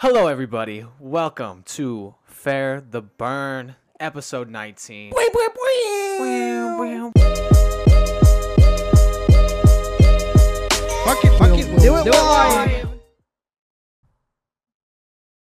Hello, 0.00 0.28
everybody. 0.28 0.84
Welcome 1.00 1.62
to 1.74 2.14
Fehr 2.30 2.88
the 2.88 3.02
Burn, 3.02 3.76
episode 3.98 4.48
19. 4.48 5.12
Fuck 9.88 11.24
it, 11.24 11.38
fuck 11.38 11.58
it, 11.58 11.80
do 11.80 11.96
it 11.96 12.06
live. 12.10 12.88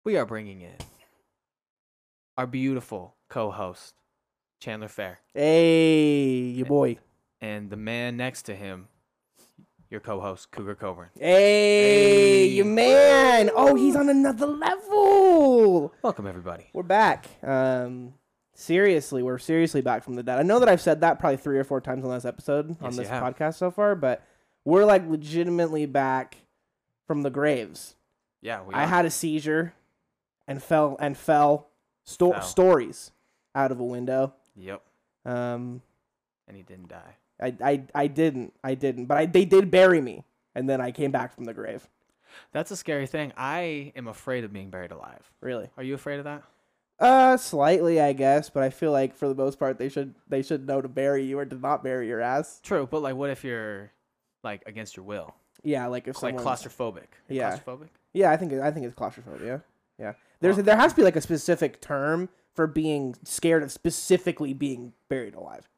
We 0.04 0.16
are 0.16 0.24
bringing 0.24 0.60
in 0.60 0.76
our 2.38 2.46
beautiful 2.46 3.16
co 3.28 3.50
host, 3.50 3.94
Chandler 4.60 4.86
Fehr, 4.88 5.16
Hey, 5.34 6.34
your 6.54 6.66
boy. 6.66 6.98
and 7.40 7.70
the 7.70 7.76
man 7.76 8.16
next 8.16 8.42
to 8.42 8.54
him, 8.54 8.86
your 9.90 10.00
co 10.00 10.20
host, 10.20 10.50
Cougar 10.50 10.74
Coburn. 10.74 11.08
Hey, 11.18 12.42
Hey. 12.42 12.46
your 12.48 12.64
man. 12.66 13.50
Oh, 13.54 13.74
he's 13.74 13.96
on 13.96 14.08
another 14.08 14.46
level. 14.46 15.92
Welcome, 16.02 16.26
everybody. 16.26 16.66
We're 16.72 16.82
back. 16.82 17.26
Um, 17.42 18.14
seriously, 18.54 19.22
we're 19.22 19.38
seriously 19.38 19.80
back 19.80 20.02
from 20.04 20.14
the 20.14 20.22
dead. 20.22 20.38
I 20.38 20.42
know 20.42 20.58
that 20.58 20.68
I've 20.68 20.80
said 20.80 21.00
that 21.02 21.18
probably 21.18 21.36
three 21.36 21.58
or 21.58 21.64
four 21.64 21.80
times 21.80 22.04
on 22.04 22.10
this 22.10 22.24
episode 22.24 22.70
on 22.70 22.76
Yes, 22.82 22.96
you 22.96 23.02
this 23.02 23.10
podcast 23.10 23.54
so 23.54 23.70
far, 23.70 23.94
but 23.94 24.22
we're 24.64 24.84
like 24.84 25.08
legitimately 25.08 25.86
back 25.86 26.36
from 27.06 27.22
the 27.22 27.30
graves. 27.30 27.94
Yeah, 28.42 28.62
we 28.62 28.74
I 28.74 28.84
are. 28.84 28.88
had 28.88 29.04
a 29.06 29.10
seizure 29.10 29.74
and 30.48 30.62
fell 30.62 30.96
and 31.00 31.16
fell, 31.16 31.68
sto- 32.04 32.32
Fell. 32.32 32.42
stories 32.42 33.12
out 33.54 33.70
of 33.72 33.80
a 33.80 33.84
window. 33.84 34.34
Yep. 34.56 34.82
Um, 35.24 35.82
And 36.48 36.56
he 36.56 36.62
didn't 36.62 36.88
die. 36.88 37.16
I, 37.40 37.54
I, 37.62 37.82
I 37.94 38.06
didn't. 38.06 38.52
I 38.64 38.74
didn't. 38.74 39.06
But 39.06 39.18
I, 39.18 39.26
they 39.26 39.44
did 39.44 39.70
bury 39.70 40.00
me. 40.00 40.24
And 40.54 40.68
then 40.68 40.80
I 40.80 40.90
came 40.90 41.10
back 41.10 41.34
from 41.34 41.44
the 41.44 41.52
grave. 41.52 41.86
That's 42.52 42.70
a 42.70 42.76
scary 42.76 43.06
thing. 43.06 43.32
I 43.36 43.92
am 43.94 44.08
afraid 44.08 44.44
of 44.44 44.52
being 44.52 44.70
buried 44.70 44.90
alive. 44.90 45.30
Really? 45.40 45.68
Are 45.76 45.82
you 45.82 45.94
afraid 45.94 46.18
of 46.18 46.24
that? 46.24 46.42
Uh, 46.98 47.36
slightly, 47.36 48.00
I 48.00 48.14
guess. 48.14 48.48
But 48.48 48.62
I 48.62 48.70
feel 48.70 48.90
like 48.90 49.14
for 49.14 49.28
the 49.28 49.34
most 49.34 49.58
part, 49.58 49.78
they 49.78 49.90
should 49.90 50.14
they 50.28 50.42
should 50.42 50.66
know 50.66 50.80
to 50.80 50.88
bury 50.88 51.24
you 51.24 51.38
or 51.38 51.44
to 51.44 51.56
not 51.56 51.84
bury 51.84 52.08
your 52.08 52.22
ass. 52.22 52.60
True, 52.62 52.88
but 52.90 53.02
like, 53.02 53.16
what 53.16 53.28
if 53.30 53.44
you're 53.44 53.92
like 54.42 54.62
against 54.66 54.96
your 54.96 55.04
will? 55.04 55.34
Yeah, 55.62 55.86
like 55.88 56.08
if 56.08 56.22
like 56.22 56.36
claustrophobic. 56.36 57.04
You're 57.28 57.38
Yeah. 57.38 57.58
Claustrophobic? 57.58 57.88
Yeah, 58.14 58.30
I 58.30 58.36
think 58.38 58.52
I 58.54 58.70
think 58.70 58.86
it's 58.86 58.94
claustrophobia. 58.94 59.62
Yeah. 59.98 60.12
There's 60.40 60.56
there 60.56 60.76
has 60.76 60.92
to 60.92 60.96
be 60.96 61.02
like 61.02 61.16
a 61.16 61.20
specific 61.20 61.80
term 61.80 62.28
for 62.54 62.66
being 62.66 63.14
scared 63.24 63.62
of 63.62 63.70
specifically 63.70 64.54
being 64.54 64.94
buried 65.10 65.34
alive. 65.34 65.68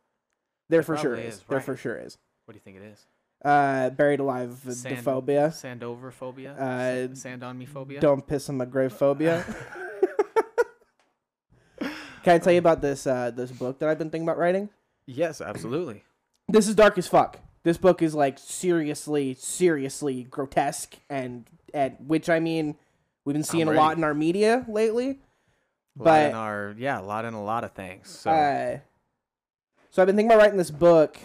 There 0.69 0.83
for 0.83 0.97
sure 0.97 1.15
is. 1.15 1.37
is, 1.37 1.43
There 1.49 1.59
right. 1.59 1.65
for 1.65 1.77
sure 1.77 1.97
is. 1.99 2.19
What 2.45 2.53
do 2.53 2.57
you 2.57 2.61
think 2.63 2.77
it 2.77 2.87
is? 2.93 3.07
Uh, 3.45 3.91
buried 3.91 4.21
alive 4.21 4.59
Sand- 4.71 4.99
phobia. 5.05 5.49
Sandover 5.49 6.13
phobia? 6.13 6.53
Uh, 6.55 7.15
Sand 7.15 7.43
on 7.45 7.57
me 7.57 7.67
phobia? 7.67 8.01
Don't 8.01 8.27
piss 8.27 8.49
on 8.49 8.57
my 8.57 8.65
grave 8.65 8.93
phobia. 8.93 9.45
Can 12.25 12.35
I 12.35 12.39
tell 12.39 12.53
you 12.53 12.59
about 12.59 12.81
this 12.83 13.07
uh, 13.07 13.31
this 13.31 13.51
book 13.53 13.79
that 13.79 13.89
I've 13.89 13.99
been 13.99 14.11
thinking 14.11 14.27
about 14.29 14.39
writing? 14.39 14.69
Yes, 15.07 15.41
absolutely. 15.41 16.03
This 16.51 16.67
is 16.67 16.75
dark 16.75 16.97
as 16.97 17.07
fuck. 17.07 17.41
This 17.63 17.77
book 17.77 18.01
is 18.01 18.15
like 18.15 18.39
seriously, 18.39 19.35
seriously 19.35 20.23
grotesque, 20.25 20.97
and 21.11 21.45
and 21.75 21.95
which 22.07 22.31
I 22.31 22.41
mean, 22.41 22.75
we've 23.27 23.35
been 23.35 23.45
seeing 23.45 23.69
a 23.69 23.73
lot 23.73 23.99
in 23.99 24.05
our 24.05 24.15
media 24.15 24.65
lately. 24.67 25.09
A 25.11 25.13
lot 25.13 26.05
But 26.05 26.31
in 26.31 26.35
our 26.35 26.75
yeah, 26.79 27.01
a 27.01 27.03
lot 27.03 27.27
in 27.27 27.35
a 27.35 27.45
lot 27.45 27.65
of 27.65 27.73
things. 27.73 28.09
So 28.09 28.31
uh, 28.31 28.79
so 29.91 30.03
I've 30.03 30.07
been 30.07 30.17
thinking 30.17 30.31
about 30.33 30.43
writing 30.43 30.59
this 30.59 30.71
book. 30.71 31.19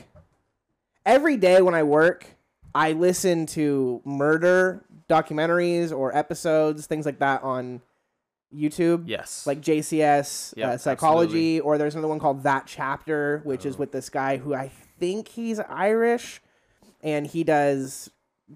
Every 1.06 1.38
day 1.38 1.62
when 1.62 1.76
I 1.76 1.84
work, 1.84 2.26
I 2.74 2.94
listen 2.94 3.46
to 3.48 4.02
murder 4.06 4.86
documentaries 5.10 5.92
or 5.96 6.16
episodes, 6.16 6.86
things 6.88 7.06
like 7.06 7.20
that 7.20 7.44
on 7.44 7.82
YouTube. 8.56 9.04
yes, 9.08 9.46
like 9.48 9.62
JCS 9.62 10.54
Yep, 10.56 10.70
uh, 10.70 10.78
psychology, 10.78 11.60
or 11.60 11.78
there's 11.78 11.96
another 11.96 12.08
one 12.08 12.20
called 12.20 12.44
That 12.44 12.66
Chapter, 12.68 13.42
which 13.44 13.66
is 13.66 13.76
Oh. 13.76 13.80
with 13.80 13.92
this 13.92 14.10
guy 14.10 14.38
who 14.38 14.54
I 14.54 14.70
think 15.00 15.28
he's 15.30 15.60
Irish, 15.60 16.42
and 17.02 17.28
he 17.28 17.44
does 17.44 18.10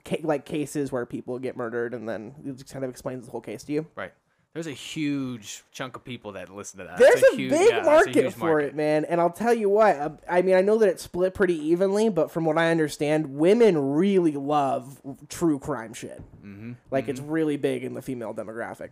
ca- 0.05 0.21
like 0.23 0.45
cases 0.45 0.91
where 0.91 1.05
people 1.05 1.37
get 1.39 1.57
murdered, 1.57 1.93
and 1.93 2.07
then 2.07 2.35
he 2.43 2.51
just 2.51 2.71
kind 2.71 2.85
of 2.85 2.91
explains 2.91 3.25
the 3.25 3.31
whole 3.31 3.41
case 3.41 3.63
to 3.65 3.73
you. 3.73 3.87
right. 3.95 4.13
There's 4.57 4.65
a 4.65 4.71
huge 4.71 5.63
chunk 5.71 5.95
of 5.95 6.03
people 6.03 6.31
that 6.31 6.49
listen 6.49 6.79
to 6.79 6.85
that. 6.85 6.97
There's 6.97 7.21
It's 7.21 7.33
a, 7.33 7.35
huge, 7.35 7.51
big 7.51 7.69
yeah, 7.69 7.81
a 7.81 7.85
market 7.85 8.15
huge 8.15 8.33
for 8.33 8.53
market. 8.53 8.69
it, 8.69 8.75
man, 8.75 9.05
and 9.05 9.21
I'll 9.21 9.29
tell 9.29 9.53
you 9.53 9.69
what. 9.69 9.95
uh, 9.95 10.09
I 10.27 10.41
mean, 10.41 10.55
I 10.55 10.61
know 10.61 10.79
that 10.79 10.89
it's 10.89 11.03
split 11.03 11.35
pretty 11.35 11.53
evenly, 11.53 12.09
but 12.09 12.31
from 12.31 12.43
what 12.43 12.57
I 12.57 12.71
understand, 12.71 13.35
women 13.35 13.77
really 13.77 14.31
love 14.31 14.99
true 15.29 15.59
crime 15.59 15.93
shit. 15.93 16.23
Mm-hmm. 16.43 16.71
Like 16.89 17.07
it's 17.07 17.19
really 17.19 17.57
big 17.57 17.83
in 17.83 17.93
the 17.93 18.01
female 18.01 18.33
demographic. 18.33 18.89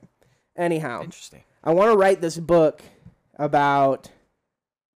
Anyhow, 0.56 1.02
Interesting. 1.02 1.42
I 1.64 1.74
want 1.74 1.92
to 1.92 1.98
write 1.98 2.22
this 2.22 2.38
book 2.38 2.84
about 3.40 4.12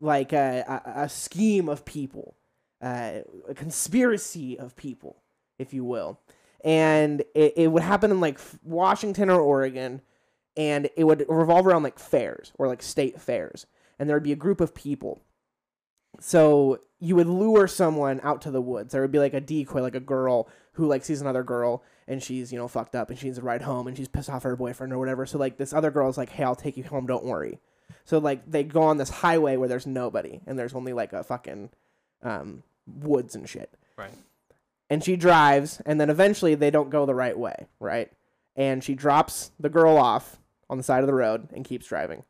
like 0.02 0.34
a, 0.34 0.82
a, 0.84 1.04
a 1.04 1.08
scheme 1.08 1.70
of 1.70 1.86
people, 1.86 2.34
uh, 2.82 3.20
a 3.48 3.54
conspiracy 3.54 4.58
of 4.58 4.76
people, 4.76 5.16
if 5.58 5.72
you 5.72 5.86
will. 5.86 6.20
And 6.62 7.22
it, 7.34 7.54
it 7.56 7.68
would 7.68 7.82
happen 7.82 8.10
in 8.10 8.20
like 8.20 8.38
Washington 8.62 9.30
or 9.30 9.40
Oregon, 9.40 10.02
and 10.58 10.90
it 10.96 11.04
would 11.04 11.24
revolve 11.28 11.68
around 11.68 11.84
like 11.84 12.00
fairs 12.00 12.52
or 12.58 12.66
like 12.66 12.82
state 12.82 13.20
fairs. 13.20 13.64
And 13.98 14.08
there 14.08 14.16
would 14.16 14.24
be 14.24 14.32
a 14.32 14.36
group 14.36 14.60
of 14.60 14.74
people. 14.74 15.22
So 16.20 16.80
you 16.98 17.14
would 17.14 17.28
lure 17.28 17.68
someone 17.68 18.20
out 18.24 18.42
to 18.42 18.50
the 18.50 18.60
woods. 18.60 18.92
There 18.92 19.00
would 19.00 19.12
be 19.12 19.20
like 19.20 19.34
a 19.34 19.40
decoy, 19.40 19.80
like 19.82 19.94
a 19.94 20.00
girl 20.00 20.48
who 20.72 20.86
like 20.86 21.04
sees 21.04 21.20
another 21.20 21.44
girl 21.44 21.84
and 22.08 22.20
she's 22.20 22.52
you 22.52 22.58
know 22.58 22.66
fucked 22.66 22.96
up 22.96 23.08
and 23.08 23.18
she 23.18 23.26
needs 23.26 23.38
to 23.38 23.44
ride 23.44 23.62
home 23.62 23.86
and 23.86 23.96
she's 23.96 24.08
pissed 24.08 24.28
off 24.28 24.44
at 24.44 24.48
her 24.48 24.56
boyfriend 24.56 24.92
or 24.92 24.98
whatever. 24.98 25.26
So 25.26 25.38
like 25.38 25.58
this 25.58 25.72
other 25.72 25.92
girl's 25.92 26.18
like, 26.18 26.30
hey, 26.30 26.42
I'll 26.42 26.56
take 26.56 26.76
you 26.76 26.82
home. 26.82 27.06
Don't 27.06 27.24
worry. 27.24 27.60
So 28.04 28.18
like 28.18 28.50
they 28.50 28.64
go 28.64 28.82
on 28.82 28.96
this 28.96 29.10
highway 29.10 29.56
where 29.56 29.68
there's 29.68 29.86
nobody 29.86 30.40
and 30.44 30.58
there's 30.58 30.74
only 30.74 30.92
like 30.92 31.12
a 31.12 31.22
fucking 31.22 31.70
um, 32.24 32.64
woods 32.84 33.36
and 33.36 33.48
shit. 33.48 33.72
Right. 33.96 34.10
And 34.90 35.04
she 35.04 35.14
drives 35.14 35.80
and 35.86 36.00
then 36.00 36.10
eventually 36.10 36.56
they 36.56 36.72
don't 36.72 36.90
go 36.90 37.06
the 37.06 37.14
right 37.14 37.38
way, 37.38 37.68
right? 37.78 38.10
And 38.56 38.82
she 38.82 38.96
drops 38.96 39.52
the 39.60 39.68
girl 39.68 39.96
off 39.96 40.40
on 40.70 40.78
the 40.78 40.84
side 40.84 41.00
of 41.00 41.06
the 41.06 41.14
road 41.14 41.48
and 41.52 41.64
keeps 41.64 41.86
driving. 41.86 42.24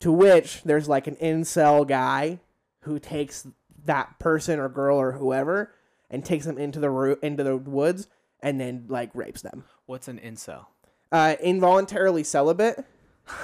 To 0.00 0.12
which 0.12 0.62
there's 0.64 0.88
like 0.88 1.06
an 1.06 1.16
incel 1.16 1.86
guy 1.86 2.40
who 2.80 2.98
takes 2.98 3.46
that 3.84 4.18
person 4.18 4.58
or 4.58 4.68
girl 4.68 4.98
or 4.98 5.12
whoever 5.12 5.74
and 6.10 6.24
takes 6.24 6.44
them 6.44 6.58
into 6.58 6.80
the 6.80 6.90
ro- 6.90 7.16
into 7.22 7.42
the 7.44 7.56
woods 7.56 8.08
and 8.40 8.60
then 8.60 8.86
like 8.88 9.10
rapes 9.14 9.42
them. 9.42 9.64
What's 9.86 10.08
an 10.08 10.18
incel? 10.18 10.66
Uh, 11.10 11.36
involuntarily 11.40 12.24
celibate 12.24 12.84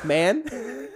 man. 0.04 0.44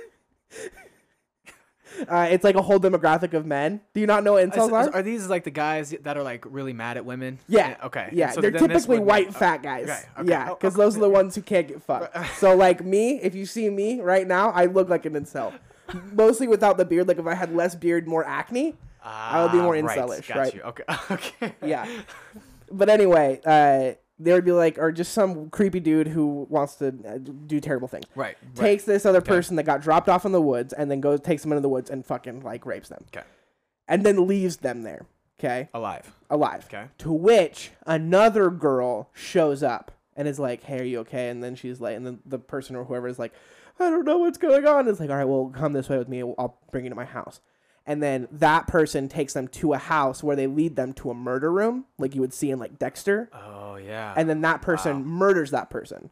uh, 2.08 2.28
it's 2.30 2.44
like 2.44 2.54
a 2.56 2.62
whole 2.62 2.78
demographic 2.78 3.32
of 3.34 3.46
men. 3.46 3.80
Do 3.94 4.00
you 4.00 4.06
not 4.06 4.24
know 4.24 4.34
what 4.34 4.48
incels 4.48 4.72
are? 4.72 4.94
are 4.94 5.02
these 5.02 5.28
like 5.28 5.44
the 5.44 5.50
guys 5.50 5.94
that 6.02 6.16
are 6.16 6.22
like 6.22 6.44
really 6.48 6.72
mad 6.72 6.96
at 6.96 7.04
women? 7.04 7.38
Yeah. 7.48 7.76
Okay. 7.84 8.08
Yeah, 8.12 8.30
So 8.30 8.40
they're 8.40 8.50
typically 8.50 8.98
white 8.98 9.34
fat 9.34 9.62
guys. 9.62 9.84
okay, 9.88 10.00
okay. 10.18 10.30
Yeah, 10.30 10.48
Oh, 10.50 10.54
because 10.54 10.74
okay. 10.74 10.82
those 10.82 10.96
are 10.96 11.00
the 11.00 11.08
ones 11.08 11.34
who 11.34 11.42
can't 11.42 11.68
get 11.68 11.82
fucked. 11.82 12.16
so 12.36 12.54
like 12.56 12.84
me, 12.84 13.20
if 13.22 13.34
you 13.34 13.46
see 13.46 13.68
me 13.70 14.00
right 14.00 14.26
now, 14.26 14.50
I 14.50 14.66
look 14.66 14.88
like 14.88 15.06
an 15.06 15.14
incel. 15.14 15.52
Mostly 16.12 16.48
without 16.48 16.76
the 16.78 16.84
beard. 16.84 17.08
Like 17.08 17.18
if 17.18 17.26
I 17.26 17.34
had 17.34 17.54
less 17.54 17.74
beard, 17.74 18.08
more 18.08 18.24
acne. 18.24 18.74
I 19.02 19.42
would 19.42 19.52
be 19.52 19.58
more 19.58 19.76
Ah, 19.76 19.80
right, 19.86 20.26
got 20.26 20.36
right? 20.38 20.54
You. 20.54 20.62
Okay. 20.62 20.84
okay. 21.10 21.54
Yeah. 21.64 21.86
But 22.72 22.88
anyway, 22.88 23.40
uh, 23.44 23.92
there 24.24 24.34
would 24.34 24.44
be 24.44 24.52
like, 24.52 24.78
or 24.78 24.90
just 24.90 25.12
some 25.12 25.50
creepy 25.50 25.80
dude 25.80 26.08
who 26.08 26.46
wants 26.48 26.76
to 26.76 26.88
uh, 27.06 27.18
do 27.18 27.60
terrible 27.60 27.88
things. 27.88 28.06
Right. 28.14 28.36
right. 28.42 28.56
Takes 28.56 28.84
this 28.84 29.04
other 29.04 29.20
person 29.20 29.56
that 29.56 29.64
got 29.64 29.82
dropped 29.82 30.08
off 30.08 30.24
in 30.24 30.32
the 30.32 30.40
woods 30.40 30.72
and 30.72 30.90
then 30.90 31.00
goes 31.00 31.20
takes 31.20 31.42
them 31.42 31.52
into 31.52 31.60
the 31.60 31.68
woods 31.68 31.90
and 31.90 32.04
fucking 32.04 32.40
like 32.40 32.66
rapes 32.66 32.88
them. 32.88 33.04
Okay. 33.14 33.26
And 33.86 34.04
then 34.04 34.26
leaves 34.26 34.58
them 34.58 34.82
there. 34.82 35.06
Okay. 35.38 35.68
Alive. 35.74 36.12
Alive. 36.30 36.64
Okay. 36.66 36.86
To 36.98 37.12
which 37.12 37.72
another 37.86 38.50
girl 38.50 39.10
shows 39.12 39.62
up 39.62 39.92
and 40.16 40.26
is 40.26 40.38
like, 40.38 40.62
"Hey, 40.62 40.80
are 40.80 40.84
you 40.84 41.00
okay?" 41.00 41.28
And 41.28 41.42
then 41.42 41.54
she's 41.54 41.80
like, 41.80 41.96
and 41.96 42.06
then 42.06 42.20
the 42.24 42.38
person 42.38 42.76
or 42.76 42.84
whoever 42.84 43.08
is 43.08 43.18
like, 43.18 43.32
"I 43.78 43.90
don't 43.90 44.04
know 44.04 44.18
what's 44.18 44.38
going 44.38 44.66
on." 44.66 44.88
It's 44.88 45.00
like, 45.00 45.10
"All 45.10 45.16
right, 45.16 45.28
well, 45.28 45.52
come 45.54 45.72
this 45.72 45.88
way 45.88 45.98
with 45.98 46.08
me. 46.08 46.22
I'll 46.22 46.58
bring 46.70 46.84
you 46.84 46.90
to 46.90 46.96
my 46.96 47.04
house." 47.04 47.40
And 47.86 48.02
then 48.02 48.28
that 48.30 48.66
person 48.66 49.08
takes 49.08 49.34
them 49.34 49.46
to 49.48 49.74
a 49.74 49.78
house 49.78 50.22
where 50.22 50.36
they 50.36 50.46
lead 50.46 50.74
them 50.74 50.94
to 50.94 51.10
a 51.10 51.14
murder 51.14 51.52
room, 51.52 51.84
like 51.98 52.14
you 52.14 52.20
would 52.22 52.32
see 52.32 52.50
in 52.50 52.58
like 52.58 52.78
Dexter. 52.78 53.28
Oh 53.34 53.76
yeah. 53.76 54.14
And 54.16 54.28
then 54.28 54.40
that 54.40 54.62
person 54.62 54.98
Wow. 55.00 55.04
murders 55.04 55.50
that 55.50 55.68
person, 55.68 56.10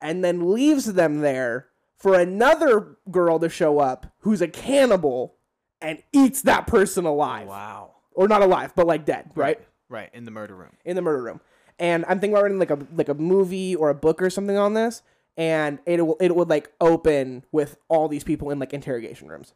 and 0.00 0.24
then 0.24 0.52
leaves 0.52 0.92
them 0.92 1.20
there 1.20 1.66
for 1.96 2.14
another 2.14 2.96
girl 3.10 3.40
to 3.40 3.48
show 3.48 3.80
up 3.80 4.06
who's 4.20 4.40
a 4.40 4.46
cannibal 4.46 5.34
and 5.80 6.00
eats 6.12 6.42
that 6.42 6.66
person 6.68 7.04
alive, 7.04 7.48
wow. 7.48 7.90
or 8.12 8.28
not 8.28 8.42
alive, 8.42 8.72
but 8.76 8.86
like 8.86 9.04
dead, 9.04 9.30
right? 9.34 9.60
Right. 9.88 10.10
In 10.12 10.24
the 10.24 10.30
murder 10.30 10.54
room. 10.54 10.72
in 10.84 10.94
the 10.96 11.02
murder 11.02 11.22
room. 11.22 11.40
And 11.80 12.04
I'm 12.08 12.20
thinking 12.20 12.34
about 12.34 12.42
writing 12.44 12.58
like 12.60 12.70
a 12.70 12.78
like 12.94 13.08
a 13.08 13.14
movie 13.14 13.74
or 13.74 13.90
a 13.90 13.94
book 13.94 14.22
or 14.22 14.30
something 14.30 14.56
on 14.56 14.74
this, 14.74 15.02
and 15.36 15.80
it 15.86 16.00
will 16.06 16.16
it 16.20 16.36
would 16.36 16.48
like 16.48 16.70
open 16.80 17.44
with 17.50 17.76
all 17.88 18.06
these 18.08 18.22
people 18.22 18.50
in 18.50 18.60
like 18.60 18.72
interrogation 18.72 19.26
rooms. 19.28 19.54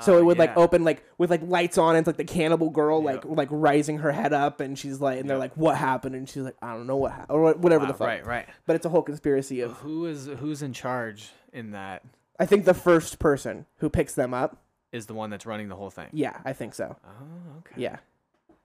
So 0.00 0.18
it 0.18 0.24
would 0.24 0.38
like 0.38 0.50
Ah, 0.56 0.60
open 0.60 0.84
like 0.84 1.02
with 1.18 1.30
like 1.30 1.40
lights 1.42 1.78
on. 1.78 1.90
And 1.96 1.98
it's 1.98 2.06
like 2.06 2.16
the 2.18 2.24
cannibal 2.24 2.70
girl 2.70 3.02
like 3.02 3.24
Yep. 3.24 3.36
like 3.36 3.48
rising 3.50 3.98
her 3.98 4.12
head 4.12 4.32
up, 4.32 4.60
and 4.60 4.78
she's 4.78 5.00
like, 5.00 5.20
and 5.20 5.28
they're 5.28 5.38
like, 5.38 5.56
"What 5.56 5.76
happened?" 5.76 6.14
And 6.14 6.28
she's 6.28 6.42
like, 6.42 6.56
"I 6.60 6.72
don't 6.74 6.86
know 6.86 6.96
what 6.96 7.12
happened," 7.12 7.30
or 7.38 7.52
whatever 7.54 7.84
Wow, 7.84 7.92
the 7.92 7.94
fuck. 7.98 8.06
Right, 8.06 8.26
right. 8.26 8.46
But 8.66 8.76
it's 8.76 8.84
a 8.86 8.90
whole 8.90 9.02
conspiracy 9.02 9.60
of. 9.62 9.72
Who 9.78 10.06
is 10.06 10.26
who's 10.26 10.62
in 10.62 10.72
charge 10.72 11.30
in 11.52 11.70
that 11.70 12.02
I 12.38 12.44
think 12.46 12.64
the 12.66 12.74
first 12.74 13.18
person 13.18 13.66
who 13.78 13.88
picks 13.88 14.14
them 14.14 14.34
up. 14.34 14.58
is 14.92 15.06
the 15.06 15.14
one 15.14 15.30
that's 15.30 15.46
running 15.46 15.68
the 15.68 15.76
whole 15.76 15.90
thing. 15.90 16.08
Yeah, 16.12 16.38
I 16.44 16.52
think 16.52 16.74
so. 16.74 16.96
Oh, 17.04 17.58
okay. 17.58 17.74
Yeah, 17.80 17.96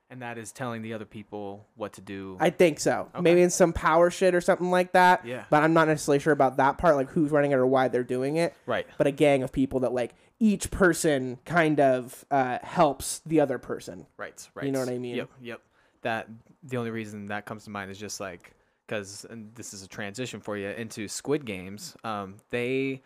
And 0.09 0.21
that 0.21 0.37
is 0.37 0.51
telling 0.51 0.81
the 0.81 0.93
other 0.93 1.03
people 1.05 1.65
what 1.75 1.93
to 1.93 2.01
do. 2.01 2.37
I 2.39 2.49
think 2.51 2.79
so. 2.79 3.07
Okay. 3.15 3.21
Maybe 3.21 3.41
in 3.41 3.49
some 3.49 3.73
power 3.73 4.09
shit 4.11 4.35
or 4.35 4.39
something 4.41 4.69
like 4.71 4.91
that. 4.93 5.25
Yeah. 5.25 5.45
But 5.49 5.63
I'm 5.63 5.73
not 5.73 5.87
necessarily 5.87 6.19
sure 6.19 6.31
about 6.33 6.57
that 6.57 6.77
part, 6.77 6.95
like 6.95 7.09
who's 7.09 7.31
running 7.31 7.51
it 7.51 7.55
or 7.55 7.65
why 7.65 7.87
they're 7.87 8.03
doing 8.03 8.35
it. 8.37 8.53
right. 8.65 8.85
But 8.97 9.07
a 9.07 9.11
gang 9.11 9.41
of 9.43 9.51
people 9.51 9.79
that 9.81 9.93
like 9.93 10.13
each 10.41 10.71
person 10.71 11.37
kind 11.45 11.79
of 11.79 12.25
uh, 12.31 12.57
helps 12.63 13.21
the 13.27 13.39
other 13.39 13.59
person. 13.59 14.07
Right. 14.17 14.49
Right. 14.55 14.65
You 14.65 14.71
know 14.71 14.79
what 14.79 14.89
I 14.89 14.97
mean? 14.97 15.15
Yep. 15.15 15.29
Yep. 15.41 15.61
That 16.01 16.27
the 16.63 16.77
only 16.77 16.89
reason 16.89 17.27
that 17.27 17.45
comes 17.45 17.63
to 17.65 17.69
mind 17.69 17.91
is 17.91 17.99
just 17.99 18.19
like 18.19 18.53
because 18.87 19.25
this 19.55 19.73
is 19.73 19.83
a 19.83 19.87
transition 19.87 20.41
for 20.41 20.57
you 20.57 20.69
into 20.69 21.07
Squid 21.07 21.45
Games. 21.45 21.95
Um, 22.03 22.37
they 22.49 23.03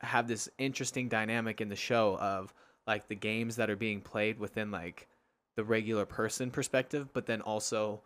have 0.00 0.28
this 0.28 0.48
interesting 0.58 1.08
dynamic 1.08 1.60
in 1.60 1.68
the 1.68 1.76
show 1.76 2.16
of 2.18 2.54
like 2.86 3.08
the 3.08 3.16
games 3.16 3.56
that 3.56 3.68
are 3.68 3.76
being 3.76 4.00
played 4.00 4.38
within 4.38 4.70
like 4.70 5.08
the 5.56 5.64
regular 5.64 6.06
person 6.06 6.48
perspective, 6.50 7.08
but 7.12 7.26
then 7.26 7.40
also 7.42 8.00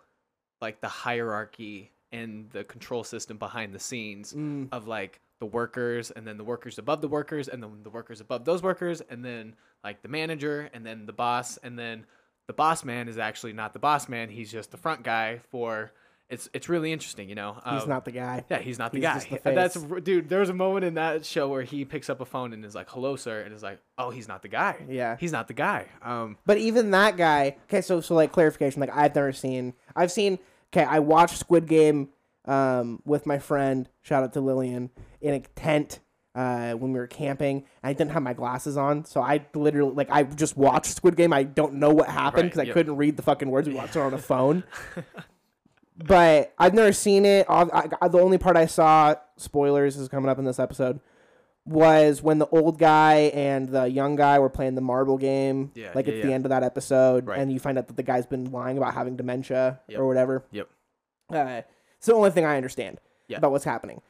like 0.62 0.80
the 0.80 0.88
hierarchy 0.88 1.90
and 2.10 2.48
the 2.50 2.64
control 2.64 3.04
system 3.04 3.36
behind 3.36 3.74
the 3.74 3.78
scenes 3.78 4.32
Mm. 4.32 4.68
of 4.72 4.88
like 4.88 5.20
the 5.42 5.46
workers 5.46 6.12
and 6.12 6.24
then 6.24 6.36
the 6.38 6.44
workers 6.44 6.78
above 6.78 7.00
the 7.00 7.08
workers 7.08 7.48
and 7.48 7.60
then 7.60 7.70
the 7.82 7.90
workers 7.90 8.20
above 8.20 8.44
those 8.44 8.62
workers 8.62 9.02
and 9.10 9.24
then 9.24 9.56
like 9.82 10.00
the 10.00 10.08
manager 10.08 10.70
and 10.72 10.86
then 10.86 11.04
the 11.04 11.12
boss 11.12 11.56
and 11.64 11.76
then 11.76 12.06
the 12.46 12.52
boss 12.52 12.84
man 12.84 13.08
is 13.08 13.18
actually 13.18 13.52
not 13.52 13.72
the 13.72 13.80
boss 13.80 14.08
man 14.08 14.28
he's 14.28 14.52
just 14.52 14.70
the 14.70 14.76
front 14.76 15.02
guy 15.02 15.40
for 15.50 15.90
it's 16.28 16.48
it's 16.54 16.68
really 16.68 16.92
interesting 16.92 17.28
you 17.28 17.34
know? 17.34 17.54
He's 17.68 17.82
Um, 17.82 17.88
not 17.88 18.04
the 18.04 18.12
guy. 18.12 18.44
yeah 18.48 18.60
he's 18.60 18.78
not 18.78 18.92
the 18.92 18.98
he's 18.98 19.24
guy. 19.26 19.40
the 19.42 19.50
that's 19.50 19.74
dude 20.04 20.28
there's 20.28 20.48
a 20.48 20.54
moment 20.54 20.84
in 20.84 20.94
that 20.94 21.26
show 21.26 21.48
where 21.48 21.62
he 21.64 21.84
picks 21.84 22.08
up 22.08 22.20
a 22.20 22.24
phone 22.24 22.52
and 22.52 22.64
is 22.64 22.76
like 22.76 22.88
hello 22.90 23.16
sir 23.16 23.40
and 23.40 23.52
is 23.52 23.64
like 23.64 23.80
oh 23.98 24.10
he's 24.10 24.28
not 24.28 24.42
the 24.42 24.48
guy. 24.48 24.76
Yeah. 24.88 25.16
he's 25.18 25.32
not 25.32 25.48
the 25.48 25.54
guy. 25.54 25.86
Um 26.02 26.38
But 26.46 26.58
even 26.58 26.92
that 26.92 27.16
guy, 27.16 27.56
okay, 27.64 27.80
so 27.80 28.00
so 28.00 28.14
like 28.14 28.30
clarification, 28.30 28.80
like 28.80 28.94
I've 28.94 29.12
never 29.16 29.32
seen, 29.32 29.74
I've 29.96 30.12
seen, 30.12 30.38
okay, 30.72 30.84
I 30.84 31.00
watched 31.00 31.36
Squid 31.38 31.66
Game 31.66 32.10
um, 32.44 33.00
with 33.04 33.24
my 33.24 33.38
friend, 33.38 33.88
shout 34.02 34.24
out 34.24 34.32
to 34.32 34.40
Lillian, 34.40 34.90
in 35.22 35.34
a 35.34 35.40
tent 35.40 36.00
uh, 36.34 36.72
when 36.72 36.92
we 36.92 36.98
were 36.98 37.06
camping. 37.06 37.64
I 37.82 37.92
didn't 37.92 38.12
have 38.12 38.22
my 38.22 38.32
glasses 38.32 38.76
on, 38.76 39.04
so 39.04 39.20
I 39.20 39.46
literally 39.54 39.94
like 39.94 40.10
I 40.10 40.22
just 40.24 40.56
watched 40.56 40.94
Squid 40.94 41.16
Game. 41.16 41.32
I 41.32 41.42
don't 41.42 41.74
know 41.74 41.90
what 41.90 42.08
happened 42.08 42.44
Right, 42.44 42.50
because 42.50 42.58
I 42.60 42.62
yep. 42.64 42.74
couldn't 42.74 42.96
read 42.96 43.16
the 43.16 43.22
fucking 43.22 43.50
words. 43.50 43.68
We 43.68 43.74
watched 43.74 43.96
it 43.96 44.00
on 44.00 44.14
a 44.14 44.18
phone. 44.18 44.64
but 45.96 46.52
I've 46.58 46.74
never 46.74 46.92
seen 46.92 47.24
it. 47.24 47.46
I, 47.48 47.88
I, 48.00 48.08
the 48.08 48.18
only 48.18 48.38
part 48.38 48.56
I 48.56 48.66
saw, 48.66 49.14
spoilers 49.36 49.96
is 49.96 50.08
coming 50.08 50.30
up 50.30 50.38
in 50.38 50.44
this 50.44 50.58
episode, 50.58 51.00
was 51.66 52.22
when 52.22 52.38
the 52.38 52.46
old 52.48 52.78
guy 52.78 53.30
and 53.34 53.68
the 53.68 53.84
young 53.84 54.16
guy 54.16 54.38
were 54.38 54.48
playing 54.48 54.74
the 54.74 54.80
marble 54.80 55.18
game. 55.18 55.70
Yeah, 55.74 55.92
like 55.94 56.06
yeah, 56.06 56.14
at 56.14 56.22
the 56.22 56.32
end 56.32 56.44
of 56.46 56.50
that 56.50 56.62
episode, 56.62 57.26
Right. 57.26 57.38
and 57.38 57.52
you 57.52 57.60
find 57.60 57.78
out 57.78 57.86
that 57.88 57.96
the 57.96 58.02
guy's 58.02 58.26
been 58.26 58.50
lying 58.50 58.78
about 58.78 58.94
having 58.94 59.16
dementia 59.16 59.80
Yep. 59.88 60.00
or 60.00 60.06
whatever. 60.08 60.44
Yep. 60.50 60.68
Uh, 61.32 61.62
it's 61.98 62.06
the 62.06 62.14
only 62.14 62.30
thing 62.30 62.44
I 62.44 62.56
understand 62.56 62.98
Yeah. 63.28 63.36
about 63.36 63.52
what's 63.52 63.64
happening. 63.64 64.00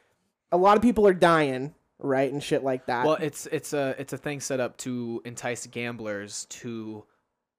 A 0.53 0.57
lot 0.57 0.77
of 0.77 0.83
people 0.83 1.07
are 1.07 1.13
dying, 1.13 1.73
right, 1.99 2.31
and 2.31 2.41
shit 2.41 2.63
like 2.63 2.85
that. 2.85 3.05
Well, 3.05 3.17
it's 3.19 3.47
it's 3.47 3.73
a 3.73 3.95
it's 3.97 4.13
a 4.13 4.17
thing 4.17 4.39
set 4.39 4.59
up 4.59 4.77
to 4.77 5.21
entice 5.25 5.65
gamblers 5.65 6.45
to 6.61 7.03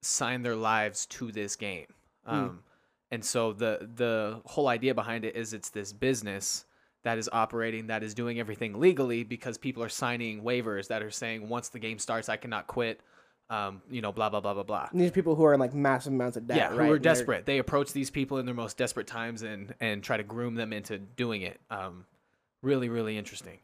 sign 0.01 0.43
their 0.43 0.55
lives 0.57 1.07
to 1.07 1.33
this 1.33 1.57
game. 1.57 1.87
Hmm. 2.25 2.35
Um, 2.35 2.61
and 3.11 3.25
so 3.25 3.53
the 3.53 3.91
the 3.97 4.41
whole 4.45 4.69
idea 4.69 4.95
behind 4.95 5.25
it 5.25 5.37
is 5.37 5.53
it's 5.53 5.71
this 5.71 5.93
business 5.93 6.65
that 7.03 7.19
is 7.19 7.29
operating 7.33 7.89
that 7.89 8.03
is 8.03 8.15
doing 8.15 8.41
everything 8.41 8.81
legally 8.81 9.25
because 9.25 9.59
people 9.59 9.83
are 9.83 9.89
signing 9.89 10.43
waivers 10.43 10.89
that 10.89 11.03
are 11.03 11.11
saying 11.11 11.49
once 11.49 11.69
the 11.69 11.79
game 11.79 11.99
starts 11.99 12.29
I 12.29 12.37
cannot 12.37 12.67
quit. 12.67 13.01
Um, 13.51 13.83
you 13.91 14.01
know, 14.01 14.11
blah 14.11 14.31
blah 14.31 14.41
blah 14.41 14.55
blah 14.55 14.63
blah. 14.63 14.89
These 14.93 15.11
people 15.11 15.35
who 15.35 15.45
are 15.45 15.53
in 15.53 15.61
like 15.61 15.75
massive 15.75 16.13
amounts 16.15 16.37
of 16.39 16.47
debt, 16.47 16.57
yeah, 16.57 16.69
right? 16.69 16.73
who 16.73 16.79
are 16.79 16.83
and 16.83 16.91
they're- 16.93 16.99
desperate. 16.99 17.45
They 17.45 17.59
approach 17.59 17.93
these 17.93 18.11
people 18.11 18.39
in 18.39 18.47
their 18.47 18.55
most 18.55 18.79
desperate 18.79 19.07
times 19.07 19.43
and 19.43 19.75
and 19.81 20.03
try 20.03 20.17
to 20.17 20.23
groom 20.23 20.55
them 20.55 20.73
into 20.73 20.99
doing 20.99 21.43
it. 21.43 21.61
Um, 21.71 22.07
really, 22.65 22.89
really 22.89 23.17
interesting. 23.19 23.59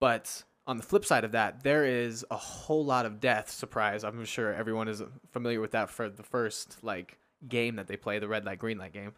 But 0.00 0.44
on 0.66 0.76
the 0.76 0.82
flip 0.82 1.04
side 1.04 1.24
of 1.24 1.32
that, 1.32 1.62
there 1.62 1.84
is 1.84 2.24
a 2.30 2.36
whole 2.36 2.84
lot 2.84 3.06
of 3.06 3.20
death. 3.20 3.50
Surprise! 3.50 4.04
I'm 4.04 4.24
sure 4.24 4.52
everyone 4.52 4.88
is 4.88 5.02
familiar 5.30 5.60
with 5.60 5.72
that 5.72 5.90
for 5.90 6.08
the 6.08 6.22
first 6.22 6.82
like 6.82 7.18
game 7.48 7.76
that 7.76 7.86
they 7.86 7.96
play, 7.96 8.18
the 8.18 8.28
red 8.28 8.44
light, 8.44 8.58
green 8.58 8.78
light 8.78 8.92
game. 8.92 9.12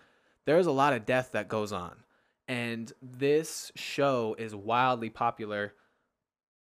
There 0.44 0.58
is 0.58 0.66
a 0.66 0.72
lot 0.72 0.92
of 0.92 1.04
death 1.06 1.30
that 1.32 1.48
goes 1.48 1.72
on, 1.72 2.04
and 2.48 2.92
this 3.00 3.70
show 3.76 4.34
is 4.38 4.54
wildly 4.54 5.10
popular. 5.10 5.74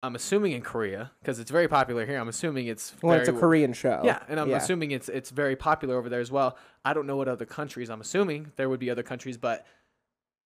I'm 0.01 0.15
assuming 0.15 0.53
in 0.53 0.63
Korea 0.63 1.11
because 1.21 1.41
it's 1.41 1.51
very 1.51 1.67
popular 1.67 2.07
here. 2.07 2.19
I'm 2.21 2.29
assuming 2.29 2.69
it's 2.69 2.95
Well, 3.03 3.19
it's 3.19 3.29
a 3.29 3.33
Korean 3.33 3.73
show. 3.73 4.01
yeah, 4.05 4.23
and 4.29 4.39
I'm 4.39 4.49
Yeah. 4.49 4.57
assuming 4.59 4.93
it's 4.93 5.09
it's 5.09 5.31
very 5.31 5.57
popular 5.57 5.97
over 5.97 6.09
there 6.09 6.21
as 6.21 6.31
well. 6.31 6.57
I 6.85 6.93
don't 6.93 7.07
know 7.07 7.17
what 7.17 7.27
other 7.29 7.47
countries. 7.47 7.91
I'm 7.91 8.01
assuming 8.01 8.53
there 8.57 8.69
would 8.69 8.79
be 8.81 8.91
other 8.91 9.03
countries, 9.03 9.37
but 9.37 9.67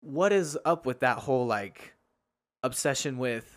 what 0.01 0.33
is 0.33 0.59
up 0.65 0.87
with 0.87 1.01
that 1.01 1.19
whole 1.19 1.47
like 1.47 1.95
obsession 2.69 3.19
with 3.19 3.55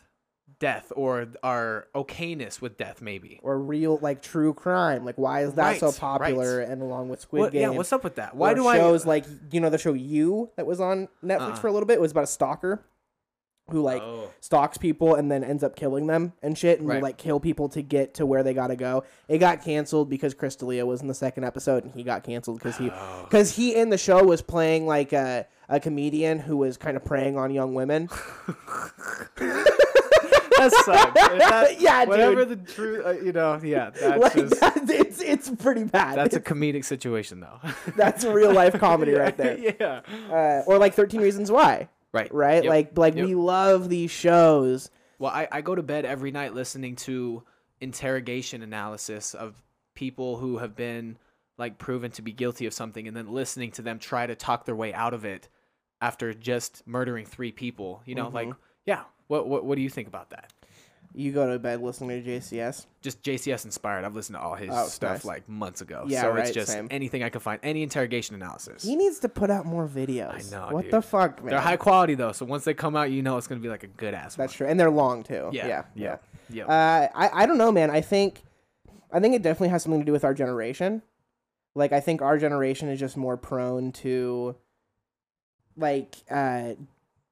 death 0.59 0.91
or 0.95 1.27
our 1.43 1.87
okayness 1.95 2.61
with 2.61 2.77
death 2.77 3.01
maybe? 3.01 3.39
or 3.43 3.57
real 3.59 3.97
like 4.01 4.21
true 4.21 4.53
crime. 4.53 5.03
Like, 5.05 5.17
why 5.17 5.43
is 5.43 5.53
that 5.53 5.79
so 5.79 5.87
Right, 5.87 5.93
right. 5.93 5.99
popular? 5.99 6.59
And 6.61 6.81
along 6.81 7.09
with 7.09 7.21
Squid 7.21 7.39
What, 7.41 7.51
Game, 7.51 7.61
yeah, 7.61 7.69
what's 7.69 7.93
up 7.93 8.03
with 8.03 8.15
that? 8.15 8.35
Why 8.35 8.53
do 8.53 8.67
I 8.67 8.77
shows 8.77 9.05
like 9.05 9.25
you 9.51 9.59
know 9.59 9.69
the 9.69 9.77
show 9.77 9.93
You 9.93 10.49
that 10.57 10.65
was 10.65 10.79
on 10.81 11.07
Netflix 11.23 11.39
Uh-uh. 11.41 11.55
for 11.55 11.67
a 11.67 11.71
little 11.71 11.87
bit? 11.87 11.95
It 11.95 12.01
was 12.01 12.11
about 12.11 12.23
a 12.25 12.27
stalker 12.27 12.83
who 13.69 13.81
like 13.81 14.01
Oh. 14.01 14.29
stalks 14.41 14.77
people 14.77 15.15
and 15.15 15.31
then 15.31 15.43
ends 15.43 15.63
up 15.63 15.75
killing 15.77 16.07
them 16.07 16.33
and 16.43 16.57
shit, 16.57 16.79
and 16.79 16.87
will 16.87 16.95
Right. 16.95 17.03
like 17.03 17.17
kill 17.17 17.39
people 17.39 17.69
to 17.69 17.81
get 17.81 18.13
to 18.15 18.25
where 18.25 18.43
they 18.43 18.53
gotta 18.53 18.75
go. 18.75 19.03
It 19.29 19.37
got 19.37 19.63
canceled 19.63 20.09
because 20.09 20.33
Chris 20.33 20.55
D'Elia 20.57 20.85
was 20.85 21.01
in 21.01 21.07
the 21.07 21.13
second 21.13 21.45
episode, 21.45 21.83
and 21.85 21.93
he 21.93 22.03
got 22.03 22.23
canceled 22.23 22.57
because 22.59 22.77
he 22.77 22.89
Oh. 22.91 23.23
because 23.29 23.55
he 23.55 23.73
in 23.75 23.89
the 23.89 23.97
show 23.97 24.23
was 24.23 24.41
playing 24.41 24.87
like 24.87 25.13
a 25.13 25.45
a 25.69 25.79
comedian 25.79 26.39
who 26.39 26.57
was 26.57 26.75
kind 26.75 26.97
of 26.97 27.05
preying 27.05 27.37
on 27.37 27.49
young 27.51 27.73
women. 27.73 28.09
that 29.37 30.71
sucks. 30.85 31.21
If 31.21 31.39
that- 31.39 31.79
Yeah, 31.81 32.05
whatever 32.05 32.45
dude. 32.45 32.65
the 32.65 32.73
truth, 32.73 33.05
uh, 33.05 33.11
you 33.11 33.31
know, 33.31 33.59
yeah, 33.63 33.89
that's 33.99 34.21
like 34.21 34.33
just 34.33 34.59
that, 34.59 34.89
it's 34.89 35.21
it's 35.21 35.49
pretty 35.49 35.83
bad. 35.85 36.17
that's 36.17 36.35
a 36.35 36.39
comedic 36.41 36.85
situation 36.85 37.39
though. 37.39 37.59
that's 37.95 38.23
real 38.25 38.53
life 38.53 38.73
comedy 38.79 39.13
right 39.13 39.35
there. 39.37 39.57
yeah. 39.57 40.01
Uh, 40.31 40.63
or 40.67 40.77
like 40.77 40.93
Thirteen 40.93 41.21
Reasons 41.21 41.49
Why, 41.51 41.87
Right. 42.13 42.33
right? 42.33 42.63
Yep. 42.63 42.69
Like 42.69 42.97
like 42.97 43.15
Yep. 43.15 43.25
we 43.25 43.35
love 43.35 43.89
these 43.89 44.11
shows. 44.11 44.89
Well, 45.19 45.31
I, 45.31 45.47
I 45.51 45.61
go 45.61 45.75
to 45.75 45.83
bed 45.83 46.03
every 46.05 46.31
night 46.31 46.53
listening 46.53 46.95
to 46.97 47.43
interrogation 47.79 48.61
analysis 48.61 49.33
of 49.33 49.53
people 49.95 50.37
who 50.37 50.57
have 50.57 50.75
been 50.75 51.17
like 51.57 51.77
proven 51.77 52.11
to 52.11 52.21
be 52.21 52.31
guilty 52.31 52.65
of 52.65 52.73
something 52.73 53.07
and 53.07 53.15
then 53.15 53.31
listening 53.31 53.71
to 53.71 53.81
them 53.81 53.99
try 53.99 54.25
to 54.25 54.35
talk 54.35 54.65
their 54.65 54.75
way 54.75 54.93
out 54.93 55.13
of 55.13 55.25
it 55.25 55.47
after 56.01 56.33
just 56.33 56.81
murdering 56.87 57.25
three 57.25 57.51
people. 57.51 58.01
You 58.05 58.15
know, 58.15 58.29
like 58.29 58.47
Mm-hmm. 58.47 58.59
yeah. 58.85 59.03
What, 59.27 59.47
what 59.47 59.63
what 59.65 59.75
do 59.75 59.81
you 59.81 59.89
think 59.89 60.07
about 60.07 60.31
that? 60.31 60.51
You 61.13 61.33
go 61.33 61.51
to 61.51 61.59
bed 61.59 61.81
listening 61.81 62.23
to 62.23 62.29
JCS. 62.29 62.85
Just 63.01 63.21
JCS 63.21 63.65
inspired. 63.65 64.05
I've 64.05 64.15
listened 64.15 64.37
to 64.37 64.41
all 64.41 64.55
his 64.55 64.69
Oh, 64.71 64.87
stuff 64.87 65.11
nice. 65.17 65.25
like 65.25 65.49
months 65.49 65.81
ago. 65.81 66.05
Yeah, 66.07 66.21
so 66.21 66.29
right, 66.31 66.39
it's 66.45 66.51
just 66.51 66.71
same. 66.71 66.87
anything 66.89 67.21
I 67.21 67.27
can 67.29 67.41
find, 67.41 67.59
any 67.63 67.83
interrogation 67.83 68.35
analysis. 68.35 68.83
He 68.83 68.95
needs 68.95 69.19
to 69.19 69.27
put 69.29 69.49
out 69.51 69.65
more 69.65 69.87
videos. 69.87 70.47
I 70.53 70.55
know, 70.55 70.73
What 70.73 70.83
dude. 70.83 70.91
the 70.93 71.01
fuck, 71.01 71.41
man? 71.43 71.49
They're 71.51 71.59
high 71.59 71.75
quality 71.75 72.15
though, 72.15 72.31
so 72.31 72.45
once 72.45 72.63
they 72.63 72.73
come 72.73 72.95
out, 72.95 73.11
you 73.11 73.21
know 73.21 73.37
it's 73.37 73.47
gonna 73.47 73.59
be 73.59 73.67
like 73.67 73.83
a 73.83 73.87
good 73.87 74.13
ass. 74.13 74.35
That's 74.35 74.53
true, 74.53 74.67
and 74.67 74.79
they're 74.79 74.89
long 74.89 75.23
too. 75.23 75.49
Yeah, 75.51 75.67
yeah, 75.67 75.83
yeah, 75.95 76.17
yeah. 76.49 76.65
Uh, 76.65 77.09
I 77.13 77.43
I 77.43 77.45
don't 77.45 77.57
know, 77.57 77.73
man. 77.73 77.89
I 77.89 77.99
think, 77.99 78.43
I 79.11 79.19
think 79.19 79.35
it 79.35 79.41
definitely 79.41 79.69
has 79.69 79.83
something 79.83 79.99
to 79.99 80.05
do 80.05 80.13
with 80.13 80.23
our 80.23 80.33
generation. 80.33 81.01
Like, 81.75 81.91
I 81.91 81.99
think 81.99 82.21
our 82.21 82.37
generation 82.37 82.87
is 82.87 82.99
just 83.01 83.17
more 83.17 83.35
prone 83.35 83.91
to, 83.93 84.55
like, 85.77 86.15
uh, 86.29 86.73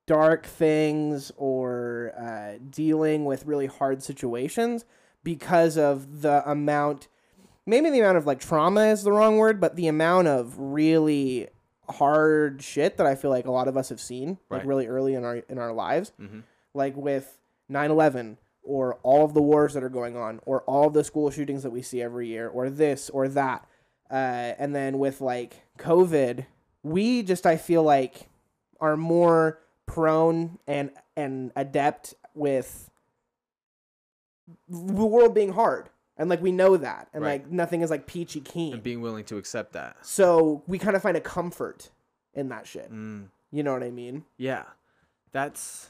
dark 0.09 0.47
things 0.47 1.31
or 1.37 2.11
uh, 2.19 2.57
dealing 2.71 3.25
with 3.25 3.45
really 3.45 3.67
hard 3.67 4.01
situations 4.01 4.83
because 5.23 5.77
of 5.77 6.23
the 6.23 6.41
amount. 6.49 7.07
Maybe 7.67 7.91
the 7.91 7.99
amount 7.99 8.17
of 8.17 8.25
like 8.25 8.39
trauma 8.39 8.87
is 8.87 9.03
the 9.03 9.11
wrong 9.11 9.37
word, 9.37 9.61
but 9.61 9.75
the 9.75 9.85
amount 9.85 10.27
of 10.27 10.57
really 10.57 11.49
hard 11.87 12.63
shit 12.63 12.97
that 12.97 13.05
I 13.05 13.13
feel 13.13 13.29
like 13.29 13.45
a 13.45 13.51
lot 13.51 13.67
of 13.67 13.77
us 13.77 13.89
have 13.89 14.01
seen, 14.01 14.39
like 14.49 14.65
really 14.65 14.87
early 14.87 15.13
in 15.13 15.23
our 15.23 15.35
in 15.37 15.59
our 15.59 15.71
lives 15.71 16.11
hmm 16.17 16.39
like 16.75 16.95
with 16.95 17.39
9-11 17.71 18.37
or 18.63 18.95
all 19.01 19.25
of 19.25 19.33
the 19.33 19.41
wars 19.41 19.73
that 19.73 19.83
are 19.83 19.89
going 19.89 20.15
on 20.15 20.39
or 20.45 20.61
all 20.61 20.87
of 20.87 20.93
the 20.93 21.03
school 21.03 21.31
shootings 21.31 21.63
that 21.63 21.71
we 21.71 21.81
see 21.81 22.01
every 22.01 22.27
year 22.27 22.47
or 22.47 22.69
this 22.69 23.09
or 23.09 23.27
that 23.27 23.67
uh, 24.11 24.53
and 24.59 24.75
then 24.75 24.99
with 24.99 25.19
like 25.19 25.63
covid 25.79 26.45
we 26.83 27.23
just 27.23 27.45
i 27.47 27.57
feel 27.57 27.81
like 27.83 28.29
are 28.79 28.95
more 28.95 29.59
prone 29.89 30.59
and 30.67 30.91
and 31.17 31.51
adept 31.55 32.13
with 32.35 32.89
the 34.67 35.05
world 35.05 35.33
being 35.33 35.51
hard 35.53 35.89
and 36.17 36.29
like 36.29 36.41
we 36.41 36.51
know 36.51 36.75
that, 36.77 37.07
and 37.13 37.23
Right. 37.23 37.41
like 37.43 37.51
nothing 37.51 37.81
is 37.81 37.89
like 37.89 38.05
peachy 38.05 38.41
keen. 38.41 38.73
and 38.73 38.83
being 38.83 39.01
willing 39.01 39.23
to 39.25 39.37
accept 39.37 39.73
that. 39.73 39.97
so 40.05 40.63
we 40.67 40.77
kind 40.77 40.95
of 40.95 41.01
find 41.01 41.15
a 41.17 41.21
comfort 41.21 41.89
in 42.33 42.49
that 42.49 42.67
shit. 42.67 42.91
Mm. 42.91 43.29
You 43.51 43.63
know 43.63 43.73
what 43.73 43.83
I 43.83 43.89
mean? 43.89 44.25
Yeah, 44.37 44.65
that's 45.31 45.89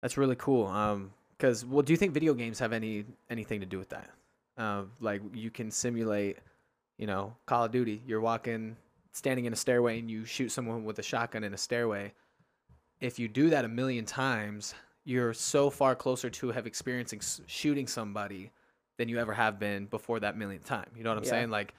that's 0.00 0.16
really 0.16 0.36
cool. 0.36 0.66
Um, 0.66 1.12
because 1.36 1.64
well, 1.64 1.82
do 1.82 1.92
you 1.92 1.96
think 1.96 2.14
video 2.14 2.34
games 2.34 2.58
have 2.60 2.72
any 2.72 3.04
anything 3.28 3.60
to 3.60 3.66
do 3.66 3.78
with 3.78 3.90
that? 3.90 4.08
Um, 4.56 4.92
like 5.00 5.22
you 5.34 5.50
can 5.50 5.70
simulate, 5.70 6.38
you 6.96 7.06
know, 7.06 7.34
Call 7.46 7.64
of 7.64 7.72
Duty. 7.72 8.02
You're 8.06 8.20
walking, 8.20 8.76
standing 9.12 9.44
in 9.44 9.52
a 9.52 9.56
stairway, 9.56 9.98
and 9.98 10.10
you 10.10 10.24
shoot 10.24 10.50
someone 10.50 10.84
with 10.84 10.98
a 10.98 11.02
shotgun 11.02 11.44
in 11.44 11.52
a 11.52 11.58
stairway. 11.58 12.12
If 13.00 13.18
you 13.18 13.28
do 13.28 13.50
that 13.50 13.64
a 13.64 13.68
million 13.68 14.04
times, 14.04 14.74
you're 15.04 15.32
so 15.32 15.70
far 15.70 15.94
closer 15.94 16.28
to 16.30 16.50
have 16.50 16.66
experiencing 16.66 17.20
shooting 17.46 17.86
somebody 17.86 18.50
than 18.98 19.08
you 19.08 19.18
ever 19.18 19.32
have 19.32 19.58
been 19.58 19.86
before 19.86 20.20
that 20.20 20.36
millionth 20.36 20.66
time. 20.66 20.86
You 20.96 21.04
know 21.04 21.10
what 21.10 21.18
I'm 21.18 21.24
Yeah. 21.24 21.30
saying? 21.30 21.50
Like, 21.50 21.74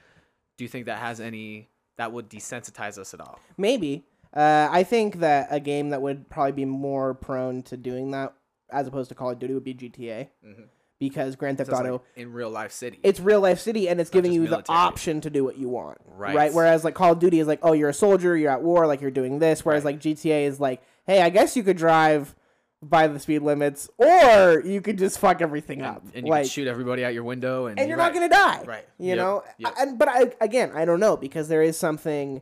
do 0.56 0.64
you 0.64 0.68
think 0.68 0.86
that 0.86 0.98
has 0.98 1.20
any 1.20 1.68
that 1.96 2.12
would 2.12 2.30
desensitize 2.30 2.96
us 2.96 3.12
at 3.12 3.20
all? 3.20 3.38
Maybe. 3.58 4.04
Uh, 4.32 4.68
I 4.70 4.84
think 4.84 5.16
that 5.16 5.48
a 5.50 5.60
game 5.60 5.90
that 5.90 6.00
would 6.00 6.30
probably 6.30 6.52
be 6.52 6.64
more 6.64 7.12
prone 7.12 7.62
to 7.64 7.76
doing 7.76 8.12
that, 8.12 8.32
as 8.70 8.86
opposed 8.86 9.10
to 9.10 9.14
Call 9.14 9.30
of 9.30 9.38
Duty, 9.38 9.52
would 9.52 9.64
be 9.64 9.74
GTA 9.74 10.30
Mhm. 10.42 10.68
because 10.98 11.36
Grand 11.36 11.58
Theft 11.58 11.70
So 11.70 11.76
Auto. 11.76 11.92
like 11.92 12.00
in 12.16 12.32
real 12.32 12.48
life 12.48 12.72
city. 12.72 13.00
it's 13.02 13.20
real 13.20 13.40
life 13.40 13.58
city 13.58 13.88
and 13.88 14.00
it's 14.00 14.08
giving 14.10 14.32
you 14.32 14.46
the 14.46 14.64
option 14.68 15.20
to 15.22 15.28
do 15.30 15.44
what 15.44 15.58
you 15.58 15.68
want 15.68 15.98
Right. 16.06 16.34
right 16.36 16.54
whereas 16.54 16.84
like 16.84 16.94
call 16.94 17.12
of 17.12 17.18
duty 17.18 17.40
is 17.40 17.46
like 17.48 17.58
oh 17.62 17.72
you're 17.72 17.88
a 17.88 17.94
soldier 17.94 18.36
you're 18.36 18.50
at 18.50 18.62
war 18.62 18.86
like 18.86 19.00
you're 19.00 19.10
doing 19.10 19.38
this 19.40 19.64
whereas 19.64 19.82
Right. 19.84 19.94
like 19.94 20.02
gta 20.02 20.44
is 20.46 20.60
like 20.60 20.82
hey 21.10 21.20
i 21.22 21.28
guess 21.28 21.56
you 21.56 21.62
could 21.62 21.76
drive 21.76 22.34
by 22.82 23.06
the 23.08 23.18
speed 23.18 23.42
limits 23.42 23.90
or 23.98 24.62
you 24.64 24.80
could 24.80 24.96
just 24.96 25.18
fuck 25.18 25.42
everything 25.42 25.82
up 25.82 26.02
and, 26.14 26.26
you 26.26 26.30
like 26.30 26.46
shoot 26.46 26.66
everybody 26.66 27.04
out 27.04 27.12
your 27.12 27.24
window, 27.24 27.66
and, 27.66 27.78
and 27.78 27.88
you're 27.88 27.98
right. 27.98 28.04
not 28.06 28.14
gonna 28.14 28.28
die 28.28 28.62
Right. 28.66 28.86
you 28.98 29.08
Yep. 29.08 29.16
know 29.18 29.42
Yep. 29.58 29.74
and 29.78 29.98
but 29.98 30.08
I, 30.08 30.32
again 30.40 30.70
i 30.74 30.84
don't 30.84 31.00
know 31.00 31.16
because 31.16 31.48
there 31.48 31.62
is 31.62 31.76
something 31.76 32.40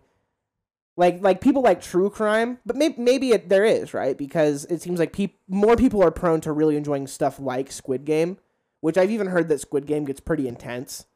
like 0.96 1.20
like 1.22 1.40
people 1.40 1.62
like 1.62 1.80
true 1.80 2.10
crime 2.10 2.58
but 2.66 2.76
maybe 2.76 2.94
maybe 3.00 3.30
it, 3.32 3.48
there 3.48 3.64
is 3.64 3.94
right 3.94 4.16
because 4.16 4.64
it 4.66 4.80
seems 4.82 4.98
like 5.00 5.12
peop- 5.12 5.38
more 5.48 5.74
people 5.76 6.02
are 6.04 6.10
prone 6.10 6.40
to 6.42 6.52
really 6.52 6.76
enjoying 6.76 7.06
stuff 7.06 7.40
like 7.40 7.72
squid 7.72 8.04
game 8.04 8.36
which 8.80 8.96
i've 8.98 9.10
even 9.10 9.26
heard 9.28 9.48
that 9.48 9.60
squid 9.60 9.86
game 9.86 10.04
gets 10.04 10.20
pretty 10.20 10.46
intense 10.46 11.06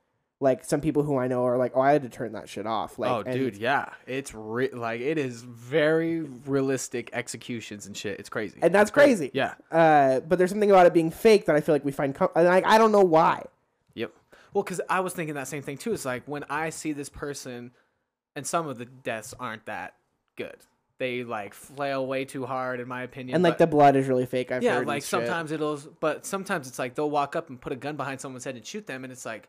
like 0.43 0.65
some 0.65 0.81
people 0.81 1.03
who 1.03 1.17
i 1.17 1.27
know 1.29 1.45
are 1.47 1.57
like 1.57 1.73
oh 1.75 1.81
i 1.81 1.93
had 1.93 2.03
to 2.03 2.09
turn 2.09 2.33
that 2.33 2.49
shit 2.49 2.67
off 2.67 2.99
like 2.99 3.11
oh, 3.11 3.23
dude, 3.33 3.57
yeah, 3.57 3.87
it's 4.07 4.35
re- 4.35 4.71
like 4.73 5.01
it 5.01 5.17
is 5.17 5.43
very 5.43 6.21
realistic 6.23 7.09
executions 7.13 7.87
and 7.87 7.97
shit. 7.97 8.19
It's 8.19 8.29
crazy, 8.29 8.59
And 8.61 8.75
that's 8.75 8.91
crazy. 8.91 9.31
Yeah. 9.33 9.55
uh 9.71 10.21
but 10.21 10.39
there's 10.39 10.51
something 10.51 10.71
about 10.71 10.87
it 10.87 10.93
being 10.93 11.11
fake 11.11 11.47
that 11.47 11.57
i 11.57 11.61
feel 11.61 11.75
like 11.75 11.85
we 11.85 11.93
find 11.93 12.15
com- 12.15 12.31
and 12.35 12.47
like 12.47 12.67
i 12.67 12.77
don't 12.77 12.93
know 12.93 13.05
why 13.05 13.45
Yep. 13.95 14.13
Well, 14.53 14.65
because 14.65 14.81
I 14.89 15.01
was 15.01 15.15
thinking 15.15 15.35
that 15.37 15.49
same 15.49 15.63
thing 15.63 15.79
too. 15.79 15.93
It's 15.93 16.05
like 16.05 16.25
when 16.27 16.45
I 16.51 16.71
see 16.71 16.93
this 16.93 17.09
person, 17.09 17.71
and 18.37 18.47
some 18.47 18.67
of 18.69 18.79
the 18.79 18.85
deaths 18.85 19.35
aren't 19.39 19.65
that 19.67 19.95
good. 20.37 20.57
They 20.99 21.25
like 21.25 21.55
flail 21.55 22.07
way 22.07 22.25
too 22.25 22.47
hard, 22.47 22.79
in 22.81 22.87
my 22.89 23.03
opinion. 23.03 23.35
and 23.35 23.43
like 23.45 23.59
the 23.59 23.67
blood 23.67 23.97
is 23.97 24.07
really 24.09 24.27
fake 24.27 24.53
i've 24.53 24.63
yeah, 24.63 24.79
like 24.81 25.03
shit. 25.03 25.09
sometimes 25.09 25.53
it'll, 25.53 25.79
but 26.01 26.25
sometimes 26.27 26.69
it's 26.69 26.79
like 26.79 26.95
they'll 26.95 27.11
walk 27.11 27.35
up 27.35 27.49
and 27.49 27.61
put 27.61 27.73
a 27.73 27.77
gun 27.77 27.97
behind 27.97 28.21
someone's 28.21 28.45
head 28.45 28.57
and 28.57 28.65
shoot 28.67 28.87
them, 28.87 29.05
and 29.05 29.13
it's 29.13 29.25
like, 29.27 29.49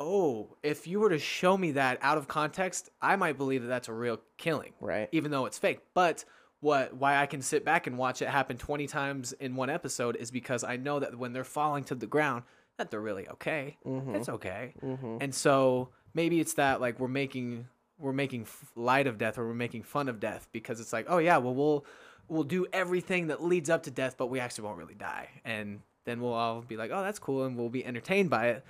oh, 0.00 0.56
if 0.62 0.86
you 0.86 1.00
were 1.00 1.10
to 1.10 1.18
show 1.18 1.56
me 1.56 1.72
that 1.72 1.98
out 2.02 2.18
of 2.18 2.28
context, 2.28 2.90
I 3.00 3.16
might 3.16 3.38
believe 3.38 3.62
that 3.62 3.68
that's 3.68 3.88
a 3.88 3.92
real 3.92 4.20
killing, 4.36 4.72
right 4.80 5.08
even 5.12 5.30
though 5.30 5.46
it's 5.46 5.58
fake. 5.58 5.80
But 5.94 6.24
what, 6.60 6.94
why 6.94 7.16
I 7.20 7.26
can 7.26 7.42
sit 7.42 7.64
back 7.64 7.86
and 7.86 7.98
watch 7.98 8.22
it 8.22 8.28
happen 8.28 8.56
twenty 8.56 8.86
times 8.86 9.32
in 9.34 9.54
one 9.54 9.70
episode 9.70 10.16
is 10.16 10.30
because 10.30 10.64
I 10.64 10.76
know 10.76 10.98
that 11.00 11.16
when 11.18 11.32
they're 11.32 11.44
falling 11.44 11.84
to 11.84 11.94
the 11.94 12.06
ground, 12.06 12.44
that 12.78 12.90
they're 12.90 13.00
really 13.00 13.28
okay. 13.28 13.76
Mhm. 13.86 14.16
It's 14.16 14.28
okay, 14.28 14.74
mm-hmm. 14.82 15.18
and 15.20 15.34
so 15.34 15.90
maybe 16.14 16.40
it's 16.40 16.54
that 16.54 16.80
like 16.80 16.98
we're 16.98 17.08
making 17.08 17.68
we're 17.98 18.12
making 18.12 18.42
f- 18.42 18.72
light 18.74 19.06
of 19.06 19.18
death 19.18 19.38
or 19.38 19.46
we're 19.46 19.54
making 19.54 19.82
fun 19.84 20.08
of 20.08 20.18
death 20.18 20.48
because 20.52 20.80
it's 20.80 20.92
like, 20.92 21.06
oh 21.08 21.18
yeah, 21.18 21.36
well 21.36 21.54
we'll 21.54 21.84
we'll 22.28 22.42
do 22.44 22.66
everything 22.72 23.28
that 23.28 23.42
leads 23.44 23.68
up 23.70 23.82
to 23.84 23.90
death, 23.90 24.16
but 24.16 24.26
we 24.26 24.40
actually 24.40 24.64
won't 24.64 24.78
really 24.78 24.94
die, 24.94 25.28
and 25.44 25.80
then 26.04 26.20
we'll 26.20 26.32
all 26.32 26.62
be 26.62 26.76
like, 26.76 26.90
oh 26.92 27.02
that's 27.02 27.18
cool, 27.18 27.44
and 27.44 27.56
we'll 27.56 27.68
be 27.68 27.84
entertained 27.84 28.30
by 28.30 28.48
it. 28.48 28.64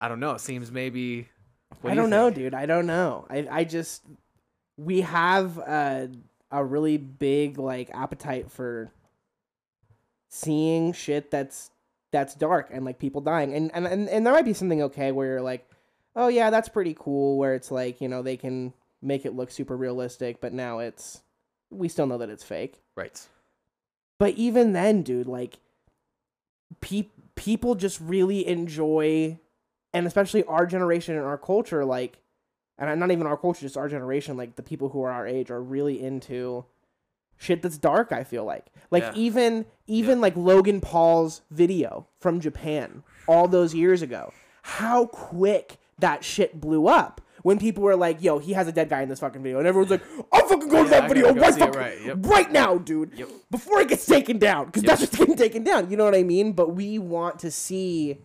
I 0.00 0.08
don't 0.08 0.20
know. 0.20 0.32
It 0.32 0.40
seems 0.40 0.70
maybe. 0.70 1.28
I 1.84 1.90
do 1.90 1.94
don't 1.96 2.10
know, 2.10 2.30
dude. 2.30 2.54
I 2.54 2.66
don't 2.66 2.86
know. 2.86 3.26
I 3.28 3.46
I 3.50 3.64
just 3.64 4.02
we 4.76 5.02
have 5.02 5.58
a 5.58 6.10
a 6.50 6.64
really 6.64 6.96
big 6.96 7.58
like 7.58 7.90
appetite 7.90 8.50
for 8.50 8.90
seeing 10.30 10.92
shit 10.92 11.30
that's 11.30 11.70
that's 12.10 12.34
dark 12.34 12.68
and 12.72 12.84
like 12.84 12.98
people 12.98 13.20
dying 13.20 13.52
and 13.52 13.70
and 13.74 13.86
and, 13.86 14.08
and 14.08 14.26
there 14.26 14.32
might 14.32 14.44
be 14.44 14.54
something 14.54 14.82
okay 14.82 15.12
where 15.12 15.26
you're 15.26 15.42
like, 15.42 15.68
oh 16.16 16.28
yeah, 16.28 16.50
that's 16.50 16.68
pretty 16.68 16.96
cool. 16.98 17.36
Where 17.36 17.54
it's 17.54 17.70
like 17.70 18.00
you 18.00 18.08
know 18.08 18.22
they 18.22 18.36
can 18.36 18.72
make 19.02 19.24
it 19.24 19.34
look 19.34 19.50
super 19.50 19.76
realistic, 19.76 20.40
but 20.40 20.52
now 20.52 20.78
it's 20.78 21.22
we 21.70 21.88
still 21.88 22.06
know 22.06 22.18
that 22.18 22.30
it's 22.30 22.44
fake. 22.44 22.80
Right. 22.96 23.20
But 24.18 24.34
even 24.34 24.72
then, 24.72 25.02
dude, 25.02 25.26
like 25.26 25.58
pe- 26.80 27.08
people 27.36 27.74
just 27.74 28.00
really 28.00 28.46
enjoy 28.46 29.38
and 29.94 30.06
especially 30.06 30.44
our 30.44 30.66
generation 30.66 31.16
and 31.16 31.24
our 31.24 31.38
culture 31.38 31.84
like 31.84 32.18
and 32.78 33.00
not 33.00 33.10
even 33.10 33.26
our 33.26 33.36
culture 33.36 33.60
just 33.62 33.76
our 33.76 33.88
generation 33.88 34.36
like 34.36 34.56
the 34.56 34.62
people 34.62 34.88
who 34.90 35.02
are 35.02 35.10
our 35.10 35.26
age 35.26 35.50
are 35.50 35.62
really 35.62 36.02
into 36.02 36.64
shit 37.36 37.62
that's 37.62 37.78
dark 37.78 38.12
i 38.12 38.22
feel 38.24 38.44
like 38.44 38.66
like 38.90 39.02
Yeah. 39.02 39.12
even 39.14 39.66
even 39.86 40.20
like 40.20 40.36
logan 40.36 40.80
paul's 40.80 41.42
video 41.50 42.06
from 42.20 42.40
japan 42.40 43.02
all 43.26 43.48
those 43.48 43.74
years 43.74 44.02
ago 44.02 44.32
how 44.62 45.06
quick 45.06 45.78
that 45.98 46.24
shit 46.24 46.60
blew 46.60 46.86
up 46.88 47.20
when 47.42 47.58
people 47.58 47.82
were 47.84 47.96
like 47.96 48.20
yo 48.22 48.38
he 48.38 48.52
has 48.52 48.66
a 48.68 48.72
dead 48.72 48.88
guy 48.88 49.02
in 49.02 49.08
this 49.08 49.20
fucking 49.20 49.42
video 49.42 49.58
and 49.58 49.66
everyone's 49.68 49.90
like 49.90 50.02
i'm 50.32 50.48
fucking 50.48 50.68
going 50.68 50.84
to 50.84 50.90
that 50.90 51.04
I 51.04 51.08
video 51.08 51.32
right, 51.32 51.54
fucking- 51.54 51.80
right, 51.80 52.04
yep. 52.04 52.16
right 52.20 52.50
now 52.52 52.76
dude 52.78 53.12
Yep. 53.16 53.28
before 53.50 53.80
it 53.80 53.88
gets 53.88 54.04
taken 54.06 54.38
down 54.38 54.66
because 54.66 54.82
Yep. 54.82 54.88
that's 54.90 55.00
just 55.02 55.16
getting 55.16 55.36
taken 55.36 55.62
down 55.64 55.90
you 55.90 55.96
know 55.96 56.04
what 56.04 56.14
i 56.16 56.22
mean 56.24 56.52
but 56.52 56.74
we 56.74 56.98
want 56.98 57.38
to 57.40 57.50
see 57.50 58.18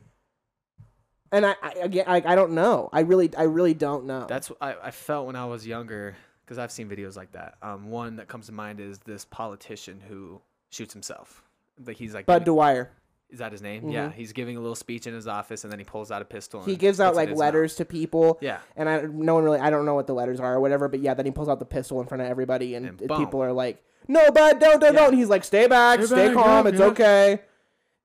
and 1.34 1.46
i, 1.46 1.56
I 1.62 1.72
again 1.82 2.06
I, 2.08 2.22
I 2.26 2.36
don't 2.36 2.52
know 2.54 2.90
i 2.94 3.02
really 3.02 3.30
i 3.38 3.44
really 3.44 3.74
don't 3.74 4.06
know 4.06 4.26
That's 4.30 4.50
what 4.50 4.60
I, 4.62 4.76
I 4.82 4.92
felt 4.92 5.28
when 5.28 5.36
I 5.36 5.46
was 5.46 5.68
younger 5.68 6.16
because 6.46 6.58
I've 6.58 6.72
seen 6.72 6.90
videos 6.90 7.16
like 7.16 7.32
that. 7.32 7.56
Um, 7.62 7.90
one 7.90 8.18
that 8.18 8.28
comes 8.28 8.48
to 8.48 8.52
mind 8.52 8.80
is 8.82 9.00
this 9.00 9.24
politician 9.26 10.02
who 10.10 10.42
shoots 10.72 10.94
himself. 10.94 11.42
Like 11.86 11.96
he's 11.98 12.14
like, 12.14 12.26
budd 12.26 12.44
dwyer 12.44 12.92
is 13.30 13.40
that 13.40 13.52
his 13.52 13.62
name? 13.64 13.90
Yeah, 13.90 14.12
he's 14.12 14.32
giving 14.34 14.58
a 14.58 14.60
little 14.60 14.76
speech 14.76 15.08
in 15.08 15.14
his 15.14 15.26
office 15.28 15.64
and 15.64 15.72
then 15.72 15.80
he 15.80 15.86
pulls 15.86 16.12
out 16.12 16.22
a 16.22 16.26
pistol. 16.26 16.64
he 16.64 16.76
gives 16.76 17.00
out 17.00 17.14
puts 17.14 17.20
it 17.20 17.24
in 17.24 17.30
like 17.32 17.38
letters 17.38 17.76
to 17.76 17.86
people. 17.86 18.38
Yeah, 18.42 18.60
and 18.76 18.88
i 18.90 19.02
no 19.02 19.36
one 19.36 19.44
really 19.44 19.60
i 19.60 19.70
don't 19.70 19.86
know 19.86 19.96
what 19.96 20.06
the 20.06 20.14
letters 20.14 20.40
are 20.40 20.54
or 20.56 20.60
whatever 20.60 20.88
but 20.90 21.00
yeah 21.00 21.14
then 21.16 21.26
he 21.26 21.32
pulls 21.32 21.50
out 21.50 21.60
the 21.60 21.66
pistol 21.66 22.00
in 22.02 22.08
front 22.08 22.22
of 22.22 22.28
everybody 22.28 22.76
and, 22.76 22.86
And 22.86 23.00
people 23.00 23.42
are 23.42 23.54
like 23.54 23.82
no 24.08 24.30
budd 24.32 24.60
don't 24.60 24.80
don't 24.82 24.94
Yeah. 24.94 25.00
don't 25.00 25.10
and 25.10 25.18
he's 25.18 25.30
like 25.30 25.44
stay 25.46 25.68
back 25.68 26.00
Stay 26.00 26.08
stay, 26.08 26.28
back, 26.28 26.36
calm 26.36 26.66
yeah, 26.66 26.72
it's 26.72 26.80
yeah. 26.80 26.86
okay 26.88 27.42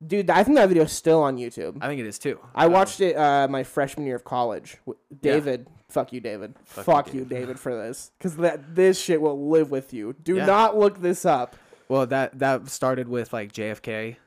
dude 0.05 0.29
i 0.29 0.43
think 0.43 0.55
that 0.55 0.67
video 0.69 0.83
is 0.83 0.91
still 0.91 1.21
on 1.21 1.37
youtube 1.37 1.77
I 1.81 1.87
think 1.87 1.99
it 1.99 2.05
is 2.07 2.19
too. 2.19 2.39
I 2.55 2.65
Um, 2.65 2.71
watched 2.73 3.01
it 3.01 3.15
uh, 3.15 3.47
my 3.49 3.63
freshman 3.63 4.05
year 4.05 4.15
of 4.15 4.23
college. 4.23 4.77
W-. 4.85 4.97
David, 5.21 5.67
fuck 5.89 6.13
you, 6.13 6.19
David. 6.21 6.55
Fuck 6.63 7.13
you, 7.13 7.19
you, 7.21 7.25
David. 7.25 7.41
David, 7.41 7.59
for 7.59 7.75
this, 7.75 8.11
because 8.17 8.37
that 8.37 8.75
this 8.75 8.99
shit 8.99 9.19
will 9.21 9.49
live 9.49 9.71
with 9.71 9.93
you. 9.93 10.13
Do 10.23 10.35
Yeah. 10.37 10.45
not 10.45 10.77
look 10.77 11.01
this 11.01 11.25
up. 11.25 11.55
Well, 11.89 12.05
that 12.07 12.39
that 12.39 12.69
started 12.69 13.07
with 13.09 13.33
like 13.33 13.51
JFK, 13.51 14.17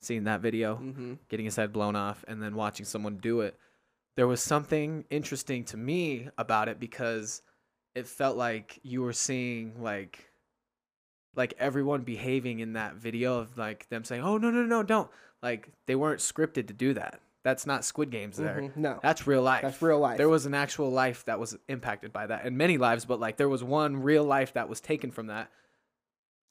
seeing 0.00 0.24
that 0.24 0.40
video, 0.40 0.76
Mm-hmm. 0.76 1.14
getting 1.28 1.44
his 1.46 1.56
head 1.56 1.72
blown 1.72 1.96
off, 1.96 2.24
and 2.28 2.42
then 2.42 2.54
watching 2.54 2.86
someone 2.86 3.16
do 3.18 3.40
it. 3.42 3.56
There 4.16 4.26
was 4.26 4.40
something 4.42 5.04
interesting 5.10 5.64
to 5.66 5.76
me 5.76 6.28
about 6.38 6.68
it 6.68 6.80
because 6.80 7.42
it 7.94 8.06
felt 8.06 8.36
like 8.36 8.78
you 8.82 9.02
were 9.02 9.12
seeing 9.12 9.82
like 9.82 10.27
like 11.36 11.54
everyone 11.58 12.02
behaving 12.02 12.60
in 12.60 12.72
that 12.74 12.94
video 12.96 13.38
of 13.38 13.56
like 13.58 13.88
them 13.88 14.04
saying, 14.04 14.22
"Oh 14.22 14.38
no 14.38 14.50
no 14.50 14.62
no 14.64 14.82
don't!" 14.82 15.10
Like 15.42 15.68
they 15.86 15.94
weren't 15.94 16.20
scripted 16.20 16.66
to 16.68 16.74
do 16.74 16.94
that. 16.94 17.20
That's 17.44 17.64
not 17.66 17.84
Squid 17.84 18.10
Games. 18.10 18.36
There, 18.36 18.60
Mhm. 18.60 18.76
No, 18.76 18.98
that's 19.02 19.26
real 19.26 19.42
life. 19.42 19.62
that's 19.62 19.80
real 19.80 19.98
life. 20.00 20.18
There 20.18 20.28
was 20.28 20.44
an 20.44 20.54
actual 20.54 20.90
life 20.90 21.24
that 21.26 21.38
was 21.38 21.56
impacted 21.68 22.12
by 22.12 22.26
that, 22.26 22.44
and 22.44 22.58
many 22.58 22.76
lives, 22.78 23.04
but 23.04 23.20
like 23.20 23.36
there 23.36 23.48
was 23.48 23.62
one 23.62 24.02
real 24.02 24.24
life 24.24 24.52
that 24.54 24.68
was 24.68 24.80
taken 24.80 25.10
from 25.10 25.28
that. 25.28 25.50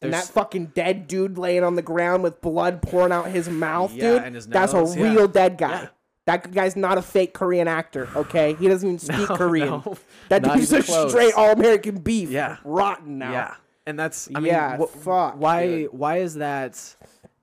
and 0.01 0.13
that 0.13 0.25
fucking 0.25 0.67
dead 0.75 1.07
dude 1.07 1.39
laying 1.39 1.63
on 1.63 1.75
the 1.75 1.81
ground 1.81 2.21
with 2.21 2.39
blood 2.39 2.83
pouring 2.83 3.11
out 3.11 3.27
his 3.29 3.49
mouth, 3.49 3.91
Yeah, 3.93 4.11
dude. 4.13 4.21
and 4.23 4.35
his 4.35 4.45
that's 4.45 4.71
a 4.73 4.85
yeah. 4.95 5.01
real 5.11 5.27
dead 5.27 5.57
guy. 5.57 5.81
Yeah. 5.83 5.87
That 6.25 6.51
guy's 6.53 6.75
not 6.75 6.99
a 6.99 7.01
fake 7.01 7.33
Korean 7.33 7.67
actor. 7.67 8.07
Okay, 8.15 8.53
he 8.55 8.67
doesn't 8.67 8.87
even 8.87 8.99
speak 8.99 9.27
No, 9.29 9.35
Korean. 9.35 9.67
no, 9.69 9.97
that 10.29 10.43
dude's 10.43 10.71
a 10.71 10.83
close. 10.83 11.09
straight 11.11 11.33
all 11.33 11.51
American 11.51 11.97
beef. 11.97 12.29
Yeah. 12.29 12.57
rotten 12.63 13.17
now. 13.17 13.31
Yeah, 13.31 13.55
and 13.87 13.97
that's 13.97 14.29
I 14.35 14.39
mean, 14.39 14.53
Yeah, 14.53 14.77
wh- 14.77 14.89
fuck, 14.89 15.39
why 15.39 15.65
dude. 15.65 15.93
why 15.93 16.17
is 16.17 16.35
that 16.35 16.95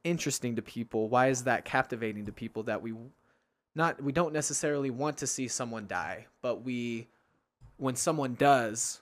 interesting 0.04 0.54
to 0.56 0.62
people? 0.62 1.08
Why 1.08 1.28
is 1.28 1.44
that 1.44 1.64
captivating 1.64 2.26
to 2.26 2.32
people 2.32 2.62
that 2.64 2.80
we 2.82 2.94
not 3.74 4.00
we 4.02 4.12
don't 4.12 4.32
necessarily 4.32 4.90
want 4.90 5.16
to 5.18 5.26
see 5.26 5.48
someone 5.48 5.86
die, 5.88 6.26
but 6.42 6.62
we 6.62 7.08
when 7.78 7.96
someone 7.96 8.34
does 8.34 9.00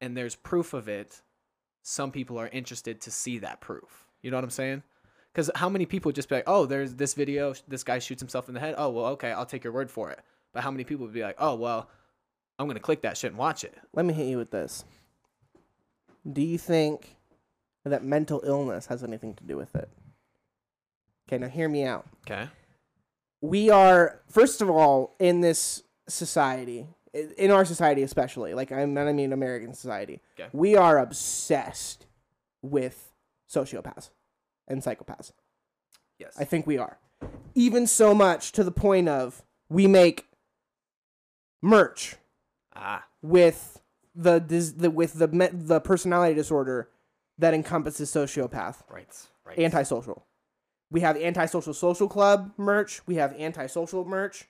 and 0.00 0.16
there's 0.16 0.36
proof 0.36 0.74
of 0.74 0.88
it, 0.88 1.22
some 1.82 2.12
people 2.12 2.38
are 2.38 2.48
interested 2.48 3.00
to 3.00 3.10
see 3.10 3.38
that 3.38 3.60
proof. 3.60 4.06
You 4.22 4.30
know 4.30 4.36
what 4.36 4.44
I'm 4.44 4.50
saying? 4.50 4.82
Because 5.32 5.50
how 5.54 5.68
many 5.68 5.86
people 5.86 6.10
would 6.10 6.14
just 6.14 6.28
be 6.28 6.34
like, 6.36 6.44
oh, 6.46 6.66
there's 6.66 6.94
this 6.94 7.14
video, 7.14 7.54
this 7.66 7.82
guy 7.82 7.98
shoots 7.98 8.20
himself 8.20 8.48
in 8.48 8.54
the 8.54 8.60
head. 8.60 8.74
Oh, 8.76 8.90
well, 8.90 9.06
okay, 9.06 9.32
I'll 9.32 9.46
take 9.46 9.64
your 9.64 9.72
word 9.72 9.90
for 9.90 10.10
it. 10.10 10.20
But 10.52 10.62
how 10.62 10.70
many 10.70 10.84
people 10.84 11.06
would 11.06 11.14
be 11.14 11.22
like, 11.22 11.36
oh, 11.38 11.54
well, 11.54 11.88
I'm 12.58 12.66
gonna 12.66 12.80
click 12.80 13.00
that 13.02 13.16
shit 13.16 13.30
and 13.30 13.38
watch 13.38 13.64
it? 13.64 13.74
Let 13.94 14.04
me 14.04 14.12
hit 14.12 14.26
you 14.26 14.36
with 14.36 14.50
this. 14.50 14.84
Do 16.30 16.42
you 16.42 16.58
think 16.58 17.16
that 17.84 18.04
mental 18.04 18.42
illness 18.44 18.86
has 18.86 19.02
anything 19.02 19.34
to 19.34 19.44
do 19.44 19.56
with 19.56 19.74
it? 19.74 19.88
Okay, 21.28 21.38
now 21.38 21.48
hear 21.48 21.68
me 21.68 21.84
out. 21.84 22.06
Okay. 22.26 22.48
we 23.40 23.70
are 23.70 24.20
first 24.28 24.60
of 24.62 24.70
all 24.70 25.16
in 25.18 25.40
this 25.40 25.82
society 26.08 26.86
in 27.36 27.50
our 27.50 27.64
society 27.64 28.02
especially 28.02 28.54
like 28.54 28.70
i'm 28.72 28.96
i 28.98 29.12
mean 29.12 29.32
american 29.32 29.74
society 29.74 30.20
Okay. 30.38 30.48
we 30.52 30.76
are 30.76 30.98
obsessed 30.98 32.06
with 32.62 33.12
sociopaths 33.52 34.10
and 34.68 34.82
psychopaths 34.82 35.32
Yes. 36.18 36.34
i 36.38 36.44
think 36.44 36.66
we 36.66 36.78
are 36.78 36.98
even 37.54 37.86
so 37.86 38.14
much 38.14 38.52
to 38.52 38.62
the 38.64 38.70
point 38.72 39.08
of 39.08 39.42
we 39.68 39.86
make 39.86 40.26
merch 41.60 42.16
ah, 42.74 43.04
with 43.22 43.81
the, 44.14 44.38
dis- 44.38 44.72
the 44.72 44.90
with 44.90 45.14
the 45.14 45.28
me- 45.28 45.48
the 45.52 45.80
personality 45.80 46.34
disorder 46.34 46.88
that 47.38 47.54
encompasses 47.54 48.10
sociopath 48.12 48.82
right. 48.90 49.08
Right. 49.44 49.58
antisocial. 49.58 50.26
We 50.90 51.00
have 51.00 51.16
antisocial 51.16 51.72
social 51.72 52.08
club 52.08 52.52
merch. 52.58 53.00
We 53.06 53.14
have 53.16 53.32
antisocial 53.38 54.04
merch. 54.04 54.48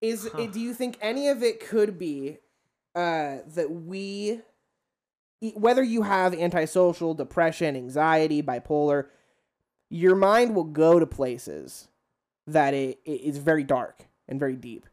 Is 0.00 0.28
Huh. 0.32 0.46
do 0.46 0.60
you 0.60 0.72
think 0.72 0.96
any 1.00 1.28
of 1.28 1.42
it 1.42 1.58
could 1.58 1.98
be 1.98 2.38
uh, 2.94 3.38
that 3.54 3.70
we, 3.70 4.40
whether 5.54 5.82
you 5.82 6.02
have 6.02 6.34
antisocial, 6.34 7.14
depression, 7.14 7.74
anxiety, 7.76 8.42
bipolar, 8.42 9.06
your 9.90 10.14
mind 10.14 10.54
will 10.54 10.64
go 10.64 10.98
to 11.00 11.06
places 11.06 11.88
that 12.46 12.74
it, 12.74 13.00
it 13.04 13.20
is 13.22 13.38
very 13.38 13.64
dark 13.64 14.06
and 14.28 14.38
very 14.38 14.56
deep. 14.56 14.86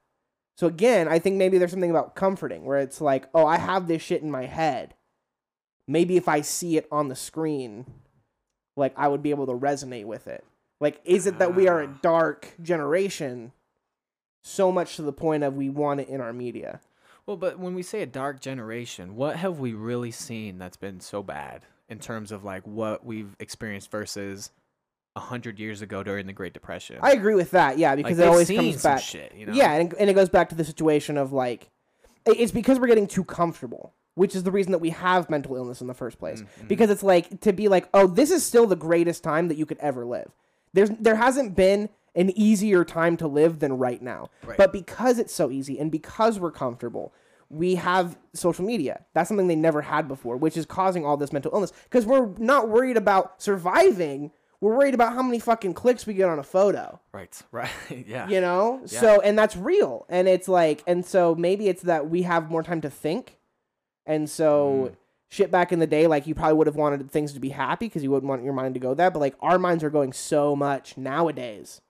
So 0.58 0.68
again, 0.68 1.08
I 1.08 1.20
think 1.20 1.36
maybe 1.36 1.58
there's 1.58 1.72
something 1.72 1.90
about 1.92 2.16
comforting 2.16 2.64
where 2.66 2.80
it's 2.80 3.02
like, 3.02 3.28
oh, 3.34 3.46
I 3.46 3.58
have 3.58 3.88
this 3.88 4.02
shit 4.02 4.22
in 4.22 4.32
my 4.32 4.46
head. 4.46 4.94
Maybe 5.88 6.16
if 6.18 6.28
I 6.28 6.42
see 6.42 6.78
it 6.78 6.88
on 6.92 7.10
the 7.10 7.16
screen, 7.16 7.86
like 8.78 8.94
I 8.98 9.08
would 9.08 9.22
be 9.22 9.32
able 9.32 9.46
to 9.48 9.54
resonate 9.54 10.06
with 10.06 10.28
it. 10.28 10.44
Like, 10.80 11.00
is 11.06 11.28
it 11.28 11.40
that 11.40 11.56
we 11.56 11.68
are 11.68 11.82
a 11.82 11.88
Ah. 11.88 12.00
dark 12.02 12.54
generation 12.62 13.52
so 14.44 14.72
much 14.72 14.96
to 14.96 15.02
the 15.02 15.14
point 15.14 15.44
of 15.44 15.56
we 15.56 15.70
want 15.70 16.00
it 16.00 16.08
in 16.10 16.22
our 16.22 16.34
media? 16.34 16.80
Well, 17.26 17.38
but 17.38 17.60
when 17.60 17.74
we 17.76 17.82
say 17.84 18.02
a 18.02 18.06
dark 18.08 18.40
generation, 18.40 19.16
what 19.16 19.38
have 19.38 19.60
we 19.60 19.74
really 19.74 20.12
seen 20.12 20.58
that's 20.58 20.78
been 20.78 21.00
so 21.00 21.24
bad 21.24 21.64
in 21.90 22.00
terms 22.00 22.32
of 22.32 22.44
like 22.44 22.66
what 22.66 23.06
we've 23.06 23.36
experienced 23.40 23.90
versus 23.92 24.52
hundred 25.20 25.60
years 25.60 25.82
ago 25.82 26.04
during 26.04 26.28
the 26.28 26.34
Great 26.34 26.54
Depression? 26.54 26.98
I 27.02 27.12
agree 27.12 27.36
with 27.36 27.52
that, 27.52 27.78
yeah, 27.78 27.90
Like, 27.92 27.98
because 27.98 28.18
it 28.18 28.22
they've 28.22 28.30
always 28.30 28.50
comes 28.50 28.82
some 28.82 28.92
back. 28.96 29.02
shit, 29.02 29.34
you 29.36 29.46
know? 29.46 29.54
Yeah, 29.54 29.74
and, 29.74 29.94
and 29.96 30.10
it 30.10 30.14
goes 30.14 30.30
back 30.30 30.50
to 30.50 30.56
the 30.56 30.64
situation 30.66 31.18
of 31.18 31.32
like, 31.32 31.70
it's 32.26 32.52
because 32.52 32.80
we're 32.80 32.88
getting 32.88 33.08
too 33.08 33.24
comfortable, 33.24 33.94
which 34.16 34.36
is 34.36 34.44
the 34.44 34.52
reason 34.52 34.72
that 34.72 34.80
we 34.80 34.90
have 34.92 35.30
mental 35.30 35.56
illness 35.56 35.82
in 35.82 35.88
the 35.88 35.94
first 35.94 36.20
place. 36.20 36.42
Mhm. 36.42 36.68
Because 36.68 36.90
it's 36.90 37.04
like 37.04 37.42
to 37.42 37.54
be 37.54 37.68
like, 37.68 37.88
oh, 37.94 38.08
this 38.08 38.32
is 38.32 38.46
still 38.46 38.66
the 38.68 38.76
greatest 38.76 39.24
time 39.24 39.48
that 39.48 39.58
you 39.58 39.66
could 39.66 39.78
ever 39.78 40.06
live. 40.06 40.32
There's 40.74 40.90
there 41.00 41.16
hasn't 41.16 41.56
been 41.56 41.90
an 42.16 42.32
easier 42.38 42.84
time 42.84 43.16
to 43.18 43.28
live 43.28 43.60
than 43.60 43.78
right 43.78 44.02
now. 44.02 44.30
Right. 44.46 44.58
But 44.58 44.72
because 44.74 45.20
it's 45.20 45.34
so 45.34 45.52
easy 45.52 45.78
and 45.80 45.92
because 45.92 46.40
we're 46.40 46.52
comfortable, 46.52 47.14
we 47.50 47.76
have 47.76 48.18
social 48.34 48.66
media. 48.66 49.06
That's 49.14 49.28
something 49.28 49.48
they 49.48 49.56
never 49.56 49.84
had 49.84 50.08
before, 50.08 50.36
which 50.38 50.58
is 50.58 50.66
causing 50.66 51.06
all 51.06 51.18
this 51.18 51.32
mental 51.32 51.52
illness. 51.54 51.72
Because 51.84 52.06
we're 52.06 52.30
not 52.38 52.70
worried 52.70 52.98
about 52.98 53.42
surviving. 53.42 54.32
We're 54.62 54.76
worried 54.78 54.94
about 54.94 55.14
how 55.14 55.22
many 55.22 55.40
fucking 55.40 55.74
clicks 55.74 56.06
we 56.08 56.14
get 56.14 56.30
on 56.30 56.40
a 56.40 56.44
photo 56.44 57.00
Right. 57.14 57.40
Right. 57.52 57.70
yeah. 58.08 58.28
you 58.28 58.42
know 58.42 58.82
Yeah. 58.88 59.00
so 59.02 59.22
and 59.22 59.38
that's 59.38 59.56
real 59.56 60.06
and 60.10 60.28
it's 60.28 60.48
like 60.48 60.84
and 60.88 61.06
so 61.06 61.36
maybe 61.36 61.68
it's 61.68 61.84
that 61.84 62.10
we 62.10 62.24
have 62.24 62.50
more 62.50 62.64
time 62.64 62.82
to 62.82 62.90
think 62.90 63.38
and 64.06 64.30
so 64.30 64.90
Mm. 64.92 64.96
shit 65.30 65.52
back 65.52 65.72
in 65.72 65.80
the 65.80 65.88
day 65.88 66.08
like 66.08 66.26
you 66.28 66.36
probably 66.36 66.54
would 66.56 66.68
have 66.68 66.76
wanted 66.76 67.10
things 67.12 67.34
to 67.34 67.40
be 67.40 67.50
happy 67.50 67.88
because 67.88 68.04
you 68.04 68.12
wouldn't 68.12 68.30
want 68.30 68.44
your 68.44 68.54
mind 68.54 68.74
to 68.76 68.80
go 68.80 68.94
that 68.94 69.14
but 69.14 69.20
like 69.20 69.36
our 69.42 69.58
minds 69.60 69.84
are 69.84 69.90
going 69.90 70.14
so 70.14 70.56
much 70.56 70.98
nowadays 70.98 71.82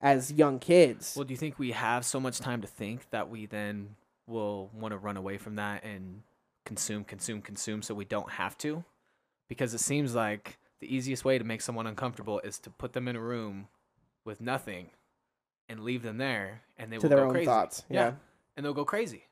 as 0.00 0.32
young 0.32 0.58
kids 0.58 1.14
Well, 1.16 1.24
do 1.24 1.32
you 1.32 1.38
think 1.38 1.58
we 1.58 1.72
have 1.72 2.04
so 2.04 2.20
much 2.20 2.38
time 2.38 2.60
to 2.60 2.68
think 2.68 3.10
that 3.10 3.28
we 3.30 3.46
then 3.46 3.96
will 4.28 4.70
want 4.72 4.92
to 4.92 4.98
run 4.98 5.16
away 5.16 5.38
from 5.38 5.56
that 5.56 5.82
and 5.84 6.22
consume, 6.64 7.02
consume, 7.02 7.40
consume 7.42 7.82
so 7.82 7.94
we 7.94 8.04
don't 8.04 8.30
have 8.32 8.56
to? 8.58 8.84
Because 9.48 9.72
it 9.74 9.80
seems 9.80 10.14
like 10.14 10.58
the 10.80 10.94
easiest 10.94 11.24
way 11.24 11.38
to 11.38 11.44
make 11.44 11.60
someone 11.60 11.86
uncomfortable 11.86 12.40
is 12.44 12.58
to 12.60 12.70
put 12.70 12.92
them 12.92 13.08
in 13.08 13.16
a 13.16 13.20
room 13.20 13.68
with 14.24 14.40
nothing 14.40 14.90
and 15.68 15.80
leave 15.80 16.02
them 16.02 16.18
there 16.18 16.62
and 16.76 16.92
they 16.92 16.96
to 16.98 17.02
will 17.02 17.08
their 17.08 17.18
go 17.18 17.24
own 17.26 17.30
crazy. 17.32 17.46
thoughts 17.46 17.84
yeah. 17.88 18.12
And 18.56 18.64
they'll 18.66 18.74
go 18.74 18.84
crazy. 18.84 19.24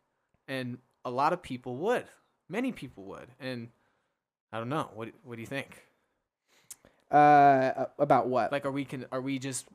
And 0.46 0.78
a 1.04 1.10
lot 1.10 1.32
of 1.32 1.42
people 1.42 1.76
would. 1.78 2.04
Many 2.48 2.70
people 2.72 3.04
would. 3.04 3.28
And 3.40 3.68
I 4.52 4.58
don't 4.58 4.68
know. 4.68 4.90
What 4.94 5.10
what 5.24 5.36
do 5.36 5.40
you 5.40 5.46
think? 5.46 5.82
uh 7.10 7.86
about 8.00 8.26
what 8.26 8.50
like 8.50 8.66
are 8.66 8.72
we 8.72 8.84
can 8.84 9.06
are 9.12 9.20
we 9.20 9.38
just 9.38 9.66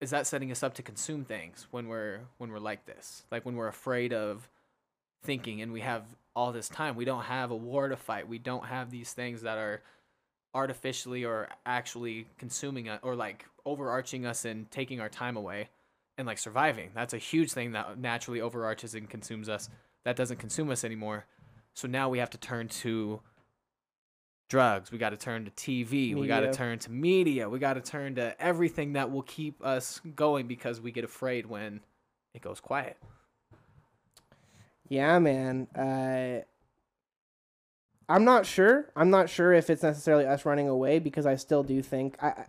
is 0.00 0.10
that 0.10 0.24
setting 0.26 0.52
us 0.52 0.62
up 0.62 0.72
to 0.74 0.82
consume 0.82 1.24
things 1.24 1.66
when 1.72 1.88
we're 1.88 2.20
when 2.38 2.50
we're 2.52 2.60
like 2.60 2.86
this 2.86 3.24
like 3.32 3.44
when 3.44 3.56
we're 3.56 3.66
afraid 3.66 4.12
of 4.12 4.48
thinking 5.24 5.60
and 5.60 5.72
we 5.72 5.80
have 5.80 6.04
all 6.36 6.52
this 6.52 6.68
time 6.68 6.94
we 6.94 7.04
don't 7.04 7.24
have 7.24 7.50
a 7.50 7.56
war 7.56 7.88
to 7.88 7.96
fight 7.96 8.28
we 8.28 8.38
don't 8.38 8.66
have 8.66 8.92
these 8.92 9.12
things 9.12 9.42
that 9.42 9.58
are 9.58 9.82
artificially 10.54 11.24
or 11.24 11.48
actually 11.66 12.26
consuming 12.38 12.88
us 12.88 13.00
or 13.02 13.14
like 13.14 13.46
overarching 13.64 14.26
us 14.26 14.44
and 14.44 14.70
taking 14.70 15.00
our 15.00 15.08
time 15.08 15.36
away 15.36 15.68
and 16.18 16.26
like 16.26 16.38
surviving. 16.38 16.90
That's 16.94 17.14
a 17.14 17.18
huge 17.18 17.52
thing 17.52 17.72
that 17.72 17.98
naturally 17.98 18.40
overarches 18.40 18.94
and 18.94 19.08
consumes 19.08 19.48
us 19.48 19.68
that 20.04 20.16
doesn't 20.16 20.38
consume 20.38 20.70
us 20.70 20.84
anymore. 20.84 21.26
So 21.74 21.86
now 21.88 22.08
we 22.08 22.18
have 22.18 22.30
to 22.30 22.38
turn 22.38 22.68
to 22.68 23.20
drugs. 24.48 24.90
We 24.90 24.98
got 24.98 25.10
to 25.10 25.16
turn 25.16 25.44
to 25.44 25.50
tv 25.52 26.14
we 26.14 26.26
got 26.26 26.40
to 26.40 26.52
turn 26.52 26.78
to 26.80 26.90
media. 26.90 27.48
We 27.48 27.58
got 27.58 27.74
to 27.74 27.80
turn 27.80 28.16
to 28.16 28.40
everything 28.40 28.94
that 28.94 29.10
will 29.10 29.22
keep 29.22 29.64
us 29.64 30.00
going 30.16 30.46
because 30.46 30.80
we 30.80 30.90
get 30.90 31.04
afraid 31.04 31.46
when 31.46 31.80
it 32.34 32.42
goes 32.42 32.60
quiet. 32.60 32.96
Yeah, 34.88 35.20
man. 35.20 35.68
Uh, 35.68 36.44
I'm 38.10 38.24
not 38.24 38.44
sure. 38.44 38.86
I'm 38.96 39.08
not 39.10 39.30
sure 39.30 39.52
if 39.52 39.70
it's 39.70 39.82
necessarily 39.82 40.26
us 40.26 40.44
running 40.44 40.68
away 40.68 40.98
because 40.98 41.24
I 41.26 41.36
still 41.36 41.62
do 41.62 41.80
think 41.82 42.16
I, 42.22 42.44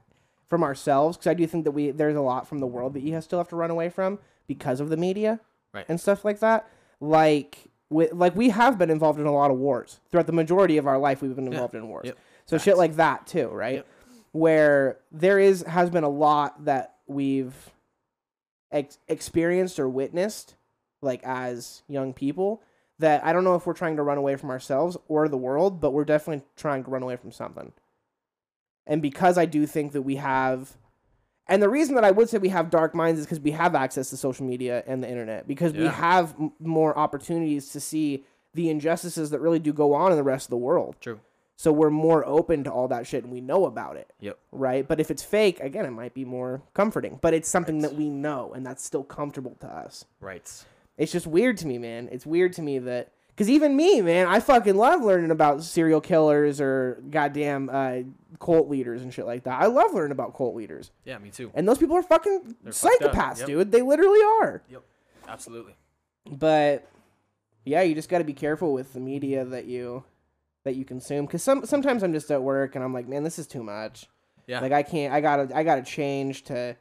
from 0.50 0.64
ourselves 0.64 1.16
because 1.18 1.28
I 1.30 1.34
do 1.36 1.46
think 1.48 1.64
that 1.66 1.72
we 1.72 1.92
there's 1.92 2.16
a 2.16 2.22
lot 2.22 2.48
from 2.48 2.60
the 2.60 2.68
world 2.68 2.94
that 2.96 3.02
you 3.04 3.14
have 3.14 3.24
still 3.24 3.40
have 3.40 3.48
to 3.50 3.56
run 3.56 3.70
away 3.72 3.90
from 3.90 4.20
because 4.48 4.80
of 4.80 4.90
the 4.90 4.98
media 4.98 5.40
Right. 5.74 5.86
and 5.88 6.02
stuff 6.02 6.26
like 6.26 6.40
that. 6.40 6.68
Like 7.00 7.60
with 7.90 8.12
like 8.14 8.36
we 8.36 8.50
have 8.50 8.78
been 8.78 8.90
involved 8.90 9.20
in 9.20 9.26
a 9.26 9.34
lot 9.34 9.52
of 9.52 9.58
wars 9.58 10.00
throughout 10.10 10.28
the 10.28 10.34
majority 10.34 10.78
of 10.78 10.88
our 10.88 10.98
life. 10.98 11.22
We've 11.22 11.36
been 11.36 11.46
Yeah. 11.46 11.52
involved 11.52 11.76
in 11.76 11.88
wars. 11.88 12.08
Yep. 12.08 12.18
So 12.48 12.58
shit 12.58 12.78
like 12.78 12.96
that 12.98 13.28
too, 13.28 13.48
right? 13.50 13.76
Yep. 13.76 13.88
Where 14.34 14.98
there 15.12 15.40
is 15.40 15.62
has 15.64 15.90
been 15.90 16.04
a 16.04 16.10
lot 16.10 16.66
that 16.66 16.96
we've 17.08 17.54
ex- 18.72 18.98
experienced 19.08 19.80
or 19.80 19.88
witnessed, 19.90 20.56
like 21.02 21.22
as 21.24 21.84
young 21.88 22.14
people, 22.14 22.62
that 23.02 23.24
I 23.24 23.34
don't 23.34 23.44
know 23.44 23.56
if 23.56 23.66
we're 23.66 23.74
trying 23.74 23.98
to 23.98 24.04
run 24.04 24.18
away 24.18 24.36
from 24.38 24.50
ourselves 24.50 24.98
or 25.08 25.28
the 25.28 25.38
world, 25.38 25.80
but 25.82 25.92
we're 25.92 26.06
definitely 26.06 26.44
trying 26.56 26.84
to 26.86 26.90
run 26.90 27.04
away 27.04 27.18
from 27.18 27.32
something. 27.32 27.74
And 28.88 29.02
because 29.02 29.38
I 29.38 29.46
do 29.46 29.66
think 29.68 29.92
that 29.92 30.02
we 30.02 30.16
have, 30.16 30.76
and 31.48 31.62
the 31.62 31.70
reason 31.70 31.96
that 31.96 32.04
I 32.04 32.12
would 32.12 32.30
say 32.30 32.38
we 32.38 32.50
have 32.50 32.70
dark 32.70 32.96
minds 32.96 33.20
is 33.20 33.26
because 33.26 33.40
we 33.40 33.52
have 33.52 33.76
access 33.76 34.10
to 34.10 34.18
social 34.18 34.46
media 34.46 34.84
and 34.88 35.04
the 35.04 35.10
internet, 35.10 35.48
because 35.48 35.74
we 35.74 35.86
have 35.86 36.34
m- 36.40 36.52
more 36.60 36.98
opportunities 36.98 37.70
to 37.74 37.80
see 37.80 38.24
the 38.54 38.70
injustices 38.70 39.30
that 39.30 39.40
really 39.40 39.60
do 39.60 39.72
go 39.74 39.94
on 39.94 40.12
in 40.12 40.18
the 40.18 40.24
rest 40.24 40.46
of 40.48 40.50
the 40.50 40.58
world. 40.58 40.96
True. 41.00 41.20
So 41.58 41.72
we're 41.72 41.92
more 41.92 42.26
open 42.26 42.64
to 42.64 42.72
all 42.72 42.88
that 42.88 43.06
shit 43.06 43.24
and 43.24 43.32
we 43.32 43.40
know 43.40 43.66
about 43.66 43.96
it. 43.96 44.12
Yep. 44.20 44.38
Right? 44.52 44.88
But 44.88 45.00
if 45.00 45.12
it's 45.12 45.22
fake, 45.24 45.60
again, 45.60 45.86
it 45.86 45.92
might 45.92 46.16
be 46.16 46.26
more 46.26 46.64
comforting. 46.74 47.20
But 47.22 47.36
it's 47.36 47.48
something 47.48 47.76
Right. 47.82 47.92
that 47.92 47.96
we 47.96 48.10
know 48.10 48.52
and 48.56 48.66
that's 48.66 48.84
still 48.84 49.04
comfortable 49.04 49.56
to 49.62 49.68
us. 49.68 50.06
right 50.20 50.66
It's 50.98 51.12
just 51.12 51.28
weird 51.28 51.58
to 51.58 51.68
me, 51.68 51.78
man. 51.78 52.10
It's 52.12 52.26
weird 52.26 52.54
to 52.54 52.62
me 52.62 52.80
that 52.80 53.12
because 53.30 53.50
even 53.50 53.76
me, 53.76 54.02
man, 54.02 54.28
I 54.28 54.40
fucking 54.40 54.76
love 54.76 55.02
learning 55.02 55.32
about 55.32 55.64
serial 55.64 56.02
killers 56.02 56.60
or 56.62 57.02
goddamn 57.10 57.70
uh, 57.72 58.00
cult 58.40 58.70
leaders 58.70 59.02
and 59.02 59.14
shit 59.14 59.26
like 59.26 59.44
that. 59.46 59.62
I 59.62 59.66
love 59.68 59.94
learning 59.94 60.12
about 60.12 60.36
cult 60.36 60.56
leaders, 60.56 60.92
yeah 61.06 61.18
me 61.18 61.30
too 61.32 61.50
and 61.56 61.68
those 61.68 61.78
people 61.78 61.96
are 61.96 62.04
fucking 62.04 62.56
They're 62.64 62.74
psychopaths, 62.74 63.40
Yep. 63.40 63.48
dude. 63.48 63.72
They 63.72 63.82
literally 63.82 64.20
are. 64.42 64.62
Yep, 64.70 64.84
absolutely 65.28 65.76
But 66.30 66.88
yeah, 67.66 67.82
you 67.82 67.96
just 67.96 68.10
got 68.10 68.20
to 68.20 68.24
be 68.24 68.34
careful 68.34 68.74
with 68.74 68.94
the 68.94 69.00
media 69.00 69.46
that 69.46 69.66
you 69.66 70.04
that 70.64 70.76
you 70.76 70.86
consume 70.86 71.26
because 71.26 71.42
some 71.42 71.66
sometimes 71.66 72.04
I'm 72.04 72.14
just 72.14 72.30
at 72.30 72.44
work 72.44 72.76
and 72.76 72.84
I'm 72.84 72.94
like, 72.94 73.08
man, 73.08 73.24
this 73.24 73.40
is 73.40 73.48
too 73.48 73.64
much. 73.64 74.08
yeah 74.46 74.60
Like 74.60 74.72
I 74.72 74.84
can't. 74.84 75.14
I 75.14 75.22
gotta. 75.22 75.56
I 75.56 75.64
gotta 75.64 75.82
change 75.84 76.44
to. 76.44 76.76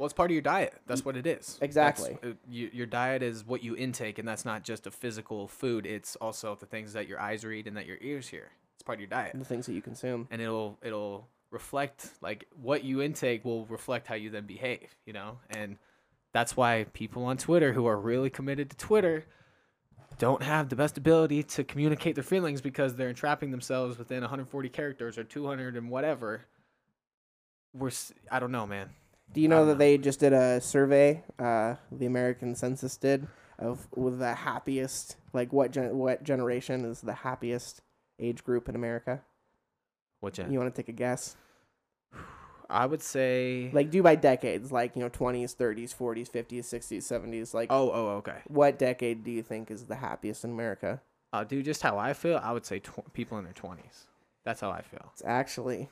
Well 0.00 0.06
it's 0.06 0.14
part 0.14 0.30
of 0.30 0.32
your 0.32 0.42
diet 0.42 0.74
that's 0.86 1.04
what 1.04 1.16
it 1.16 1.26
is 1.26 1.58
Exactly. 1.60 2.16
uh, 2.22 2.28
you, 2.48 2.70
your 2.72 2.86
diet 2.86 3.22
is 3.22 3.44
what 3.46 3.62
you 3.62 3.76
intake 3.76 4.18
and 4.18 4.26
that's 4.26 4.44
not 4.44 4.64
just 4.64 4.86
a 4.86 4.90
physical 4.90 5.46
food 5.46 5.84
it's 5.86 6.16
also 6.16 6.56
the 6.58 6.66
things 6.66 6.94
that 6.94 7.06
your 7.06 7.20
eyes 7.20 7.44
read 7.44 7.66
and 7.66 7.76
that 7.76 7.86
your 7.86 7.98
ears 8.00 8.28
hear 8.28 8.48
it's 8.74 8.82
part 8.82 8.96
of 8.96 9.00
your 9.00 9.08
diet 9.10 9.32
the 9.38 9.44
things 9.44 9.66
that 9.66 9.74
you 9.74 9.82
consume. 9.82 10.26
and 10.30 10.40
it'll 10.40 10.78
it'll 10.82 11.28
reflect 11.50 12.10
like 12.20 12.46
what 12.60 12.84
you 12.84 13.02
intake 13.02 13.44
will 13.44 13.66
reflect 13.66 14.06
how 14.06 14.14
you 14.14 14.30
then 14.30 14.46
behave, 14.46 14.94
you 15.04 15.12
know? 15.12 15.38
And 15.50 15.76
that's 16.32 16.56
why 16.56 16.86
people 16.92 17.24
on 17.24 17.36
Twitter 17.36 17.72
who 17.72 17.86
are 17.86 17.98
really 17.98 18.30
committed 18.30 18.70
to 18.70 18.76
Twitter 18.76 19.26
don't 20.18 20.42
have 20.42 20.68
the 20.68 20.76
best 20.76 20.96
ability 20.98 21.42
to 21.42 21.64
communicate 21.64 22.14
their 22.14 22.24
feelings 22.24 22.60
because 22.60 22.94
they're 22.94 23.08
entrapping 23.08 23.50
themselves 23.50 23.98
within 23.98 24.20
140 24.20 24.68
characters 24.68 25.18
or 25.18 25.24
200 25.24 25.76
and 25.76 25.90
whatever. 25.90 26.42
We're 27.72 27.90
I 28.30 28.38
don't 28.38 28.52
know, 28.52 28.66
man. 28.66 28.90
Do 29.32 29.40
you 29.40 29.48
know 29.48 29.64
that 29.66 29.72
know. 29.74 29.78
they 29.78 29.98
just 29.98 30.20
did 30.20 30.32
a 30.32 30.60
survey? 30.60 31.22
Uh, 31.38 31.76
the 31.92 32.06
American 32.06 32.54
Census 32.54 32.96
did 32.96 33.26
of 33.58 33.86
with 33.94 34.18
the 34.18 34.34
happiest, 34.34 35.16
like 35.32 35.52
what 35.52 35.70
gen- 35.70 35.96
what 35.98 36.22
generation 36.24 36.84
is 36.84 37.00
the 37.02 37.12
happiest 37.12 37.82
age 38.18 38.42
group 38.44 38.68
in 38.68 38.74
America? 38.74 39.22
What 40.20 40.34
gen? 40.34 40.52
You 40.52 40.58
want 40.58 40.74
to 40.74 40.82
take 40.82 40.88
a 40.88 40.92
guess? 40.92 41.36
I 42.68 42.86
would 42.86 43.02
say 43.02 43.70
Like 43.72 43.90
do 43.90 44.00
by 44.02 44.14
decades, 44.14 44.70
like 44.70 44.94
you 44.94 45.02
know, 45.02 45.08
twenties, 45.08 45.54
thirties, 45.54 45.92
forties, 45.92 46.28
fifties, 46.28 46.66
sixties, 46.66 47.04
seventies. 47.04 47.52
Like, 47.52 47.68
Oh, 47.70 47.90
oh, 47.90 48.06
okay. 48.18 48.38
what 48.46 48.78
decade 48.78 49.24
do 49.24 49.30
you 49.32 49.42
think 49.42 49.70
is 49.70 49.84
the 49.86 49.96
happiest 49.96 50.44
in 50.44 50.50
America? 50.50 51.00
Uh, 51.32 51.42
dude, 51.44 51.64
just 51.64 51.82
how 51.82 51.98
I 51.98 52.12
feel, 52.12 52.40
I 52.42 52.52
would 52.52 52.64
say 52.66 52.78
tw- 52.80 53.12
people 53.12 53.38
in 53.38 53.44
their 53.44 53.52
20s. 53.52 54.06
That's 54.44 54.60
how 54.60 54.70
I 54.70 54.82
feel. 54.82 55.10
It's 55.12 55.22
actually 55.24 55.88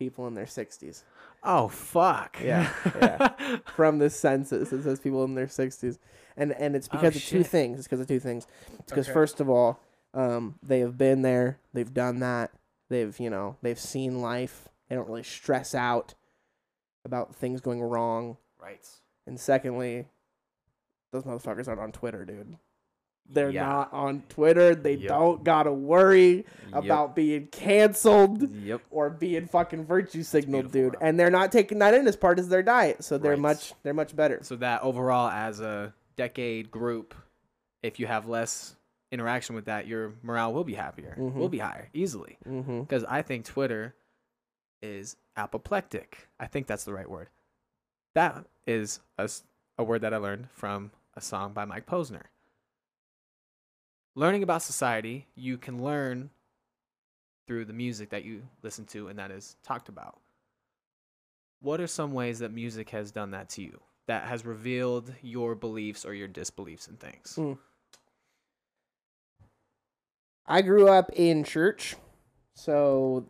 people 0.00 0.26
in 0.26 0.34
their 0.34 0.46
sixties. 0.48 1.04
Oh, 1.44 1.68
fuck. 1.68 2.38
Yeah, 2.42 2.72
yeah. 3.00 3.58
From 3.76 3.98
the 3.98 4.10
census, 4.10 4.72
it 4.72 4.82
says 4.82 4.98
people 4.98 5.22
in 5.24 5.34
their 5.36 5.46
sixties, 5.48 6.00
and 6.36 6.52
and 6.52 6.74
it's 6.74 6.88
Oh, 6.90 6.96
because 6.96 7.14
of 7.14 7.22
two 7.24 7.44
things. 7.44 7.78
It's 7.78 7.86
because 7.86 8.00
of 8.00 8.08
two 8.08 8.18
things. 8.18 8.48
It's 8.80 8.90
because 8.90 9.06
Okay. 9.06 9.14
first 9.14 9.40
of 9.40 9.48
all, 9.48 9.78
um, 10.12 10.56
they 10.62 10.80
have 10.80 10.98
been 10.98 11.22
there, 11.22 11.58
they've 11.72 11.94
done 11.94 12.18
that, 12.20 12.50
they've 12.88 13.16
you 13.20 13.30
know 13.30 13.56
they've 13.62 13.78
seen 13.78 14.20
life. 14.20 14.68
They 14.88 14.96
don't 14.96 15.06
really 15.08 15.22
stress 15.22 15.72
out 15.74 16.14
about 17.04 17.34
things 17.36 17.60
going 17.60 17.80
wrong. 17.80 18.36
right. 18.60 18.84
And 19.26 19.38
secondly, 19.38 20.06
those 21.12 21.22
motherfuckers 21.22 21.68
aren't 21.68 21.80
on 21.80 21.92
Twitter, 21.92 22.24
dude. 22.24 22.56
They're 23.32 23.50
Yeah. 23.50 23.64
not 23.66 23.92
on 23.92 24.22
Twitter. 24.28 24.74
They 24.74 24.94
Yep. 24.94 25.08
don't 25.08 25.44
gotta 25.44 25.72
worry 25.72 26.44
Yep. 26.72 26.84
about 26.84 27.14
being 27.16 27.46
canceled 27.46 28.50
Yep. 28.54 28.80
or 28.90 29.10
being 29.10 29.46
fucking 29.46 29.84
virtue 29.86 30.22
signaled, 30.22 30.72
dude. 30.72 30.96
And 31.00 31.18
they're 31.18 31.30
not 31.30 31.52
taking 31.52 31.78
that 31.78 31.94
in 31.94 32.06
as 32.08 32.16
part 32.16 32.38
of 32.38 32.48
their 32.48 32.62
diet, 32.62 33.04
so 33.04 33.18
they're 33.18 33.32
Right. 33.32 33.40
much 33.40 33.72
they're 33.82 33.94
much 33.94 34.14
better. 34.16 34.40
So 34.42 34.56
that 34.56 34.82
overall, 34.82 35.28
as 35.30 35.60
a 35.60 35.94
decade 36.16 36.70
group, 36.70 37.14
if 37.82 37.98
you 38.00 38.06
have 38.06 38.26
less 38.28 38.76
interaction 39.12 39.54
with 39.54 39.64
that, 39.64 39.86
your 39.86 40.12
morale 40.22 40.52
will 40.52 40.64
be 40.64 40.74
happier, 40.74 41.14
Mhm. 41.18 41.34
will 41.34 41.48
be 41.48 41.58
higher 41.58 41.88
easily. 41.92 42.38
Mm-hmm. 42.46 42.80
Because 42.82 43.04
I 43.04 43.22
think 43.22 43.44
Twitter 43.44 43.94
is 44.82 45.16
apoplectic. 45.36 46.28
I 46.38 46.46
think 46.46 46.66
that's 46.66 46.84
the 46.84 46.92
right 46.94 47.08
word. 47.10 47.28
That 48.14 48.44
is 48.66 49.00
a, 49.18 49.28
a 49.78 49.84
word 49.84 50.00
that 50.02 50.14
I 50.14 50.16
learned 50.18 50.50
from 50.50 50.90
a 51.14 51.20
song 51.20 51.52
by 51.52 51.64
Mike 51.64 51.86
Posner. 51.86 52.24
Learning 54.14 54.42
about 54.42 54.62
society, 54.62 55.26
you 55.34 55.56
can 55.56 55.82
learn 55.82 56.30
through 57.46 57.64
the 57.64 57.72
music 57.72 58.10
that 58.10 58.24
you 58.24 58.42
listen 58.62 58.84
to 58.86 59.08
and 59.08 59.18
that 59.18 59.30
is 59.30 59.56
talked 59.62 59.88
about. 59.88 60.18
What 61.60 61.80
are 61.80 61.86
some 61.86 62.12
ways 62.12 62.38
that 62.38 62.52
music 62.52 62.90
has 62.90 63.10
done 63.10 63.32
that 63.32 63.48
to 63.50 63.62
you? 63.62 63.80
That 64.06 64.24
has 64.24 64.44
revealed 64.44 65.12
your 65.22 65.54
beliefs 65.54 66.04
or 66.04 66.14
your 66.14 66.28
disbeliefs 66.28 66.88
in 66.88 66.96
things? 66.96 67.34
Mm. 67.36 67.58
I 70.46 70.62
grew 70.62 70.88
up 70.88 71.10
in 71.12 71.44
church, 71.44 71.94
so 72.54 73.26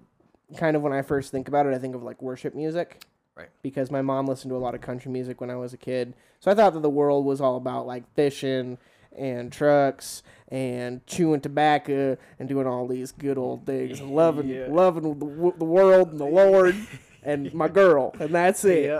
kind 0.56 0.76
of 0.76 0.82
when 0.82 0.92
I 0.92 1.02
first 1.02 1.30
think 1.30 1.48
about 1.48 1.66
it, 1.66 1.74
I 1.74 1.78
think 1.78 1.94
of 1.94 2.02
like 2.02 2.22
worship 2.22 2.54
music. 2.54 3.02
Right. 3.36 3.48
Because 3.62 3.90
my 3.90 4.02
mom 4.02 4.26
listened 4.26 4.50
to 4.50 4.56
a 4.56 4.58
lot 4.58 4.74
of 4.74 4.80
country 4.80 5.10
music 5.10 5.40
when 5.40 5.50
I 5.50 5.56
was 5.56 5.72
a 5.72 5.76
kid. 5.76 6.14
So 6.40 6.50
I 6.50 6.54
thought 6.54 6.72
that 6.74 6.80
the 6.80 6.90
world 6.90 7.24
was 7.24 7.40
all 7.40 7.56
about 7.56 7.86
like 7.86 8.04
fishing 8.14 8.78
and 9.16 9.52
trucks 9.52 10.22
and 10.48 11.04
chewing 11.06 11.40
tobacco 11.40 12.16
and 12.38 12.48
doing 12.48 12.66
all 12.66 12.86
these 12.86 13.12
good 13.12 13.38
old 13.38 13.66
things 13.66 14.00
and 14.00 14.10
loving 14.14 14.48
Yeah. 14.48 14.66
loving 14.68 15.02
the, 15.18 15.52
the 15.58 15.64
world 15.64 16.10
and 16.10 16.20
the 16.20 16.24
Lord 16.26 16.74
and 17.22 17.52
my 17.54 17.68
girl 17.80 18.14
and 18.18 18.34
that's 18.34 18.64
it. 18.64 18.90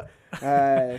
uh, 0.43 0.99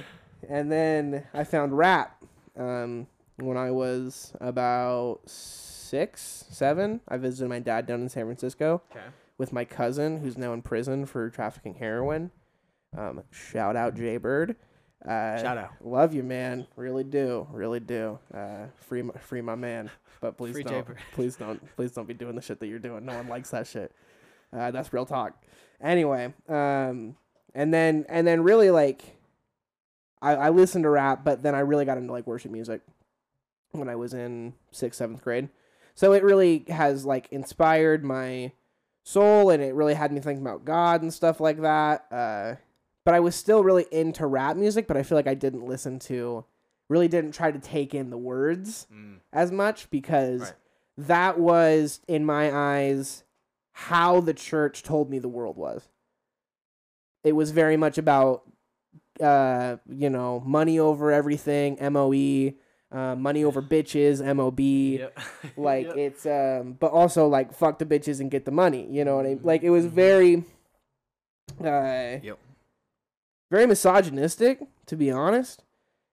and 0.50 0.72
then 0.72 1.26
I 1.34 1.44
found 1.44 1.78
rap 1.78 2.22
um, 2.58 3.08
when 3.38 3.58
I 3.58 3.72
was 3.72 4.34
about 4.42 5.20
six, 5.26 6.46
seven. 6.50 7.02
I 7.08 7.18
visited 7.18 7.48
my 7.50 7.60
dad 7.60 7.86
down 7.86 8.02
in 8.02 8.10
San 8.10 8.26
Francisco 8.26 8.82
Okay. 8.92 9.06
with 9.38 9.54
my 9.54 9.66
cousin, 9.66 10.20
who's 10.20 10.38
now 10.38 10.54
in 10.54 10.62
prison 10.62 11.06
for 11.06 11.30
trafficking 11.30 11.76
heroin. 11.76 12.32
Um, 12.98 13.24
shout 13.30 13.76
out 13.76 13.96
Jay 13.96 14.18
Bird. 14.18 14.56
Uh, 15.06 15.42
Shout 15.42 15.58
out. 15.58 15.72
Love 15.84 16.14
you, 16.14 16.24
man. 16.24 16.68
Really 16.76 17.04
do. 17.04 17.48
Really 17.52 17.80
do. 17.80 18.20
Uh, 18.34 18.68
free, 18.76 19.02
my, 19.02 19.14
free 19.16 19.42
my 19.42 19.56
man. 19.56 19.90
But 20.20 20.38
please 20.38 20.54
Free 20.54 20.64
don't. 20.64 20.88
Please 21.14 21.36
don't. 21.36 21.76
Please 21.76 21.92
don't 21.92 22.08
be 22.08 22.14
doing 22.14 22.36
the 22.36 22.42
shit 22.42 22.60
that 22.60 22.68
you're 22.68 22.80
doing. 22.80 23.06
No 23.06 23.16
one 23.16 23.28
likes 23.28 23.50
that 23.50 23.66
shit. 23.66 23.92
Uh, 24.54 24.70
that's 24.70 24.94
real 24.94 25.06
talk. 25.06 25.42
Anyway, 25.82 26.34
um, 26.48 27.16
and 27.56 27.74
then 27.74 28.06
and 28.08 28.28
then 28.28 28.44
really 28.44 28.70
like, 28.70 29.18
I 30.22 30.36
I 30.36 30.50
listened 30.50 30.84
to 30.84 30.90
rap, 30.90 31.24
but 31.24 31.42
then 31.42 31.56
I 31.56 31.62
really 31.62 31.86
got 31.86 31.98
into 31.98 32.14
like 32.14 32.28
worship 32.28 32.52
music 32.52 32.82
when 33.72 33.90
I 33.90 33.96
was 33.96 34.14
in 34.14 34.54
sixth, 34.72 35.00
seventh 35.00 35.24
grade. 35.24 35.50
So 35.96 36.14
it 36.14 36.24
really 36.24 36.66
has 36.70 37.06
like 37.06 37.28
inspired 37.32 38.04
my 38.04 38.52
soul, 39.04 39.50
and 39.50 39.64
it 39.64 39.74
really 39.74 39.96
had 39.96 40.12
me 40.12 40.20
thinking 40.20 40.46
about 40.46 40.66
God 40.66 41.02
and 41.02 41.12
stuff 41.12 41.40
like 41.40 41.62
that. 41.62 42.06
Uh, 42.12 42.56
but 43.06 43.14
I 43.14 43.20
was 43.20 43.36
still 43.36 43.64
really 43.64 43.86
into 43.92 44.26
rap 44.26 44.56
music, 44.58 44.88
but 44.88 44.98
I 44.98 45.04
feel 45.04 45.18
like 45.18 45.28
I 45.28 45.34
didn't 45.34 45.66
listen 45.66 46.00
to, 46.00 46.46
really 46.90 47.08
didn't 47.08 47.32
try 47.34 47.52
to 47.52 47.60
take 47.60 47.94
in 47.96 48.10
the 48.10 48.18
words 48.18 48.88
Mm. 48.94 49.18
as 49.34 49.52
much 49.52 49.90
because 49.90 50.42
Right. 50.42 50.54
that 50.98 51.40
was 51.40 52.02
in 52.08 52.26
my 52.26 52.52
eyes 52.54 53.24
how 53.74 54.20
the 54.20 54.34
church 54.34 54.84
told 54.84 55.10
me 55.10 55.18
the 55.20 55.30
world 55.30 55.56
was. 55.58 55.88
It 57.24 57.34
was 57.34 57.52
very 57.52 57.78
much 57.78 57.98
about 57.98 58.44
uh, 59.22 59.78
you 59.88 60.10
know, 60.10 60.40
money 60.46 60.80
over 60.80 61.12
everything, 61.12 61.78
MOE, 61.80 62.54
uh, 62.92 63.16
money 63.16 63.44
over 63.44 63.62
bitches, 63.62 64.20
MOB. 64.36 64.60
Yep. 64.60 65.18
Like 65.58 65.88
Yep. 65.88 65.98
it's 65.98 66.26
um 66.26 66.74
but 66.80 66.92
also 66.92 67.28
like 67.28 67.54
fuck 67.54 67.78
the 67.78 67.86
bitches 67.86 68.20
and 68.20 68.32
get 68.32 68.46
the 68.46 68.52
money, 68.52 68.88
you 68.90 69.06
know 69.06 69.16
what 69.18 69.26
I 69.26 69.30
mean? 69.30 69.40
Mhm, 69.40 69.46
Like 69.46 69.64
it 69.64 69.70
was 69.70 69.86
mhm. 69.86 69.90
very 69.90 70.36
uh 71.64 72.20
Yep. 72.24 72.40
Very 73.52 73.68
misogynistic, 73.68 74.62
to 74.88 74.96
be 74.96 75.12
honest, 75.12 75.64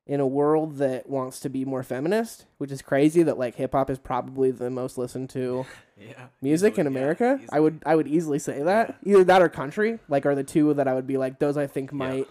in 0.06 0.20
a 0.20 0.26
world 0.26 0.76
that 0.78 1.08
wants 1.08 1.38
to 1.40 1.48
be 1.48 1.64
more 1.64 1.82
feminist, 1.82 2.46
which 2.58 2.72
is 2.72 2.82
crazy 2.82 3.22
that 3.22 3.38
like 3.38 3.54
hip 3.54 3.72
hop 3.72 3.88
is 3.90 3.98
probably 3.98 4.50
the 4.50 4.68
most 4.70 4.98
listened 4.98 5.30
to 5.30 5.64
Yeah. 5.98 6.26
music 6.42 6.78
in 6.78 6.86
Easily, 6.86 6.94
yeah, 6.94 7.00
America. 7.00 7.40
I 7.50 7.60
would 7.60 7.82
I 7.86 7.94
would 7.96 8.06
easily 8.08 8.38
say 8.38 8.62
that. 8.62 8.98
Either 9.04 9.24
that 9.24 9.40
or 9.42 9.48
country, 9.48 9.98
like 10.08 10.26
are 10.26 10.34
the 10.34 10.44
two 10.44 10.74
that 10.74 10.86
I 10.88 10.94
would 10.94 11.06
be 11.06 11.16
like 11.16 11.38
those 11.38 11.56
I 11.56 11.66
think 11.66 11.90
Yeah. 11.90 11.96
might 11.96 12.28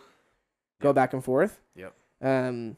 go 0.82 0.93
back 0.93 1.13
and 1.13 1.24
forth. 1.24 1.60
Yep. 1.76 1.93
Um 2.22 2.78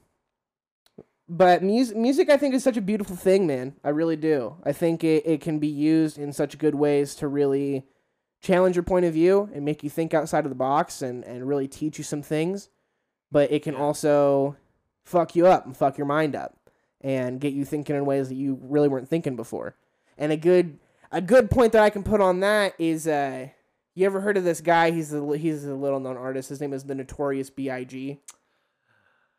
but 1.28 1.62
music 1.62 1.96
music 1.96 2.30
I 2.30 2.38
think 2.38 2.56
is 2.56 2.63
such 2.63 2.78
a 2.78 2.82
beautiful 2.82 3.15
thing, 3.15 3.46
man. 3.48 3.76
I 3.84 3.89
really 3.89 4.15
do. 4.15 4.56
I 4.63 4.72
think 4.74 5.04
it, 5.04 5.26
it 5.26 5.42
can 5.42 5.60
be 5.60 5.68
used 5.68 6.18
in 6.18 6.34
such 6.34 6.58
good 6.58 6.76
ways 6.76 7.15
to 7.15 7.28
really 7.28 7.86
challenge 8.41 8.75
your 8.75 8.84
point 8.84 9.06
of 9.06 9.13
view 9.13 9.49
and 9.54 9.65
make 9.65 9.84
you 9.84 9.89
think 9.89 10.13
outside 10.13 10.45
of 10.45 10.49
the 10.49 10.56
box 10.56 11.02
and, 11.02 11.23
and 11.23 11.47
really 11.47 11.67
teach 11.67 11.97
you 11.97 12.04
some 12.04 12.21
things. 12.21 12.69
But 13.32 13.52
it 13.52 13.63
can 13.63 13.75
also 13.75 14.56
fuck 15.04 15.36
you 15.36 15.47
up 15.47 15.65
and 15.65 15.75
fuck 15.75 15.97
your 15.97 16.08
mind 16.08 16.36
up 16.36 16.58
and 17.02 17.39
get 17.39 17.54
you 17.54 17.65
thinking 17.65 17.95
in 17.95 18.06
ways 18.06 18.30
that 18.30 18.36
you 18.36 18.60
really 18.62 18.88
weren't 18.88 19.08
thinking 19.08 19.36
before. 19.36 19.75
And 20.17 20.32
a 20.32 20.38
good 20.38 20.80
a 21.12 21.21
good 21.21 21.49
point 21.49 21.73
that 21.73 21.82
I 21.84 21.89
can 21.89 22.04
put 22.04 22.21
on 22.21 22.39
that 22.41 22.73
is 22.78 23.08
uh 23.08 23.47
you 23.95 24.06
ever 24.06 24.21
heard 24.21 24.38
of 24.38 24.43
this 24.43 24.62
guy? 24.62 24.91
He's 24.91 25.13
a 25.13 25.38
he's 25.38 25.65
a 25.65 25.73
little 25.73 25.99
known 25.99 26.17
artist. 26.17 26.49
His 26.49 26.62
name 26.62 26.73
is 26.73 26.84
the 26.86 26.95
Notorious 26.95 27.49
B.I.G. 27.49 27.97
You 27.99 28.17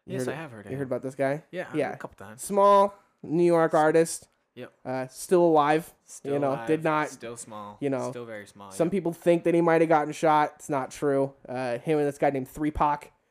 Yes, 0.06 0.26
heard 0.26 0.34
I 0.34 0.36
have 0.36 0.50
heard. 0.50 0.66
You 0.70 0.76
heard 0.76 0.86
about 0.86 1.02
this 1.02 1.14
guy? 1.14 1.44
Yeah. 1.50 1.66
yeah. 1.74 1.92
A 1.92 1.96
couple 1.96 2.26
times. 2.26 2.42
Small 2.42 2.94
New 3.22 3.44
York 3.44 3.74
artist. 3.74 4.28
Yep. 4.60 4.72
Uh, 4.84 5.06
still 5.08 5.42
alive. 5.42 5.92
Still 6.04 6.38
know, 6.38 6.62
did 6.66 6.84
not- 6.84 7.08
Still 7.08 7.36
small. 7.36 7.76
you 7.80 7.90
know, 7.90 8.10
Still 8.10 8.24
very 8.24 8.46
small. 8.46 8.70
Some 8.70 8.86
yep. 8.86 8.92
people 8.92 9.12
think 9.12 9.44
that 9.44 9.54
he 9.54 9.60
might 9.60 9.80
have 9.80 9.88
gotten 9.88 10.12
shot. 10.12 10.52
It's 10.56 10.68
not 10.68 10.90
true. 10.90 11.32
Uh, 11.48 11.78
him 11.78 11.98
and 11.98 12.06
this 12.06 12.18
guy 12.18 12.30
named 12.30 12.48
Three 12.48 12.70
Pac. 12.70 13.12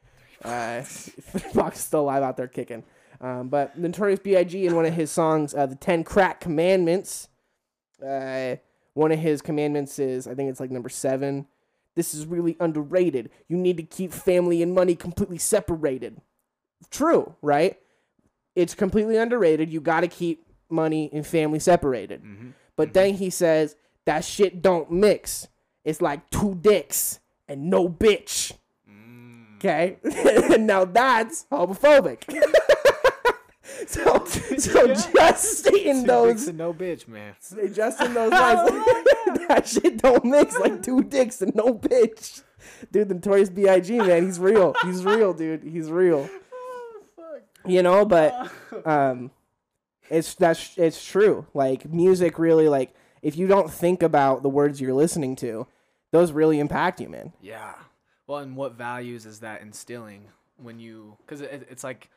Uh, 0.42 0.82
Three 0.84 1.52
Pac's 1.52 1.82
still 1.82 2.00
alive 2.00 2.24
out 2.24 2.38
there 2.38 2.48
kicking. 2.48 2.86
Um, 3.20 3.50
but 3.50 3.78
Notorious 3.78 4.22
B.I.G. 4.22 4.66
in 4.66 4.74
one 4.74 4.86
of 4.86 4.94
his 4.94 5.12
songs, 5.12 5.54
uh, 5.54 5.66
the 5.66 5.76
Ten 5.76 6.06
Crack 6.06 6.40
Commandments. 6.40 7.28
Uh, 8.02 8.56
one 8.94 9.12
of 9.12 9.20
his 9.20 9.42
commandments 9.42 10.00
is, 10.00 10.28
I 10.28 10.36
think 10.36 10.50
it's 10.50 10.62
like 10.62 10.72
number 10.72 10.88
seven. 10.88 11.46
This 11.96 12.14
is 12.14 12.26
really 12.26 12.56
underrated. 12.62 13.30
You 13.50 13.58
need 13.58 13.76
to 13.78 13.84
keep 13.84 14.14
family 14.14 14.64
and 14.64 14.74
money 14.74 14.96
completely 14.96 15.38
separated. 15.38 16.22
True, 16.90 17.36
right? 17.42 17.78
It's 18.56 18.74
completely 18.74 19.18
underrated. 19.18 19.70
You 19.70 19.82
got 19.82 20.02
to 20.02 20.08
keep 20.08 20.46
money 20.70 21.10
and 21.14 21.26
family 21.26 21.60
separated. 21.60 22.24
Mhm. 22.24 22.54
But 22.76 22.94
then 22.94 23.16
he 23.16 23.30
says 23.30 23.76
that 24.06 24.24
shit 24.24 24.62
don't 24.62 24.92
mix. 24.92 25.48
It's 25.84 26.02
like 26.02 26.30
two 26.30 26.56
dicks 26.56 27.20
and 27.48 27.70
no 27.70 27.90
bitch. 27.90 28.54
Mm. 28.90 29.56
Okay, 29.58 29.98
now 30.58 30.86
that's 30.86 31.46
homophobic. 31.52 32.24
so, 33.88 34.24
so 34.58 34.86
Yeah. 34.86 34.94
just 34.94 35.66
Two 35.66 35.72
dicks 35.72 36.04
those, 36.04 36.48
and 36.48 36.58
no 36.58 36.74
bitch, 36.74 37.08
man. 37.08 37.34
just 37.74 38.02
in 38.02 38.14
those 38.14 38.32
lines, 38.32 38.70
that 39.48 39.68
shit 39.68 39.98
don't 40.02 40.24
mix 40.26 40.58
like 40.58 40.82
two 40.84 41.04
dicks 41.04 41.42
and 41.42 41.54
no 41.56 41.74
bitch. 41.74 42.44
Dude, 42.92 43.08
the 43.10 43.16
Notorious 43.16 43.50
B.I.G. 43.50 43.98
man, 43.98 44.26
he's 44.26 44.40
real. 44.40 44.76
He's 44.84 45.04
real, 45.04 45.34
dude. 45.34 45.64
He's 45.64 45.90
real. 45.90 46.30
You 47.66 47.84
know, 47.84 48.06
but 48.06 48.50
um, 48.86 49.32
it's 50.10 50.34
that's 50.36 50.78
it's 50.78 51.04
true. 51.06 51.46
Like 51.54 51.86
music, 51.92 52.38
really, 52.40 52.68
like 52.68 52.94
if 53.22 53.36
you 53.38 53.48
don't 53.48 53.72
think 53.72 54.02
about 54.04 54.44
the 54.44 54.50
words 54.50 54.80
you're 54.82 54.94
listening 54.94 55.36
to, 55.38 55.68
those 56.12 56.32
really 56.32 56.60
impact 56.60 57.00
you, 57.02 57.10
man. 57.10 57.34
Yeah. 57.42 57.74
Well, 58.28 58.40
and 58.40 58.56
what 58.56 58.74
values 58.74 59.26
is 59.26 59.40
that 59.40 59.62
instilling 59.62 60.26
when 60.58 60.80
you? 60.80 61.18
Because 61.26 61.42
it, 61.42 61.68
it's 61.70 61.84
like 61.84 62.10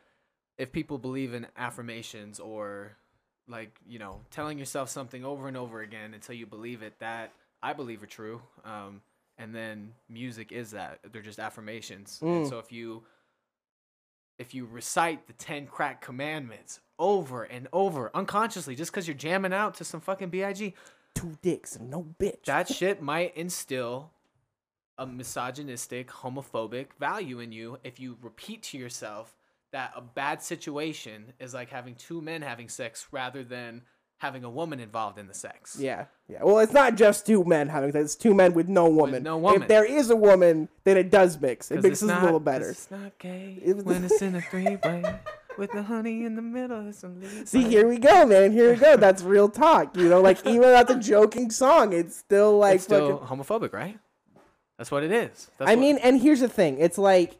if 0.58 0.70
people 0.72 0.98
believe 0.98 1.32
in 1.34 1.46
affirmations 1.56 2.38
or 2.38 2.92
like 3.48 3.78
you 3.88 3.98
know 3.98 4.20
telling 4.30 4.58
yourself 4.58 4.88
something 4.88 5.24
over 5.24 5.48
and 5.48 5.56
over 5.56 5.80
again 5.80 6.14
until 6.14 6.34
you 6.34 6.46
believe 6.46 6.82
it. 6.82 6.98
That 7.00 7.32
I 7.62 7.72
believe 7.72 8.02
are 8.02 8.06
true. 8.06 8.42
Um, 8.64 9.00
and 9.38 9.54
then 9.54 9.92
music 10.08 10.52
is 10.52 10.72
that 10.72 11.00
they're 11.10 11.22
just 11.22 11.38
affirmations. 11.38 12.18
And 12.22 12.44
Mm. 12.46 12.48
so 12.48 12.58
if 12.58 12.70
you 12.70 13.02
if 14.38 14.54
you 14.54 14.66
recite 14.66 15.26
the 15.26 15.32
10 15.34 15.66
crack 15.66 16.00
commandments 16.00 16.80
over 17.02 17.42
and 17.42 17.66
over 17.72 18.12
unconsciously 18.14 18.76
just 18.76 18.92
because 18.92 19.08
you're 19.08 19.16
jamming 19.16 19.52
out 19.52 19.74
to 19.74 19.84
some 19.84 20.00
fucking 20.00 20.30
big 20.30 20.74
Two 21.14 21.36
dicks 21.42 21.76
and 21.76 21.90
no 21.90 22.06
bitch. 22.18 22.44
that 22.44 22.68
shit 22.68 23.02
might 23.02 23.36
instill 23.36 24.12
a 24.96 25.06
misogynistic, 25.06 26.08
homophobic 26.08 26.86
value 26.98 27.40
in 27.40 27.50
you 27.52 27.78
if 27.82 27.98
you 27.98 28.16
repeat 28.22 28.62
to 28.62 28.78
yourself 28.78 29.34
that 29.72 29.92
a 29.96 30.00
bad 30.00 30.42
situation 30.42 31.32
is 31.40 31.52
like 31.52 31.70
having 31.70 31.96
two 31.96 32.22
men 32.22 32.40
having 32.40 32.68
sex 32.68 33.08
rather 33.10 33.42
than 33.42 33.82
having 34.18 34.44
a 34.44 34.50
woman 34.50 34.78
involved 34.78 35.18
in 35.18 35.26
the 35.26 35.34
sex. 35.34 35.76
Yeah, 35.80 36.04
yeah. 36.28 36.38
Well, 36.44 36.60
it's 36.60 36.72
not 36.72 36.94
just 36.94 37.26
two 37.26 37.42
men 37.42 37.68
having 37.68 37.90
sex. 37.90 38.04
It's 38.04 38.14
two 38.14 38.32
men 38.34 38.54
with 38.54 38.68
no 38.68 38.88
woman. 38.88 39.24
no 39.24 39.36
woman. 39.36 39.62
If 39.62 39.68
there 39.68 39.84
is 39.84 40.10
a 40.10 40.16
woman, 40.16 40.68
then 40.84 40.96
it 40.96 41.10
does 41.10 41.40
mix. 41.40 41.72
It 41.72 41.82
mixes 41.82 42.04
it's 42.04 42.12
a 42.12 42.20
little 42.22 42.38
better. 42.38 42.70
It's 42.70 42.90
not 42.90 43.18
gay 43.18 43.58
when 43.82 44.04
it's 44.04 44.22
in 44.22 44.36
a 44.36 44.40
three 44.40 44.76
way 44.76 45.02
with 45.58 45.70
the 45.72 45.82
honey 45.82 46.24
in 46.24 46.36
the 46.36 46.42
middle 46.42 46.78
and 46.78 46.94
some 46.94 47.20
leaves. 47.20 47.50
See, 47.50 47.62
here 47.64 47.86
we 47.88 47.98
go, 47.98 48.26
man. 48.26 48.52
Here 48.52 48.72
we 48.72 48.76
go. 48.78 48.96
That's 48.96 49.22
real 49.22 49.48
talk. 49.48 49.96
You 49.96 50.08
know, 50.08 50.20
like 50.20 50.44
even 50.46 50.62
that's 50.62 50.90
a 50.90 50.98
joking 50.98 51.50
song. 51.50 51.92
It's 51.92 52.16
still 52.16 52.58
like 52.58 52.76
it's 52.76 52.84
still 52.84 53.18
fucking. 53.18 53.38
homophobic, 53.38 53.72
right? 53.72 53.98
That's 54.78 54.90
what 54.90 55.02
it 55.04 55.12
is. 55.12 55.50
That's 55.58 55.70
I 55.70 55.74
what- 55.74 55.80
mean, 55.80 55.98
and 55.98 56.20
here's 56.20 56.40
the 56.40 56.48
thing. 56.48 56.78
It's 56.78 56.98
like 56.98 57.36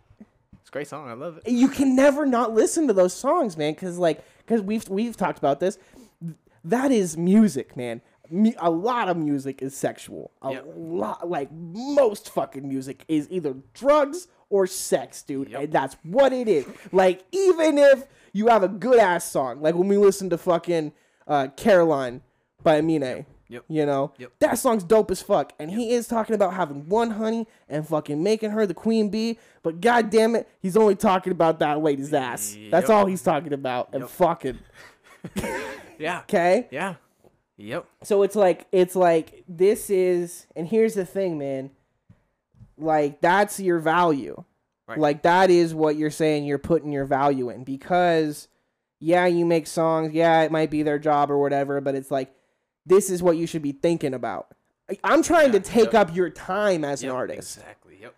it's 0.60 0.68
a 0.68 0.72
great 0.72 0.88
song. 0.88 1.08
I 1.08 1.14
love 1.14 1.38
it. 1.44 1.50
you 1.50 1.68
can 1.68 1.96
never 1.96 2.24
not 2.26 2.52
listen 2.54 2.86
to 2.88 2.92
those 2.92 3.14
songs, 3.14 3.56
man. 3.56 3.72
Because 3.74 3.98
like, 3.98 4.22
because 4.38 4.60
we've 4.62 4.88
we've 4.88 5.16
talked 5.16 5.38
about 5.38 5.60
this. 5.60 5.78
That 6.64 6.92
is 6.92 7.16
music, 7.16 7.76
man. 7.76 8.00
Mu- 8.30 8.52
a 8.58 8.70
lot 8.70 9.08
of 9.08 9.16
music 9.16 9.60
is 9.62 9.76
sexual. 9.76 10.30
A 10.42 10.52
Yep. 10.52 10.64
lot, 10.76 11.28
like 11.28 11.50
most 11.52 12.30
fucking 12.30 12.68
music 12.68 13.04
is 13.08 13.26
either 13.30 13.56
drugs 13.74 14.28
or 14.52 14.66
sex, 14.66 15.22
dude. 15.22 15.48
Yep. 15.48 15.60
And 15.62 15.72
that's 15.72 15.96
what 16.04 16.32
it 16.32 16.46
is. 16.46 16.66
Like 16.92 17.24
even 17.32 17.78
if 17.78 18.04
you 18.32 18.46
have 18.48 18.62
a 18.62 18.68
good 18.68 18.98
ass 18.98 19.24
song, 19.30 19.60
like 19.62 19.74
when 19.74 19.88
we 19.88 19.96
listen 19.96 20.30
to 20.30 20.38
fucking 20.38 20.92
uh, 21.26 21.48
Caroline 21.56 22.20
by 22.62 22.76
Amine. 22.76 23.26
Yep. 23.48 23.64
You 23.68 23.84
know, 23.84 24.12
Yep. 24.16 24.32
that 24.38 24.58
song's 24.58 24.82
dope 24.82 25.10
as 25.10 25.20
fuck, 25.20 25.52
and 25.58 25.70
he 25.70 25.90
is 25.92 26.08
talking 26.08 26.34
about 26.34 26.54
having 26.54 26.88
one 26.88 27.10
honey 27.10 27.46
and 27.68 27.86
fucking 27.86 28.22
making 28.22 28.50
her 28.52 28.66
the 28.66 28.72
queen 28.72 29.10
bee. 29.10 29.38
But 29.62 29.82
god 29.82 30.08
damn 30.08 30.34
it, 30.36 30.48
he's 30.60 30.74
only 30.74 30.94
talking 30.94 31.32
about 31.32 31.58
that 31.58 31.82
lady's 31.82 32.14
ass. 32.14 32.56
That's 32.70 32.88
all 32.88 33.04
he's 33.04 33.20
talking 33.22 33.52
about, 33.52 33.90
and 33.92 34.02
Yep. 34.04 34.10
fucking 34.10 34.58
Yeah. 35.98 36.20
okay. 36.20 36.66
Yeah. 36.70 36.94
Yep. 37.58 37.86
So 38.04 38.22
it's 38.22 38.34
like 38.36 38.66
it's 38.72 38.96
like 38.96 39.44
this 39.46 39.90
is, 39.90 40.46
and 40.56 40.66
here's 40.66 40.94
the 40.94 41.04
thing, 41.04 41.36
man. 41.38 41.70
Like 42.82 43.20
that's 43.20 43.58
your 43.60 43.78
value. 43.78 44.44
Right. 44.88 44.98
Like 44.98 45.22
that 45.22 45.50
is 45.50 45.74
what 45.74 45.96
you're 45.96 46.10
saying. 46.10 46.44
You're 46.44 46.58
putting 46.58 46.92
your 46.92 47.04
value 47.04 47.50
in 47.50 47.64
because, 47.64 48.48
yeah, 48.98 49.26
you 49.26 49.46
make 49.46 49.66
songs. 49.66 50.12
Yeah, 50.12 50.42
it 50.42 50.52
might 50.52 50.70
be 50.70 50.82
their 50.82 50.98
job 50.98 51.30
or 51.30 51.38
whatever, 51.38 51.80
but 51.80 51.94
it's 51.94 52.10
like 52.10 52.34
this 52.84 53.10
is 53.10 53.22
what 53.22 53.36
you 53.36 53.46
should 53.46 53.62
be 53.62 53.72
thinking 53.72 54.12
about. 54.14 54.48
I'm 55.04 55.22
trying 55.22 55.52
Yeah, 55.52 55.60
to 55.60 55.60
take 55.60 55.92
yep. 55.92 56.08
up 56.08 56.14
your 56.16 56.28
time 56.30 56.84
as 56.84 57.02
Yep, 57.02 57.10
an 57.10 57.16
artist. 57.16 57.56
Exactly. 57.58 57.98
Yep. 58.02 58.14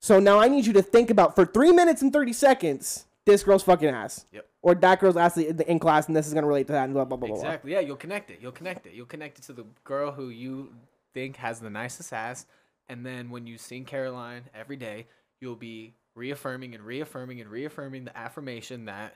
So 0.00 0.18
now 0.18 0.40
I 0.40 0.48
need 0.48 0.66
you 0.66 0.72
to 0.72 0.82
think 0.82 1.10
about 1.10 1.34
for 1.34 1.44
three 1.44 1.72
minutes 1.72 2.02
and 2.02 2.12
thirty 2.12 2.32
seconds 2.32 3.04
this 3.26 3.42
girl's 3.42 3.62
fucking 3.62 3.88
ass. 3.88 4.24
Yep. 4.32 4.46
Or 4.62 4.74
that 4.74 4.98
girl's 5.00 5.16
ass 5.16 5.36
in 5.36 5.78
class, 5.78 6.06
and 6.08 6.16
this 6.16 6.26
is 6.26 6.34
gonna 6.34 6.46
relate 6.46 6.66
to 6.68 6.72
that, 6.72 6.84
and 6.84 6.94
blah 6.94 7.04
blah 7.04 7.16
blah 7.16 7.28
blah. 7.28 7.36
blah. 7.36 7.44
Exactly. 7.46 7.72
Yeah, 7.72 7.80
you'll 7.80 7.96
connect 7.96 8.30
it. 8.30 8.38
You'll 8.40 8.52
connect 8.52 8.86
it. 8.86 8.94
You'll 8.94 9.06
connect 9.06 9.38
it 9.38 9.42
to 9.42 9.52
the 9.52 9.64
girl 9.84 10.10
who 10.12 10.30
you 10.30 10.72
think 11.12 11.36
has 11.36 11.60
the 11.60 11.70
nicest 11.70 12.12
ass, 12.12 12.46
and 12.88 13.04
then 13.04 13.30
when 13.30 13.46
you 13.46 13.58
sing 13.58 13.84
Caroline 13.84 14.42
every 14.54 14.76
day, 14.76 15.06
you'll 15.40 15.56
be 15.56 15.94
reaffirming 16.14 16.74
and 16.74 16.84
reaffirming 16.84 17.40
and 17.40 17.50
reaffirming 17.50 18.04
the 18.04 18.16
affirmation 18.16 18.86
that 18.86 19.14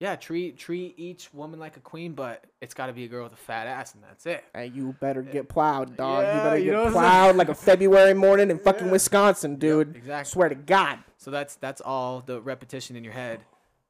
yeah, 0.00 0.16
treat 0.16 0.58
treat 0.58 0.94
each 0.98 1.32
woman 1.32 1.60
like 1.60 1.76
a 1.76 1.80
queen, 1.80 2.12
but 2.14 2.44
it's 2.60 2.74
got 2.74 2.86
to 2.88 2.92
be 2.92 3.04
a 3.04 3.08
girl 3.08 3.24
with 3.24 3.32
a 3.32 3.36
fat 3.36 3.66
ass, 3.68 3.94
and 3.94 4.02
that's 4.02 4.26
it. 4.26 4.44
Hey, 4.52 4.66
you 4.66 4.94
better 5.00 5.20
eh, 5.26 5.32
get 5.32 5.48
plowed, 5.48 5.96
dog. 5.96 6.24
you 6.24 6.28
Yeah, 6.30 6.42
better 6.42 6.58
you 6.58 6.72
know 6.72 6.84
get 6.84 6.94
what 6.94 7.04
I'm 7.04 7.10
plowed 7.10 7.36
like 7.36 7.48
a 7.48 7.54
February 7.54 8.12
morning 8.12 8.50
in 8.50 8.58
fucking 8.58 8.86
Yeah. 8.86 8.92
Wisconsin, 8.92 9.56
dude. 9.56 9.94
exactly. 9.96 10.30
Swear 10.30 10.48
to 10.48 10.56
God. 10.56 10.98
So 11.16 11.30
that's 11.30 11.54
that's 11.56 11.80
all 11.80 12.20
the 12.20 12.40
repetition 12.40 12.96
in 12.96 13.04
your 13.04 13.12
head. 13.12 13.40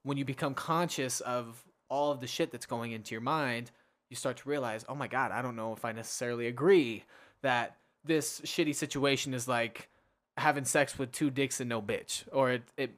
When 0.02 0.18
you 0.18 0.26
become 0.26 0.52
conscious 0.54 1.20
of 1.20 1.64
all 1.88 2.12
of 2.12 2.20
the 2.20 2.26
shit 2.26 2.52
that's 2.52 2.66
going 2.66 2.92
into 2.92 3.12
your 3.14 3.22
mind, 3.22 3.70
you 4.10 4.16
start 4.16 4.36
to 4.36 4.48
realize, 4.48 4.84
oh 4.88 4.94
my 4.94 5.08
god, 5.08 5.32
I 5.32 5.40
don't 5.40 5.56
know 5.56 5.72
if 5.72 5.86
I 5.86 5.92
necessarily 5.92 6.46
agree 6.46 7.04
that 7.40 7.76
this 8.04 8.40
shitty 8.42 8.74
situation 8.74 9.34
is 9.34 9.48
like 9.48 9.88
having 10.36 10.64
sex 10.64 10.98
with 10.98 11.12
two 11.12 11.30
dicks 11.30 11.60
and 11.60 11.68
no 11.68 11.80
bitch, 11.80 12.24
or 12.32 12.50
it, 12.52 12.62
it 12.76 12.90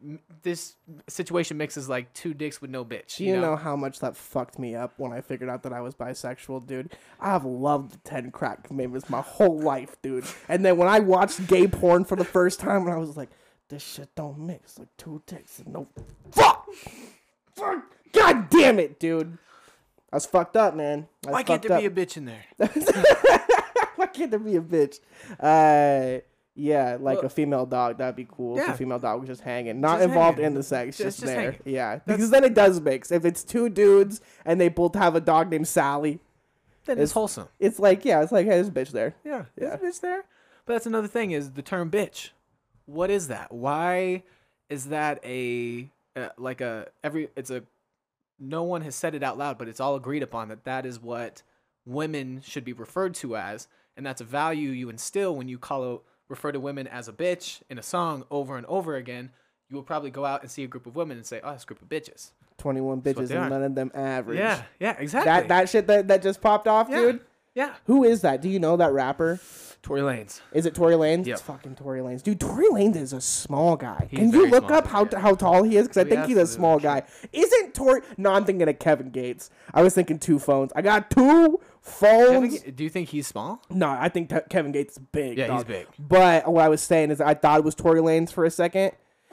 this 0.42 0.76
situation 1.08 1.58
mixes 1.58 1.88
like 1.88 2.12
two 2.14 2.32
dicks 2.32 2.60
with 2.62 2.70
no 2.70 2.84
bitch. 2.84 3.16
Do 3.16 3.24
you 3.24 3.38
know? 3.38 3.56
how 3.56 3.76
much 3.76 4.00
that 4.00 4.16
fucked 4.16 4.58
me 4.58 4.74
up 4.74 4.94
when 4.96 5.12
I 5.12 5.20
figured 5.20 5.50
out 5.50 5.62
that 5.64 5.72
I 5.72 5.80
was 5.80 5.94
bisexual, 5.94 6.66
dude? 6.66 6.92
I've 7.20 7.44
loved 7.44 8.02
Ten 8.04 8.30
Crack 8.30 8.64
Commandments 8.64 9.10
my 9.10 9.20
whole 9.20 9.58
life, 9.60 10.00
dude. 10.02 10.24
And 10.48 10.64
then 10.64 10.76
when 10.76 10.88
I 10.88 11.00
watched 11.00 11.46
gay 11.46 11.66
porn 11.66 12.04
for 12.04 12.16
the 12.16 12.24
first 12.24 12.58
time, 12.60 12.82
and 12.86 12.90
I 12.90 12.96
was 12.96 13.16
like, 13.16 13.30
this 13.68 13.82
shit 13.82 14.14
don't 14.14 14.38
mix. 14.38 14.78
Like 14.78 14.88
two 14.96 15.22
dicks 15.26 15.58
and 15.58 15.72
no. 15.72 15.88
Fuck! 16.32 16.66
Fuck! 17.54 17.84
God 18.12 18.48
damn 18.48 18.78
it, 18.78 18.98
dude. 18.98 19.38
I 20.12 20.16
was 20.16 20.26
fucked 20.26 20.56
up, 20.56 20.74
man. 20.74 21.08
I 21.26 21.30
Why 21.30 21.42
can't 21.42 21.60
there 21.62 21.72
up. 21.72 21.80
be 21.80 21.86
a 21.86 21.90
bitch 21.90 22.16
in 22.16 22.24
there? 22.24 22.44
Can't 24.16 24.30
there 24.30 24.40
be 24.40 24.56
a 24.56 24.60
bitch? 24.60 25.00
Uh, 25.40 26.20
yeah, 26.54 26.96
like 27.00 27.18
Well- 27.18 27.26
a 27.26 27.28
female 27.28 27.66
dog. 27.66 27.98
That'd 27.98 28.16
be 28.16 28.26
cool. 28.30 28.58
If 28.58 28.68
a 28.68 28.74
female 28.74 28.98
dog 28.98 29.20
was 29.20 29.28
just 29.28 29.42
hanging, 29.42 29.80
not 29.80 29.98
Just 29.98 30.08
involved 30.08 30.38
hanging. 30.38 30.52
in 30.52 30.54
the 30.54 30.62
sex, 30.62 30.96
Just- 30.96 31.18
just, 31.18 31.20
just 31.20 31.32
there. 31.32 31.40
hanging. 31.52 31.60
Yeah, 31.66 31.96
because 32.06 32.30
then 32.30 32.44
it 32.44 32.54
does 32.54 32.80
mix. 32.80 33.12
If 33.12 33.24
it's 33.24 33.44
two 33.44 33.68
dudes 33.68 34.20
and 34.44 34.60
they 34.60 34.68
both 34.68 34.94
have 34.94 35.14
a 35.14 35.20
dog 35.20 35.50
named 35.50 35.68
Sally, 35.68 36.20
Then 36.86 36.98
it's 36.98 37.10
It's- 37.10 37.12
wholesome. 37.12 37.48
it's 37.58 37.80
like, 37.80 38.04
yeah, 38.04 38.22
it's 38.22 38.30
like, 38.30 38.46
hey, 38.46 38.52
there's 38.52 38.68
a 38.68 38.70
bitch 38.70 38.90
there. 38.92 39.14
Yeah, 39.24 39.46
Yeah. 39.60 39.76
yeah. 39.82 39.88
Is 39.88 39.98
there? 39.98 40.22
But 40.64 40.74
that's 40.74 40.86
another 40.86 41.08
thing 41.08 41.32
is 41.32 41.52
the 41.52 41.62
term 41.62 41.90
bitch. 41.90 42.30
What 42.86 43.10
is 43.10 43.26
that? 43.28 43.50
Why 43.52 44.22
is 44.70 44.86
that 44.86 45.18
a 45.24 45.90
uh, 46.14 46.28
like 46.38 46.60
a 46.60 46.86
every 47.02 47.28
it's 47.36 47.50
a 47.50 47.64
no 48.38 48.62
one 48.62 48.82
has 48.82 48.94
said 48.94 49.14
it 49.16 49.22
out 49.24 49.36
loud, 49.36 49.58
but 49.58 49.66
it's 49.66 49.80
all 49.80 49.96
agreed 49.96 50.22
upon 50.22 50.48
that 50.48 50.62
that 50.64 50.86
is 50.86 51.00
what 51.02 51.42
women 51.84 52.40
should 52.44 52.64
be 52.64 52.72
referred 52.72 53.14
to 53.16 53.36
as, 53.36 53.66
and 53.96 54.04
that's 54.04 54.20
a 54.20 54.24
value 54.24 54.70
you 54.70 54.88
instill 54.88 55.34
when 55.34 55.48
you 55.48 55.58
call 55.58 55.94
a, 55.94 55.98
refer 56.28 56.52
to 56.52 56.60
women 56.60 56.86
as 56.86 57.08
a 57.08 57.12
bitch 57.12 57.62
in 57.70 57.78
a 57.78 57.82
song 57.82 58.24
over 58.30 58.56
and 58.56 58.66
over 58.66 58.96
again. 58.96 59.30
You 59.68 59.76
will 59.76 59.82
probably 59.82 60.10
go 60.10 60.24
out 60.24 60.42
and 60.42 60.50
see 60.50 60.62
a 60.62 60.66
group 60.68 60.86
of 60.86 60.94
women 60.94 61.16
and 61.16 61.26
say, 61.26 61.40
"Oh, 61.42 61.50
a 61.50 61.58
group 61.66 61.82
of 61.82 61.88
bitches." 61.88 62.30
Twenty-one 62.58 63.02
bitches 63.02 63.30
and 63.30 63.38
are. 63.38 63.50
none 63.50 63.62
of 63.62 63.74
them 63.74 63.90
average. 63.94 64.38
Yeah, 64.38 64.62
yeah, 64.78 64.96
exactly. 64.98 65.30
That 65.30 65.48
that 65.48 65.68
shit 65.68 65.86
that, 65.88 66.08
that 66.08 66.22
just 66.22 66.40
popped 66.40 66.68
off, 66.68 66.88
Yeah. 66.88 67.00
dude. 67.00 67.20
yeah. 67.54 67.74
Who 67.86 68.04
is 68.04 68.20
that? 68.22 68.42
Do 68.42 68.48
you 68.48 68.60
know 68.60 68.76
that 68.76 68.92
rapper? 68.92 69.40
Tory 69.86 70.00
Lanez. 70.00 70.40
Is 70.52 70.66
it 70.66 70.74
Tory 70.74 70.94
Lanez? 70.94 71.26
Yep. 71.26 71.34
It's 71.34 71.42
fucking 71.42 71.76
Tory 71.76 72.00
Lanez. 72.00 72.20
Dude, 72.20 72.40
Tory 72.40 72.66
Lanez 72.72 72.96
is 72.96 73.12
a 73.12 73.20
small 73.20 73.76
guy. 73.76 74.08
He's 74.10 74.18
Can 74.18 74.32
you 74.32 74.48
look 74.48 74.66
small, 74.66 74.78
up 74.78 74.86
how 74.88 75.08
yeah. 75.10 75.20
how 75.20 75.34
tall 75.36 75.62
he 75.62 75.76
is? 75.76 75.86
Because 75.86 75.98
I 75.98 76.06
oh, 76.06 76.10
think 76.10 76.26
he's 76.26 76.38
a 76.38 76.46
small 76.46 76.80
guy. 76.80 77.04
Isn't 77.32 77.72
Tory? 77.72 78.00
No, 78.16 78.32
I'm 78.32 78.44
thinking 78.44 78.68
of 78.68 78.78
Kevin 78.80 79.10
Gates. 79.10 79.50
I 79.72 79.82
was 79.82 79.94
thinking 79.94 80.18
two 80.18 80.40
phones. 80.40 80.72
I 80.74 80.82
got 80.82 81.08
two 81.10 81.60
phones. 81.86 82.58
Kevin, 82.58 82.74
do 82.74 82.84
you 82.84 82.90
think 82.90 83.08
he's 83.08 83.26
small? 83.26 83.62
no, 83.70 83.88
I 83.88 84.08
think 84.08 84.28
Te- 84.28 84.40
Kevin 84.50 84.72
Gates 84.72 84.94
is 84.94 84.98
big. 85.12 85.38
Yeah, 85.38 85.54
he's 85.54 85.64
big. 85.64 85.86
But 85.98 86.50
what 86.50 86.64
I 86.64 86.68
was 86.68 86.80
saying 86.82 87.10
is, 87.10 87.20
I 87.20 87.34
thought 87.34 87.58
it 87.60 87.64
was 87.64 87.74
Tory 87.74 88.00
Lanez 88.00 88.30
for 88.32 88.44
a 88.44 88.50
second, 88.50 88.92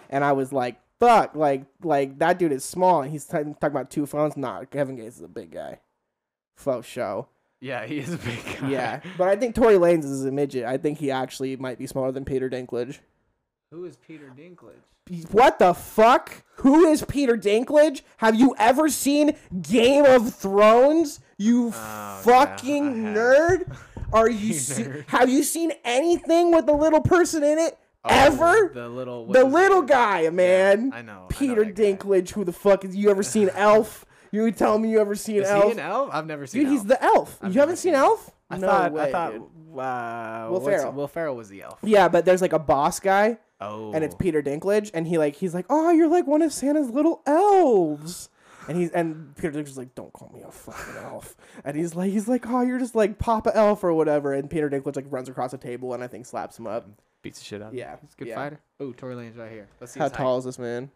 and 0.10 0.24
I 0.24 0.32
was 0.34 0.54
like, 0.54 0.80
"Fuck!" 1.00 1.36
Like, 1.36 1.66
like 1.84 2.20
that 2.20 2.40
dude 2.40 2.52
is 2.52 2.64
small, 2.64 3.02
and 3.02 3.12
he's 3.12 3.26
t- 3.26 3.32
talking 3.38 3.56
about 3.62 3.90
two 3.90 4.06
phones. 4.06 4.38
Nah, 4.38 4.64
Kevin 4.66 4.96
Gates 4.96 5.18
is 5.18 5.24
a 5.24 5.28
big 5.28 5.52
guy. 5.52 5.80
Faux 6.56 6.88
show. 6.88 7.28
Yeah, 7.60 7.86
he 7.86 8.00
is 8.00 8.14
a 8.14 8.18
big 8.18 8.40
guy. 8.60 8.70
Yeah, 8.70 9.00
but 9.18 9.28
I 9.30 9.36
think 9.36 9.56
Tory 9.56 9.76
Lanez 9.76 10.04
is 10.04 10.26
a 10.26 10.32
midget. 10.32 10.66
I 10.66 10.78
think 10.78 11.00
he 11.00 11.12
actually 11.12 11.56
might 11.56 11.78
be 11.78 11.88
smaller 11.88 12.12
than 12.12 12.26
Peter 12.26 12.50
Dinklage. 12.50 13.00
Who 13.74 13.86
is 13.86 13.98
Peter 13.98 14.32
Dinklage? 14.38 15.32
What 15.32 15.58
the 15.58 15.74
fuck? 15.74 16.44
Who 16.58 16.86
is 16.86 17.04
Peter 17.06 17.36
Dinklage? 17.36 18.04
Have 18.18 18.36
you 18.36 18.54
ever 18.60 18.88
seen 18.88 19.36
Game 19.64 20.06
of 20.06 20.36
Thrones? 20.36 21.20
You 21.40 21.70
oh, 21.70 21.72
yeah, 21.76 22.22
fucking 22.22 23.04
have. 23.04 23.16
nerd. 23.18 23.78
Are 24.14 24.30
you? 24.30 24.54
se- 24.54 24.84
Nerd. 24.84 25.04
have 25.08 25.28
you 25.28 25.42
seen 25.42 25.72
anything 25.84 26.52
with 26.54 26.68
the 26.68 26.74
little 26.74 27.02
person 27.02 27.44
in 27.44 27.58
it 27.58 27.76
oh, 28.06 28.10
ever? 28.12 28.46
Oh, 28.46 28.70
The 28.76 28.90
little 28.90 29.26
The 29.26 29.44
little 29.44 29.82
guy, 29.82 30.30
man. 30.30 30.92
I 30.94 31.02
know. 31.02 31.12
I 31.12 31.16
know 31.22 31.26
Peter 31.30 31.66
guy. 31.66 31.72
Dinklage. 31.72 32.30
Who 32.30 32.44
the 32.44 32.54
fuck 32.54 32.86
is? 32.86 32.96
You 32.96 33.10
ever 33.10 33.24
seen 33.24 33.50
Elf? 33.56 34.06
You 34.32 34.52
tell 34.52 34.78
me 34.78 34.92
you 34.92 35.00
ever 35.02 35.16
seen 35.16 35.38
Is 35.38 35.50
Elf? 35.50 35.66
he 35.66 35.72
an 35.72 35.80
elf? 35.80 36.10
I've 36.14 36.28
never 36.28 36.46
seen. 36.46 36.62
Dude, 36.64 36.72
he's 36.72 36.84
the 36.86 37.04
elf. 37.04 37.40
I've 37.42 37.54
you 37.56 37.60
haven't 37.60 37.78
seen 37.78 37.94
seen. 37.94 38.02
Elf? 38.02 38.32
I 38.54 38.58
no 38.58 38.68
thought. 38.68 38.92
way, 38.94 39.04
I 39.04 39.12
thought. 39.12 39.32
dude. 39.34 39.44
Uh, 39.80 40.48
Will 40.52 40.60
Ferrell. 40.62 40.92
Will 40.92 41.08
Ferrell 41.08 41.36
was 41.36 41.50
the 41.50 41.64
elf. 41.64 41.80
Yeah, 41.84 42.08
but 42.08 42.26
there's 42.26 42.42
like 42.42 42.54
a 42.54 42.60
boss 42.60 43.00
guy, 43.00 43.38
Oh. 43.60 43.92
and 43.94 44.04
it's 44.04 44.14
Peter 44.16 44.42
Dinklage, 44.44 44.92
and 44.94 45.08
he 45.08 45.18
like 45.18 45.36
he's 45.36 45.54
like, 45.56 45.66
oh, 45.70 45.90
you're 45.92 46.08
like 46.08 46.28
one 46.28 46.42
of 46.44 46.54
Santa's 46.54 46.90
little 46.92 47.22
elves, 47.26 48.30
and 48.68 48.78
he's 48.78 48.92
and 48.92 49.36
Peter 49.36 49.52
Dinklage's 49.52 49.78
like, 49.78 49.96
don't 49.96 50.14
call 50.14 50.30
me 50.34 50.42
a 50.48 50.52
fucking 50.52 51.02
elf, 51.04 51.36
and 51.66 51.76
he's 51.76 51.96
like 51.96 52.12
he's 52.12 52.28
like, 52.28 52.46
oh, 52.48 52.62
you're 52.62 52.78
just 52.80 52.94
like 52.94 53.18
Papa 53.18 53.52
Elf 53.56 53.84
or 53.84 53.94
whatever, 53.94 54.34
and 54.34 54.48
Peter 54.50 54.70
Dinklage 54.70 54.96
like 54.96 55.06
runs 55.10 55.28
across 55.28 55.52
the 55.52 55.58
table 55.58 55.94
and 55.96 56.04
I 56.04 56.08
think 56.08 56.26
slaps 56.28 56.60
him 56.60 56.68
up. 56.68 56.88
beats 57.24 57.40
the 57.40 57.46
shit 57.46 57.62
out. 57.64 57.68
of 57.70 57.74
him. 57.74 57.80
Yeah, 57.80 57.96
He's 58.02 58.14
a 58.14 58.18
good 58.18 58.28
yeah. 58.28 58.36
fighter. 58.36 58.60
Oh, 58.80 58.92
Tory 58.92 59.16
Lanez 59.16 59.38
right 59.40 59.52
here. 59.52 59.68
Let's 59.80 59.94
see. 59.94 60.00
How 60.00 60.06
his 60.06 60.12
height. 60.14 60.22
tall 60.24 60.38
is 60.38 60.46
this 60.46 60.60
man? 60.60 60.92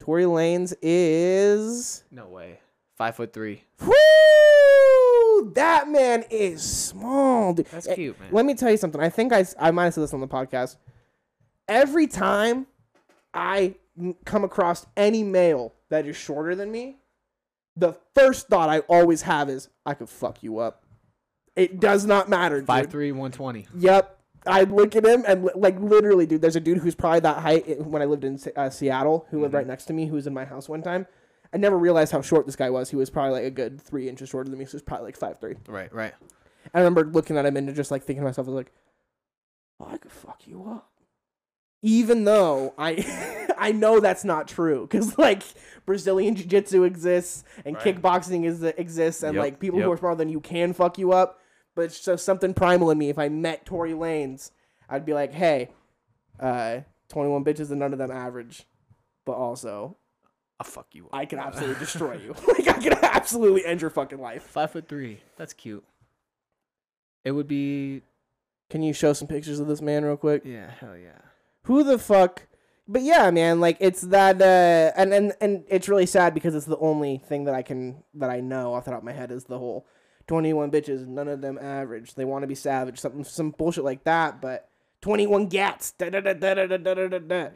Tory 0.00 0.24
Lanez 0.24 0.72
is 0.80 2.04
No 2.10 2.26
way. 2.28 2.60
Five 2.96 3.16
foot 3.16 3.32
three. 3.34 3.64
Whoo. 5.40 5.52
That 5.54 5.88
man 5.88 6.24
is 6.30 6.62
small. 6.62 7.54
Dude. 7.54 7.66
That's 7.66 7.86
Eh, 7.88 7.94
cute, 7.94 8.20
man. 8.20 8.28
Let 8.32 8.46
me 8.46 8.54
tell 8.54 8.70
you 8.70 8.76
something. 8.76 9.00
I 9.00 9.08
think 9.08 9.32
I, 9.32 9.44
I 9.58 9.70
might 9.70 9.84
have 9.84 9.94
said 9.94 10.04
this 10.04 10.14
on 10.14 10.20
the 10.20 10.28
podcast. 10.28 10.76
Every 11.68 12.06
time 12.06 12.66
I 13.32 13.74
come 14.24 14.44
across 14.44 14.86
any 14.96 15.22
male 15.22 15.74
that 15.88 16.06
is 16.06 16.16
shorter 16.16 16.54
than 16.54 16.70
me, 16.72 16.96
the 17.76 17.94
first 18.14 18.48
thought 18.48 18.68
I 18.68 18.80
always 18.80 19.22
have 19.22 19.48
is, 19.48 19.68
I 19.86 19.94
could 19.94 20.08
fuck 20.08 20.42
you 20.42 20.58
up. 20.58 20.84
It 21.56 21.80
does 21.80 22.04
not 22.06 22.28
matter. 22.28 22.60
Dude. 22.62 22.90
three, 22.90 23.12
one 23.12 23.30
twenty. 23.32 23.66
Yep. 23.76 24.16
I 24.46 24.62
look 24.64 24.96
at 24.96 25.04
him 25.04 25.22
and 25.28 25.44
li- 25.44 25.52
like 25.54 25.78
literally, 25.78 26.24
dude. 26.26 26.40
There's 26.40 26.56
a 26.56 26.60
dude 26.60 26.78
who's 26.78 26.94
probably 26.94 27.20
that 27.20 27.38
height 27.38 27.80
when 27.84 28.00
I 28.00 28.06
lived 28.06 28.24
in 28.24 28.38
uh, 28.56 28.70
Seattle, 28.70 29.26
who 29.30 29.40
lived 29.42 29.52
Mhm. 29.52 29.58
right 29.58 29.66
next 29.66 29.84
to 29.86 29.92
me, 29.92 30.06
who 30.06 30.14
was 30.14 30.26
in 30.26 30.32
my 30.32 30.44
house 30.46 30.68
one 30.68 30.80
time. 30.82 31.06
I 31.52 31.58
never 31.58 31.76
realized 31.76 32.12
how 32.12 32.20
short 32.22 32.46
this 32.46 32.56
guy 32.56 32.70
was. 32.70 32.90
He 32.90 32.96
was 32.96 33.10
probably 33.10 33.32
like 33.32 33.44
a 33.44 33.50
good 33.50 33.80
three 33.80 34.08
inches 34.08 34.28
shorter 34.28 34.48
than 34.48 34.58
me. 34.58 34.64
So 34.66 34.72
he 34.72 34.76
was 34.76 34.82
probably 34.82 35.06
like 35.06 35.16
five 35.16 35.40
three. 35.40 35.56
Right, 35.68 35.92
right. 35.92 36.14
I 36.74 36.78
remember 36.78 37.04
looking 37.04 37.36
at 37.36 37.46
him 37.46 37.56
and 37.56 37.74
just 37.74 37.90
like 37.90 38.02
thinking 38.04 38.22
to 38.22 38.26
myself, 38.28 38.46
I 38.46 38.50
was 38.50 38.56
like, 38.56 38.72
"Oh, 39.80 39.88
I 39.90 39.96
could 39.96 40.12
fuck 40.12 40.46
you 40.46 40.64
up," 40.68 40.90
even 41.82 42.24
though 42.24 42.74
I 42.78 43.48
I 43.58 43.72
know 43.72 43.98
that's 44.00 44.24
not 44.24 44.46
true 44.46 44.82
because 44.86 45.18
like 45.18 45.42
Brazilian 45.86 46.36
jiu 46.36 46.46
jitsu 46.46 46.84
exists 46.84 47.44
and 47.64 47.74
Right. 47.76 48.00
kickboxing 48.00 48.44
is 48.44 48.62
exists 48.62 49.22
and 49.22 49.34
Yep, 49.34 49.42
like 49.42 49.58
people 49.60 49.80
who 49.80 49.90
are 49.90 49.96
smaller 49.96 50.14
than 50.16 50.28
you 50.28 50.40
can 50.40 50.72
fuck 50.72 50.98
you 50.98 51.12
up. 51.12 51.40
But 51.74 51.82
it's 51.86 52.00
just 52.04 52.24
something 52.24 52.52
primal 52.54 52.90
in 52.90 52.98
me. 52.98 53.08
If 53.10 53.18
I 53.18 53.28
met 53.28 53.64
Tory 53.64 53.92
Lanez, 53.92 54.50
I'd 54.88 55.06
be 55.06 55.14
like, 55.14 55.32
"Hey, 55.32 55.70
uh, 56.38 56.80
twenty 57.08 57.30
one 57.30 57.44
bitches 57.44 57.70
and 57.70 57.78
none 57.80 57.92
of 57.92 57.98
them 57.98 58.10
average." 58.10 58.66
But 59.24 59.32
also, 59.32 59.96
I'll 60.60 60.64
fuck 60.64 60.86
you. 60.92 61.06
Up. 61.06 61.14
I 61.14 61.24
can 61.24 61.38
absolutely 61.38 61.74
destroy 61.80 62.14
you. 62.22 62.34
like 62.48 62.68
I 62.68 62.78
can 62.78 62.92
absolutely 63.02 63.64
end 63.64 63.80
your 63.80 63.90
fucking 63.90 64.20
life. 64.20 64.42
Five 64.42 64.70
foot 64.72 64.86
three. 64.88 65.20
That's 65.36 65.52
cute. 65.54 65.82
It 67.24 67.32
would 67.32 67.48
be. 67.48 68.02
Can 68.68 68.82
you 68.82 68.92
show 68.92 69.12
some 69.14 69.26
pictures 69.26 69.58
of 69.58 69.66
this 69.66 69.80
man 69.82 70.04
real 70.04 70.16
quick? 70.16 70.42
Yeah, 70.44 70.70
hell 70.78 70.96
yeah. 70.96 71.18
who 71.64 71.82
the 71.82 71.98
fuck 71.98 72.46
but 72.86 73.02
yeah 73.02 73.30
man 73.30 73.60
like 73.60 73.76
it's 73.80 74.00
that 74.02 74.40
uh 74.42 74.92
and 75.00 75.12
and 75.14 75.32
and 75.40 75.64
it's 75.68 75.88
really 75.88 76.06
sad 76.06 76.34
because 76.34 76.54
it's 76.54 76.66
the 76.66 76.78
only 76.78 77.18
thing 77.18 77.44
that 77.44 77.54
i 77.54 77.62
can 77.62 78.02
that 78.14 78.30
i 78.30 78.40
know 78.40 78.74
off 78.74 78.84
the 78.84 78.90
top 78.90 78.98
of 79.00 79.04
my 79.04 79.12
head 79.12 79.30
is 79.30 79.44
the 79.44 79.58
whole 79.58 79.86
21 80.26 80.70
bitches 80.70 81.06
none 81.06 81.28
of 81.28 81.40
them 81.40 81.56
average 81.58 82.14
they 82.14 82.24
want 82.24 82.42
to 82.42 82.46
be 82.48 82.54
savage 82.54 82.98
something 82.98 83.22
some 83.22 83.50
bullshit 83.50 83.84
like 83.84 84.02
that 84.04 84.40
but 84.40 84.68
21 85.02 85.46
gats 85.46 85.92
da, 85.92 86.10
da, 86.10 86.20
da, 86.20 86.32
da, 86.32 86.54
da, 86.54 86.66
da, 86.66 86.76
da, 86.76 86.94
da, 86.94 87.08
da, 87.08 87.18
da. 87.18 87.48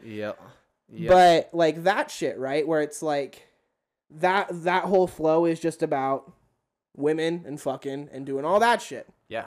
Yep. 0.91 0.99
Yep. 1.01 1.09
but 1.51 1.57
like 1.57 1.83
that 1.83 2.11
shit 2.11 2.37
right 2.37 2.67
where 2.67 2.81
it's 2.81 3.01
like 3.01 3.47
that 4.11 4.47
that 4.63 4.83
whole 4.83 5.07
flow 5.07 5.45
is 5.45 5.59
just 5.59 5.81
about 5.83 6.31
women 6.95 7.43
and 7.45 7.59
fucking 7.59 8.09
and 8.11 8.25
doing 8.25 8.45
all 8.45 8.59
that 8.59 8.81
shit 8.81 9.07
Yeah. 9.27 9.45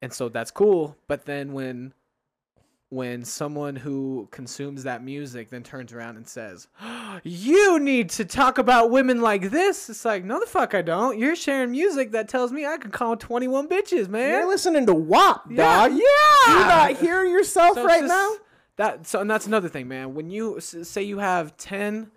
And 0.00 0.12
so 0.12 0.28
that's 0.28 0.50
cool, 0.52 0.96
but 1.08 1.24
then 1.26 1.52
when 1.52 1.92
when 2.90 3.22
someone 3.22 3.76
who 3.76 4.28
consumes 4.30 4.84
that 4.84 5.04
music 5.04 5.50
then 5.50 5.62
turns 5.62 5.92
around 5.92 6.16
and 6.16 6.26
says, 6.26 6.68
"You 7.24 7.78
need 7.80 8.08
to 8.10 8.24
talk 8.24 8.56
about 8.58 8.90
women 8.90 9.20
like 9.20 9.50
this." 9.50 9.90
It's 9.90 10.04
like, 10.04 10.24
"No 10.24 10.38
the 10.40 10.46
fuck 10.46 10.72
I 10.74 10.80
don't. 10.82 11.18
You're 11.18 11.36
sharing 11.36 11.72
music 11.72 12.12
that 12.12 12.28
tells 12.28 12.50
me 12.52 12.64
I 12.64 12.76
can 12.78 12.90
call 12.92 13.16
21 13.16 13.68
bitches, 13.68 14.08
man." 14.08 14.30
you're 14.30 14.48
listening 14.48 14.86
to 14.86 14.94
WAP, 14.94 15.50
yeah, 15.50 15.88
dog. 15.88 15.98
yeah. 15.98 16.46
Do 16.46 16.52
you 16.52 16.58
not 16.60 16.96
hear 16.96 17.24
yourself 17.24 17.74
So 17.74 17.84
right 17.84 18.00
just- 18.00 18.08
now 18.08 18.32
That 18.78 19.06
so 19.06 19.20
and 19.20 19.30
that's 19.30 19.46
another 19.46 19.68
thing, 19.68 19.88
man. 19.88 20.14
When 20.14 20.30
you 20.30 20.58
say 20.60 21.02
you 21.02 21.18
have 21.18 21.56
10 21.56 22.10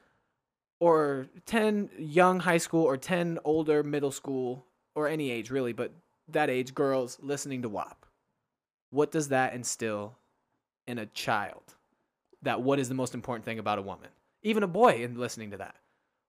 or 0.80 1.28
10 1.46 1.90
young 1.98 2.40
high 2.40 2.58
school 2.58 2.84
or 2.84 2.98
10 2.98 3.40
older 3.44 3.84
middle 3.84 4.12
school 4.12 4.66
or 4.96 5.08
any 5.08 5.32
age 5.32 5.50
really, 5.52 5.74
but 5.74 5.92
that 6.30 6.50
age 6.50 6.74
girls 6.74 7.18
listening 7.22 7.62
to 7.64 7.70
WAP. 7.70 8.06
What 8.92 9.12
does 9.12 9.30
that 9.30 9.54
instill 9.54 10.16
in 10.88 10.98
a 10.98 11.06
child? 11.08 11.76
That 12.44 12.62
what 12.62 12.80
is 12.80 12.90
the 12.90 12.96
most 12.96 13.14
important 13.14 13.44
thing 13.46 13.60
about 13.60 13.78
a 13.80 13.82
woman? 13.82 14.10
Even 14.44 14.64
a 14.64 14.68
boy 14.68 15.04
in 15.04 15.20
listening 15.20 15.52
to 15.52 15.58
that. 15.58 15.76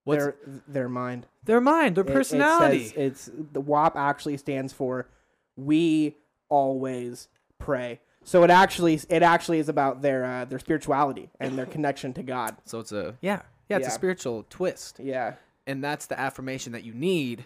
What's 0.05 0.25
their 0.25 0.35
their 0.66 0.88
mind 0.88 1.27
their 1.45 1.61
mind, 1.61 1.95
their 1.97 2.05
It- 2.05 2.11
it 2.11 2.12
personality? 2.14 2.85
says 2.85 2.92
it's 2.97 3.31
the 3.53 3.61
WAP 3.61 3.97
actually 3.97 4.37
stands 4.38 4.73
for 4.73 5.09
we 5.57 6.16
always 6.49 7.29
pray. 7.59 8.01
So 8.24 8.42
it 8.44 8.50
actually 8.50 9.00
it 9.08 9.22
actually 9.22 9.58
is 9.58 9.68
about 9.68 10.02
their 10.02 10.24
uh, 10.24 10.44
their 10.44 10.58
spirituality 10.58 11.30
and 11.40 11.58
their 11.58 11.66
connection 11.66 12.12
to 12.14 12.22
God. 12.22 12.56
so 12.64 12.78
it's 12.80 12.92
a 12.92 13.16
yeah, 13.20 13.42
yeah, 13.68 13.76
it's 13.78 13.85
Yeah. 13.87 13.90
a 13.90 13.94
spiritual 13.94 14.46
twist. 14.48 14.98
Yeah. 15.02 15.35
and 15.66 15.82
that's 15.82 16.06
the 16.06 16.18
affirmation 16.18 16.72
that 16.72 16.82
you 16.85 16.92
need 16.94 17.44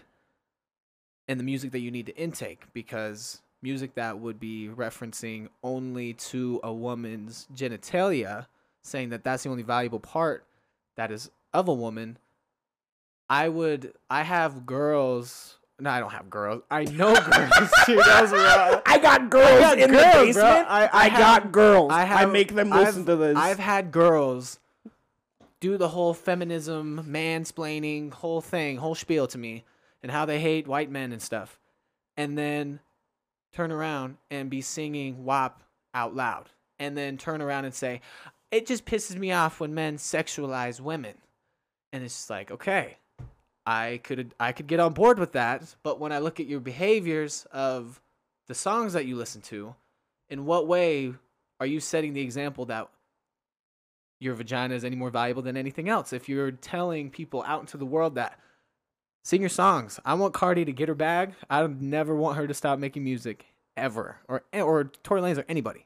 and 1.27 1.39
the 1.39 1.43
music 1.43 1.71
that 1.71 1.79
you 1.79 1.91
need 1.91 2.05
to 2.07 2.15
intake 2.17 2.65
because 2.73 3.41
music 3.61 3.95
that 3.95 4.19
would 4.19 4.39
be 4.39 4.69
referencing 4.73 5.49
only 5.63 6.13
to 6.13 6.59
a 6.63 6.71
woman's 6.73 7.47
genitalia 7.55 8.45
saying 8.83 9.09
that 9.09 9.23
that's 9.23 9.43
the 9.43 9.49
only 9.49 9.63
valuable 9.63 9.99
part 9.99 10.45
that 10.95 11.11
is 11.11 11.29
of 11.53 11.67
a 11.67 11.73
woman 11.73 12.17
i 13.29 13.49
would 13.49 13.93
i 14.09 14.23
have 14.23 14.65
girls 14.65 15.57
no 15.79 15.89
i 15.89 15.99
don't 15.99 16.11
have 16.11 16.29
girls 16.29 16.61
i 16.71 16.83
know 16.85 17.13
girls 17.31 17.71
Dude, 17.85 17.99
that 17.99 18.21
was 18.21 18.31
wrong. 18.31 18.81
I 18.85 18.97
got 18.99 19.29
girls 19.29 19.49
I 19.49 19.59
got 19.59 19.79
in 19.79 19.91
girls, 19.91 20.03
the 20.35 20.41
basement. 20.41 20.67
I- 20.69 20.85
I, 20.85 20.89
I 21.05 21.09
got 21.09 21.51
girls. 21.51 21.91
I 21.91 22.03
have, 22.03 22.29
I, 22.29 22.31
make 22.31 22.53
them 22.53 22.73
I've- 22.73 22.85
listen 22.85 23.05
to 23.05 23.15
this. 23.15 23.37
I've 23.37 23.59
had 23.59 23.91
girls 23.91 24.59
do 25.59 25.77
the 25.77 25.87
whole 25.89 26.13
feminism, 26.13 27.05
mansplaining, 27.09 28.13
whole 28.13 28.41
thing, 28.41 28.77
whole 28.77 28.95
spiel 28.95 29.25
to 29.27 29.37
me, 29.37 29.63
and 30.03 30.11
how 30.11 30.25
they 30.25 30.39
hate 30.39 30.67
white 30.67 30.91
men 30.91 31.11
and 31.11 31.21
stuff, 31.21 31.59
and 32.15 32.37
then 32.37 32.79
turn 33.53 33.71
around 33.71 34.17
and 34.29 34.49
be 34.49 34.61
singing 34.61 35.23
WAP 35.25 35.61
out 35.93 36.15
loud, 36.15 36.49
and 36.79 36.95
then 36.97 37.17
turn 37.17 37.41
around 37.41 37.65
and 37.65 37.73
say, 37.73 38.01
"It 38.51 38.65
just 38.67 38.85
pisses 38.85 39.15
me 39.15 39.31
off 39.31 39.59
when 39.59 39.73
men 39.73 39.97
sexualize 39.97 40.79
women," 40.79 41.15
and 41.93 42.03
it's 42.03 42.13
just 42.15 42.29
like, 42.29 42.51
okay, 42.51 42.97
I 43.67 43.99
could 44.01 44.33
I 44.39 44.53
could 44.53 44.65
get 44.67 44.79
on 44.79 44.93
board 44.93 45.19
with 45.19 45.33
that, 45.33 45.75
but 45.83 45.99
when 45.99 46.13
I 46.13 46.19
look 46.19 46.39
at 46.39 46.47
your 46.47 46.61
behaviors 46.61 47.45
of 47.51 47.99
the 48.47 48.55
songs 48.55 48.93
that 48.93 49.05
you 49.05 49.17
listen 49.17 49.41
to, 49.41 49.75
in 50.29 50.45
what 50.45 50.67
way 50.67 51.13
are 51.59 51.65
you 51.65 51.81
setting 51.81 52.13
the 52.13 52.21
example 52.21 52.65
that 52.67 52.87
your 54.21 54.35
vagina 54.35 54.73
is 54.73 54.85
any 54.85 54.95
more 54.95 55.09
valuable 55.09 55.41
than 55.41 55.57
anything 55.57 55.89
else? 55.89 56.13
If 56.13 56.29
you're 56.29 56.51
telling 56.51 57.11
people 57.11 57.43
out 57.45 57.59
into 57.59 57.75
the 57.75 57.85
world 57.85 58.15
that 58.15 58.39
sing 59.25 59.41
your 59.41 59.49
songs, 59.49 59.99
I 60.05 60.13
want 60.13 60.33
Cardi 60.33 60.63
to 60.63 60.71
get 60.71 60.87
her 60.87 60.95
bag. 60.95 61.33
I 61.49 61.67
never 61.67 62.15
want 62.15 62.37
her 62.37 62.47
to 62.47 62.53
stop 62.53 62.79
making 62.79 63.03
music 63.03 63.47
ever, 63.75 64.15
or 64.29 64.43
or 64.53 64.85
Tory 65.03 65.19
Lanez 65.19 65.39
or 65.39 65.45
anybody. 65.49 65.85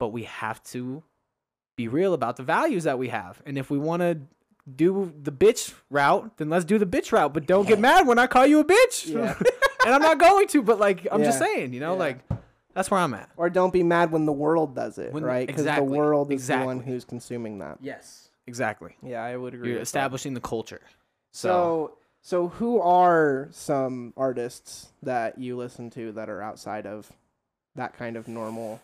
But 0.00 0.08
we 0.08 0.24
have 0.24 0.60
to 0.64 1.04
be 1.76 1.86
real 1.86 2.12
about 2.12 2.36
the 2.36 2.42
values 2.42 2.82
that 2.84 2.98
we 2.98 3.10
have, 3.10 3.40
and 3.46 3.56
if 3.56 3.70
we 3.70 3.78
want 3.78 4.02
to 4.02 4.18
do 4.76 5.12
the 5.22 5.32
bitch 5.32 5.74
route, 5.90 6.36
then 6.36 6.50
let's 6.50 6.64
do 6.64 6.78
the 6.78 6.86
bitch 6.86 7.12
route. 7.12 7.32
But 7.34 7.46
don't 7.46 7.66
get 7.66 7.78
mad 7.78 8.06
when 8.06 8.18
I 8.18 8.26
call 8.26 8.46
you 8.46 8.60
a 8.60 8.64
bitch. 8.64 9.06
Yeah. 9.08 9.34
and 9.86 9.94
I'm 9.94 10.02
not 10.02 10.18
going 10.18 10.46
to, 10.48 10.62
but 10.62 10.78
like 10.78 11.06
I'm 11.10 11.22
just 11.24 11.38
saying, 11.38 11.72
you 11.72 11.80
know, 11.80 11.92
Yeah. 11.94 11.98
like 11.98 12.18
that's 12.74 12.90
where 12.90 13.00
I'm 13.00 13.14
at. 13.14 13.28
or 13.36 13.50
don't 13.50 13.72
be 13.72 13.82
mad 13.82 14.12
when 14.12 14.26
the 14.26 14.32
world 14.32 14.74
does 14.76 14.98
it, 14.98 15.12
When- 15.12 15.24
right? 15.24 15.46
Because 15.46 15.62
exactly, 15.62 15.88
the 15.88 15.92
world 15.98 16.32
is 16.32 16.46
the 16.46 16.58
one 16.58 16.80
who's 16.80 17.04
consuming 17.04 17.58
that. 17.58 17.78
Yes, 17.80 18.28
exactly. 18.46 18.96
Yeah, 19.02 19.22
I 19.24 19.36
would 19.36 19.54
agree. 19.54 19.68
You're 19.70 19.78
with 19.78 19.80
that. 19.80 19.98
establishing 19.98 20.34
the 20.34 20.40
culture. 20.40 20.80
So, 21.32 21.48
So, 21.48 21.96
so 22.22 22.48
who 22.48 22.80
are 22.80 23.48
some 23.50 24.12
artists 24.16 24.88
that 25.02 25.38
you 25.38 25.56
listen 25.56 25.90
to 25.90 26.12
that 26.12 26.28
are 26.28 26.40
outside 26.42 26.86
of 26.86 27.10
that 27.76 27.94
kind 27.96 28.16
of 28.16 28.28
normal 28.28 28.80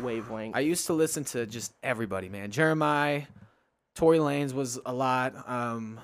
wavelength. 0.00 0.54
I 0.56 0.60
used 0.60 0.86
to 0.86 0.92
listen 0.92 1.24
to 1.24 1.46
just 1.46 1.72
everybody, 1.82 2.28
man. 2.28 2.50
Jeremiah, 2.50 3.22
Tory 3.98 4.18
Lanez 4.18 4.52
was 4.52 4.78
a 4.86 4.92
lot. 4.92 5.34
Um, 5.48 5.98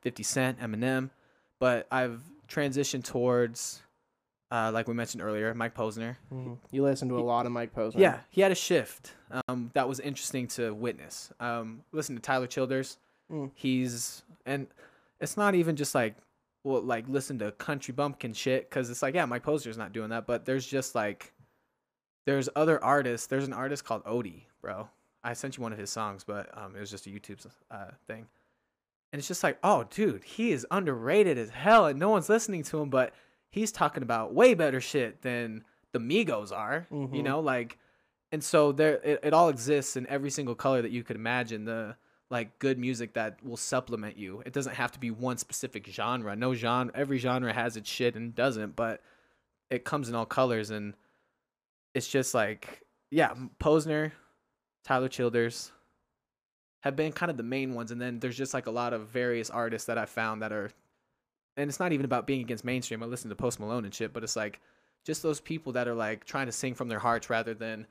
Fifty 0.00 0.24
Cent, 0.24 0.58
Eminem, 0.58 1.10
but 1.60 1.86
I've 1.88 2.20
transitioned 2.48 3.04
towards, 3.04 3.80
uh, 4.50 4.72
like 4.74 4.88
we 4.88 4.94
mentioned 4.94 5.22
earlier, 5.22 5.54
Mike 5.54 5.72
Posner. 5.72 6.16
Mhm. 6.32 6.58
You 6.72 6.82
listen 6.82 7.08
to 7.10 7.18
a 7.18 7.22
lot 7.22 7.46
of 7.46 7.52
Mike 7.52 7.72
Posner. 7.72 7.98
Yeah, 8.00 8.18
he 8.30 8.40
had 8.40 8.50
a 8.50 8.56
shift. 8.56 9.14
Um, 9.46 9.70
that 9.74 9.88
was 9.88 10.00
interesting 10.00 10.48
to 10.48 10.74
witness. 10.74 11.32
Um, 11.38 11.84
listen 11.92 12.16
to 12.16 12.20
Tyler 12.20 12.48
Childers. 12.48 12.98
Mm. 13.30 13.52
He's 13.54 14.24
and 14.44 14.66
it's 15.20 15.36
not 15.36 15.54
even 15.54 15.76
just 15.76 15.94
like 15.94 16.16
well, 16.64 16.82
like 16.82 17.04
listen 17.08 17.38
to 17.38 17.52
country 17.52 17.94
bumpkin 17.94 18.32
shit 18.32 18.68
because 18.68 18.90
it's 18.90 19.00
like 19.02 19.14
yeah, 19.14 19.26
Mike 19.26 19.44
Posner's 19.44 19.78
not 19.78 19.92
doing 19.92 20.10
that, 20.10 20.26
but 20.26 20.44
there's 20.44 20.66
just 20.66 20.96
like 20.96 21.32
there's 22.24 22.48
other 22.56 22.82
artists. 22.82 23.28
There's 23.28 23.46
an 23.46 23.52
artist 23.52 23.84
called 23.84 24.02
Odie, 24.04 24.42
bro. 24.60 24.88
I 25.28 25.32
sent 25.34 25.56
you 25.56 25.62
one 25.62 25.72
of 25.72 25.78
his 25.78 25.90
songs, 25.90 26.24
but 26.24 26.48
um, 26.56 26.74
it 26.76 26.80
was 26.80 26.90
just 26.90 27.06
a 27.06 27.10
YouTube 27.10 27.44
uh, 27.70 27.90
thing, 28.06 28.26
and 29.12 29.18
it's 29.18 29.28
just 29.28 29.42
like 29.42 29.58
oh, 29.62 29.84
dude, 29.90 30.24
he 30.24 30.52
is 30.52 30.66
underrated 30.70 31.36
as 31.38 31.50
hell, 31.50 31.86
and 31.86 31.98
no 31.98 32.10
one's 32.10 32.28
listening 32.28 32.62
to 32.64 32.78
him, 32.80 32.90
but 32.90 33.12
he's 33.50 33.72
talking 33.72 34.02
about 34.02 34.34
way 34.34 34.54
better 34.54 34.80
shit 34.80 35.22
than 35.22 35.64
the 35.92 35.98
Migos 35.98 36.52
are. 36.52 36.86
You 36.90 36.96
Mhm. 37.08 37.22
know, 37.24 37.40
like 37.40 37.78
and 38.32 38.42
so 38.42 38.72
there 38.72 38.94
it, 39.04 39.20
it 39.22 39.32
all 39.32 39.48
exists 39.48 39.96
in 39.96 40.06
every 40.08 40.30
single 40.30 40.54
color 40.54 40.82
that 40.82 40.90
you 40.90 41.02
could 41.04 41.16
imagine 41.16 41.64
the 41.64 41.96
like 42.28 42.58
good 42.58 42.76
music 42.76 43.14
that 43.14 43.38
will 43.44 43.56
supplement 43.56 44.16
you 44.16 44.42
it 44.44 44.52
doesn't 44.52 44.74
have 44.74 44.90
to 44.90 44.98
be 44.98 45.12
one 45.12 45.38
specific 45.38 45.86
genre 45.86 46.34
no 46.34 46.52
genre 46.54 46.92
every 46.92 47.18
genre 47.18 47.52
has 47.52 47.76
its 47.76 47.88
shit 47.88 48.16
and 48.16 48.34
doesn't 48.34 48.74
but 48.74 49.00
it 49.70 49.84
comes 49.84 50.08
in 50.08 50.14
all 50.16 50.26
colors 50.26 50.70
and 50.70 50.94
it's 51.94 52.08
just 52.08 52.34
like 52.34 52.82
yeah 53.12 53.32
posner 53.60 54.10
tyler 54.86 55.08
childers 55.08 55.72
have 56.80 56.94
been 56.94 57.10
kind 57.10 57.28
of 57.30 57.36
the 57.36 57.42
main 57.42 57.74
ones 57.74 57.90
and 57.90 58.00
then 58.00 58.20
there's 58.20 58.36
just 58.36 58.54
like 58.54 58.66
a 58.66 58.70
lot 58.70 58.92
of 58.92 59.08
various 59.08 59.50
artists 59.50 59.86
that 59.86 59.98
i 59.98 60.04
found 60.04 60.40
that 60.42 60.52
are 60.52 60.70
and 61.56 61.68
it's 61.68 61.80
not 61.80 61.92
even 61.92 62.04
about 62.04 62.24
being 62.24 62.40
against 62.40 62.64
mainstream 62.64 63.02
i 63.02 63.06
listen 63.06 63.28
to 63.28 63.34
post 63.34 63.58
malone 63.58 63.84
and 63.84 63.92
shit 63.92 64.12
but 64.12 64.22
it's 64.22 64.36
like 64.36 64.60
just 65.04 65.22
those 65.24 65.40
people 65.40 65.72
that 65.72 65.88
are 65.88 65.94
like 65.94 66.24
trying 66.24 66.46
to 66.46 66.52
sing 66.52 66.72
from 66.74 66.86
their 66.88 67.00
hearts 67.00 67.28
rather 67.28 67.52
than 67.52 67.84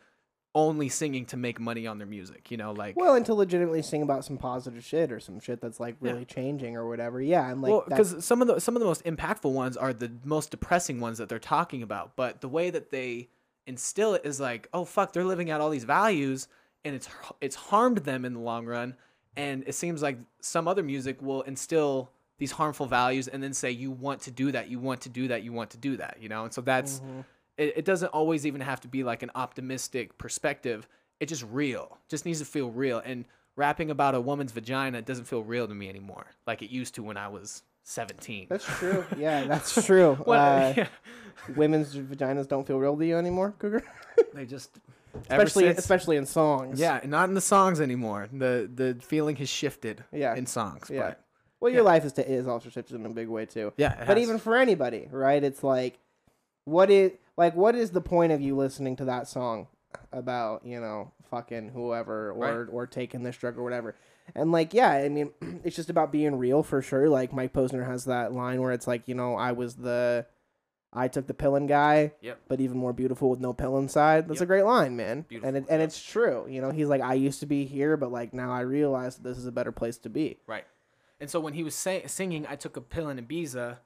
only 0.53 0.87
singing 0.87 1.25
to 1.25 1.35
make 1.35 1.59
money 1.59 1.85
on 1.85 1.97
their 1.97 2.07
music 2.07 2.49
you 2.49 2.55
know 2.55 2.71
like 2.71 2.95
Well, 2.95 3.15
and 3.15 3.25
to 3.25 3.33
legitimately 3.33 3.81
sing 3.81 4.01
about 4.01 4.23
some 4.23 4.37
positive 4.37 4.85
shit 4.85 5.11
or 5.11 5.19
some 5.19 5.41
shit 5.41 5.59
that's 5.59 5.81
like 5.81 5.97
Yeah. 6.01 6.11
really 6.13 6.23
changing 6.23 6.77
or 6.77 6.87
whatever. 6.87 7.21
Yeah, 7.21 7.41
I'm 7.41 7.61
like, 7.61 7.71
well 7.71 7.83
because 7.85 8.23
some 8.23 8.41
of 8.41 8.47
the 8.47 8.61
some 8.61 8.73
of 8.73 8.79
the 8.79 8.85
most 8.85 9.03
impactful 9.03 9.51
ones 9.51 9.75
are 9.75 9.91
the 9.91 10.09
most 10.23 10.51
depressing 10.51 11.01
ones 11.01 11.17
that 11.17 11.27
they're 11.27 11.39
talking 11.39 11.83
about 11.83 12.15
but 12.15 12.39
the 12.39 12.47
way 12.47 12.69
that 12.69 12.89
they 12.89 13.27
instill 13.67 14.13
it 14.13 14.21
is 14.23 14.39
like 14.39 14.69
oh 14.73 14.85
fuck 14.85 15.11
they're 15.11 15.25
living 15.25 15.51
out 15.51 15.59
all 15.59 15.69
these 15.69 15.83
values 15.83 16.47
and 16.85 16.95
it's 16.95 17.09
it's 17.41 17.55
harmed 17.55 17.97
them 17.99 18.23
in 18.25 18.33
the 18.33 18.39
long 18.39 18.65
run 18.65 18.95
and 19.35 19.63
it 19.67 19.75
seems 19.75 20.01
like 20.01 20.17
some 20.39 20.67
other 20.67 20.81
music 20.83 21.21
will 21.21 21.41
instill 21.41 22.09
these 22.37 22.51
harmful 22.51 22.85
values 22.85 23.27
and 23.27 23.41
then 23.43 23.53
say 23.53 23.71
you 23.71 23.91
want 23.91 24.21
to 24.21 24.31
do 24.31 24.51
that 24.51 24.69
you 24.69 24.79
want 24.79 25.01
to 25.01 25.09
do 25.09 25.27
that 25.27 25.43
you 25.43 25.51
want 25.51 25.69
to 25.71 25.77
do 25.77 25.97
that 25.97 26.17
you 26.21 26.29
know 26.29 26.43
and 26.45 26.53
so 26.53 26.61
that's 26.61 26.99
Mhm. 26.99 27.25
it, 27.57 27.73
it 27.77 27.85
doesn't 27.85 28.09
always 28.09 28.45
even 28.45 28.61
have 28.61 28.79
to 28.81 28.87
be 28.87 29.03
like 29.03 29.23
an 29.23 29.31
optimistic 29.35 30.17
perspective. 30.17 30.87
It's 31.21 31.29
just 31.29 31.45
real. 31.49 31.97
Just 32.09 32.25
needs 32.25 32.39
to 32.39 32.45
feel 32.45 32.69
real. 32.69 32.97
And 33.05 33.23
rapping 33.55 33.89
about 33.89 34.13
a 34.15 34.19
woman's 34.19 34.51
vagina 34.51 35.01
doesn't 35.01 35.23
feel 35.25 35.41
real 35.43 35.65
to 35.65 35.73
me 35.73 35.87
anymore, 35.87 36.25
like 36.45 36.61
it 36.61 36.69
used 36.69 36.93
to 36.95 37.03
when 37.03 37.15
I 37.15 37.29
was 37.29 37.63
seventeen. 37.83 38.47
that's 38.49 38.65
true. 38.65 39.05
Yeah, 39.17 39.45
that's 39.45 39.85
true. 39.85 40.11
Uh, 40.27 40.73
yeah. 40.77 40.87
women's 41.55 41.95
vaginas 41.95 42.47
don't 42.49 42.67
feel 42.67 42.79
real 42.79 42.97
to 42.97 43.05
you 43.05 43.17
anymore, 43.17 43.53
Cougar. 43.59 43.83
They 44.33 44.45
just 44.45 44.79
especially, 45.29 45.63
since- 45.65 45.79
especially 45.79 46.17
in 46.17 46.25
songs. 46.25 46.79
yeah, 46.79 46.99
not 47.05 47.29
in 47.29 47.35
the 47.35 47.41
songs 47.41 47.79
anymore. 47.81 48.27
The 48.31 48.69
the 48.73 48.97
feeling 49.01 49.35
has 49.37 49.49
shifted. 49.49 50.03
Yeah. 50.11 50.35
in 50.35 50.45
songs. 50.45 50.89
Yeah. 50.89 51.01
but 51.09 51.21
Well, 51.59 51.71
your 51.71 51.81
Yeah. 51.81 51.85
life 51.91 52.05
is 52.05 52.13
to, 52.13 52.29
is 52.31 52.47
also 52.47 52.69
shifted 52.69 52.95
in 52.95 53.05
a 53.05 53.09
big 53.09 53.27
way 53.27 53.45
too. 53.45 53.73
yeah. 53.77 53.95
But 54.05 54.17
has. 54.17 54.23
even 54.27 54.37
for 54.39 54.55
anybody, 54.55 55.07
right? 55.11 55.43
It's 55.43 55.63
like, 55.63 55.99
what 56.65 56.89
is 56.89 57.11
like, 57.37 57.55
what 57.55 57.75
is 57.75 57.91
the 57.91 58.01
point 58.01 58.31
of 58.31 58.41
you 58.41 58.55
listening 58.55 58.95
to 58.97 59.05
that 59.05 59.27
song 59.27 59.67
about 60.11 60.65
you 60.65 60.79
know 60.79 61.11
fucking 61.29 61.69
whoever 61.69 62.29
or 62.31 62.33
Right. 62.63 62.67
or 62.71 62.85
taking 62.87 63.23
this 63.23 63.37
drug 63.37 63.57
or 63.57 63.63
whatever? 63.63 63.95
And 64.33 64.51
like, 64.51 64.73
yeah, 64.73 64.89
I 64.91 65.09
mean, 65.09 65.31
it's 65.63 65.75
just 65.75 65.89
about 65.89 66.11
being 66.11 66.35
real 66.37 66.63
for 66.63 66.81
sure. 66.81 67.07
Like 67.09 67.31
Mike 67.33 67.53
Posner 67.53 67.85
has 67.85 68.05
that 68.05 68.33
line 68.33 68.61
where 68.61 68.71
it's 68.71 68.87
like, 68.87 69.07
you 69.07 69.13
know, 69.15 69.35
I 69.35 69.51
was 69.51 69.75
the, 69.75 70.25
I 70.95 71.07
took 71.07 71.27
the 71.27 71.33
pillin 71.33 71.67
guy, 71.67 72.13
Yep. 72.21 72.39
but 72.47 72.61
even 72.61 72.77
more 72.77 72.93
beautiful 72.93 73.29
with 73.29 73.39
no 73.39 73.53
pill 73.53 73.77
inside. 73.77 74.27
That's 74.27 74.41
a 74.41 74.45
great 74.45 74.63
line, 74.63 74.95
man. 74.95 75.25
and 75.29 75.57
it, 75.57 75.65
and 75.69 75.79
yep. 75.79 75.79
it's 75.81 76.01
true. 76.01 76.45
You 76.49 76.61
know, 76.61 76.71
he's 76.71 76.87
like, 76.87 77.01
I 77.01 77.13
used 77.15 77.41
to 77.41 77.45
be 77.45 77.65
here, 77.65 77.97
but 77.97 78.11
like 78.11 78.33
now 78.33 78.51
I 78.51 78.61
realize 78.61 79.17
that 79.17 79.23
this 79.23 79.37
is 79.37 79.45
a 79.45 79.51
better 79.51 79.71
place 79.71 79.97
to 79.99 80.09
be. 80.09 80.39
Right. 80.47 80.65
And 81.19 81.29
so 81.29 81.39
when 81.39 81.53
he 81.53 81.63
was 81.63 81.75
say- 81.75 82.05
singing, 82.07 82.45
I 82.47 82.55
took 82.55 82.77
a 82.77 82.81
pill 82.81 83.09
in 83.09 83.17
Ibiza, 83.19 83.77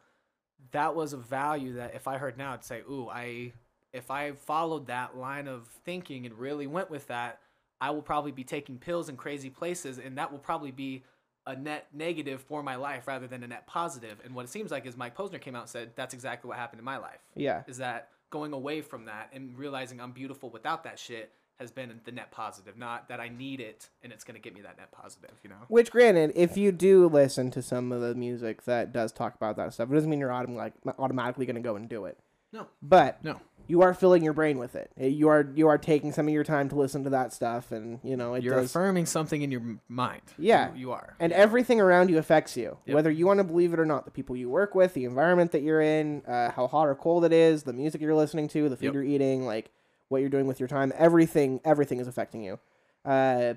that 0.72 0.96
was 0.96 1.14
a 1.14 1.18
value 1.18 1.74
that 1.74 1.96
if 1.96 2.08
I 2.08 2.18
heard 2.18 2.38
now, 2.38 2.54
I'd 2.54 2.64
say, 2.64 2.82
ooh, 2.90 3.08
I 3.10 3.54
if 3.92 4.12
I 4.12 4.34
followed 4.34 4.88
that 4.88 5.18
line 5.18 5.48
of 5.48 5.68
thinking 5.84 6.26
and 6.28 6.38
really 6.38 6.68
went 6.68 6.92
with 6.92 7.08
that, 7.08 7.40
I 7.82 7.90
will 7.92 8.02
probably 8.04 8.32
be 8.32 8.44
taking 8.44 8.78
pills 8.78 9.10
in 9.10 9.16
crazy 9.18 9.50
places, 9.50 9.98
and 9.98 10.18
that 10.18 10.32
will 10.32 10.40
probably 10.40 10.72
be 10.72 11.04
a 11.50 11.56
net 11.56 11.88
negative 11.92 12.42
for 12.42 12.62
my 12.62 12.76
life 12.76 13.08
rather 13.08 13.26
than 13.28 13.42
a 13.44 13.48
net 13.48 13.66
positive. 13.66 14.22
And 14.24 14.36
what 14.36 14.46
it 14.46 14.50
seems 14.50 14.70
like 14.70 14.86
is 14.86 14.96
Mike 14.96 15.18
Posner 15.18 15.42
came 15.42 15.56
out 15.56 15.64
and 15.64 15.70
said 15.70 15.92
that's 15.96 16.14
exactly 16.14 16.48
what 16.48 16.58
happened 16.58 16.80
in 16.80 16.86
my 16.86 16.98
life. 16.98 17.20
Yeah. 17.36 17.64
Is 17.68 17.78
that 17.78 18.10
going 18.30 18.54
away 18.54 18.82
from 18.82 19.06
that 19.06 19.30
and 19.34 19.58
realizing 19.58 20.00
I'm 20.00 20.12
beautiful 20.12 20.52
without 20.52 20.84
that 20.84 21.00
shit 21.00 21.32
has 21.60 21.72
been 21.72 22.00
the 22.06 22.12
net 22.12 22.32
positive, 22.32 22.78
not 22.78 23.10
that 23.10 23.20
I 23.20 23.30
need 23.30 23.60
it 23.60 23.90
and 24.04 24.14
it's 24.14 24.24
gonna 24.24 24.40
get 24.40 24.54
me 24.54 24.62
that 24.62 24.78
net 24.78 24.92
positive, 24.92 25.32
you 25.44 25.50
know? 25.50 25.58
Which, 25.68 25.90
granted, 25.92 26.32
if 26.36 26.56
you 26.56 26.72
do 26.72 27.08
listen 27.08 27.50
to 27.52 27.62
some 27.64 27.92
of 27.92 28.00
the 28.02 28.14
music 28.14 28.64
that 28.66 28.94
does 28.94 29.12
talk 29.12 29.34
about 29.36 29.58
that 29.58 29.74
stuff, 29.74 29.90
it 29.90 29.94
doesn't 29.94 30.10
mean 30.10 30.20
you're 30.20 30.30
autom- 30.30 30.56
like, 30.56 30.74
automatically 31.00 31.48
going 31.48 31.56
to 31.56 31.62
go 31.62 31.76
and 31.76 31.90
do 31.90 32.06
it. 32.06 32.20
No. 32.54 32.68
But 32.82 33.24
No. 33.24 33.42
You 33.70 33.84
are 33.84 33.94
filling 33.94 34.24
your 34.24 34.34
brain 34.34 34.58
with 34.58 34.76
it. 34.76 34.92
You 34.98 35.30
are 35.30 35.48
you 35.56 35.68
are 35.68 35.78
taking 35.78 36.12
some 36.12 36.28
of 36.28 36.34
your 36.34 36.44
time 36.44 36.68
to 36.70 36.76
listen 36.76 37.04
to 37.06 37.12
that 37.12 37.32
stuff, 37.34 37.72
and 37.72 38.00
you 38.04 38.18
know 38.18 38.34
it 38.34 38.44
You're 38.44 38.56
does. 38.56 38.66
affirming 38.72 39.06
something 39.06 39.42
in 39.44 39.52
your 39.52 39.62
mind. 39.88 40.24
Yeah. 40.38 40.74
You, 40.74 40.80
you 40.80 40.92
are. 40.92 41.16
and 41.20 41.32
everything 41.32 41.80
around 41.80 42.10
you 42.10 42.18
affects 42.18 42.58
you, 42.58 42.78
Yep. 42.88 42.96
whether 42.96 43.12
you 43.12 43.26
want 43.28 43.38
to 43.38 43.44
believe 43.44 43.72
it 43.72 43.80
or 43.80 43.86
not. 43.86 44.06
The 44.06 44.12
people 44.12 44.36
you 44.36 44.50
work 44.50 44.74
with, 44.76 44.94
the 44.96 45.06
environment 45.06 45.52
that 45.52 45.62
you're 45.62 45.82
in, 45.82 46.24
uh, 46.28 46.50
how 46.52 46.66
hot 46.68 46.88
or 46.88 46.96
cold 46.96 47.24
it 47.26 47.32
is, 47.32 47.62
the 47.64 47.72
music 47.74 48.02
you're 48.02 48.16
listening 48.16 48.48
to, 48.50 48.68
the 48.70 48.76
food 48.76 48.86
Yep. 48.86 48.94
you're 48.96 49.04
eating, 49.04 49.46
like 49.46 49.70
what 50.08 50.22
you're 50.22 50.30
doing 50.32 50.48
with 50.48 50.60
your 50.60 50.68
time. 50.68 50.92
Everything, 50.98 51.62
everything 51.64 52.00
is 52.00 52.08
affecting 52.08 52.44
you. 52.44 52.58
Uh, 53.06 53.54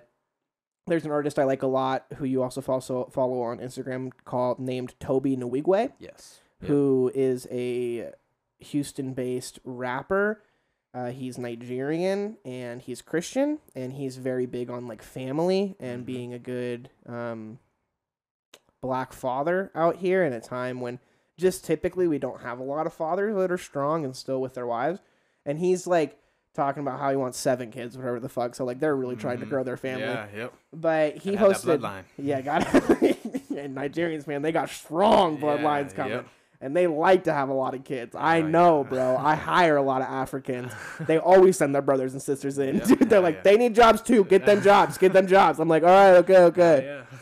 there's 0.86 1.04
an 1.06 1.10
artist 1.10 1.38
I 1.38 1.44
like 1.44 1.62
a 1.62 1.66
lot 1.66 2.04
who 2.16 2.24
you 2.26 2.42
also 2.42 2.60
follow 2.60 3.08
follow 3.12 3.40
on 3.42 3.58
Instagram 3.60 4.10
called 4.26 4.58
named 4.58 4.94
Tobe 5.00 5.24
Nwigwe, 5.26 5.92
yes. 5.98 6.40
Yep. 6.60 6.68
who 6.68 7.10
is 7.14 7.46
a 7.50 8.10
Houston-based 8.62 9.58
rapper. 9.64 10.42
Uh, 10.94 11.10
he's 11.10 11.38
Nigerian 11.38 12.36
and 12.44 12.82
he's 12.82 13.00
Christian 13.00 13.58
and 13.74 13.94
he's 13.94 14.16
very 14.18 14.44
big 14.46 14.68
on 14.70 14.86
like 14.86 15.02
family 15.02 15.74
and 15.80 16.02
Mhm. 16.02 16.06
being 16.06 16.34
a 16.34 16.38
good 16.38 16.90
um, 17.06 17.58
black 18.80 19.12
father 19.12 19.70
out 19.74 19.96
here 19.96 20.24
in 20.24 20.32
a 20.32 20.40
time 20.40 20.80
when 20.80 20.98
just 21.38 21.64
typically 21.64 22.06
we 22.06 22.18
don't 22.18 22.42
have 22.42 22.58
a 22.58 22.62
lot 22.62 22.86
of 22.86 22.92
fathers 22.92 23.34
that 23.36 23.50
are 23.50 23.58
strong 23.58 24.04
and 24.04 24.14
still 24.16 24.40
with 24.40 24.54
their 24.54 24.66
wives. 24.66 25.00
And 25.46 25.58
he's 25.58 25.86
like 25.86 26.18
talking 26.54 26.82
about 26.82 27.00
how 27.00 27.08
he 27.10 27.16
wants 27.16 27.38
seven 27.38 27.70
kids, 27.70 27.96
whatever 27.96 28.20
the 28.20 28.28
fuck. 28.28 28.54
So 28.54 28.64
like 28.64 28.78
they're 28.78 28.94
really 28.96 29.16
trying 29.16 29.40
to 29.40 29.46
Mhm. 29.46 29.50
grow 29.50 29.64
their 29.64 29.76
family. 29.78 30.04
Yeah. 30.04 30.26
Yep. 30.36 30.52
But 30.74 31.16
he 31.16 31.36
Gotta 31.36 31.54
hosted. 31.54 31.78
bloodline. 31.78 32.02
Yeah, 32.18 32.42
got 32.42 32.62
it. 32.74 33.18
and 33.56 33.74
Nigerians, 33.76 34.26
man, 34.26 34.42
they 34.42 34.52
got 34.52 34.68
strong 34.68 35.38
bloodlines 35.38 35.90
Yeah, 35.90 35.96
coming 35.96 36.12
yep. 36.12 36.26
And 36.62 36.76
they 36.76 36.86
like 36.86 37.24
to 37.24 37.32
have 37.32 37.48
a 37.48 37.52
lot 37.52 37.74
of 37.74 37.82
kids. 37.84 38.14
I 38.16 38.40
Oh, 38.40 38.46
know, 38.46 38.82
yeah. 38.84 38.88
bro. 38.88 39.16
I 39.20 39.34
hire 39.34 39.76
a 39.76 39.82
lot 39.82 40.00
of 40.00 40.06
Africans. 40.08 40.72
They 41.00 41.18
always 41.18 41.56
send 41.58 41.74
their 41.74 41.82
brothers 41.82 42.12
and 42.12 42.22
sisters 42.22 42.56
in. 42.58 42.76
Yeah, 42.78 42.84
Dude, 42.86 42.98
they're 43.10 43.18
yeah, 43.18 43.24
like, 43.24 43.42
they 43.42 43.56
need 43.56 43.74
jobs 43.74 44.00
too. 44.00 44.24
Get 44.24 44.46
them 44.46 44.62
jobs. 44.62 44.96
Get 44.96 45.12
them 45.12 45.26
jobs. 45.26 45.58
I'm 45.58 45.68
like, 45.68 45.82
all 45.82 45.88
right, 45.88 46.16
okay, 46.18 46.36
okay. 46.44 46.82
Yeah. 46.84 47.18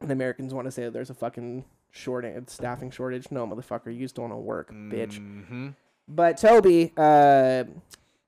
And 0.00 0.12
Americans 0.12 0.54
want 0.54 0.66
to 0.66 0.70
say 0.70 0.84
that 0.84 0.92
there's 0.92 1.10
a 1.10 1.14
fucking 1.14 1.64
shortage, 1.90 2.48
staffing 2.48 2.90
shortage. 2.90 3.26
No, 3.30 3.46
motherfucker, 3.46 3.92
you 3.92 4.00
just 4.00 4.14
don't 4.14 4.30
want 4.30 4.34
to 4.34 4.44
work, 4.44 4.70
bitch. 4.72 5.18
Mm-hmm. 5.18 5.68
But 6.06 6.36
Tobe 6.36 6.92
uh, 6.98 7.64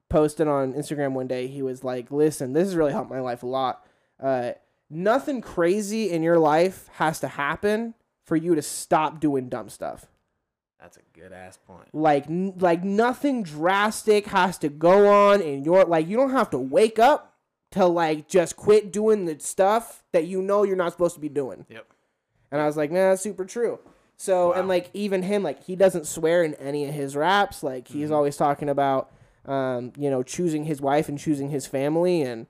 posted 0.09 0.49
on 0.49 0.72
Instagram 0.72 1.12
one 1.12 1.26
day. 1.29 1.47
He 1.47 1.62
was 1.62 1.85
like, 1.85 2.11
"Listen, 2.11 2.53
this 2.53 2.64
has 2.66 2.74
really 2.74 2.93
helped 2.93 3.11
my 3.11 3.20
life 3.20 3.43
a 3.43 3.47
lot. 3.47 3.87
Uh, 4.20 4.53
nothing 4.91 5.41
crazy 5.41 6.11
in 6.11 6.22
your 6.22 6.39
life 6.39 6.89
has 6.95 7.20
to 7.20 7.29
happen 7.29 7.95
for 8.29 8.37
you 8.37 8.55
to 8.55 8.62
stop 8.62 9.18
doing 9.20 9.49
dumb 9.49 9.68
stuff. 9.68 10.07
That's 10.81 10.97
a 10.97 11.01
good 11.18 11.33
ass 11.33 11.59
point. 11.66 11.89
Like, 11.93 12.29
n- 12.29 12.55
like 12.59 12.85
nothing 12.85 13.43
drastic 13.43 14.26
has 14.26 14.59
to 14.59 14.68
go 14.68 15.09
on 15.09 15.41
in 15.41 15.64
your 15.64 15.85
like. 15.85 16.07
You 16.07 16.16
don't 16.16 16.31
have 16.31 16.51
to 16.51 16.59
wake 16.59 17.01
up 17.01 17.35
to 17.72 17.87
like 17.87 18.29
just 18.29 18.55
quit 18.57 18.93
doing 18.93 19.24
the 19.24 19.41
stuff 19.41 20.05
that 20.12 20.26
you 20.26 20.41
know 20.41 20.62
you're 20.62 20.76
not 20.76 20.93
supposed 20.93 21.14
to 21.16 21.20
be 21.20 21.29
doing." 21.29 21.66
Yep. 21.68 21.87
And 22.53 22.61
I 22.62 22.66
was 22.66 22.76
like, 22.76 22.91
man, 22.93 23.11
that's 23.11 23.22
super 23.22 23.45
true. 23.45 23.79
So, 24.16 24.53
and 24.53 24.68
like, 24.68 24.89
even 24.95 25.22
him, 25.22 25.43
like, 25.43 25.64
he 25.64 25.76
doesn't 25.76 26.07
swear 26.07 26.43
in 26.43 26.55
any 26.55 26.87
of 26.87 26.95
his 26.95 27.14
raps. 27.14 27.62
Like, 27.62 27.89
he's 27.89 28.09
Mhm. 28.11 28.14
always 28.14 28.37
talking 28.37 28.68
about, 28.68 29.11
um, 29.45 29.93
you 29.99 30.09
know, 30.11 30.22
choosing 30.22 30.64
his 30.64 30.81
wife 30.81 31.09
and 31.09 31.18
choosing 31.18 31.51
his 31.51 31.66
family, 31.66 32.22
and 32.22 32.47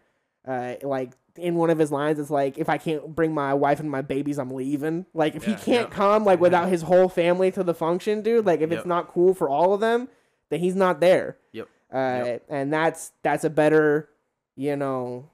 uh, 0.46 0.74
like 0.82 1.12
in 1.38 1.54
one 1.54 1.70
of 1.70 1.78
his 1.78 1.90
lines, 1.92 2.18
it's 2.18 2.30
like, 2.30 2.58
if 2.58 2.68
I 2.68 2.78
can't 2.78 3.14
bring 3.14 3.32
my 3.34 3.54
wife 3.54 3.80
and 3.80 3.90
my 3.90 4.02
babies, 4.02 4.38
I'm 4.38 4.50
leaving. 4.50 5.06
Like 5.14 5.34
if 5.34 5.46
Yeah, 5.46 5.56
he 5.56 5.62
can't 5.64 5.88
yep. 5.88 5.90
come 5.90 6.24
like 6.24 6.38
Yeah. 6.38 6.42
without 6.42 6.68
his 6.68 6.82
whole 6.82 7.08
family 7.08 7.50
to 7.52 7.62
the 7.64 7.74
function, 7.74 8.22
dude, 8.22 8.46
like 8.46 8.60
if 8.60 8.70
Yep. 8.70 8.78
it's 8.78 8.86
not 8.86 9.08
cool 9.08 9.34
for 9.34 9.48
all 9.48 9.72
of 9.74 9.80
them, 9.80 10.08
then 10.50 10.60
he's 10.60 10.76
not 10.76 11.00
there. 11.00 11.36
Yep. 11.52 11.68
Uh, 11.92 11.96
Yep. 12.26 12.44
and 12.48 12.72
that's 12.72 13.12
that's 13.22 13.44
a 13.44 13.50
better, 13.50 14.08
you 14.56 14.76
know, 14.76 15.30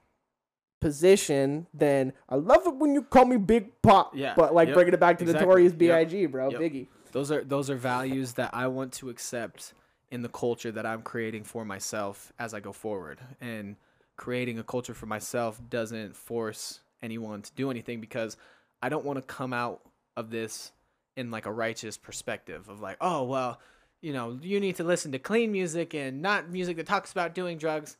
position 0.81 1.67
than 1.73 2.13
I 2.29 2.35
love 2.35 2.65
it 2.67 2.75
when 2.75 2.93
you 2.93 3.01
call 3.01 3.25
me 3.25 3.37
Big 3.37 3.81
Pop. 3.81 4.15
Yeah, 4.15 4.33
But 4.35 4.53
like 4.53 4.67
yep, 4.67 4.75
bringing 4.75 4.93
it 4.93 4.99
back 4.99 5.17
to 5.19 5.23
exactly, 5.23 5.45
Notorious 5.45 5.71
yep, 5.73 5.79
B.I.G. 5.79 6.25
Bro, 6.27 6.51
yep. 6.51 6.61
Biggie. 6.61 6.87
those 7.11 7.31
are 7.31 7.43
those 7.43 7.69
are 7.69 7.75
values 7.75 8.33
that 8.33 8.51
I 8.53 8.67
want 8.67 8.93
to 8.93 9.09
accept 9.09 9.73
in 10.11 10.21
the 10.21 10.29
culture 10.29 10.71
that 10.71 10.85
I'm 10.85 11.01
creating 11.01 11.43
for 11.43 11.65
myself 11.65 12.31
as 12.37 12.53
I 12.53 12.59
go 12.59 12.71
forward. 12.71 13.19
And 13.41 13.75
creating 14.17 14.59
a 14.59 14.63
culture 14.63 14.93
for 14.93 15.05
myself 15.05 15.59
doesn't 15.69 16.15
force 16.15 16.79
anyone 17.01 17.41
to 17.41 17.51
do 17.53 17.69
anything 17.69 18.01
because 18.01 18.37
I 18.81 18.89
don't 18.89 19.05
want 19.05 19.17
to 19.17 19.21
come 19.21 19.53
out 19.53 19.81
of 20.15 20.29
this 20.29 20.71
in 21.17 21.31
like 21.31 21.45
a 21.45 21.51
righteous 21.51 21.97
perspective 21.97 22.69
of 22.69 22.81
like, 22.81 22.97
oh 23.01 23.23
well, 23.23 23.59
you 24.01 24.13
know, 24.13 24.37
you 24.41 24.59
need 24.59 24.75
to 24.77 24.83
listen 24.83 25.11
to 25.13 25.19
clean 25.19 25.51
music 25.51 25.93
and 25.93 26.21
not 26.21 26.49
music 26.49 26.77
that 26.77 26.85
talks 26.85 27.11
about 27.11 27.33
doing 27.33 27.57
drugs 27.57 27.97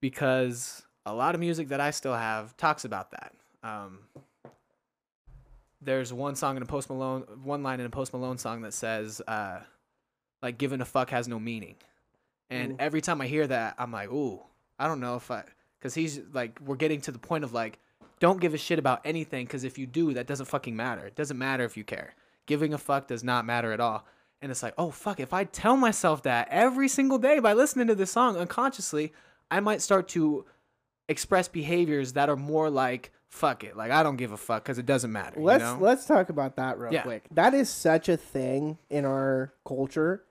because 0.00 0.82
a 1.06 1.14
lot 1.14 1.34
of 1.34 1.40
music 1.40 1.68
that 1.68 1.80
I 1.80 1.90
still 1.90 2.14
have 2.14 2.56
talks 2.56 2.84
about 2.84 3.10
that. 3.10 3.32
Um, 3.62 4.00
there's 5.80 6.12
one 6.12 6.34
song 6.34 6.56
in 6.56 6.62
a 6.62 6.66
Post 6.66 6.88
Malone, 6.88 7.22
one 7.42 7.62
line 7.62 7.80
in 7.80 7.86
a 7.86 7.90
Post 7.90 8.12
Malone 8.12 8.38
song 8.38 8.62
that 8.62 8.72
says, 8.72 9.20
uh, 9.26 9.60
like, 10.42 10.58
giving 10.58 10.80
a 10.80 10.84
fuck 10.84 11.10
has 11.10 11.28
no 11.28 11.38
meaning. 11.38 11.76
And 12.50 12.72
Ooh. 12.72 12.76
every 12.78 13.00
time 13.00 13.20
I 13.20 13.26
hear 13.26 13.46
that, 13.46 13.74
I'm 13.78 13.92
like, 13.92 14.10
ooh, 14.10 14.40
I 14.78 14.86
don't 14.86 15.00
know 15.00 15.16
if 15.16 15.30
I, 15.30 15.44
because 15.78 15.94
he's 15.94 16.20
like, 16.32 16.58
we're 16.60 16.76
getting 16.76 17.00
to 17.02 17.12
the 17.12 17.18
point 17.18 17.44
of 17.44 17.52
like, 17.52 17.78
don't 18.20 18.40
give 18.40 18.54
a 18.54 18.58
shit 18.58 18.78
about 18.78 19.00
anything 19.04 19.44
because 19.46 19.64
if 19.64 19.78
you 19.78 19.86
do, 19.86 20.14
that 20.14 20.26
doesn't 20.26 20.46
fucking 20.46 20.74
matter. 20.74 21.06
It 21.06 21.14
doesn't 21.16 21.38
matter 21.38 21.64
if 21.64 21.76
you 21.76 21.84
care. 21.84 22.14
Giving 22.46 22.72
a 22.74 22.78
fuck 22.78 23.08
does 23.08 23.24
not 23.24 23.44
matter 23.44 23.72
at 23.72 23.80
all. 23.80 24.06
And 24.42 24.50
it's 24.50 24.62
like, 24.62 24.74
oh, 24.76 24.90
fuck, 24.90 25.20
if 25.20 25.32
I 25.32 25.44
tell 25.44 25.76
myself 25.76 26.22
that 26.24 26.48
every 26.50 26.88
single 26.88 27.18
day 27.18 27.38
by 27.38 27.54
listening 27.54 27.86
to 27.86 27.94
this 27.94 28.10
song 28.10 28.36
unconsciously, 28.36 29.12
I 29.50 29.60
might 29.60 29.80
start 29.80 30.08
to 30.08 30.44
express 31.08 31.48
behaviors 31.48 32.12
that 32.12 32.28
are 32.28 32.36
more 32.36 32.68
like, 32.68 33.10
fuck 33.28 33.64
it. 33.64 33.76
Like, 33.76 33.90
I 33.90 34.02
don't 34.02 34.16
give 34.16 34.32
a 34.32 34.36
fuck 34.36 34.62
because 34.64 34.78
it 34.78 34.86
doesn't 34.86 35.10
matter. 35.12 35.40
Let's 35.40 35.62
you 35.62 35.66
know? 35.68 35.78
let's 35.80 36.06
talk 36.06 36.28
about 36.28 36.56
that 36.56 36.78
real 36.78 36.92
Yeah. 36.92 37.02
quick. 37.02 37.24
That 37.30 37.54
is 37.54 37.68
such 37.70 38.08
a 38.08 38.16
thing 38.16 38.78
in 38.90 39.04
our 39.04 39.54
culture. 39.66 40.24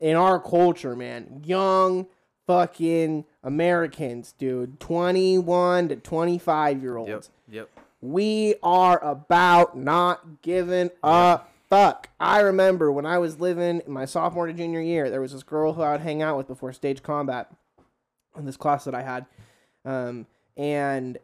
In 0.00 0.16
our 0.16 0.40
culture, 0.40 0.96
man. 0.96 1.42
Young 1.44 2.06
fucking 2.46 3.24
Americans, 3.42 4.34
dude. 4.38 4.80
21 4.80 5.88
to 5.88 5.96
25 5.96 6.82
year 6.82 6.96
olds. 6.96 7.30
Yep. 7.48 7.68
Yep. 7.74 7.84
We 8.00 8.56
are 8.62 9.02
about 9.04 9.76
not 9.76 10.42
giving 10.42 10.90
a 11.02 11.40
fuck. 11.70 12.10
I 12.18 12.40
remember 12.40 12.90
when 12.90 13.06
I 13.06 13.18
was 13.18 13.40
living 13.40 13.80
in 13.86 13.92
my 13.92 14.04
sophomore 14.04 14.46
to 14.46 14.52
junior 14.52 14.80
year, 14.80 15.08
there 15.08 15.20
was 15.20 15.32
this 15.32 15.42
girl 15.42 15.72
who 15.72 15.82
I 15.82 15.92
would 15.92 16.00
hang 16.00 16.20
out 16.20 16.36
with 16.36 16.48
before 16.48 16.72
stage 16.72 17.02
combat 17.02 17.50
in 18.36 18.44
this 18.44 18.56
class 18.56 18.84
that 18.84 18.94
I 18.94 19.02
had. 19.02 19.26
Um, 19.84 20.26
and 20.56 21.18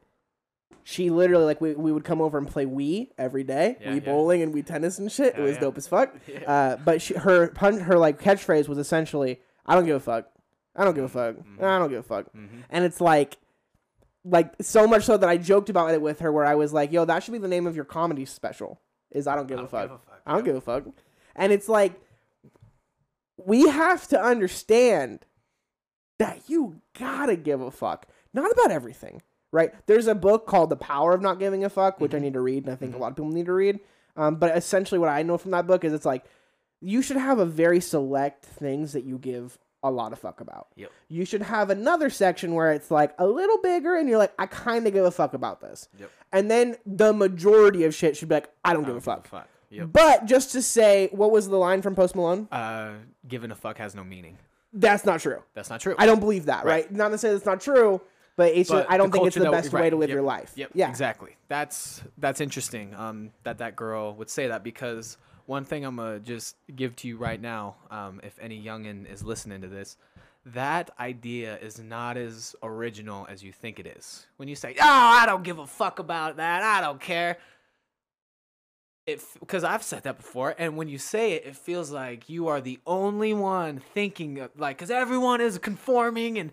she 0.84 1.10
literally, 1.10 1.44
like, 1.44 1.60
we, 1.60 1.74
we 1.74 1.92
would 1.92 2.04
come 2.04 2.22
over 2.22 2.38
and 2.38 2.48
play 2.48 2.64
Wii 2.64 3.08
every 3.18 3.44
day. 3.44 3.76
Yeah, 3.80 3.90
Wii 3.90 3.94
yeah. 3.96 4.00
bowling 4.00 4.42
and 4.42 4.54
Wii 4.54 4.64
tennis 4.64 4.98
and 4.98 5.12
shit. 5.12 5.34
Hell 5.34 5.44
it 5.44 5.48
was 5.48 5.56
yeah. 5.56 5.60
dope 5.60 5.76
as 5.76 5.86
fuck. 5.86 6.14
Yeah. 6.26 6.50
Uh, 6.50 6.76
but 6.76 7.02
she, 7.02 7.14
her, 7.14 7.52
her, 7.58 7.98
like, 7.98 8.20
catchphrase 8.20 8.68
was 8.68 8.78
essentially, 8.78 9.40
I 9.66 9.74
don't 9.74 9.84
give 9.84 9.96
a 9.96 10.00
fuck. 10.00 10.30
I 10.78 10.84
don't 10.84 10.94
give 10.94 11.04
a 11.04 11.08
fuck. 11.08 11.36
Mhm. 11.36 11.62
I 11.62 11.78
don't 11.78 11.88
give 11.90 11.98
a 12.00 12.02
fuck 12.02 12.32
Mhm. 12.32 12.64
and 12.70 12.84
it's 12.84 13.00
like 13.00 13.36
like 14.24 14.54
so 14.60 14.86
much 14.86 15.04
so 15.04 15.16
that 15.16 15.28
I 15.28 15.36
joked 15.38 15.70
about 15.70 15.92
it 15.92 16.02
with 16.02 16.20
her 16.20 16.30
where 16.30 16.44
I 16.44 16.54
was 16.54 16.72
like, 16.72 16.92
"Yo, 16.92 17.04
that 17.04 17.22
should 17.22 17.32
be 17.32 17.38
the 17.38 17.48
name 17.48 17.66
of 17.66 17.74
your 17.76 17.84
comedy 17.84 18.24
special." 18.24 18.80
Is 19.10 19.26
I 19.26 19.34
don't 19.36 19.46
give 19.46 19.56
I 19.58 19.60
a 19.60 19.62
don't 19.64 19.70
fuck. 19.70 19.82
give 19.88 19.90
a 19.92 19.98
fuck. 19.98 20.22
I 20.26 20.34
don't 20.34 20.44
give 20.44 20.56
a 20.56 20.60
fuck. 20.60 20.84
And 21.34 21.52
it's 21.52 21.68
like 21.68 22.00
we 23.36 23.68
have 23.68 24.06
to 24.08 24.20
understand 24.20 25.24
that 26.18 26.48
you 26.48 26.80
got 26.98 27.26
to 27.26 27.36
give 27.36 27.60
a 27.60 27.70
fuck. 27.70 28.06
Not 28.34 28.50
about 28.50 28.70
everything, 28.70 29.22
right? 29.52 29.72
There's 29.86 30.08
a 30.08 30.14
book 30.14 30.46
called 30.46 30.70
The 30.70 30.76
Power 30.76 31.12
of 31.14 31.22
Not 31.22 31.38
Giving 31.38 31.64
a 31.64 31.70
Fuck, 31.70 32.00
which 32.00 32.12
I 32.14 32.18
Mhm. 32.18 32.22
need 32.22 32.32
to 32.34 32.40
read 32.40 32.64
and 32.64 32.72
I 32.72 32.76
think 32.76 32.94
a 32.94 32.98
lot 32.98 33.10
of 33.12 33.16
people 33.16 33.30
need 33.30 33.46
to 33.46 33.52
read. 33.52 33.80
Um, 34.16 34.34
but 34.36 34.56
essentially 34.56 34.98
what 34.98 35.08
I 35.08 35.22
know 35.22 35.38
from 35.38 35.52
that 35.52 35.66
book 35.66 35.84
is 35.84 35.92
it's 35.92 36.04
like 36.04 36.24
you 36.80 37.00
should 37.02 37.16
have 37.16 37.38
a 37.38 37.46
very 37.46 37.80
select 37.80 38.44
things 38.44 38.92
that 38.92 39.04
you 39.04 39.16
give 39.18 39.58
a 39.82 39.90
lot 39.90 40.12
of 40.12 40.18
fuck 40.18 40.40
about. 40.40 40.68
Yep. 40.76 40.90
You 41.08 41.24
should 41.24 41.42
have 41.42 41.70
another 41.70 42.10
section 42.10 42.54
where 42.54 42.72
it's 42.72 42.90
like 42.90 43.14
a 43.18 43.26
little 43.26 43.58
bigger 43.58 43.96
and 43.96 44.08
you're 44.08 44.18
like, 44.18 44.32
I 44.38 44.46
kind 44.46 44.86
of 44.86 44.92
give 44.92 45.04
a 45.04 45.10
fuck 45.10 45.34
about 45.34 45.60
this. 45.60 45.88
Yep. 45.98 46.10
And 46.32 46.50
then 46.50 46.76
the 46.84 47.12
majority 47.12 47.84
of 47.84 47.94
shit 47.94 48.16
should 48.16 48.28
be 48.28 48.36
like, 48.36 48.50
I 48.64 48.72
don't 48.72 48.84
I 48.84 48.88
give 48.88 48.96
a 48.96 49.00
don't 49.00 49.26
fuck. 49.26 49.48
Yep. 49.70 49.88
But 49.92 50.26
just 50.26 50.52
to 50.52 50.62
say, 50.62 51.08
what 51.12 51.30
was 51.30 51.48
the 51.48 51.56
line 51.56 51.82
from 51.82 51.94
Post 51.94 52.16
Malone? 52.16 52.48
Uh, 52.50 52.94
giving 53.26 53.50
a 53.50 53.54
fuck 53.54 53.78
has 53.78 53.94
no 53.94 54.02
meaning. 54.02 54.38
That's 54.72 55.04
not 55.04 55.20
true. 55.20 55.42
That's 55.54 55.70
not 55.70 55.80
true. 55.80 55.94
I 55.98 56.06
don't 56.06 56.20
believe 56.20 56.46
that, 56.46 56.64
right? 56.64 56.84
Right. 56.84 56.92
Not 56.92 57.08
to 57.10 57.18
say 57.18 57.32
that's 57.32 57.46
not 57.46 57.60
true, 57.60 58.00
but 58.38 58.52
it's 58.54 58.70
But 58.70 58.82
just, 58.82 58.90
I 58.92 58.96
don't 58.96 59.10
think 59.10 59.26
it's 59.26 59.36
the 59.36 59.50
best 59.50 59.72
way 59.72 59.90
to 59.90 59.96
live 59.96 60.10
yep, 60.10 60.14
your 60.14 60.22
life. 60.22 60.52
Yep. 60.54 60.70
Yeah. 60.72 60.88
Exactly. 60.88 61.36
That's 61.48 62.02
that's 62.18 62.40
interesting. 62.40 62.94
Um, 62.94 63.32
that 63.42 63.58
that 63.58 63.74
girl 63.74 64.14
would 64.14 64.30
say 64.30 64.46
that 64.46 64.62
because 64.62 65.18
one 65.46 65.64
thing 65.64 65.84
I'm 65.84 65.96
gonna 65.96 66.20
just 66.20 66.54
give 66.76 66.94
to 66.96 67.08
you 67.08 67.16
right 67.16 67.40
now, 67.40 67.74
um, 67.90 68.20
if 68.22 68.38
any 68.40 68.62
youngin 68.62 69.12
is 69.12 69.24
listening 69.24 69.60
to 69.62 69.66
this, 69.66 69.96
that 70.46 70.88
idea 71.00 71.58
is 71.58 71.80
not 71.80 72.16
as 72.16 72.54
original 72.62 73.26
as 73.28 73.42
you 73.42 73.50
think 73.50 73.80
it 73.80 73.88
is. 73.88 74.28
When 74.36 74.46
you 74.46 74.54
say, 74.54 74.76
"Oh, 74.80 74.84
I 74.84 75.26
don't 75.26 75.42
give 75.42 75.58
a 75.58 75.66
fuck 75.66 75.98
about 75.98 76.36
that. 76.36 76.62
I 76.62 76.80
don't 76.80 77.00
care." 77.00 77.38
Because 79.40 79.64
I've 79.64 79.82
said 79.82 80.04
that 80.04 80.16
before, 80.18 80.54
and 80.58 80.76
when 80.76 80.86
you 80.86 80.98
say 80.98 81.32
it, 81.32 81.44
it 81.44 81.56
feels 81.56 81.90
like 81.90 82.28
you 82.28 82.46
are 82.46 82.60
the 82.60 82.78
only 82.86 83.32
one 83.32 83.80
thinking 83.80 84.38
of, 84.38 84.50
like, 84.56 84.76
because 84.76 84.90
everyone 84.90 85.40
is 85.40 85.58
conforming 85.58 86.38
and 86.38 86.52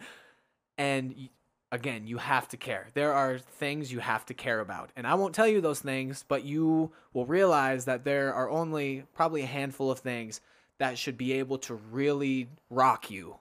and 0.78 1.30
again, 1.76 2.08
you 2.08 2.18
have 2.18 2.48
to 2.48 2.58
care. 2.58 2.88
There 2.94 3.14
are 3.14 3.38
things 3.38 3.92
you 3.92 4.00
have 4.00 4.26
to 4.28 4.34
care 4.34 4.62
about. 4.62 4.92
And 4.96 5.06
I 5.06 5.14
won't 5.16 5.36
tell 5.36 5.48
you 5.48 5.60
those 5.62 5.82
things, 5.82 6.24
but 6.28 6.44
you 6.44 6.92
will 7.14 7.26
realize 7.26 7.86
that 7.86 8.06
there 8.06 8.34
are 8.34 8.50
only 8.50 9.04
probably 9.14 9.44
a 9.44 9.48
handful 9.48 9.92
of 9.92 10.00
things 10.00 10.42
that 10.80 10.98
should 10.98 11.18
be 11.18 11.34
able 11.34 11.58
to 11.60 11.76
really 11.76 12.48
rock 12.70 13.12
you 13.12 13.38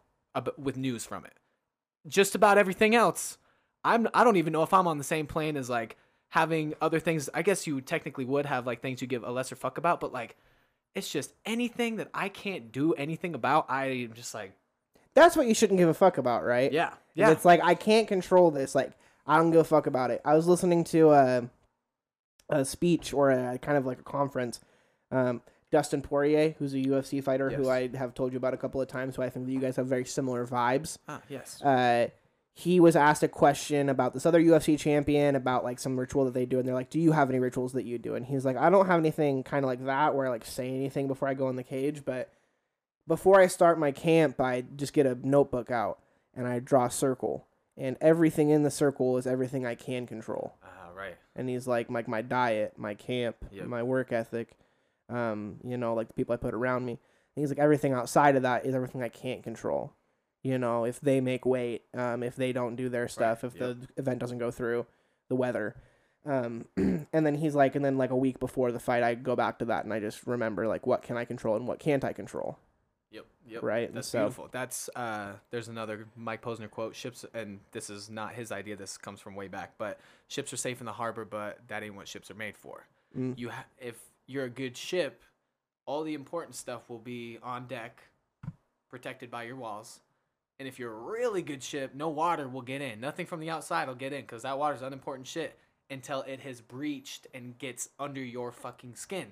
with 0.59 0.76
news 0.76 1.07
from 1.07 1.24
it. 1.24 1.32
Just 2.07 2.35
about 2.35 2.59
everything 2.59 2.95
else, 2.95 3.39
I'm 3.85 4.09
I 4.12 4.24
don't 4.24 4.37
even 4.37 4.53
know 4.53 4.62
if 4.62 4.74
I'm 4.74 4.87
on 4.89 4.99
the 4.99 5.05
same 5.05 5.26
plane 5.26 5.57
as 5.57 5.70
like 5.70 5.97
having 6.30 6.74
other 6.80 6.99
things. 7.01 7.30
I 7.32 7.43
guess 7.43 7.66
you 7.66 7.80
technically 7.80 8.24
would 8.24 8.47
have 8.47 8.66
like 8.66 8.82
things 8.82 9.01
you 9.01 9.07
give 9.07 9.22
a 9.22 9.30
lesser 9.30 9.57
fuck 9.57 9.78
about, 9.78 10.01
but 10.01 10.12
like 10.12 10.37
it's 10.95 11.09
just 11.09 11.32
anything 11.47 11.97
that 11.97 12.09
I 12.12 12.28
can't 12.28 12.72
do 12.72 12.93
anything 12.95 13.35
about. 13.35 13.70
I'm 13.70 14.12
just 14.12 14.35
like, 14.35 14.53
That's 15.14 15.37
what 15.37 15.47
you 15.47 15.55
shouldn't 15.55 15.78
give 15.78 15.89
a 15.89 15.95
fuck 15.95 16.18
about, 16.18 16.45
right? 16.45 16.72
yeah, 16.72 16.95
Yeah. 17.15 17.31
It's 17.31 17.45
like 17.45 17.61
I 17.62 17.75
can't 17.75 18.09
control 18.09 18.51
this. 18.51 18.75
Like 18.75 18.93
I 19.27 19.39
don't 19.39 19.51
give 19.51 19.61
a 19.61 19.65
fuck 19.65 19.87
about 19.87 20.11
it. 20.11 20.21
I 20.25 20.35
was 20.35 20.47
listening 20.47 20.85
to 20.85 21.11
a, 21.12 21.49
a 22.51 22.65
speech 22.65 23.12
or 23.15 23.31
a 23.31 23.59
kind 23.59 23.79
of 23.79 23.87
like 23.87 24.01
a 24.01 24.03
conference. 24.05 24.61
Um, 25.11 25.43
Dustin 25.71 26.03
Poirier, 26.03 26.55
who's 26.59 26.75
a 26.75 26.79
UFC 26.79 27.23
fighter, 27.23 27.51
who 27.51 27.69
I 27.69 27.89
have 27.97 28.15
told 28.15 28.33
you 28.33 28.37
about 28.37 28.55
a 28.55 28.57
couple 28.57 28.81
of 28.81 28.87
times, 28.87 29.17
who 29.17 29.23
I 29.23 29.31
think 29.31 29.47
that 29.47 29.53
you 29.53 29.59
guys 29.61 29.77
have 29.77 29.87
very 29.87 30.05
similar 30.05 30.47
vibes. 30.47 30.99
ah, 31.09 31.21
yes, 31.29 31.61
Uh, 31.62 32.09
he 32.57 32.79
was 32.79 32.95
asked 32.95 33.25
a 33.25 33.29
question 33.29 33.89
about 33.89 34.15
this 34.15 34.25
other 34.25 34.41
UFC 34.41 34.79
champion 34.79 35.35
about 35.35 35.65
like 35.65 35.81
some 35.81 35.99
ritual 35.99 36.25
that 36.27 36.35
they 36.35 36.47
do, 36.47 36.61
and 36.61 36.69
they're 36.69 36.75
like, 36.75 36.91
"Do 36.91 37.01
you 37.01 37.11
have 37.11 37.29
any 37.29 37.41
rituals 37.41 37.73
that 37.73 37.85
you 37.85 37.99
do?" 37.99 38.15
And 38.15 38.25
he's 38.25 38.45
like, 38.45 38.57
"I 38.57 38.71
don't 38.71 38.87
have 38.87 39.01
anything 39.01 39.43
kind 39.43 39.65
of 39.65 39.69
like 39.69 39.85
that 39.87 40.15
where 40.15 40.27
I 40.27 40.31
like 40.31 40.45
say 40.45 40.69
anything 40.69 41.09
before 41.09 41.27
I 41.27 41.35
go 41.35 41.49
in 41.49 41.57
the 41.57 41.65
cage, 41.65 42.05
but 42.05 42.31
before 43.09 43.41
I 43.41 43.49
start 43.49 43.77
my 43.79 43.91
camp, 43.91 44.41
I 44.41 44.62
just 44.77 44.93
get 44.93 45.07
a 45.07 45.19
notebook 45.27 45.73
out 45.73 45.99
and 46.37 46.47
I 46.47 46.59
draw 46.59 46.87
a 46.87 46.91
circle, 46.91 47.47
and 47.76 47.97
everything 48.01 48.51
in 48.51 48.62
the 48.62 48.70
circle 48.70 49.16
is 49.16 49.26
everything 49.26 49.66
I 49.66 49.74
can 49.74 50.07
control." 50.07 50.55
ah, 50.62 50.91
right, 50.95 51.16
And 51.35 51.49
he's 51.49 51.66
like, 51.66 51.91
like 51.91 52.09
my 52.09 52.22
diet, 52.22 52.74
my 52.76 52.95
camp, 52.95 53.37
Yep. 53.51 53.66
my 53.66 53.82
work 53.82 54.12
ethic, 54.12 54.57
um, 55.09 55.57
you 55.64 55.76
know, 55.76 55.95
like 55.95 56.09
the 56.09 56.14
people 56.14 56.32
I 56.32 56.37
put 56.37 56.55
around 56.55 56.85
me. 56.85 56.93
And 56.93 57.43
he's 57.43 57.51
like, 57.51 57.59
everything 57.59 57.93
outside 57.93 58.37
of 58.37 58.43
that 58.43 58.64
is 58.64 58.74
everything 58.74 59.03
I 59.03 59.09
can't 59.09 59.43
control. 59.43 59.93
You 60.43 60.59
know, 60.59 60.85
if 60.85 61.01
they 61.01 61.20
make 61.20 61.47
weight, 61.47 61.85
um, 61.95 62.22
if 62.22 62.37
they 62.37 62.53
don't 62.53 62.76
do 62.76 62.89
their 62.89 63.09
stuff, 63.09 63.45
if 63.45 63.55
yep. 63.57 63.78
the 63.80 63.89
event 63.97 64.18
doesn't 64.18 64.39
go 64.39 64.51
through, 64.51 64.87
the 65.28 65.35
weather. 65.35 65.74
Um, 66.26 66.66
and 66.76 67.26
then 67.26 67.35
he's 67.35 67.55
like, 67.55 67.74
and 67.74 67.85
then 67.85 67.99
like 67.99 68.11
a 68.11 68.16
week 68.16 68.39
before 68.39 68.70
the 68.70 68.78
fight, 68.78 69.03
I 69.03 69.14
go 69.14 69.35
back 69.37 69.59
to 69.61 69.64
that 69.66 69.85
and 69.85 69.93
I 69.93 70.01
just 70.01 70.26
remember 70.26 70.68
like 70.68 70.87
what 70.87 71.03
can 71.03 71.16
I 71.16 71.24
control 71.24 71.57
and 71.57 71.66
what 71.66 71.78
can't 71.78 72.05
I 72.05 72.12
control. 72.12 72.59
Yep. 73.15 73.27
Yep. 73.49 73.62
Right, 73.62 73.95
That's 73.95 74.09
so- 74.09 74.19
beautiful. 74.21 74.49
That's 74.51 74.91
uh 74.97 75.35
there's 75.51 75.69
another 75.69 76.07
Mike 76.17 76.43
Posner 76.43 76.69
quote. 76.71 76.97
Ships 76.97 77.25
and 77.33 77.61
this 77.73 77.89
is 77.89 78.11
not 78.11 78.35
his 78.35 78.51
idea. 78.51 78.77
This 78.77 78.99
comes 78.99 79.21
from 79.21 79.35
way 79.37 79.49
back, 79.49 79.75
but 79.79 80.01
ships 80.29 80.53
are 80.53 80.57
safe 80.57 80.81
in 80.81 80.87
the 80.87 80.93
harbor, 80.93 81.25
but 81.25 81.59
that 81.69 81.83
ain't 81.83 81.95
what 81.95 82.09
ships 82.09 82.31
are 82.31 82.35
made 82.35 82.57
for. 82.57 82.87
Mm. 83.17 83.39
You 83.39 83.51
ha- 83.51 83.67
if 83.81 83.97
you're 84.27 84.45
a 84.45 84.51
good 84.51 84.77
ship, 84.77 85.23
all 85.87 86.03
the 86.03 86.15
important 86.15 86.57
stuff 86.57 86.89
will 86.91 86.99
be 86.99 87.39
on 87.43 87.67
deck, 87.67 88.03
protected 88.91 89.31
by 89.31 89.45
your 89.45 89.57
walls. 89.57 90.01
And 90.59 90.67
if 90.69 90.79
you're 90.79 90.93
a 90.93 91.01
really 91.01 91.43
good 91.43 91.62
ship, 91.62 91.95
no 91.95 92.09
water 92.09 92.49
will 92.49 92.62
get 92.62 92.81
in. 92.81 93.01
Nothing 93.01 93.27
from 93.27 93.41
the 93.41 93.51
outside 93.51 93.89
will 93.89 93.95
get 93.95 94.12
in 94.12 94.23
because 94.23 94.43
that 94.43 94.59
water's 94.59 94.83
unimportant 94.83 95.27
shit 95.27 95.59
until 95.91 96.23
it 96.23 96.41
has 96.41 96.61
breached 96.61 97.27
and 97.35 97.59
gets 97.59 97.89
under 97.99 98.23
your 98.23 98.51
fucking 98.53 98.95
skin. 98.95 99.27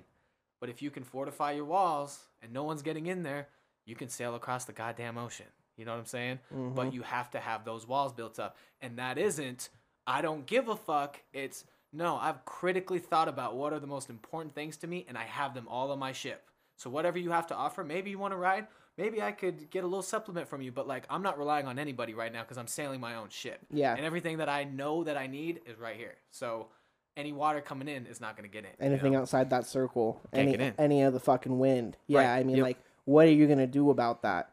But 0.59 0.69
if 0.69 0.81
you 0.81 0.91
can 0.91 1.03
fortify 1.03 1.53
your 1.53 1.65
walls 1.65 2.25
and 2.41 2.53
no 2.53 2.63
one's 2.63 2.81
getting 2.81 3.07
in 3.07 3.23
there, 3.23 3.47
you 3.85 3.95
can 3.95 4.09
sail 4.09 4.35
across 4.35 4.65
the 4.65 4.73
goddamn 4.73 5.17
ocean. 5.17 5.45
You 5.77 5.85
know 5.85 5.91
what 5.91 5.99
I'm 5.99 6.05
saying? 6.05 6.39
But 6.51 6.57
mm-hmm. 6.57 6.95
you 6.95 7.01
have 7.01 7.31
to 7.31 7.39
have 7.39 7.65
those 7.65 7.87
walls 7.87 8.13
built 8.13 8.39
up. 8.39 8.57
And 8.81 8.97
that 8.97 9.17
isn't, 9.17 9.69
I 10.05 10.21
don't 10.21 10.45
give 10.45 10.67
a 10.67 10.75
fuck. 10.75 11.21
It's, 11.33 11.65
no, 11.91 12.17
I've 12.17 12.45
critically 12.45 12.99
thought 12.99 13.27
about 13.27 13.55
what 13.55 13.73
are 13.73 13.79
the 13.79 13.87
most 13.87 14.09
important 14.09 14.53
things 14.53 14.77
to 14.77 14.87
me 14.87 15.05
and 15.07 15.17
I 15.17 15.23
have 15.23 15.53
them 15.53 15.67
all 15.67 15.91
on 15.91 15.99
my 15.99 16.11
ship. 16.11 16.49
So 16.75 16.89
whatever 16.89 17.17
you 17.17 17.31
have 17.31 17.47
to 17.47 17.55
offer, 17.55 17.83
maybe 17.83 18.09
you 18.09 18.19
want 18.19 18.33
to 18.33 18.37
ride, 18.37 18.67
maybe 18.97 19.21
I 19.21 19.31
could 19.31 19.69
get 19.69 19.83
a 19.83 19.87
little 19.87 20.03
supplement 20.03 20.47
from 20.47 20.61
you, 20.61 20.71
but 20.71 20.87
like 20.87 21.05
I'm 21.09 21.21
not 21.21 21.37
relying 21.37 21.67
on 21.67 21.79
anybody 21.79 22.13
right 22.13 22.31
now 22.31 22.41
because 22.41 22.57
I'm 22.57 22.67
sailing 22.67 22.99
my 22.99 23.15
own 23.15 23.29
ship. 23.29 23.59
Yeah. 23.71 23.95
And 23.95 24.05
everything 24.05 24.37
that 24.37 24.49
I 24.49 24.63
know 24.63 25.03
that 25.03 25.17
I 25.17 25.27
need 25.27 25.61
is 25.65 25.79
right 25.79 25.95
here. 25.95 26.15
So 26.31 26.67
any 27.15 27.31
water 27.31 27.61
coming 27.61 27.87
in 27.87 28.05
is 28.07 28.19
not 28.19 28.35
going 28.35 28.49
to 28.49 28.53
get 28.53 28.65
in. 28.65 28.71
you 28.79 28.91
Anything 28.91 29.13
know? 29.13 29.21
outside 29.21 29.49
that 29.51 29.65
circle, 29.65 30.21
Can't 30.33 30.49
any 30.59 30.73
any 30.77 31.01
of 31.03 31.13
the 31.13 31.19
fucking 31.19 31.57
wind. 31.59 31.97
Yeah, 32.07 32.19
Right, 32.19 32.39
I 32.39 32.43
mean, 32.43 32.57
yep. 32.57 32.63
like, 32.63 32.77
what 33.05 33.25
are 33.27 33.31
you 33.31 33.47
gonna 33.47 33.67
do 33.67 33.89
about 33.89 34.21
that? 34.23 34.51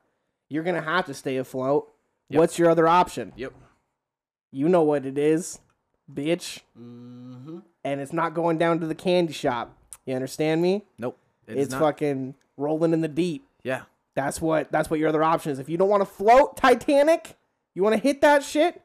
You're 0.49 0.65
gonna 0.65 0.83
have 0.83 1.07
to 1.07 1.15
stay 1.15 1.37
afloat. 1.37 1.89
Yep. 2.29 2.39
What's 2.39 2.59
your 2.59 2.71
other 2.71 2.87
option? 2.89 3.33
Yep. 3.37 3.53
You 4.53 4.69
know 4.69 4.83
what 4.83 5.07
it 5.07 5.17
is, 5.19 5.61
bitch. 6.13 6.61
Mm-hmm. 6.79 7.59
And 7.85 8.01
it's 8.01 8.13
not 8.13 8.35
going 8.35 8.59
down 8.59 8.81
to 8.81 8.87
the 8.87 8.95
candy 8.95 9.33
shop. 9.33 9.77
You 10.07 10.15
understand 10.15 10.61
me? 10.61 10.85
Nope. 10.99 11.19
It's, 11.47 11.75
fucking 11.75 12.35
rolling 12.57 12.93
in 12.93 13.01
the 13.01 13.09
deep. 13.09 13.47
Yeah. 13.63 13.83
That's 14.15 14.41
what 14.41 14.71
that's 14.73 14.91
what 14.91 14.99
your 15.01 15.09
other 15.09 15.23
option 15.23 15.53
is. 15.53 15.59
If 15.59 15.69
you 15.69 15.77
don't 15.77 15.89
want 15.89 16.01
to 16.03 16.05
float 16.07 16.57
Titanic, 16.57 17.37
you 17.75 17.83
want 17.83 17.95
to 17.97 18.01
hit 18.03 18.21
that 18.21 18.43
shit, 18.43 18.83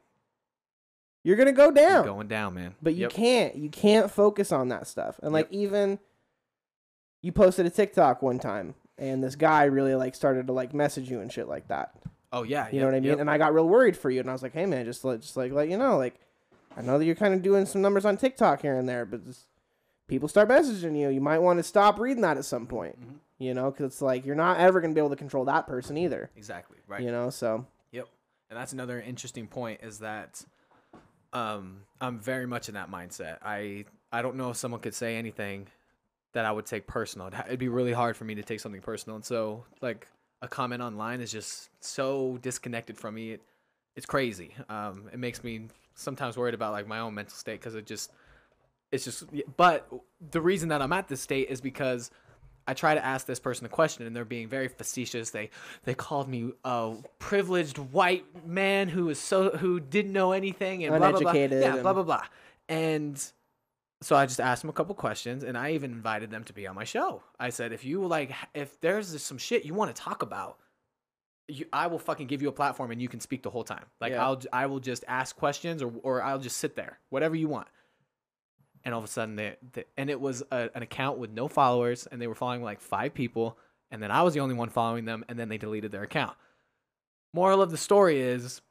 you're 1.24 1.36
gonna 1.36 1.52
go 1.52 1.66
You're 1.66 1.72
down. 1.74 2.06
going 2.06 2.28
down, 2.28 2.54
man. 2.54 2.76
But 2.82 2.94
you 2.94 3.02
Yep. 3.04 3.12
can't. 3.12 3.56
You 3.56 3.70
can't 3.70 4.12
focus 4.12 4.52
on 4.52 4.70
that 4.70 4.88
stuff. 4.88 5.20
And 5.24 5.34
like 5.34 5.52
even 5.52 6.00
you 7.22 7.32
posted 7.32 7.66
a 7.66 7.72
TikTok 7.72 8.22
one 8.22 8.38
time 8.40 8.76
and 8.98 9.24
this 9.24 9.36
guy 9.36 9.64
really 9.66 9.96
like 9.96 10.16
started 10.16 10.48
to 10.48 10.54
like 10.54 10.74
message 10.74 11.10
you 11.10 11.20
and 11.22 11.32
shit 11.32 11.48
like 11.48 11.68
that. 11.68 11.94
Oh 12.32 12.44
yeah. 12.44 12.68
You 12.72 12.80
know 12.80 12.88
what 12.88 12.96
I 12.96 13.00
mean? 13.00 13.20
And 13.20 13.30
I 13.30 13.38
got 13.38 13.54
real 13.54 13.68
worried 13.68 13.96
for 13.96 14.10
you 14.10 14.20
and 14.20 14.30
I 14.30 14.34
was 14.34 14.44
like, 14.44 14.54
"Hey 14.54 14.66
man, 14.66 14.86
just 14.86 15.04
let 15.06 15.22
just 15.22 15.38
like 15.38 15.52
let 15.52 15.70
you 15.70 15.78
know 15.78 15.98
like 15.98 16.16
I 16.78 16.82
know 16.82 16.98
that 17.00 17.06
you're 17.06 17.16
kind 17.16 17.34
of 17.34 17.42
doing 17.42 17.66
some 17.66 17.82
numbers 17.82 18.04
on 18.06 18.18
TikTok 18.18 18.62
here 18.62 18.76
and 18.78 18.88
there, 18.90 19.06
but 19.06 19.26
just, 19.26 19.46
people 20.08 20.28
start 20.28 20.50
messaging 20.50 21.00
you. 21.00 21.08
You 21.10 21.22
might 21.22 21.40
want 21.40 21.58
to 21.60 21.64
stop 21.64 21.98
reading 22.00 22.22
that 22.24 22.36
at 22.38 22.44
some 22.44 22.68
point. 22.68 23.00
Mhm. 23.00 23.16
You 23.38 23.54
know, 23.54 23.72
cuz 23.72 23.86
it's 23.86 24.02
like 24.02 24.26
you're 24.26 24.36
not 24.36 24.60
ever 24.60 24.82
going 24.82 24.92
to 24.92 24.96
be 24.96 25.00
able 25.00 25.10
to 25.12 25.16
control 25.16 25.46
that 25.46 25.68
person 25.68 25.98
either. 25.98 26.30
Exactly. 26.36 26.78
Right. 26.88 27.02
You 27.02 27.12
know, 27.12 27.30
so 27.30 27.66
Yep. 27.92 28.08
And 28.50 28.60
that's 28.60 28.74
another 28.74 29.00
interesting 29.00 29.48
point 29.48 29.80
is 29.84 30.00
that 30.00 30.44
um 31.34 31.82
I'm 32.02 32.20
very 32.20 32.46
much 32.46 32.68
in 32.70 32.76
that 32.76 32.92
mindset. 32.92 33.38
I 33.44 33.86
I 34.12 34.22
don't 34.22 34.36
know 34.36 34.50
if 34.52 34.58
someone 34.58 34.82
could 34.82 34.94
say 34.96 35.16
anything 35.18 35.68
that 36.36 36.44
I 36.46 36.52
would 36.52 36.66
take 36.66 36.86
personal. 36.86 37.30
It'd 37.48 37.60
be 37.60 37.70
really 37.70 37.94
hard 37.94 38.18
for 38.18 38.26
me 38.26 38.36
to 38.36 38.44
take 38.44 38.60
something 38.60 38.82
personal. 38.82 39.16
And 39.16 39.24
so 39.24 39.64
like 39.82 40.06
a 40.42 40.50
comment 40.50 40.82
online 40.82 41.22
is 41.22 41.32
just 41.32 41.70
so 41.80 42.38
disconnected 42.42 42.98
from 42.98 43.16
me. 43.16 43.32
It, 43.32 43.42
it's 43.96 44.06
crazy. 44.06 44.54
Um 44.68 45.10
it 45.14 45.18
makes 45.18 45.44
me 45.46 45.68
sometimes 45.94 46.36
worried 46.36 46.54
about 46.54 46.74
like 46.74 46.88
my 46.88 47.00
own 47.00 47.14
mental 47.14 47.36
state 47.38 47.62
cuz 47.62 47.74
it 47.74 47.86
just 47.86 48.12
it's 48.92 49.06
just 49.06 49.24
but 49.56 49.88
the 50.32 50.42
reason 50.42 50.68
that 50.70 50.82
I'm 50.82 50.92
at 50.92 51.08
this 51.08 51.22
state 51.22 51.48
is 51.50 51.62
because 51.62 52.12
I 52.68 52.74
try 52.74 52.96
to 52.96 53.06
ask 53.06 53.26
this 53.26 53.40
person 53.40 53.66
a 53.66 53.70
question 53.70 54.06
and 54.06 54.14
they're 54.14 54.26
being 54.26 54.50
very 54.50 54.68
facetious. 54.68 55.30
They 55.30 55.52
they 55.86 55.94
called 55.94 56.28
me 56.28 56.52
a 56.66 56.96
privileged 57.18 57.78
white 57.78 58.26
man 58.46 58.90
who 58.90 59.06
was 59.06 59.20
so 59.20 59.52
who 59.52 59.80
didn't 59.80 60.12
know 60.12 60.34
anything 60.34 60.84
and 60.84 60.98
blah 60.98 61.12
blah 61.12 61.20
blah. 61.22 61.32
Yeah, 61.32 61.74
and- 61.76 61.82
blah 61.82 61.94
blah 61.94 62.04
blah. 62.04 62.24
And 62.68 63.32
so 64.06 64.16
I 64.16 64.26
just 64.28 64.40
asked 64.40 64.62
them 64.62 64.70
a 64.70 64.74
couple 64.74 64.94
questions 64.94 65.44
and 65.44 65.58
I 65.58 65.72
even 65.72 65.92
invited 65.92 66.30
them 66.30 66.44
to 66.44 66.54
be 66.54 66.68
on 66.68 66.76
my 66.76 66.84
show. 66.84 67.24
I 67.40 67.50
said 67.50 67.74
if 67.74 67.84
you 67.84 68.06
like 68.06 68.32
if 68.54 68.80
there's 68.82 69.22
some 69.22 69.38
shit 69.38 69.66
you 69.66 69.74
want 69.74 69.96
to 69.96 70.00
talk 70.02 70.22
about, 70.22 70.58
you, 71.48 71.66
I 71.74 71.88
will 71.88 72.00
fucking 72.00 72.28
give 72.28 72.42
you 72.42 72.48
a 72.50 72.52
platform 72.52 72.92
and 72.92 73.02
you 73.02 73.08
can 73.10 73.20
speak 73.20 73.42
the 73.44 73.50
whole 73.50 73.64
time. 73.64 73.86
Like 74.00 74.12
Yeah. 74.14 74.24
I'll 74.26 74.42
I 74.54 74.68
will 74.68 74.80
just 74.80 75.04
ask 75.08 75.36
questions 75.36 75.82
or 75.82 75.92
or 76.04 76.22
I'll 76.22 76.40
just 76.40 76.58
sit 76.58 76.76
there, 76.76 77.00
whatever 77.10 77.36
you 77.36 77.48
want. 77.48 77.68
And 78.84 78.94
all 78.94 79.00
of 79.00 79.06
a 79.06 79.08
sudden, 79.08 79.36
they, 79.36 79.56
they 79.74 79.86
and 79.98 80.12
it 80.12 80.22
was 80.22 80.44
a, 80.52 80.70
an 80.76 80.84
account 80.84 81.18
with 81.18 81.32
no 81.32 81.48
followers, 81.48 82.06
and 82.12 82.22
they 82.22 82.28
were 82.28 82.36
following 82.36 82.62
like 82.62 82.80
five 82.80 83.16
people, 83.16 83.58
and 83.90 84.00
then 84.04 84.12
I 84.12 84.22
was 84.22 84.36
the 84.36 84.42
only 84.42 84.54
one 84.54 84.70
following 84.70 85.06
them, 85.06 85.26
and 85.28 85.40
then 85.40 85.50
they 85.50 85.58
deleted 85.58 85.92
their 85.92 86.04
account. 86.04 86.38
Moral 87.34 87.64
of 87.64 87.72
the 87.72 87.78
story 87.78 88.22
is, 88.22 88.62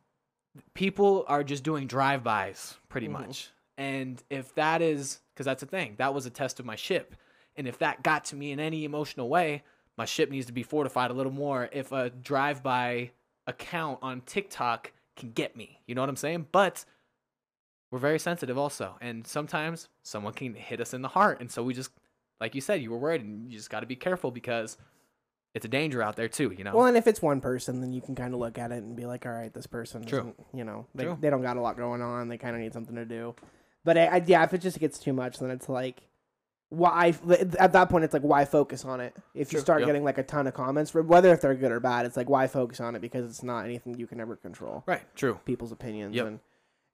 people 0.75 1.25
are 1.27 1.43
just 1.43 1.65
doing 1.65 1.89
drive-bys 1.89 2.77
pretty 2.89 3.09
Mhm. 3.09 3.13
much, 3.13 3.51
and 3.77 4.23
if 4.31 4.55
that 4.55 4.83
is 4.83 5.21
because 5.35 5.47
that's 5.47 5.61
the 5.61 5.67
thing, 5.67 5.95
that 5.99 6.15
was 6.15 6.27
a 6.27 6.31
test 6.31 6.61
of 6.61 6.67
my 6.67 6.77
ship, 6.77 7.15
and 7.57 7.67
if 7.67 7.79
that 7.79 8.03
got 8.03 8.25
to 8.27 8.37
me 8.37 8.53
in 8.53 8.61
any 8.61 8.85
emotional 8.85 9.29
way, 9.29 9.63
my 9.97 10.05
ship 10.05 10.31
needs 10.31 10.47
to 10.47 10.53
be 10.53 10.63
fortified 10.63 11.11
a 11.11 11.15
little 11.15 11.33
more. 11.33 11.69
If 11.73 11.93
a 11.93 12.11
drive-by 12.11 13.11
account 13.47 13.99
on 14.03 14.23
TikTok 14.23 14.93
can 15.17 15.31
get 15.31 15.57
me, 15.57 15.81
you 15.87 15.95
know 15.95 16.03
what 16.03 16.09
I'm 16.09 16.17
saying? 16.17 16.47
But 16.51 16.85
we're 17.91 17.99
very 17.99 18.19
sensitive 18.19 18.59
also, 18.59 18.97
and 19.01 19.27
sometimes 19.27 19.89
someone 20.03 20.33
can 20.33 20.55
hit 20.55 20.81
us 20.81 20.95
in 20.95 21.03
the 21.03 21.09
heart, 21.09 21.41
and 21.41 21.51
so 21.51 21.63
we 21.63 21.75
just, 21.75 21.93
like 22.41 22.55
you 22.55 22.61
said, 22.61 22.83
you 22.83 22.91
were 22.91 22.99
worried, 22.99 23.23
and 23.23 23.51
you 23.51 23.57
just 23.57 23.71
got 23.71 23.81
to 23.81 23.87
be 23.87 23.97
careful 23.97 24.33
because 24.33 24.77
it's 25.55 25.65
a 25.65 25.69
danger 25.69 26.03
out 26.03 26.17
there 26.17 26.27
too. 26.27 26.53
You 26.57 26.65
know? 26.65 26.75
Well, 26.75 26.87
and 26.87 26.97
if 26.97 27.07
it's 27.07 27.23
one 27.23 27.41
person, 27.41 27.81
then 27.81 27.93
you 27.93 28.01
can 28.01 28.17
kind 28.17 28.35
of 28.35 28.41
look 28.41 28.59
at 28.59 28.73
it 28.73 28.83
and 28.83 28.97
be 28.97 29.07
like, 29.07 29.25
all 29.25 29.33
right, 29.33 29.55
this 29.55 29.69
person, 29.69 30.05
True. 30.05 30.35
you 30.53 30.65
know, 30.65 30.87
they, 30.95 31.05
True. 31.05 31.17
they 31.21 31.31
don't 31.31 31.43
got 31.43 31.57
a 31.57 31.61
lot 31.61 31.77
going 31.77 32.03
on. 32.03 32.29
They 32.29 32.39
kind 32.39 32.57
of 32.57 32.61
need 32.61 32.73
something 32.73 32.97
to 32.97 33.05
do. 33.05 33.37
But 33.85 33.99
I, 33.99 34.07
I, 34.07 34.23
yeah, 34.27 34.43
if 34.45 34.55
it 34.55 34.59
just 34.63 34.79
gets 34.81 34.99
too 34.99 35.13
much, 35.13 35.39
then 35.39 35.51
it's 35.51 35.69
like, 35.69 36.03
why? 36.71 37.15
At 37.59 37.73
that 37.73 37.89
point, 37.89 38.05
it's 38.05 38.15
like, 38.15 38.23
why 38.23 38.45
focus 38.45 38.85
on 38.85 39.01
it? 39.01 39.15
If 39.35 39.53
you 39.53 39.59
True, 39.59 39.61
start 39.61 39.81
yep. 39.81 39.87
getting 39.89 40.03
like 40.05 40.19
a 40.19 40.23
ton 40.23 40.47
of 40.47 40.55
comments, 40.55 40.95
whether 40.95 41.33
if 41.33 41.41
they're 41.41 41.55
good 41.55 41.71
or 41.71 41.81
bad, 41.81 42.07
it's 42.07 42.17
like, 42.17 42.29
why 42.29 42.47
focus 42.47 42.81
on 42.81 42.97
it? 42.97 43.01
Because 43.01 43.25
it's 43.27 43.43
not 43.43 43.65
anything 43.65 43.95
you 43.99 44.07
can 44.07 44.21
ever 44.21 44.37
control. 44.37 44.83
right? 44.87 45.03
True. 45.15 45.39
People's 45.45 45.71
opinions. 45.73 46.17
Yep. 46.17 46.27
And 46.27 46.41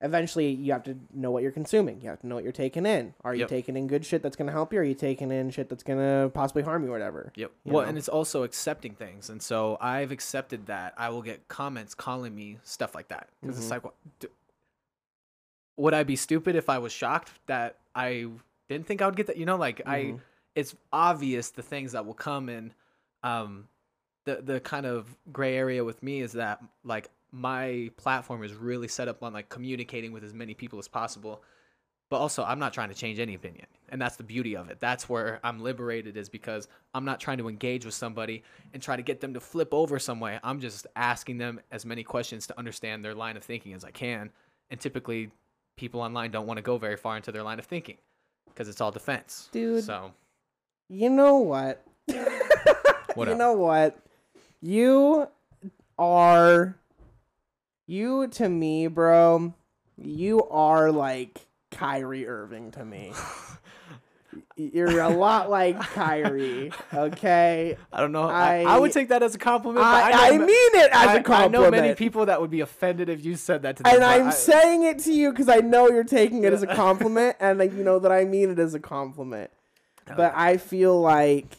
eventually, 0.01 0.49
you 0.51 0.73
have 0.73 0.83
to 0.83 0.97
know 1.13 1.31
what 1.31 1.41
you're 1.41 1.51
consuming. 1.51 2.01
You 2.01 2.09
have 2.09 2.19
to 2.19 2.27
know 2.27 2.35
what 2.35 2.43
you're 2.43 2.51
taking 2.53 2.85
in. 2.85 3.13
Are 3.23 3.33
you 3.33 3.41
Yep. 3.41 3.49
taking 3.49 3.77
in 3.77 3.87
good 3.87 4.05
shit 4.05 4.21
that's 4.21 4.35
going 4.35 4.47
to 4.47 4.51
help 4.51 4.73
you? 4.73 4.79
Or 4.79 4.81
are 4.81 4.85
you 4.85 4.93
taking 4.93 5.31
in 5.31 5.49
shit 5.49 5.69
that's 5.69 5.83
going 5.83 5.99
to 5.99 6.29
possibly 6.33 6.61
harm 6.63 6.83
you 6.83 6.89
or 6.89 6.91
whatever? 6.91 7.31
Yep. 7.35 7.51
Well, 7.65 7.83
know? 7.83 7.89
and 7.89 7.97
it's 7.97 8.09
also 8.09 8.43
accepting 8.43 8.93
things, 8.93 9.29
and 9.29 9.41
so 9.41 9.77
I've 9.79 10.11
accepted 10.11 10.67
that. 10.67 10.93
I 10.97 11.09
will 11.09 11.21
get 11.23 11.47
comments 11.47 11.95
calling 11.95 12.35
me 12.35 12.57
stuff 12.63 12.93
like 12.93 13.07
that 13.07 13.29
because 13.41 13.57
it's 13.57 13.67
Mhm. 13.67 13.83
like, 13.83 13.93
d- 14.19 14.27
would 15.81 15.93
I 15.93 16.03
be 16.03 16.15
stupid 16.15 16.55
if 16.55 16.69
I 16.69 16.77
was 16.77 16.91
shocked 16.91 17.31
that 17.47 17.77
I 17.95 18.27
didn't 18.69 18.85
think 18.87 19.01
I 19.01 19.07
would 19.07 19.15
get 19.15 19.27
that? 19.27 19.37
You 19.37 19.45
know, 19.45 19.57
like 19.57 19.81
I, 19.85 19.99
Mhm. 19.99 20.21
it's 20.55 20.75
obvious 20.93 21.49
the 21.49 21.63
things 21.63 21.91
that 21.93 22.05
will 22.05 22.13
come 22.29 22.49
and, 22.49 22.73
Um, 23.23 23.67
the 24.25 24.35
the 24.41 24.59
kind 24.59 24.85
of 24.85 25.15
gray 25.31 25.55
area 25.55 25.83
with 25.83 26.01
me 26.01 26.21
is 26.21 26.31
that 26.33 26.59
like 26.83 27.09
my 27.31 27.91
platform 27.97 28.43
is 28.43 28.53
really 28.53 28.87
set 28.87 29.07
up 29.07 29.21
on 29.23 29.31
like 29.33 29.47
communicating 29.49 30.11
with 30.11 30.23
as 30.23 30.33
many 30.33 30.53
people 30.55 30.77
as 30.79 30.87
possible 30.87 31.43
but 32.09 32.17
also 32.17 32.43
i'm 32.43 32.59
not 32.59 32.73
trying 32.73 32.89
to 32.89 32.95
change 32.95 33.19
any 33.19 33.35
opinion 33.35 33.65
and 33.89 34.01
that's 34.01 34.15
the 34.17 34.23
beauty 34.23 34.55
of 34.55 34.69
it 34.71 34.79
that's 34.79 35.07
where 35.07 35.39
i'm 35.43 35.59
liberated 35.59 36.17
is 36.17 36.29
because 36.29 36.67
i'm 36.95 37.05
not 37.05 37.19
trying 37.19 37.37
to 37.37 37.47
engage 37.47 37.85
with 37.85 37.93
somebody 37.93 38.43
and 38.73 38.81
try 38.83 38.95
to 38.95 39.01
get 39.03 39.21
them 39.21 39.33
to 39.33 39.39
flip 39.39 39.73
over 39.73 39.97
some 39.99 40.19
way 40.19 40.39
i'm 40.43 40.59
just 40.59 40.85
asking 40.95 41.37
them 41.37 41.59
as 41.71 41.85
many 41.85 42.03
questions 42.03 42.45
to 42.47 42.57
understand 42.59 43.03
their 43.05 43.15
line 43.15 43.37
of 43.37 43.43
thinking 43.43 43.73
as 43.73 43.83
i 43.85 43.91
can 43.91 44.29
and 44.71 44.79
typically 44.79 45.31
people 45.77 46.01
online 46.01 46.31
don't 46.31 46.45
want 46.47 46.57
to 46.57 46.61
go 46.61 46.77
very 46.77 46.97
far 46.97 47.17
into 47.17 47.31
their 47.31 47.43
line 47.43 47.59
of 47.59 47.65
thinking 47.65 47.97
because 48.47 48.67
it's 48.67 48.81
all 48.81 48.91
defense 48.91 49.49
Dude. 49.51 49.83
so 49.83 50.11
You 50.89 51.09
know 51.09 51.37
what? 51.37 51.83
What 53.15 53.27
you 53.27 53.33
up? 53.33 53.39
know 53.39 53.53
what? 53.53 53.97
You 54.61 55.27
are 55.99 56.75
you 57.87 58.27
to 58.29 58.47
me, 58.47 58.87
bro. 58.87 59.53
You 59.97 60.47
are 60.49 60.91
like 60.93 61.45
Kyrie 61.71 62.25
Irving 62.25 62.71
to 62.71 62.85
me. 62.85 63.11
You're 64.73 64.99
a 65.01 65.09
lot 65.09 65.49
like 65.49 65.79
Kyrie, 65.93 66.71
okay? 66.93 67.77
i 67.91 67.99
don't 68.01 68.11
know 68.11 68.23
i, 68.23 68.59
I, 68.61 68.75
I- 68.75 68.79
would 68.79 68.91
take 68.91 69.09
that 69.09 69.23
as 69.23 69.33
a 69.35 69.37
compliment 69.37 69.83
but 69.83 70.13
I, 70.13 70.27
I 70.33 70.37
know 70.37 70.45
mean 70.45 70.75
it 70.75 70.89
as 70.91 71.07
I- 71.09 71.15
a 71.15 71.23
compliment. 71.23 71.55
I 71.55 71.59
know 71.65 71.71
many 71.71 71.95
people 71.95 72.25
that 72.27 72.39
would 72.41 72.49
be 72.51 72.61
offended 72.61 73.09
if 73.09 73.23
you 73.25 73.35
said 73.35 73.61
that 73.63 73.77
to 73.77 73.83
them. 73.83 73.93
and 73.95 74.03
I'm 74.03 74.27
I- 74.27 74.31
saying 74.31 74.83
it 74.83 74.99
to 74.99 75.13
you 75.13 75.31
because 75.31 75.49
I 75.49 75.57
know 75.57 75.89
you're 75.89 76.03
taking 76.03 76.43
it 76.43 76.53
as 76.53 76.63
a 76.63 76.67
compliment, 76.75 77.37
and 77.39 77.57
like, 77.59 77.73
you 77.73 77.83
know 77.83 77.99
that 77.99 78.11
I 78.11 78.25
mean 78.25 78.49
it 78.51 78.59
as 78.59 78.73
a 78.73 78.79
compliment. 78.79 79.49
But 80.15 80.33
I 80.35 80.57
feel 80.57 80.99
like 80.99 81.57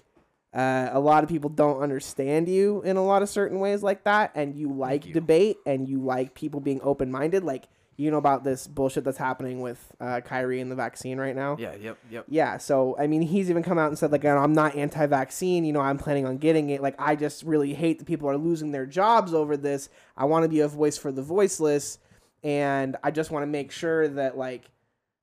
uh, 0.55 0.91
a 0.93 1.01
lot 1.01 1.25
of 1.25 1.31
people 1.31 1.49
don't 1.49 1.81
understand 1.81 2.49
you 2.49 2.83
in 2.83 2.97
a 2.99 3.05
lot 3.05 3.23
of 3.23 3.29
certain 3.31 3.59
ways 3.61 3.83
like 3.83 4.05
that, 4.05 4.33
and 4.35 4.55
you 4.55 4.71
like 4.71 5.07
you. 5.07 5.15
debate 5.15 5.57
and 5.65 5.89
you 5.89 6.03
like 6.03 6.35
people 6.35 6.61
being 6.61 6.81
open 6.83 7.11
minded. 7.11 7.45
Like 7.45 7.65
you 7.97 8.11
know 8.11 8.17
about 8.17 8.43
this 8.43 8.67
bullshit 8.67 9.05
that's 9.05 9.19
happening 9.19 9.61
with 9.61 9.93
uh, 10.01 10.21
Kyrie 10.21 10.61
and 10.61 10.71
the 10.71 10.75
vaccine 10.75 11.19
right 11.19 11.37
now. 11.37 11.57
Yeah. 11.59 11.75
Yep. 11.75 11.99
Yep. 12.11 12.25
Yeah, 12.29 12.59
so 12.59 12.97
I 12.99 13.07
mean, 13.07 13.23
he's 13.23 13.51
even 13.51 13.63
come 13.63 13.79
out 13.79 13.89
and 13.89 13.99
said 13.99 14.13
like, 14.13 14.25
I'm 14.25 14.55
not 14.55 14.75
anti-vaccine. 14.75 15.65
You 15.65 15.73
know, 15.73 15.81
I'm 15.81 15.99
planning 15.99 16.27
on 16.27 16.39
getting 16.39 16.71
it. 16.71 16.83
Like, 16.83 16.95
I 16.99 17.17
just 17.17 17.43
really 17.43 17.75
hate 17.75 17.99
that 17.99 18.07
people 18.07 18.29
are 18.29 18.37
losing 18.39 18.73
their 18.73 18.87
jobs 18.87 19.35
over 19.35 19.57
this. 19.57 19.89
I 20.17 20.25
want 20.25 20.45
to 20.45 20.49
be 20.49 20.61
a 20.61 20.69
voice 20.69 20.97
for 20.97 21.13
the 21.13 21.23
voiceless, 21.23 21.99
and 22.43 22.97
I 23.05 23.11
just 23.11 23.31
want 23.31 23.43
to 23.43 23.47
make 23.47 23.71
sure 23.71 24.09
that 24.09 24.37
like, 24.37 24.71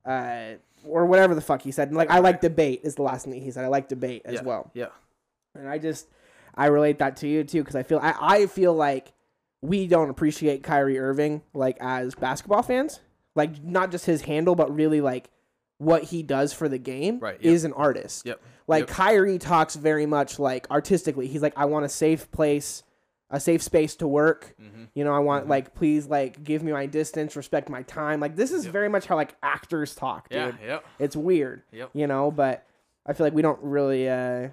uh, 0.06 0.54
or 0.86 1.06
whatever 1.06 1.36
the 1.36 1.42
fuck 1.42 1.62
he 1.62 1.72
said. 1.72 1.90
And, 1.90 1.98
like, 1.98 2.10
I 2.10 2.20
like 2.20 2.40
debate 2.40 2.82
is 2.84 2.96
the 2.96 3.02
last 3.02 3.24
thing 3.26 3.34
that 3.34 3.40
he 3.40 3.52
said. 3.52 3.66
I 3.66 3.68
like 3.68 3.90
debate 3.90 4.22
as 4.26 4.36
yeah. 4.36 4.44
well, 4.44 4.72
Yeah. 4.74 4.88
and 5.56 5.68
I 5.68 5.80
just 5.80 6.08
I 6.56 6.68
relate 6.68 7.00
that 7.00 7.18
to 7.18 7.28
you 7.28 7.44
too 7.44 7.62
because 7.62 7.76
I 7.76 7.84
feel 7.84 8.00
I, 8.00 8.16
I 8.20 8.46
feel 8.46 8.74
like 8.74 9.12
we 9.62 9.88
don't 9.88 10.10
appreciate 10.10 10.64
Kyrie 10.64 11.00
Irving 11.00 11.42
like 11.54 11.78
as 11.82 12.16
basketball 12.16 12.64
fans, 12.64 13.00
like 13.36 13.64
not 13.64 13.92
just 13.92 14.06
his 14.06 14.22
handle, 14.24 14.56
but 14.56 14.74
really 14.74 15.02
like 15.02 15.30
what 15.78 16.04
he 16.04 16.24
does 16.24 16.52
for 16.54 16.68
the 16.70 16.78
game 16.78 17.20
Right, 17.20 17.42
yep. 17.42 17.54
is 17.54 17.64
an 17.64 17.74
artist. 17.74 18.26
Yep. 18.26 18.42
Like 18.68 18.82
Yep. 18.82 18.90
Kyrie 18.90 19.38
talks 19.38 19.76
very 19.76 20.06
much 20.06 20.40
like 20.40 20.70
artistically. 20.70 21.28
He's 21.28 21.42
like, 21.42 21.54
I 21.58 21.66
want 21.66 21.86
a 21.86 21.90
safe 21.90 22.30
place, 22.32 22.84
a 23.30 23.40
safe 23.40 23.62
space 23.64 23.96
to 23.98 24.08
work. 24.08 24.56
Mm-hmm. 24.62 24.84
You 24.94 25.04
know, 25.04 25.14
I 25.14 25.20
want 25.20 25.48
like 25.48 25.74
please 25.76 26.08
like 26.08 26.44
give 26.44 26.64
me 26.64 26.72
my 26.72 26.86
distance, 26.86 27.36
respect 27.36 27.70
my 27.70 27.84
time. 27.84 28.20
Like 28.20 28.36
this 28.36 28.52
is 28.52 28.66
very 28.66 28.90
much 28.90 29.06
how 29.06 29.16
like 29.16 29.36
actors 29.44 29.96
talk, 29.96 30.30
dude. 30.30 30.58
Yeah. 30.62 30.68
Yep. 30.68 30.86
It's 31.00 31.16
weird. 31.16 31.64
Yep. 31.72 31.92
You 31.94 32.08
know, 32.08 32.30
but 32.32 32.66
I 33.06 33.14
feel 33.14 33.26
like 33.26 33.34
we 33.34 33.42
don't 33.42 33.62
really 33.64 34.10
uh 34.10 34.50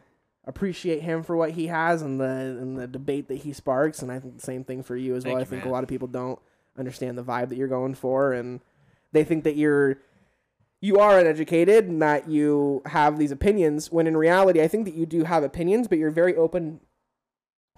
appreciate 0.46 1.02
him 1.02 1.22
for 1.22 1.36
what 1.36 1.50
he 1.52 1.66
has 1.66 2.02
and 2.02 2.20
the 2.20 2.24
and 2.24 2.78
the 2.78 2.86
debate 2.86 3.28
that 3.28 3.38
he 3.38 3.52
sparks 3.52 4.00
and 4.00 4.12
I 4.12 4.20
think 4.20 4.36
the 4.36 4.42
same 4.42 4.64
thing 4.64 4.82
for 4.82 4.96
you 4.96 5.16
as 5.16 5.24
Thank 5.24 5.34
well. 5.34 5.42
I 5.42 5.44
think 5.44 5.64
man. 5.64 5.70
a 5.70 5.72
lot 5.72 5.82
of 5.82 5.88
people 5.88 6.08
don't 6.08 6.38
understand 6.78 7.18
the 7.18 7.24
vibe 7.24 7.48
that 7.48 7.56
you're 7.56 7.68
going 7.68 7.94
for 7.94 8.32
and 8.32 8.60
they 9.12 9.24
think 9.24 9.44
that 9.44 9.56
you're 9.56 9.98
you 10.80 10.98
are 10.98 11.18
uneducated 11.18 11.86
and 11.86 12.00
that 12.00 12.28
you 12.28 12.82
have 12.86 13.18
these 13.18 13.32
opinions 13.32 13.90
when 13.90 14.06
in 14.06 14.16
reality 14.16 14.62
I 14.62 14.68
think 14.68 14.84
that 14.84 14.94
you 14.94 15.06
do 15.06 15.24
have 15.24 15.42
opinions 15.42 15.88
but 15.88 15.98
you're 15.98 16.10
very 16.10 16.36
open 16.36 16.80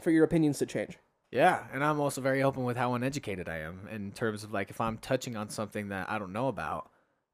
for 0.00 0.10
your 0.10 0.24
opinions 0.24 0.58
to 0.58 0.66
change. 0.66 0.98
Yeah, 1.30 1.64
and 1.72 1.84
I'm 1.84 2.00
also 2.00 2.20
very 2.20 2.42
open 2.42 2.64
with 2.64 2.76
how 2.76 2.94
uneducated 2.94 3.48
I 3.48 3.58
am 3.58 3.86
in 3.90 4.12
terms 4.12 4.44
of 4.44 4.52
like 4.52 4.70
if 4.70 4.80
I'm 4.80 4.96
touching 4.98 5.36
on 5.36 5.50
something 5.50 5.88
that 5.88 6.08
I 6.10 6.18
don't 6.18 6.32
know 6.32 6.48
about, 6.48 6.90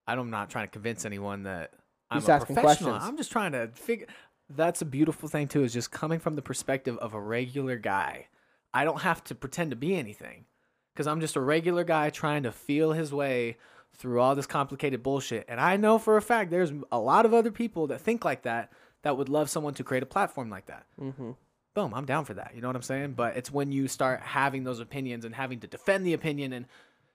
I'm 0.07 0.31
not 0.31 0.51
trying 0.51 0.67
to 0.67 0.71
convince 0.71 1.05
anyone 1.05 1.45
that 1.45 1.73
I'm 2.11 2.21
just 2.21 2.29
a 2.29 2.39
professional. 2.39 2.63
questions. 2.63 2.99
I'm 3.03 3.17
just 3.17 3.31
trying 3.31 3.53
to 3.53 3.69
figure. 3.75 4.07
That's 4.49 4.83
a 4.83 4.87
beautiful 4.87 5.29
thing 5.29 5.49
too, 5.49 5.65
is 5.65 5.73
just 5.73 5.91
coming 5.91 6.19
from 6.19 6.35
the 6.35 6.43
perspective 6.43 6.99
of 6.99 7.15
a 7.15 7.21
regular 7.21 7.77
guy. 7.77 8.29
I 8.73 8.85
don't 8.85 9.03
have 9.03 9.23
to 9.25 9.35
pretend 9.35 9.71
to 9.71 9.77
be 9.77 9.95
anything, 9.97 10.45
because 10.93 11.07
I'm 11.07 11.21
just 11.21 11.37
a 11.37 11.41
regular 11.41 11.85
guy 11.85 12.11
trying 12.11 12.43
to 12.43 12.53
feel 12.53 12.93
his 12.93 13.13
way 13.13 13.57
through 13.97 14.21
all 14.21 14.35
this 14.35 14.47
complicated 14.47 15.03
bullshit. 15.03 15.45
And 15.49 15.61
I 15.61 15.77
know 15.77 15.99
for 15.99 16.17
a 16.17 16.23
fact 16.23 16.51
there's 16.51 16.73
a 16.91 16.99
lot 16.99 17.25
of 17.25 17.33
other 17.33 17.53
people 17.53 17.87
that 17.87 18.01
think 18.01 18.25
like 18.25 18.43
that 18.43 18.73
that 19.03 19.17
would 19.17 19.29
love 19.29 19.49
someone 19.49 19.75
to 19.75 19.85
create 19.85 20.03
a 20.03 20.07
platform 20.07 20.51
like 20.51 20.67
that 20.67 20.87
Mm-hmm. 21.01 21.33
boom, 21.75 21.95
I'm 21.95 22.05
down 22.05 22.25
for 22.25 22.35
that. 22.35 22.53
You 22.55 22.61
know 22.61 22.69
what 22.69 22.77
I'm 22.77 22.83
saying? 22.83 23.13
But 23.13 23.37
it's 23.37 23.53
when 23.53 23.71
you 23.71 23.87
start 23.87 24.21
having 24.21 24.65
those 24.65 24.81
opinions 24.81 25.25
and 25.25 25.35
having 25.35 25.61
to 25.61 25.67
defend 25.67 26.05
the 26.07 26.13
opinion 26.15 26.53
and 26.53 26.67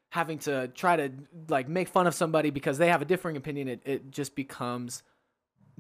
having 0.09 0.39
to 0.39 0.69
try 0.69 0.95
to 0.95 1.11
like 1.49 1.67
make 1.67 1.88
fun 1.88 2.07
of 2.07 2.15
somebody 2.15 2.49
because 2.49 2.77
they 2.77 2.88
have 2.88 3.01
a 3.01 3.05
differing 3.05 3.38
opinion, 3.38 3.67
it, 3.67 3.82
it 3.86 4.11
just 4.11 4.36
becomes 4.36 5.03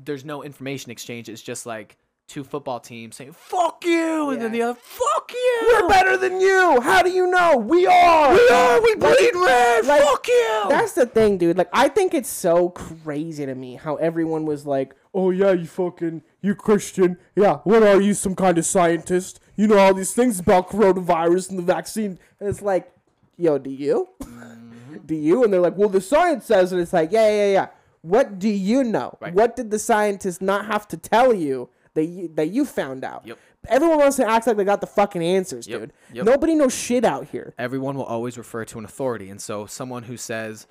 there's 0.05 0.25
no 0.25 0.43
information 0.43 0.91
exchange. 0.91 1.29
It's 1.29 1.41
just 1.41 1.65
like 1.65 1.97
two 2.27 2.43
football 2.43 2.79
teams 2.79 3.15
saying 3.15 3.33
"fuck 3.33 3.83
you" 3.83 4.29
and 4.29 4.41
then 4.41 4.51
the 4.51 4.61
other 4.61 4.79
"fuck 4.79 5.31
you." 5.33 5.67
We're 5.67 5.89
better 5.89 6.15
than 6.15 6.39
you. 6.39 6.79
How 6.81 7.01
do 7.01 7.09
you 7.09 7.27
know? 7.27 7.57
We 7.57 7.87
are. 7.87 8.33
We 8.33 8.49
are. 8.49 8.81
We 8.81 8.95
bleed 8.95 9.35
red. 9.35 9.85
like, 9.85 10.01
fuck 10.01 10.27
you. 10.27 10.65
That's 10.69 10.93
the 10.93 11.05
thing, 11.05 11.37
dude. 11.37 11.57
Like, 11.57 11.69
I 11.73 11.89
think 11.89 12.13
it's 12.13 12.29
so 12.29 12.69
crazy 12.69 13.45
to 13.45 13.55
me 13.55 13.75
how 13.75 13.95
everyone 13.95 14.45
was 14.45 14.65
like, 14.65 14.95
"Oh 15.13 15.31
yeah, 15.31 15.51
you 15.51 15.65
fucking, 15.65 16.21
you 16.41 16.55
Christian, 16.55 17.17
yeah. 17.35 17.57
What 17.63 17.83
are 17.83 17.99
you, 17.99 18.13
some 18.13 18.35
kind 18.35 18.57
of 18.57 18.65
scientist? 18.65 19.39
You 19.55 19.67
know 19.67 19.77
all 19.77 19.93
these 19.93 20.13
things 20.13 20.39
about 20.39 20.69
coronavirus 20.69 21.49
and 21.49 21.59
the 21.59 21.63
vaccine." 21.63 22.19
And 22.39 22.47
it's 22.47 22.61
like, 22.61 22.93
yo, 23.37 23.57
do 23.57 23.69
you? 23.69 24.07
Mm-hmm. 24.21 24.97
do 25.05 25.15
you? 25.15 25.43
And 25.43 25.51
they're 25.51 25.59
like, 25.59 25.77
"Well, 25.77 25.89
the 25.89 26.01
science 26.01 26.45
says," 26.45 26.71
and 26.71 26.81
it's 26.81 26.93
like, 26.93 27.11
"Yeah, 27.11 27.29
yeah, 27.29 27.51
yeah." 27.51 27.67
What 28.01 28.39
do 28.39 28.49
you 28.49 28.83
know? 28.83 29.17
Right. 29.19 29.33
What 29.33 29.55
did 29.55 29.71
the 29.71 29.79
scientists 29.79 30.41
not 30.41 30.65
have 30.67 30.87
to 30.89 30.97
tell 30.97 31.33
you 31.33 31.69
that 31.95 32.05
you 32.05 32.29
that 32.35 32.47
you 32.49 32.65
found 32.65 33.03
out? 33.03 33.25
Yep. 33.27 33.37
Everyone 33.67 33.97
wants 33.99 34.15
to 34.17 34.25
act 34.29 34.47
like 34.47 34.55
they 34.55 34.63
got 34.63 34.79
the 34.79 34.87
fucking 34.87 35.21
answers, 35.21 35.67
Yep. 35.67 35.79
dude. 35.81 35.93
Yep. 36.13 36.25
Nobody 36.25 36.55
knows 36.55 36.73
shit 36.73 37.03
out 37.03 37.27
here. 37.27 37.53
everyone 37.57 37.95
will 37.97 38.05
always 38.05 38.37
refer 38.37 38.63
to 38.65 38.79
an 38.79 38.85
authority 38.85 39.29
and 39.29 39.41
so 39.41 39.65
someone 39.65 40.03
who 40.03 40.15
says 40.15 40.65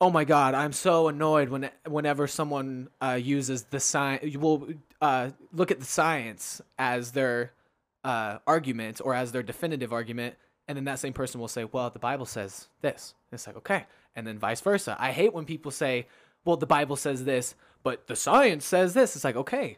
oh 0.00 0.10
my 0.10 0.22
god 0.24 0.54
i'm 0.54 0.72
so 0.72 1.08
annoyed 1.08 1.48
when 1.48 1.68
whenever 1.88 2.26
someone 2.28 2.88
uh, 3.00 3.18
uses 3.20 3.64
the 3.70 3.80
science 3.80 4.22
you 4.24 4.38
will 4.38 4.68
uh, 5.00 5.30
look 5.52 5.70
at 5.72 5.80
the 5.80 5.86
science 5.86 6.60
as 6.78 7.10
their 7.12 7.50
uh, 8.04 8.38
argument 8.46 9.00
or 9.04 9.12
as 9.14 9.32
their 9.32 9.42
definitive 9.42 9.92
argument 9.92 10.36
and 10.68 10.76
then 10.76 10.84
that 10.84 10.98
same 11.00 11.12
person 11.12 11.40
will 11.40 11.48
say 11.48 11.64
well 11.72 11.90
the 11.90 11.98
bible 11.98 12.26
says 12.26 12.68
this 12.80 13.14
it's 13.32 13.46
like 13.48 13.56
okay 13.56 13.86
and 14.14 14.24
then 14.26 14.38
vice 14.38 14.60
versa 14.60 14.96
i 15.00 15.10
hate 15.10 15.32
when 15.34 15.44
people 15.44 15.72
say 15.72 16.06
well 16.48 16.56
the 16.56 16.66
bible 16.66 16.96
says 16.96 17.24
this 17.24 17.54
but 17.84 18.08
the 18.08 18.16
science 18.16 18.64
says 18.64 18.94
this. 18.94 19.14
It's 19.14 19.24
like 19.24 19.36
okay 19.36 19.76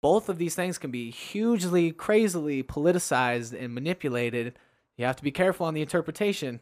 both 0.00 0.28
of 0.28 0.38
these 0.38 0.56
things 0.56 0.78
can 0.78 0.90
be 0.90 1.10
hugely 1.10 1.92
crazily 1.92 2.64
politicized 2.64 3.56
and 3.56 3.72
manipulated. 3.72 4.58
You 4.96 5.04
have 5.04 5.14
to 5.16 5.22
be 5.22 5.30
careful 5.30 5.66
on 5.66 5.74
the 5.74 5.82
interpretation 5.82 6.60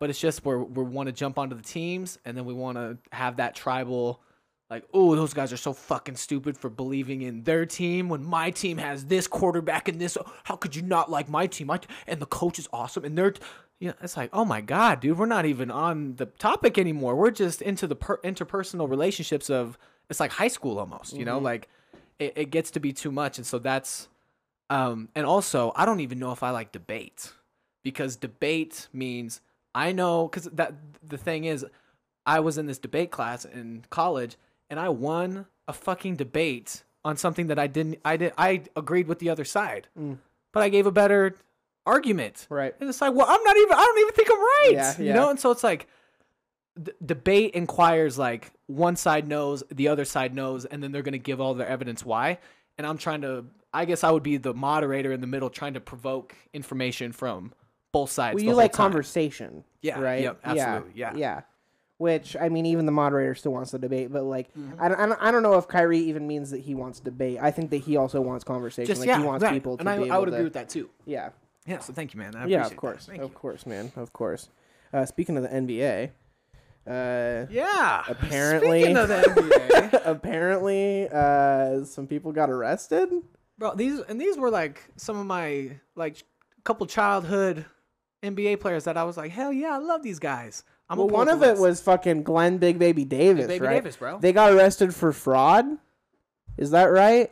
but 0.00 0.10
it's 0.10 0.20
just 0.20 0.44
where 0.44 0.58
we 0.60 0.84
want 0.84 1.08
to 1.08 1.12
jump 1.12 1.38
onto 1.38 1.56
the 1.56 1.62
teams 1.62 2.18
and 2.24 2.36
then 2.36 2.44
we 2.44 2.54
want 2.54 2.78
to 2.78 2.96
have 3.10 3.38
that 3.38 3.56
tribal 3.56 4.22
like 4.70 4.84
oh 4.94 5.16
those 5.16 5.34
guys 5.34 5.52
are 5.52 5.56
so 5.56 5.72
fucking 5.72 6.14
stupid 6.14 6.56
for 6.56 6.70
believing 6.70 7.22
in 7.22 7.42
their 7.42 7.66
team 7.66 8.08
when 8.08 8.22
my 8.22 8.50
team 8.50 8.78
has 8.78 9.06
this 9.06 9.26
quarterback 9.26 9.88
and 9.88 10.00
this 10.00 10.16
how 10.44 10.54
could 10.54 10.76
you 10.76 10.82
not 10.82 11.10
like 11.10 11.28
my 11.28 11.46
team? 11.46 11.66
My 11.66 11.78
t- 11.78 11.88
and 12.06 12.20
the 12.20 12.26
coach 12.26 12.58
is 12.58 12.68
awesome 12.72 13.04
and 13.04 13.18
they're 13.18 13.32
t-" 13.32 13.42
yeah 13.80 13.92
it's 14.02 14.16
like 14.16 14.30
oh 14.32 14.44
my 14.44 14.60
god 14.60 15.00
dude 15.00 15.18
we're 15.18 15.26
not 15.26 15.46
even 15.46 15.70
on 15.70 16.16
the 16.16 16.26
topic 16.26 16.78
anymore 16.78 17.14
we're 17.14 17.30
just 17.30 17.62
into 17.62 17.86
the 17.86 17.96
per- 17.96 18.18
interpersonal 18.18 18.88
relationships 18.88 19.48
of 19.50 19.78
it's 20.10 20.20
like 20.20 20.32
high 20.32 20.48
school 20.48 20.78
almost 20.78 21.16
you 21.16 21.24
know 21.24 21.38
like 21.38 21.68
it, 22.18 22.32
it 22.36 22.50
gets 22.50 22.70
to 22.70 22.80
be 22.80 22.92
too 22.92 23.12
much 23.12 23.38
and 23.38 23.46
so 23.46 23.58
that's 23.58 24.08
um 24.70 25.08
and 25.14 25.26
also 25.26 25.72
i 25.76 25.84
don't 25.84 26.00
even 26.00 26.18
know 26.18 26.32
if 26.32 26.42
i 26.42 26.50
like 26.50 26.72
debate 26.72 27.32
because 27.82 28.16
debate 28.16 28.88
means 28.92 29.40
I 29.74 29.92
know 29.92 30.26
because 30.28 30.44
that 30.44 30.74
the 31.06 31.18
thing 31.18 31.44
is, 31.44 31.64
I 32.26 32.40
was 32.40 32.58
in 32.58 32.66
this 32.66 32.78
debate 32.78 33.10
class 33.10 33.44
in 33.44 33.84
college 33.90 34.36
and 34.68 34.80
I 34.80 34.88
won 34.88 35.46
a 35.66 35.72
fucking 35.72 36.16
debate 36.16 36.82
on 37.04 37.16
something 37.16 37.46
that 37.46 37.58
I 37.58 37.66
didn't. 37.66 38.00
I 38.04 38.16
did. 38.16 38.32
I 38.36 38.62
agreed 38.76 39.06
with 39.06 39.20
the 39.20 39.30
other 39.30 39.44
side, 39.44 39.86
but 40.52 40.62
I 40.62 40.68
gave 40.68 40.86
a 40.86 40.90
better 40.90 41.36
argument. 41.88 42.46
Right. 42.50 42.74
And 42.80 42.88
it's 42.88 43.00
like, 43.00 43.14
well, 43.14 43.26
I'm 43.28 43.42
not 43.42 43.56
even. 43.56 43.72
I 43.72 43.84
don't 43.84 43.98
even 43.98 44.14
think 44.14 44.28
I'm 44.30 44.38
right. 44.40 44.70
Yeah, 44.72 45.00
You 45.00 45.12
know. 45.14 45.30
And 45.30 45.40
so 45.40 45.50
it's 45.50 45.64
like, 45.64 45.86
d- 46.80 46.92
debate 47.04 47.54
inquires 47.54 48.18
like 48.18 48.52
one 48.66 48.96
side 48.96 49.26
knows, 49.26 49.62
the 49.70 49.88
other 49.88 50.04
side 50.04 50.34
knows, 50.34 50.64
and 50.64 50.82
then 50.82 50.92
they're 50.92 51.02
gonna 51.02 51.18
give 51.18 51.40
all 51.40 51.54
their 51.54 51.66
evidence 51.68 52.04
why. 52.04 52.38
And 52.76 52.86
I'm 52.86 52.98
trying 52.98 53.22
to. 53.22 53.46
I 53.74 53.84
guess 53.84 54.02
I 54.02 54.10
would 54.10 54.22
be 54.22 54.38
the 54.38 54.54
moderator 54.54 55.12
in 55.12 55.20
the 55.20 55.26
middle, 55.26 55.50
trying 55.50 55.74
to 55.74 55.80
provoke 55.80 56.34
information 56.54 57.12
from 57.12 57.52
both 57.92 58.10
sides. 58.10 58.34
Well, 58.36 58.44
the 58.44 58.50
you 58.50 58.54
like 58.56 58.72
time. 58.72 58.84
conversation. 58.84 59.62
Yeah, 59.82 60.00
Right. 60.00 60.22
yep, 60.22 60.40
absolutely, 60.42 60.92
yeah. 60.94 61.12
Yeah. 61.14 61.40
Which 61.98 62.36
I 62.40 62.48
mean, 62.48 62.64
even 62.64 62.86
the 62.86 62.92
moderator 62.92 63.34
still 63.34 63.52
wants 63.52 63.72
to 63.72 63.78
debate, 63.78 64.10
but 64.12 64.22
like, 64.22 64.54
Mm-hmm. 64.54 64.80
I, 64.80 64.88
don't, 64.88 65.00
I, 65.00 65.06
don't, 65.06 65.22
I 65.22 65.30
don't 65.30 65.42
know 65.42 65.58
if 65.58 65.66
Kyrie 65.68 65.98
even 65.98 66.26
means 66.26 66.50
that 66.50 66.60
he 66.60 66.74
wants 66.74 67.00
debate. 67.00 67.38
I 67.42 67.50
think 67.50 67.70
that 67.70 67.78
he 67.78 67.96
also 67.96 68.20
wants 68.20 68.44
conversation. 68.44 68.86
Just 68.86 69.00
like 69.00 69.08
yeah, 69.08 69.18
he 69.18 69.24
wants 69.24 69.42
right. 69.42 69.52
people 69.52 69.76
to 69.76 69.80
and 69.80 69.88
I, 69.90 70.14
I 70.14 70.18
would 70.18 70.26
to, 70.26 70.32
agree 70.32 70.44
with 70.44 70.52
that 70.54 70.68
too. 70.70 70.88
Yeah. 71.04 71.30
Yeah, 71.68 71.78
so 71.80 71.92
thank 71.92 72.14
you, 72.14 72.18
man. 72.20 72.34
I 72.34 72.46
yeah, 72.46 72.66
of 72.66 72.76
course, 72.76 73.08
of 73.08 73.34
course, 73.34 73.66
man, 73.66 73.92
of 73.96 74.12
course. 74.12 74.48
Uh, 74.92 75.04
speaking 75.04 75.36
of 75.36 75.42
the 75.42 75.50
NBA, 75.50 76.10
uh, 76.86 77.46
Yeah. 77.50 78.02
Apparently- 78.08 78.80
Speaking 78.82 78.96
of 78.96 79.08
the 79.08 79.14
NBA, 79.90 80.02
apparently, 80.06 81.08
uh, 81.12 81.84
some 81.84 82.06
people 82.06 82.32
got 82.32 82.48
arrested. 82.50 83.10
bro, 83.58 83.74
these 83.74 84.00
and 84.00 84.20
these 84.20 84.36
were 84.38 84.50
like 84.50 84.82
some 84.96 85.18
of 85.18 85.26
my 85.26 85.72
like 85.94 86.22
couple 86.64 86.86
childhood 86.86 87.64
NBA 88.22 88.60
players 88.60 88.84
that 88.84 88.96
I 88.96 89.04
was 89.04 89.16
like, 89.16 89.30
hell 89.30 89.52
yeah, 89.52 89.74
I 89.74 89.78
love 89.78 90.02
these 90.02 90.18
guys. 90.18 90.64
I'm 90.90 90.96
Well, 90.98 91.08
one 91.08 91.28
of 91.28 91.42
it 91.42 91.58
was 91.58 91.82
fucking 91.82 92.22
Glenn 92.22 92.56
Big 92.56 92.78
Baby 92.78 93.04
Davis, 93.04 93.46
Baby 93.46 93.66
right? 93.66 93.74
Davis, 93.74 93.96
bro. 93.96 94.18
They 94.18 94.32
got 94.32 94.52
arrested 94.52 94.94
for 94.94 95.12
fraud. 95.12 95.66
Is 96.56 96.70
that 96.70 96.84
right? 96.86 97.30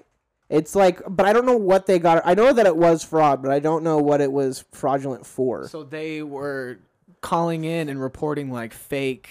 It's 0.48 0.74
like, 0.76 1.02
but 1.08 1.26
I 1.26 1.32
don't 1.32 1.44
know 1.46 1.56
what 1.56 1.86
they 1.86 1.98
got. 1.98 2.22
I 2.24 2.34
know 2.34 2.52
that 2.52 2.66
it 2.66 2.76
was 2.76 3.02
fraud, 3.02 3.42
but 3.42 3.50
I 3.50 3.58
don't 3.58 3.82
know 3.82 3.98
what 3.98 4.20
it 4.20 4.30
was 4.30 4.64
fraudulent 4.72 5.26
for. 5.26 5.66
so 5.68 5.82
they 5.82 6.22
were 6.22 6.78
calling 7.20 7.64
in 7.64 7.88
and 7.88 8.00
reporting 8.00 8.50
like 8.52 8.72
fake. 8.72 9.28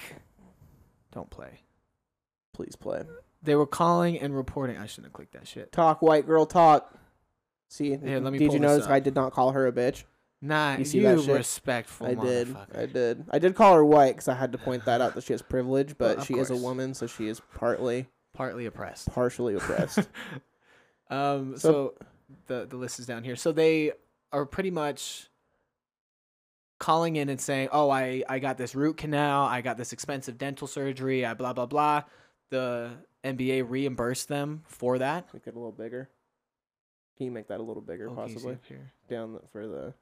Don't 1.13 1.29
play. 1.29 1.61
Please 2.53 2.75
play. 2.75 3.03
They 3.43 3.55
were 3.55 3.67
calling 3.67 4.19
and 4.19 4.35
reporting. 4.35 4.77
I 4.77 4.85
shouldn't 4.87 5.05
have 5.07 5.13
clicked 5.13 5.33
that 5.33 5.47
shit. 5.47 5.71
Talk, 5.71 6.01
white 6.01 6.25
girl, 6.25 6.45
talk. 6.45 6.93
See, 7.69 7.95
Here, 7.95 8.19
let 8.19 8.33
me 8.33 8.39
did 8.39 8.51
you 8.53 8.59
notice 8.59 8.85
up. 8.85 8.91
I 8.91 8.99
did 8.99 9.15
not 9.15 9.31
call 9.31 9.51
her 9.51 9.67
a 9.67 9.71
bitch? 9.71 10.03
Nah, 10.41 10.73
You 10.73 10.79
you, 10.79 10.85
see 10.85 10.99
that 10.99 11.21
shit? 11.21 11.35
respectful 11.35 12.07
I 12.07 12.13
did. 12.15 12.55
I 12.75 12.85
did. 12.85 13.25
I 13.31 13.39
did 13.39 13.55
call 13.55 13.73
her 13.75 13.85
white 13.85 14.11
because 14.15 14.27
I 14.27 14.35
had 14.35 14.51
to 14.51 14.57
point 14.57 14.85
that 14.85 14.99
out 15.01 15.15
that 15.15 15.23
she 15.23 15.33
has 15.33 15.41
privilege, 15.41 15.97
but 15.97 16.19
of 16.19 16.25
she 16.25 16.35
is 16.35 16.49
a 16.49 16.55
woman, 16.57 16.93
so 16.93 17.07
she 17.07 17.27
is 17.27 17.41
partly, 17.55 18.07
Partly 18.33 18.65
oppressed. 18.65 19.11
partially 19.11 19.55
oppressed. 19.55 19.99
Um, 21.09 21.57
So- 21.57 21.93
so, 21.99 22.05
the 22.47 22.65
the 22.65 22.77
list 22.77 22.99
is 22.99 23.05
down 23.05 23.23
here. 23.23 23.35
So 23.35 23.51
they 23.51 23.93
are 24.31 24.45
pretty 24.45 24.71
much 24.71 25.29
calling 26.79 27.15
in 27.15 27.29
and 27.29 27.39
saying, 27.39 27.69
"Oh, 27.71 27.89
I 27.89 28.23
I 28.27 28.39
got 28.39 28.57
this 28.57 28.75
root 28.75 28.97
canal. 28.97 29.43
I 29.45 29.61
got 29.61 29.77
this 29.77 29.93
expensive 29.93 30.37
dental 30.37 30.67
surgery. 30.67 31.25
I 31.25 31.33
blah 31.33 31.53
blah 31.53 31.65
blah." 31.65 32.03
The 32.49 32.91
NBA 33.23 33.61
reimbursed 33.69 34.27
them 34.27 34.63
for 34.67 34.97
that. 34.99 35.33
Make 35.33 35.47
it 35.47 35.55
a 35.55 35.57
little 35.57 35.71
bigger. 35.71 36.09
Can 37.17 37.25
you 37.25 37.31
make 37.31 37.47
that 37.47 37.59
a 37.59 37.63
little 37.63 37.81
bigger, 37.81 38.09
Oh, 38.09 38.13
can 38.15 38.23
you 38.23 38.27
see 38.29 38.33
possibly 38.35 38.57
here? 38.67 38.91
down 39.09 39.33
the, 39.33 39.39
for 39.51 39.67
the? 39.67 39.93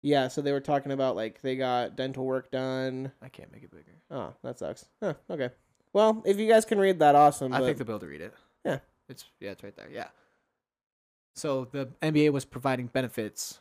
Yeah, 0.00 0.28
so 0.28 0.40
they 0.40 0.50
were 0.52 0.60
talking 0.60 0.90
about 0.90 1.14
like 1.16 1.42
they 1.42 1.54
got 1.54 1.96
dental 1.96 2.24
work 2.24 2.50
done. 2.50 3.12
I 3.20 3.28
can't 3.28 3.52
make 3.52 3.62
it 3.62 3.70
bigger. 3.70 3.94
Oh, 4.10 4.32
that 4.42 4.58
sucks. 4.58 4.86
Huh, 5.00 5.14
okay. 5.30 5.50
Well, 5.92 6.22
if 6.24 6.38
you 6.38 6.48
guys 6.48 6.64
can 6.64 6.78
read 6.78 6.98
that, 7.00 7.14
awesome. 7.14 7.52
I 7.52 7.60
but- 7.60 7.66
think 7.66 7.78
they'll 7.78 7.86
be 7.86 7.92
able 7.92 8.00
to 8.00 8.06
read 8.06 8.20
it. 8.22 8.34
Yeah. 8.64 8.78
It's 9.12 9.24
yeah, 9.40 9.50
it's 9.50 9.62
right 9.62 9.76
there. 9.76 9.88
Yeah. 9.90 10.08
So 11.34 11.66
the 11.70 11.86
NBA 12.02 12.30
was 12.32 12.44
providing 12.44 12.88
benefits 12.88 13.60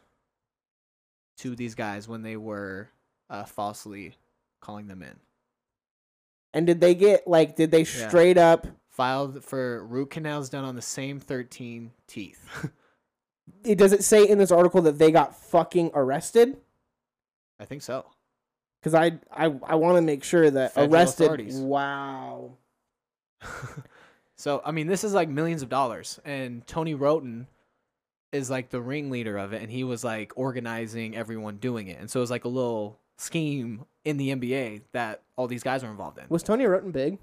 to 1.38 1.56
these 1.56 1.76
guys 1.76 2.08
when 2.08 2.22
they 2.24 2.36
were 2.38 2.89
uh, 3.30 3.43
falsely 3.45 4.16
calling 4.62 4.88
them 4.88 5.02
in. 5.02 5.16
and 6.54 6.68
did 6.68 6.82
they 6.82 6.95
get 6.95 7.28
like? 7.28 7.56
Did 7.56 7.72
they 7.72 7.84
Yeah. 7.84 8.08
straight 8.10 8.38
up? 8.38 8.68
Filed 8.89 9.43
for 9.43 9.86
root 9.86 10.10
canals 10.10 10.49
done 10.49 10.66
on 10.66 10.76
the 10.76 10.82
same 10.82 11.20
13 11.20 11.91
teeth. 12.08 12.70
It, 13.66 13.78
does 13.78 13.91
it 13.91 14.04
say 14.04 14.28
in 14.28 14.38
this 14.38 14.52
article 14.52 14.82
that 14.84 14.97
they 14.97 15.12
got 15.12 15.36
fucking 15.36 15.91
arrested? 15.93 16.58
I 17.60 17.66
think 17.66 17.82
so. 17.82 18.06
Because 18.80 18.93
I 18.95 19.20
I 19.32 19.45
I 19.64 19.76
want 19.76 19.97
to 19.97 20.02
make 20.02 20.24
sure 20.24 20.49
that 20.49 20.74
Federal 20.74 20.93
arrested. 20.93 21.54
Wow. 21.56 22.54
so 24.42 24.62
I 24.66 24.72
mean, 24.72 24.88
this 24.88 25.04
is 25.04 25.14
like 25.14 25.30
millions 25.30 25.62
of 25.62 25.70
dollars, 25.70 26.20
and 26.26 26.66
Tony 26.68 26.96
Roten 26.96 27.46
is 28.32 28.50
like 28.50 28.70
the 28.70 28.82
ringleader 28.82 29.38
of 29.38 29.54
it, 29.54 29.62
and 29.62 29.70
he 29.72 29.84
was 29.84 30.04
like 30.04 30.34
organizing 30.36 31.16
everyone 31.16 31.58
doing 31.58 31.88
it, 31.88 32.00
and 32.00 32.10
so 32.10 32.20
it 32.20 32.24
was 32.24 32.32
like 32.32 32.46
a 32.46 32.50
little 32.50 33.00
scheme 33.18 33.86
in 34.06 34.18
the 34.18 34.30
NBA 34.36 34.82
that 34.94 35.22
all 35.36 35.48
these 35.48 35.64
guys 35.64 35.84
were 35.84 35.89
involved 35.92 36.18
in. 36.18 36.24
Was 36.30 36.44
Tony 36.44 36.64
Roten 36.66 36.92
big? 36.92 37.20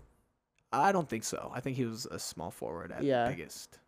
I 0.73 0.93
don't 0.93 1.09
think 1.09 1.25
so. 1.25 1.51
I 1.55 1.61
think 1.61 1.77
he 1.77 1.87
was 1.87 2.07
a 2.07 2.19
small 2.19 2.51
forward 2.51 2.93
at 2.93 3.03
Yeah. 3.03 3.29
biggest. 3.29 3.79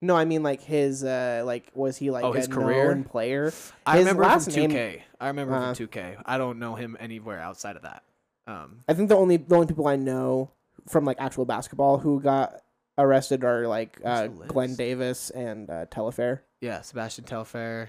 No, 0.00 0.14
I 0.16 0.24
mean 0.24 0.44
like 0.44 0.62
his 0.62 1.02
uh 1.02 1.42
like 1.44 1.70
was 1.74 1.96
he 1.96 2.10
like 2.12 2.24
Oh, 2.24 2.32
a 2.32 2.36
his 2.36 2.46
career? 2.46 2.94
known 2.94 3.02
player? 3.04 3.52
I 3.84 3.96
His 3.96 4.06
remember 4.06 4.22
him 4.22 4.28
last 4.30 4.44
from 4.44 4.54
name- 4.54 4.70
2K. 4.70 5.02
I 5.20 5.26
remember 5.26 5.54
him 5.56 5.62
Uh, 5.62 5.74
from 5.74 5.86
2K. 5.88 6.16
I 6.24 6.38
don't 6.38 6.60
know 6.60 6.76
him 6.76 6.96
anywhere 7.00 7.40
outside 7.40 7.74
of 7.74 7.82
that. 7.82 8.04
Um, 8.46 8.84
I 8.88 8.94
think 8.94 9.08
the 9.08 9.16
only 9.16 9.38
the 9.38 9.56
only 9.56 9.66
people 9.66 9.88
I 9.88 9.96
know 9.96 10.52
from 10.88 11.04
like 11.04 11.16
actual 11.20 11.44
basketball 11.44 11.98
who 11.98 12.20
got 12.20 12.62
arrested 12.98 13.44
are 13.44 13.66
like 13.66 14.00
uh, 14.04 14.26
Glenn? 14.26 14.74
Davis 14.74 15.30
and 15.30 15.70
uh, 15.70 15.86
Telfair. 15.90 16.42
yeah, 16.60 16.80
Sebastian 16.82 17.24
Telfair, 17.24 17.88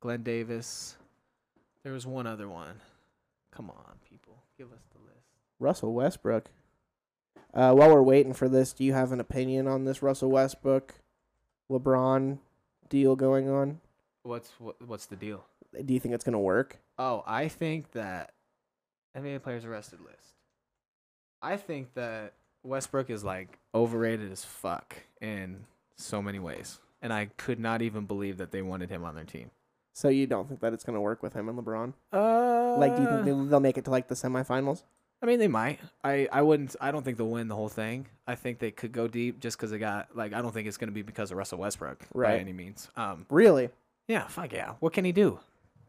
Glenn 0.00 0.22
Davis. 0.22 0.96
There 1.82 1.92
was 1.92 2.06
one 2.06 2.26
other 2.26 2.48
one. 2.48 2.80
Come 3.52 3.70
on, 3.70 3.94
people, 4.08 4.42
give 4.58 4.72
us 4.72 4.82
the 4.92 4.98
list. 4.98 5.26
Russell 5.60 5.94
Westbrook. 5.94 6.50
Uh, 7.52 7.72
while 7.72 7.88
we're 7.94 8.02
waiting 8.02 8.32
for 8.34 8.48
this, 8.48 8.72
do 8.72 8.82
you 8.84 8.92
have 8.92 9.12
an 9.12 9.20
opinion 9.20 9.68
on 9.68 9.84
this 9.84 10.02
Russell 10.02 10.30
Westbrook, 10.30 10.94
LeBron 11.70 12.38
deal 12.88 13.14
going 13.14 13.48
on? 13.48 13.80
What's 14.24 14.50
what, 14.58 14.76
what's 14.84 15.06
the 15.06 15.16
deal? 15.16 15.44
Do 15.84 15.94
you 15.94 16.00
think 16.00 16.14
it's 16.14 16.24
gonna 16.24 16.40
work? 16.40 16.78
Oh, 16.98 17.22
I 17.26 17.48
think 17.48 17.92
that 17.92 18.32
NBA 19.16 19.42
players 19.42 19.64
arrested 19.64 20.00
list. 20.00 20.34
I 21.42 21.56
think 21.56 21.94
that 21.94 22.32
Westbrook 22.64 23.10
is 23.10 23.22
like 23.24 23.58
overrated 23.74 24.32
as 24.32 24.44
fuck 24.44 24.96
in 25.20 25.64
so 25.96 26.20
many 26.22 26.38
ways, 26.38 26.80
and 27.02 27.12
I 27.12 27.26
could 27.36 27.60
not 27.60 27.82
even 27.82 28.06
believe 28.06 28.38
that 28.38 28.50
they 28.50 28.62
wanted 28.62 28.90
him 28.90 29.04
on 29.04 29.14
their 29.14 29.24
team. 29.24 29.50
So 29.92 30.08
you 30.08 30.26
don't 30.26 30.48
think 30.48 30.60
that 30.60 30.72
it's 30.72 30.82
gonna 30.82 31.00
work 31.00 31.22
with 31.22 31.34
him 31.34 31.48
and 31.48 31.58
LeBron? 31.58 31.92
Uh, 32.12 32.76
Like, 32.78 32.96
do 32.96 33.02
you 33.02 33.08
think 33.08 33.24
they'll- 33.24 33.44
they'll 33.44 33.60
make 33.60 33.78
it 33.78 33.84
to 33.84 33.90
like 33.90 34.08
the 34.08 34.16
semifinals? 34.16 34.82
I 35.22 35.26
mean, 35.26 35.38
they 35.38 35.48
might. 35.48 35.78
I, 36.02 36.28
I 36.32 36.42
wouldn't. 36.42 36.74
I 36.80 36.90
don't 36.90 37.02
think 37.04 37.16
they'll 37.16 37.30
win 37.30 37.48
the 37.48 37.54
whole 37.54 37.68
thing. 37.68 38.06
I 38.26 38.34
think 38.34 38.58
they 38.58 38.70
could 38.72 38.92
go 38.92 39.06
deep 39.08 39.38
just 39.40 39.56
because 39.56 39.70
they 39.70 39.78
got 39.78 40.14
like. 40.16 40.32
I 40.32 40.42
don't 40.42 40.52
think 40.52 40.66
it's 40.68 40.76
gonna 40.76 40.92
be 40.92 41.02
because 41.02 41.30
of 41.30 41.36
Russell 41.38 41.58
Westbrook 41.58 42.00
by 42.12 42.20
Right. 42.20 42.40
any 42.40 42.52
means. 42.52 42.90
Um, 42.96 43.24
Really? 43.30 43.70
yeah, 44.08 44.26
fuck 44.26 44.52
yeah. 44.52 44.74
What 44.80 44.92
can 44.92 45.04
he 45.04 45.12
do? 45.12 45.38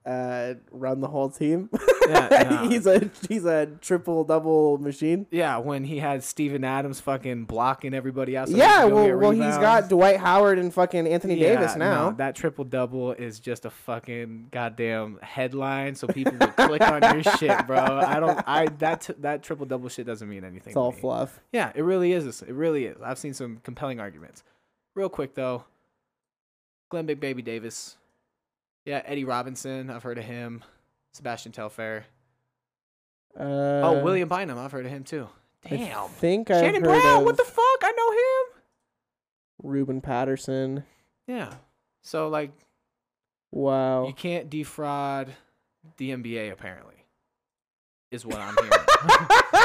Uh, 0.06 0.54
run 0.72 1.02
the 1.02 1.08
whole 1.08 1.30
team. 1.30 1.70
Yeah, 2.08 2.48
no. 2.52 2.70
he's 2.70 2.86
a 2.86 3.10
he's 3.28 3.46
a 3.46 3.66
triple 3.82 4.24
double 4.26 4.78
machine. 4.78 5.26
Yeah, 5.32 5.58
when 5.58 5.84
he 5.86 5.98
had 5.98 6.24
Steven 6.24 6.64
Adams 6.64 7.00
fucking 7.00 7.46
blocking 7.46 7.96
everybody 7.96 8.36
else. 8.36 8.52
yeah, 8.52 8.86
well, 8.86 9.18
well, 9.18 9.32
he's 9.32 9.58
got 9.58 9.90
Dwight 9.90 10.18
Howard 10.18 10.60
and 10.60 10.72
fucking 10.72 11.08
Anthony 11.08 11.36
Davis 11.40 11.76
now. 11.76 12.12
no, 12.12 12.16
that 12.18 12.36
triple 12.36 12.64
double 12.64 13.14
is 13.14 13.40
just 13.40 13.66
a 13.66 13.72
fucking 13.72 14.50
goddamn 14.52 15.18
headline, 15.24 15.96
so 15.96 16.06
people 16.06 16.34
would 16.40 16.56
click 16.56 16.82
on 16.84 17.02
your 17.02 17.24
shit, 17.40 17.66
bro. 17.66 17.80
I 17.80 18.20
don't. 18.20 18.40
I 18.46 18.68
that 18.78 19.02
t- 19.02 19.14
that 19.22 19.42
triple 19.42 19.66
double 19.66 19.90
shit 19.90 20.06
doesn't 20.06 20.30
mean 20.30 20.44
anything. 20.44 20.70
it's 20.70 20.78
all 20.78 20.92
me. 20.92 21.00
fluff. 21.00 21.40
Yeah, 21.54 21.72
it 21.74 21.82
really 21.82 22.12
is. 22.14 22.44
It 22.44 22.54
really 22.54 22.86
is. 22.86 23.02
I've 23.04 23.18
seen 23.18 23.34
some 23.34 23.62
compelling 23.64 24.00
arguments. 24.00 24.44
Real 24.94 25.10
quick 25.10 25.34
though, 25.34 25.64
Glenn 26.90 27.08
Big 27.08 27.20
Baby 27.20 27.42
Davis. 27.42 27.98
Yeah, 28.86 29.02
Eddie 29.06 29.24
Robinson. 29.26 29.90
I've 29.90 30.04
heard 30.04 30.18
of 30.18 30.24
him. 30.26 30.64
Sebastian 31.14 31.52
Telfair. 31.52 32.06
Uh, 33.38 33.44
oh, 33.44 34.02
William 34.04 34.30
Bynum. 34.30 34.58
I've 34.58 34.72
heard 34.72 34.86
of 34.86 34.92
him 34.92 35.04
too. 35.04 35.28
Damn. 35.68 36.04
I 36.04 36.08
think 36.08 36.52
I've 36.52 36.60
Shannon 36.60 36.84
heard 36.84 37.02
Brown. 37.02 37.18
of 37.20 37.24
What 37.26 37.38
the 37.38 37.44
fuck? 37.44 37.80
I 37.82 37.92
know 37.98 38.12
him. 38.12 38.62
Ruben 39.72 40.02
Patterson. 40.02 40.84
Yeah. 41.28 41.54
So 42.04 42.28
like, 42.30 42.52
Wow. 43.52 44.06
you 44.08 44.14
can't 44.14 44.50
defraud 44.50 45.34
the 45.98 46.12
NBA 46.12 46.52
apparently. 46.52 46.96
Is 48.12 48.26
what 48.26 48.38
I'm 48.40 48.56
hearing. 48.58 49.65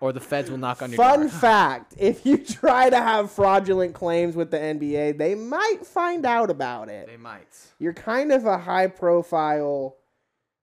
or 0.00 0.12
the 0.12 0.20
feds 0.20 0.50
will 0.50 0.58
knock 0.58 0.82
on 0.82 0.90
your 0.90 0.96
door. 0.96 1.06
Fun 1.06 1.20
door. 1.20 1.28
fact: 1.40 1.94
If 1.98 2.24
you 2.26 2.38
try 2.38 2.90
to 2.90 2.96
have 2.96 3.30
fraudulent 3.30 3.94
claims 3.94 4.36
with 4.36 4.50
the 4.50 4.58
NBA, 4.58 5.18
they 5.18 5.34
might 5.34 5.86
find 5.86 6.24
out 6.26 6.50
about 6.50 6.88
it. 6.88 7.06
they 7.06 7.16
might. 7.16 7.48
You're 7.78 7.94
kind 7.94 8.32
of 8.32 8.46
a 8.46 8.58
high 8.58 8.86
profile 8.86 9.96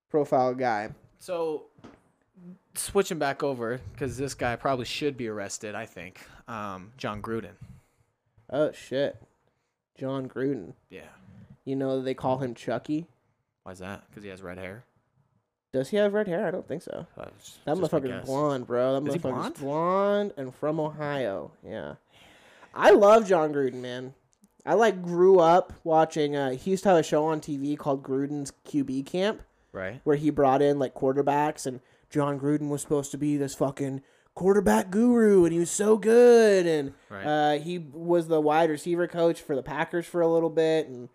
profile 0.09 0.53
guy. 0.53 0.89
So, 1.19 1.65
switching 2.73 3.19
back 3.19 3.43
over 3.43 3.79
because 3.93 4.17
this 4.17 4.33
guy 4.33 4.55
probably 4.55 4.85
should 4.85 5.17
be 5.17 5.27
arrested. 5.27 5.75
I 5.75 5.85
think 5.85 6.19
um, 6.47 6.91
Jon 6.97 7.21
Gruden. 7.21 7.55
Oh 8.49 8.71
shit. 8.71 9.21
Jon 9.97 10.27
Gruden. 10.27 10.73
Yeah. 10.89 11.01
You 11.63 11.75
know 11.75 12.01
they 12.01 12.13
call 12.13 12.39
him 12.39 12.55
Chucky. 12.55 13.07
Why's 13.63 13.79
that? 13.79 14.03
Because 14.09 14.23
he 14.23 14.29
has 14.29 14.41
red 14.41 14.57
hair. 14.57 14.83
Does 15.73 15.89
he 15.89 15.97
have 15.97 16.13
red 16.13 16.27
hair? 16.27 16.45
I 16.45 16.51
don't 16.51 16.67
think 16.67 16.81
so. 16.81 17.05
Uh, 17.17 17.25
That 17.65 17.77
motherfucker's 17.77 18.25
blonde, 18.25 18.67
bro. 18.67 18.99
That 18.99 19.07
Is 19.07 19.13
he 19.13 19.19
motherfucker's 19.19 19.31
blonde? 19.31 19.55
blonde 19.59 20.33
and 20.37 20.53
from 20.55 20.79
Ohio. 20.79 21.51
Yeah. 21.65 21.95
I 22.73 22.91
love 22.91 23.27
Jon 23.27 23.53
Gruden, 23.53 23.75
man. 23.81 24.13
I 24.65 24.73
like 24.75 25.01
grew 25.01 25.39
up 25.39 25.73
watching 25.83 26.35
uh 26.35 26.51
he 26.51 26.71
used 26.71 26.83
to 26.83 26.89
have 26.89 26.97
a 26.99 27.03
show 27.03 27.25
on 27.25 27.41
TV 27.41 27.75
called 27.77 28.03
Gruden's 28.03 28.53
QB 28.67 29.05
Camp 29.07 29.41
Right. 29.73 30.01
where 30.03 30.17
he 30.17 30.29
brought 30.29 30.61
in 30.61 30.77
like 30.77 30.93
quarterbacks 30.93 31.65
and 31.65 31.79
Jon 32.09 32.39
Gruden 32.39 32.69
was 32.69 32.81
supposed 32.81 33.09
to 33.11 33.17
be 33.17 33.37
this 33.37 33.55
fucking 33.55 34.01
quarterback 34.35 34.91
guru 34.91 35.45
and 35.45 35.51
he 35.53 35.59
was 35.59 35.71
so 35.71 35.97
good 35.97 36.67
and 36.67 36.93
Right. 37.09 37.25
uh, 37.25 37.59
he 37.59 37.79
was 37.79 38.27
the 38.27 38.39
wide 38.39 38.69
receiver 38.69 39.07
coach 39.07 39.41
for 39.41 39.55
the 39.55 39.63
Packers 39.63 40.05
for 40.05 40.21
a 40.21 40.27
little 40.27 40.49
bit 40.49 40.87
and 40.87 41.09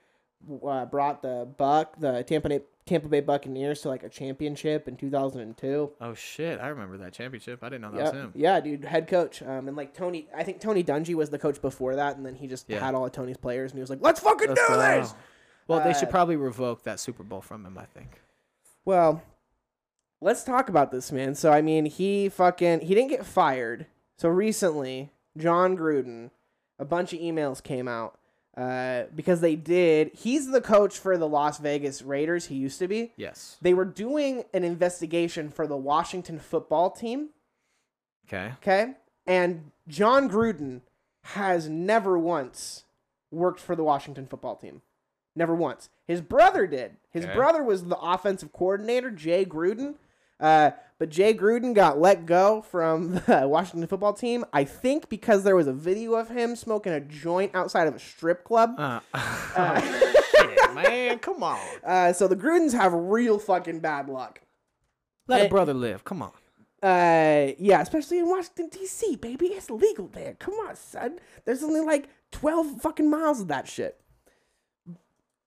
uh, 0.66 0.84
brought 0.86 1.22
the 1.22 1.46
Buck 1.56 2.00
the 2.00 2.24
Tampa 2.24 2.48
Bay, 2.48 2.60
Tampa 2.86 3.08
Bay 3.08 3.20
Buccaneers 3.20 3.80
to 3.82 3.88
like 3.88 4.04
a 4.04 4.08
championship 4.08 4.86
in 4.88 4.96
2002. 4.96 5.92
oh 6.00 6.14
shit! 6.14 6.60
I 6.60 6.68
remember 6.68 6.96
that 6.98 7.12
championship. 7.12 7.62
I 7.64 7.68
didn't 7.68 7.82
know 7.82 7.90
that 7.90 7.98
Yeah, 7.98 8.02
was 8.04 8.12
him. 8.12 8.32
yeah, 8.36 8.60
dude, 8.60 8.84
head 8.84 9.08
coach. 9.08 9.42
Um, 9.42 9.66
and 9.68 9.76
like 9.76 9.92
Tony, 9.92 10.28
I 10.34 10.44
think 10.44 10.60
Tony 10.60 10.84
Dungy 10.84 11.14
was 11.14 11.30
the 11.30 11.38
coach 11.38 11.60
before 11.60 11.96
that, 11.96 12.16
and 12.16 12.24
then 12.24 12.34
he 12.36 12.46
just 12.46 12.68
Yeah. 12.70 12.78
had 12.78 12.94
all 12.94 13.04
of 13.04 13.12
Tony's 13.12 13.36
players, 13.36 13.72
and 13.72 13.78
he 13.78 13.80
was 13.80 13.90
like, 13.90 14.00
"Let's 14.00 14.20
fucking 14.20 14.48
Let's 14.48 14.60
do 14.60 14.74
go. 14.74 14.78
this." 14.80 15.14
Well, 15.68 15.82
they 15.82 15.92
should 15.94 16.08
Uh, 16.08 16.12
probably 16.12 16.36
revoke 16.36 16.84
that 16.84 17.00
Super 17.00 17.24
Bowl 17.24 17.40
from 17.40 17.66
him. 17.66 17.76
I 17.76 17.86
think. 17.86 18.20
Well, 18.84 19.22
let's 20.20 20.44
talk 20.44 20.68
about 20.68 20.92
this, 20.92 21.10
man. 21.10 21.34
So 21.34 21.50
I 21.52 21.62
mean, 21.62 21.86
he 21.86 22.28
fucking 22.28 22.80
he 22.80 22.94
didn't 22.94 23.10
get 23.10 23.26
fired. 23.26 23.86
So 24.16 24.28
recently, 24.28 25.10
Jon 25.36 25.76
Gruden, 25.76 26.30
a 26.78 26.84
bunch 26.84 27.12
of 27.12 27.18
emails 27.18 27.60
came 27.62 27.88
out 27.88 28.18
uh, 28.56 29.04
because 29.14 29.40
they 29.40 29.56
did. 29.56 30.10
He's 30.14 30.50
the 30.50 30.60
coach 30.60 30.98
for 30.98 31.16
the 31.18 31.28
Las 31.28 31.58
Vegas 31.58 32.02
Raiders. 32.02 32.46
He 32.46 32.54
used 32.56 32.78
to 32.78 32.88
be. 32.88 33.12
Yes. 33.16 33.56
They 33.60 33.74
were 33.74 33.84
doing 33.84 34.44
an 34.54 34.64
investigation 34.64 35.50
for 35.50 35.66
the 35.66 35.76
Washington 35.76 36.38
football 36.38 36.90
team. 36.90 37.30
Okay. 38.26 38.52
Okay, 38.62 38.94
and 39.26 39.70
Jon 39.86 40.28
Gruden 40.28 40.80
has 41.22 41.68
never 41.68 42.18
once 42.18 42.84
worked 43.30 43.60
for 43.60 43.76
the 43.76 43.84
Washington 43.84 44.26
football 44.26 44.56
team. 44.56 44.82
Never 45.36 45.54
once. 45.54 45.88
His 46.06 46.20
brother 46.22 46.66
did. 46.66 46.96
His 47.10 47.24
Okay. 47.24 47.34
brother 47.34 47.62
was 47.62 47.84
the 47.84 47.98
offensive 47.98 48.52
coordinator, 48.52 49.10
Jay 49.10 49.44
Gruden. 49.44 49.96
Uh, 50.40 50.70
but 50.98 51.08
Jay 51.10 51.34
Gruden 51.34 51.74
got 51.74 51.98
let 52.00 52.26
go 52.26 52.62
from 52.62 53.14
the 53.26 53.46
Washington 53.46 53.86
football 53.88 54.12
team. 54.12 54.44
I 54.52 54.64
think 54.64 55.08
because 55.08 55.44
there 55.44 55.56
was 55.56 55.66
a 55.66 55.72
video 55.72 56.14
of 56.14 56.28
him 56.28 56.56
smoking 56.56 56.92
a 56.92 57.00
joint 57.00 57.52
outside 57.54 57.86
of 57.88 57.94
a 57.94 57.98
strip 57.98 58.44
club. 58.44 58.74
Uh, 58.78 59.00
shit, 59.80 60.74
man, 60.74 61.18
come 61.18 61.42
on. 61.42 61.58
Uh, 61.84 62.12
so 62.12 62.26
the 62.28 62.36
Grudens 62.36 62.72
have 62.72 62.92
real 62.92 63.38
fucking 63.38 63.80
bad 63.80 64.08
luck. 64.08 64.40
Let 65.28 65.42
Eh. 65.42 65.44
a 65.46 65.48
brother 65.48 65.74
live. 65.74 66.04
Come 66.04 66.22
on. 66.22 66.32
Uh, 66.82 67.52
yeah, 67.58 67.80
especially 67.80 68.18
in 68.18 68.28
Washington 68.28 68.68
D.C., 68.68 69.16
baby, 69.16 69.46
it's 69.46 69.70
legal 69.70 70.06
there. 70.08 70.34
Come 70.38 70.54
on, 70.54 70.76
son. 70.76 71.18
There's 71.44 71.62
only 71.64 71.80
like 71.80 72.08
twelve 72.30 72.80
fucking 72.80 73.10
miles 73.10 73.40
of 73.40 73.48
that 73.48 73.66
shit. 73.66 73.98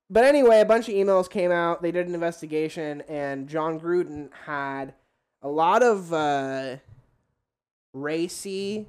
But 0.10 0.24
anyway, 0.26 0.60
a 0.60 0.66
bunch 0.66 0.90
of 0.90 0.96
emails 0.96 1.30
came 1.30 1.52
out. 1.52 1.82
They 1.84 1.92
did 1.92 2.08
an 2.08 2.16
investigation, 2.16 3.02
and 3.08 3.48
Jon 3.48 3.80
Gruden 3.80 4.30
had 4.46 4.96
a 5.42 5.48
lot 5.50 5.82
of 5.84 6.12
uh, 6.14 6.78
racy, 7.94 8.88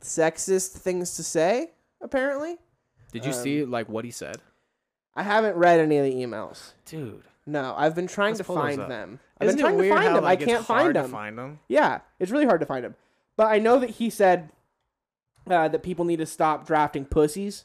sexist 0.00 0.70
things 0.78 1.16
to 1.16 1.22
say. 1.22 1.70
Apparently, 2.00 2.56
Did 3.12 3.24
you 3.24 3.32
Um, 3.32 3.36
see 3.36 3.64
like 3.64 3.88
what 3.88 4.04
he 4.04 4.10
said, 4.10 4.38
I 5.14 5.22
haven't 5.22 5.56
read 5.56 5.80
any 5.80 5.98
of 5.98 6.04
the 6.04 6.14
emails. 6.14 6.72
dude? 6.86 7.24
No, 7.46 7.74
I've 7.76 7.94
been 7.94 8.06
trying 8.06 8.34
Let's 8.34 8.46
to 8.46 8.54
find 8.54 8.78
them. 8.80 9.18
I've 9.40 9.48
Isn't 9.48 9.56
been 9.58 9.64
trying 9.64 9.74
it 9.74 9.76
to 9.76 9.82
weird 9.82 9.94
find 9.94 10.08
how 10.08 10.14
them. 10.14 10.24
like, 10.24 10.42
I 10.42 10.44
can't 10.44 10.64
find 10.64 10.80
hard 10.82 10.96
them. 10.96 11.04
To 11.06 11.10
find 11.10 11.38
them. 11.38 11.58
Yeah, 11.68 12.00
it's 12.20 12.30
really 12.30 12.44
hard 12.46 12.60
to 12.60 12.66
find 12.66 12.84
him. 12.84 12.94
But 13.36 13.46
I 13.48 13.58
know 13.58 13.78
that 13.80 13.90
he 13.90 14.08
said 14.10 14.50
uh, 15.48 15.66
that 15.68 15.82
people 15.82 16.04
need 16.04 16.18
to 16.18 16.26
stop 16.26 16.66
drafting 16.66 17.04
pussies. 17.06 17.64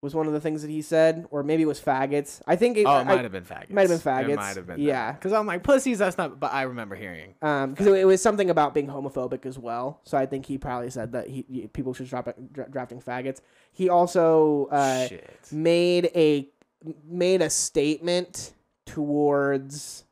Was 0.00 0.14
one 0.14 0.28
of 0.28 0.32
the 0.32 0.40
things 0.40 0.62
that 0.62 0.70
he 0.70 0.80
said, 0.80 1.26
or 1.32 1.42
maybe 1.42 1.64
it 1.64 1.66
was 1.66 1.80
faggots. 1.80 2.40
I 2.46 2.54
think 2.54 2.76
it, 2.76 2.86
Oh, 2.86 2.98
it 2.98 3.00
I- 3.00 3.04
might 3.04 3.22
have 3.24 3.32
been 3.32 3.42
faggots. 3.44 3.70
might 3.70 3.90
have 3.90 4.02
been 4.04 4.12
faggots. 4.12 4.28
It 4.28 4.36
might 4.36 4.56
have 4.56 4.66
been. 4.68 4.80
Yeah. 4.80 5.10
Because 5.10 5.32
I'm 5.32 5.44
like 5.44 5.64
pussies. 5.64 5.98
That's 5.98 6.16
not. 6.16 6.38
But 6.38 6.52
I 6.52 6.62
remember 6.62 6.94
hearing. 6.94 7.34
um, 7.42 7.70
because 7.70 7.88
it, 7.88 8.06
was 8.06 8.22
something 8.22 8.48
about 8.48 8.74
being 8.74 8.86
homophobic 8.86 9.44
as 9.44 9.58
well. 9.58 9.98
So 10.04 10.16
I 10.16 10.24
think 10.26 10.46
he 10.46 10.56
probably 10.56 10.90
said 10.90 11.10
that 11.12 11.26
he, 11.26 11.42
people 11.72 11.94
should 11.94 12.06
stop 12.06 12.28
dra- 12.52 12.70
drafting 12.70 13.00
faggots. 13.00 13.40
He 13.72 13.88
also 13.88 14.66
uh, 14.70 15.08
Shit. 15.08 15.36
made 15.50 16.10
a 16.14 16.48
made 17.04 17.42
a 17.42 17.50
statement 17.50 18.52
towards 18.86 20.04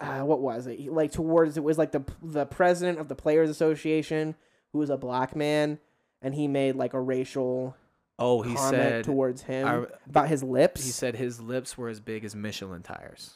uh, 0.00 0.20
what 0.20 0.40
was 0.40 0.66
it? 0.66 0.92
Like 0.92 1.12
towards 1.12 1.56
it 1.56 1.64
was 1.64 1.78
like 1.78 1.92
the 1.92 2.02
the 2.22 2.44
president 2.44 2.98
of 2.98 3.08
the 3.08 3.14
Players 3.14 3.48
Association, 3.48 4.34
who 4.72 4.80
was 4.80 4.90
a 4.90 4.96
black 4.98 5.34
man, 5.34 5.78
and 6.20 6.34
he 6.34 6.46
made 6.46 6.76
like 6.76 6.92
a 6.92 7.00
racial 7.00 7.74
Oh, 8.18 8.42
he 8.42 8.56
said. 8.56 9.04
towards 9.04 9.42
him 9.42 9.66
I- 9.66 9.86
about 10.08 10.28
his 10.28 10.42
lips. 10.42 10.84
He 10.84 10.90
said 10.90 11.16
his 11.16 11.40
lips 11.40 11.76
were 11.76 11.88
as 11.88 12.00
big 12.00 12.24
as 12.24 12.34
Michelin 12.36 12.82
tires. 12.82 13.34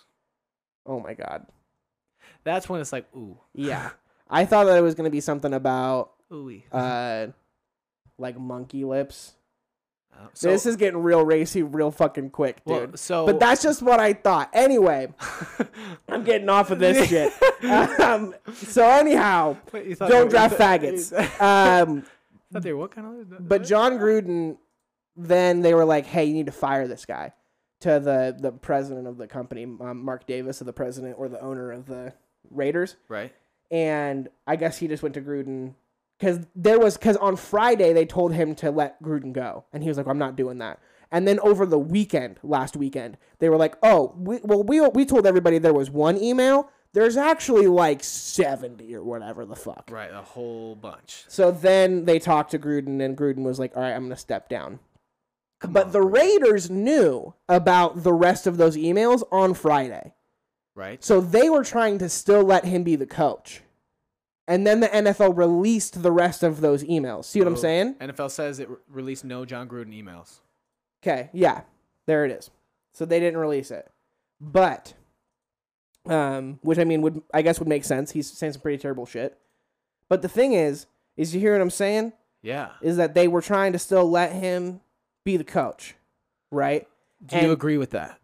"Oh 0.86 1.00
my 1.00 1.14
god." 1.14 1.46
That's 2.44 2.68
when 2.68 2.80
it's 2.80 2.92
like, 2.92 3.06
ooh, 3.14 3.38
Yeah, 3.54 3.90
I 4.30 4.44
thought 4.44 4.64
that 4.64 4.78
it 4.78 4.80
was 4.82 4.94
gonna 4.94 5.10
be 5.10 5.20
something 5.20 5.52
about 5.52 6.12
ooey. 6.32 6.62
uh, 6.72 7.32
like 8.18 8.38
monkey 8.38 8.84
lips. 8.84 9.34
Uh, 10.14 10.26
so, 10.34 10.48
this 10.48 10.64
is 10.66 10.76
getting 10.76 11.02
real 11.02 11.24
racy, 11.24 11.62
real 11.62 11.90
fucking 11.90 12.30
quick, 12.30 12.64
dude. 12.64 12.76
well, 12.76 12.96
so. 12.96 13.26
but 13.26 13.38
that's 13.38 13.62
just 13.62 13.82
what 13.82 14.00
I 14.00 14.12
thought. 14.14 14.50
Anyway, 14.52 15.12
I'm 16.08 16.24
getting 16.24 16.48
off 16.48 16.70
of 16.70 16.78
this 16.78 17.08
shit. 17.08 17.32
Um, 18.00 18.34
so 18.54 18.84
anyhow, 18.88 19.56
Wait, 19.72 19.86
you 19.86 19.94
thought 19.96 20.10
don't 20.10 20.28
draft 20.28 20.52
you 20.58 20.58
faggots. 20.58 21.12
Um, 21.40 22.04
thought 22.52 22.62
they 22.62 22.72
were 22.72 22.78
what 22.80 22.90
kind 22.92 23.06
of? 23.32 23.48
but 23.48 23.64
Jon 23.64 23.98
Gruden, 23.98 24.56
then 25.18 25.60
they 25.60 25.74
were 25.74 25.84
like, 25.84 26.06
"Hey, 26.06 26.24
you 26.24 26.34
need 26.34 26.46
to 26.46 26.52
fire 26.52 26.86
this 26.88 27.04
guy." 27.04 27.32
To 27.80 28.00
the 28.00 28.36
the 28.38 28.50
president 28.50 29.06
of 29.06 29.18
the 29.18 29.26
company, 29.28 29.64
um, 29.64 30.04
Mark 30.04 30.26
Davis, 30.26 30.60
or 30.60 30.64
the 30.64 30.72
president 30.72 31.16
or 31.18 31.28
the 31.28 31.40
owner 31.40 31.70
of 31.70 31.86
the 31.86 32.12
Raiders, 32.50 32.96
right. 33.08 33.32
and 33.70 34.28
I 34.46 34.56
guess 34.56 34.78
he 34.78 34.88
just 34.88 35.02
went 35.02 35.14
to 35.14 35.20
Gruden 35.20 35.74
because 36.18 36.40
there 36.56 36.78
was 36.78 36.96
because 36.96 37.16
on 37.16 37.36
Friday 37.36 37.92
they 37.92 38.06
told 38.06 38.32
him 38.32 38.54
to 38.56 38.70
let 38.70 39.02
Gruden 39.02 39.32
go, 39.32 39.64
and 39.72 39.82
he 39.82 39.88
was 39.88 39.96
like, 39.96 40.06
"I'm 40.06 40.18
not 40.18 40.34
doing 40.36 40.58
that." 40.58 40.80
And 41.10 41.26
then 41.26 41.40
over 41.40 41.64
the 41.64 41.78
weekend, 41.78 42.38
last 42.42 42.76
weekend, 42.76 43.16
they 43.38 43.48
were 43.48 43.56
like, 43.56 43.76
"Oh, 43.82 44.14
we, 44.16 44.40
well, 44.42 44.62
we 44.62 44.80
we 44.80 45.04
told 45.06 45.26
everybody 45.26 45.58
there 45.58 45.74
was 45.74 45.90
one 45.90 46.16
email. 46.18 46.70
There's 46.92 47.16
actually 47.16 47.66
like 47.66 48.02
seventy 48.02 48.94
or 48.94 49.02
whatever 49.02 49.44
the 49.46 49.56
fuck." 49.56 49.88
Right, 49.90 50.12
a 50.12 50.22
whole 50.22 50.74
bunch. 50.74 51.24
So 51.28 51.50
then 51.50 52.04
they 52.04 52.18
talked 52.18 52.50
to 52.52 52.58
Gruden, 52.58 53.00
and 53.00 53.16
Gruden 53.16 53.42
was 53.42 53.58
like, 53.58 53.76
"All 53.76 53.82
right, 53.82 53.92
I'm 53.92 54.04
gonna 54.04 54.16
step 54.16 54.48
down." 54.48 54.80
Come 55.60 55.72
But 55.72 55.86
on, 55.86 55.92
the 55.92 56.02
Raiders 56.02 56.70
knew 56.70 57.34
about 57.48 58.02
the 58.04 58.12
rest 58.12 58.46
of 58.46 58.56
those 58.58 58.76
emails 58.76 59.22
on 59.32 59.54
Friday. 59.54 60.14
right? 60.74 61.02
So 61.02 61.20
they 61.20 61.50
were 61.50 61.64
trying 61.64 61.98
to 61.98 62.08
still 62.08 62.42
let 62.44 62.64
him 62.64 62.84
be 62.84 62.94
the 62.96 63.06
coach. 63.06 63.62
And 64.46 64.66
then 64.66 64.80
the 64.80 64.88
NFL 64.88 65.36
released 65.36 66.02
the 66.02 66.12
rest 66.12 66.42
of 66.42 66.60
those 66.60 66.82
emails. 66.84 67.24
See 67.26 67.38
what 67.40 67.48
I'm 67.48 67.54
Oh, 67.54 67.56
saying? 67.56 67.94
NFL 67.96 68.30
says 68.30 68.60
it 68.60 68.70
re- 68.70 68.76
released 68.88 69.24
no 69.24 69.44
Jon 69.44 69.68
Gruden 69.68 69.92
emails. 69.92 70.38
Okay, 71.02 71.28
yeah. 71.32 71.62
There 72.06 72.24
it 72.24 72.30
is. 72.32 72.50
So 72.92 73.04
they 73.04 73.20
didn't 73.20 73.38
release 73.40 73.70
it. 73.70 73.90
But 74.40 74.94
um 76.06 76.58
which 76.62 76.78
I 76.78 76.84
mean 76.84 77.02
would 77.02 77.20
I 77.34 77.42
guess 77.42 77.58
would 77.58 77.68
make 77.68 77.84
sense. 77.84 78.12
He's 78.12 78.30
saying 78.30 78.52
some 78.54 78.62
pretty 78.62 78.78
terrible 78.78 79.04
shit. 79.06 79.36
But 80.08 80.22
the 80.22 80.28
thing 80.28 80.52
is, 80.54 80.86
is 81.16 81.34
you 81.34 81.40
hear 81.40 81.52
what 81.52 81.60
I'm 81.60 81.68
saying? 81.70 82.12
Yeah. 82.40 82.70
Is 82.80 82.96
that 82.96 83.14
they 83.14 83.28
were 83.28 83.42
trying 83.42 83.72
to 83.74 83.78
still 83.78 84.08
let 84.10 84.32
him 84.32 84.80
be 85.28 85.36
the 85.36 85.44
coach. 85.44 85.94
Right? 86.50 86.88
Do 87.24 87.38
you 87.38 87.52
agree 87.52 87.76
with 87.76 87.90
that? 87.90 88.18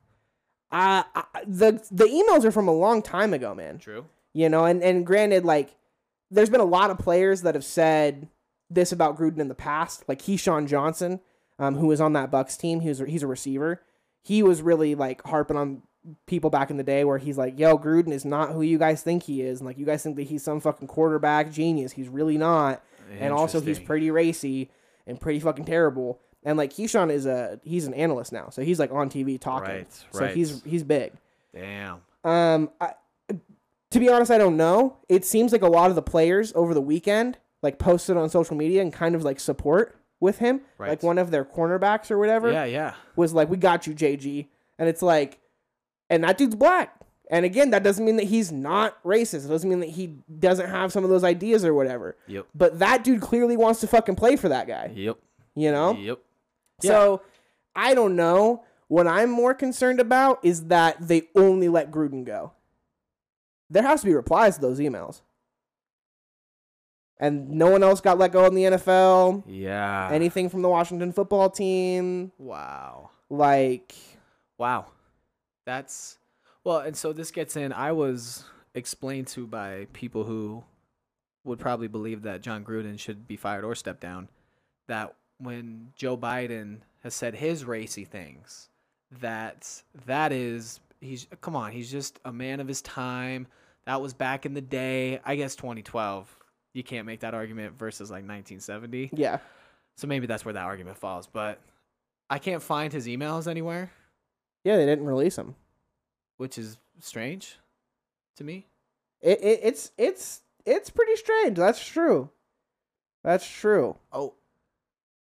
Uh, 0.73 1.03
I, 1.15 1.25
the 1.47 1.73
the 1.91 2.05
emails 2.05 2.45
are 2.45 2.51
from 2.51 2.69
a 2.69 2.73
long 2.73 3.03
time 3.03 3.35
ago, 3.35 3.55
man. 3.55 3.79
True. 3.79 4.07
You 4.33 4.49
know, 4.49 4.65
and, 4.65 4.83
and 4.83 5.07
granted, 5.07 5.45
like, 5.45 5.77
there's 6.31 6.51
been 6.51 6.61
a 6.61 6.65
lot 6.65 6.91
of 6.91 6.99
players 6.99 7.43
that 7.43 7.55
have 7.55 7.65
said 7.65 8.29
this 8.71 8.91
about 8.91 9.19
Gruden 9.19 9.39
in 9.39 9.49
the 9.49 9.55
past. 9.55 10.05
Like 10.09 10.21
Keyshawn 10.21 10.67
Johnson, 10.67 11.21
um, 11.59 11.77
who 11.77 11.87
was 11.89 12.01
on 12.01 12.15
that 12.15 12.33
Bucs 12.33 12.59
team, 12.59 12.81
he 12.81 12.89
was, 12.89 12.99
he's 13.01 13.23
a 13.23 13.29
receiver. 13.29 13.83
He 14.23 14.43
was 14.43 14.63
really 14.63 14.95
like 14.95 15.23
harping 15.27 15.57
on 15.57 15.83
people 16.27 16.51
back 16.51 16.71
in 16.71 16.79
the 16.79 16.83
day 16.83 17.05
where 17.05 17.19
he's 17.19 17.39
like, 17.39 17.59
"Yo, 17.59 17.79
Gruden 17.79 18.13
is 18.13 18.25
not 18.25 18.53
who 18.53 18.63
you 18.63 18.79
guys 18.79 19.03
think 19.03 19.25
he 19.25 19.43
is. 19.43 19.61
And, 19.61 19.67
like, 19.67 19.79
you 19.79 19.87
guys 19.87 20.03
think 20.03 20.17
that 20.17 20.29
he's 20.29 20.43
some 20.43 20.61
fucking 20.61 20.89
quarterback 20.89 21.53
genius. 21.53 21.93
He's 21.93 22.09
really 22.09 22.39
not. 22.39 22.83
And 23.21 23.33
also, 23.33 23.61
he's 23.61 23.79
pretty 23.79 24.11
racy 24.11 24.71
and 25.07 25.21
pretty 25.21 25.39
fucking 25.39 25.67
terrible. 25.67 26.21
And 26.45 26.59
like 26.59 26.73
Keyshawn 26.73 27.11
is 27.11 27.27
a 27.27 27.59
he's 27.65 27.87
an 27.87 27.95
analyst 27.95 28.33
now, 28.33 28.51
so 28.51 28.63
he's 28.63 28.79
like 28.79 28.93
on 28.93 29.09
TV 29.09 29.41
talking. 29.41 29.75
Right, 29.75 29.93
So 30.13 30.21
right. 30.21 30.37
he's 30.37 30.63
he's 30.65 30.83
big. 30.83 31.13
Damn. 31.55 32.01
Um, 32.23 32.71
I, 32.81 32.93
to 33.91 34.01
be 34.01 34.09
honest, 34.09 34.31
I 34.31 34.39
don't 34.39 34.57
know. 34.57 34.97
It 35.09 35.25
seems 35.25 35.53
like 35.53 35.63
a 35.63 35.69
lot 35.69 35.89
of 35.91 35.95
the 35.97 36.03
players 36.03 36.53
over 36.55 36.75
the 36.75 36.81
weekend 36.81 37.39
like 37.63 37.79
posted 37.79 38.17
on 38.17 38.29
social 38.29 38.57
media 38.57 38.83
and 38.83 38.93
kind 38.93 39.15
of 39.15 39.23
like 39.25 39.41
support 39.41 39.97
with 40.21 40.39
him. 40.39 40.61
Right. 40.79 40.91
Like 40.91 41.03
one 41.03 41.17
of 41.19 41.31
their 41.31 41.45
cornerbacks 41.45 42.11
or 42.11 42.19
whatever 42.19 42.51
Yeah, 42.53 42.65
yeah. 42.65 42.95
was 43.17 43.33
like, 43.33 43.49
"We 43.49 43.57
got 43.57 43.87
you, 43.87 43.95
JG," 43.95 44.49
and 44.79 44.89
it's 44.89 45.01
like, 45.03 45.41
and 46.11 46.25
that 46.25 46.37
dude's 46.37 46.55
black. 46.57 47.01
And 47.31 47.47
again, 47.47 47.71
that 47.71 47.83
doesn't 47.83 48.05
mean 48.05 48.17
that 48.17 48.25
he's 48.27 48.53
not 48.53 49.03
racist. 49.03 49.47
It 49.47 49.49
doesn't 49.49 49.69
mean 49.69 49.81
that 49.81 49.89
he 49.89 50.19
doesn't 50.39 50.69
have 50.69 50.93
some 50.93 51.05
of 51.05 51.11
those 51.11 51.25
ideas 51.25 51.65
or 51.65 51.73
whatever. 51.73 52.17
Yep. 52.27 52.47
But 52.55 52.79
that 52.81 53.03
dude 53.03 53.23
clearly 53.23 53.57
wants 53.57 53.81
to 53.81 53.87
fucking 53.87 54.17
play 54.17 54.37
for 54.37 54.51
that 54.51 54.67
guy. 54.67 54.91
Yep. 54.95 55.17
You 55.55 55.73
know? 55.73 55.97
Yep. 55.97 56.19
So 56.81 57.23
I 57.75 57.95
don't 57.95 58.17
know. 58.17 58.65
What 58.89 59.07
I'm 59.07 59.31
more 59.31 59.55
concerned 59.55 60.01
about 60.01 60.45
is 60.45 60.67
that 60.67 60.97
they 61.01 61.29
only 61.35 61.69
let 61.69 61.91
Gruden 61.91 62.25
go. 62.25 62.53
There 63.71 63.83
has 63.83 64.01
to 64.03 64.07
be 64.07 64.15
replies 64.15 64.57
to 64.57 64.61
those 64.61 64.79
emails. 64.79 65.23
And 67.19 67.51
no 67.51 67.71
one 67.71 67.83
else 67.83 68.01
got 68.01 68.19
let 68.19 68.33
go 68.33 68.45
in 68.45 68.55
the 68.55 68.65
NFL. 68.65 69.45
Yeah. 69.47 70.11
Anything 70.13 70.49
from 70.49 70.63
the 70.63 70.69
Washington 70.69 71.13
football 71.13 71.49
team. 71.49 72.33
Wow. 72.39 73.11
Like, 73.31 73.95
Wow. 74.59 74.87
That's 75.67 76.19
well, 76.63 76.79
and 76.79 76.97
so 76.97 77.13
this 77.13 77.31
gets 77.31 77.57
in. 77.57 77.73
I 77.73 77.93
was 77.93 78.45
explained 78.75 79.27
to 79.29 79.47
by 79.47 79.87
people 79.93 80.25
who 80.25 80.65
would 81.45 81.59
probably 81.59 81.89
believe 81.89 82.23
that 82.23 82.43
Jon 82.43 82.65
Gruden 82.65 82.99
should 82.99 83.27
be 83.27 83.37
fired 83.37 83.65
or 83.65 83.75
step 83.75 84.01
down. 84.01 84.29
That 84.89 85.15
when 85.39 85.93
Joe 85.97 86.17
Biden 86.17 86.79
has 87.03 87.15
said 87.15 87.35
his 87.35 87.65
racy 87.65 88.05
things, 88.05 88.69
that 89.21 89.83
that 90.07 90.33
is 90.33 90.81
he's 91.01 91.27
come 91.41 91.57
on, 91.57 91.73
he's 91.73 91.91
just 91.91 92.19
a 92.25 92.33
man 92.33 92.61
of 92.61 92.69
his 92.69 92.83
time. 92.83 93.47
That 93.87 94.01
was 94.01 94.15
back 94.15 94.47
in 94.47 94.55
the 94.55 94.63
day. 94.63 95.21
I 95.25 95.37
guess 95.37 95.57
2012. 95.57 96.37
You 96.73 96.83
can't 96.83 97.07
make 97.07 97.21
that 97.21 97.35
argument 97.35 97.79
versus 97.79 98.11
like 98.11 98.27
1970. 98.27 99.11
yeah. 99.15 99.39
So 99.97 100.09
maybe 100.09 100.27
that's 100.27 100.45
where 100.45 100.55
that 100.55 100.65
argument 100.65 100.99
falls. 100.99 101.29
But 101.29 101.61
I 102.29 102.39
can't 102.41 102.63
find 102.63 102.93
his 102.93 103.07
emails 103.07 103.47
anywhere 103.47 103.93
Yeah, 104.65 104.77
they 104.77 104.87
didn't 104.87 105.05
release 105.05 105.37
them 105.37 105.55
which 106.37 106.59
is 106.59 106.79
strange 107.01 107.59
to 108.37 108.45
me. 108.45 108.67
It, 109.21 109.41
it 109.43 109.61
it's 109.63 109.93
it's 109.97 110.43
it's 110.67 110.91
pretty 110.91 111.17
strange. 111.17 111.57
That's 111.57 111.85
true. 111.85 112.31
That's 113.23 113.49
true. 113.49 113.97
Oh, 114.13 114.35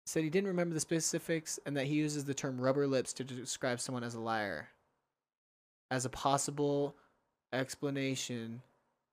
said 0.08 0.24
he 0.24 0.30
didn't 0.30 0.47
remember 0.47 0.74
the 0.74 0.80
specifics 0.80 1.60
and 1.66 1.76
that 1.76 1.86
he 1.86 1.95
uses 1.95 2.24
the 2.24 2.34
term 2.34 2.62
rubber 2.62 2.88
lips 2.88 3.12
to 3.14 3.24
describe 3.24 3.80
someone 3.82 4.03
as 4.03 4.16
a 4.16 4.20
liar. 4.20 4.70
As 5.91 6.05
a 6.05 6.10
possible 6.10 6.95
explanation, 7.51 8.62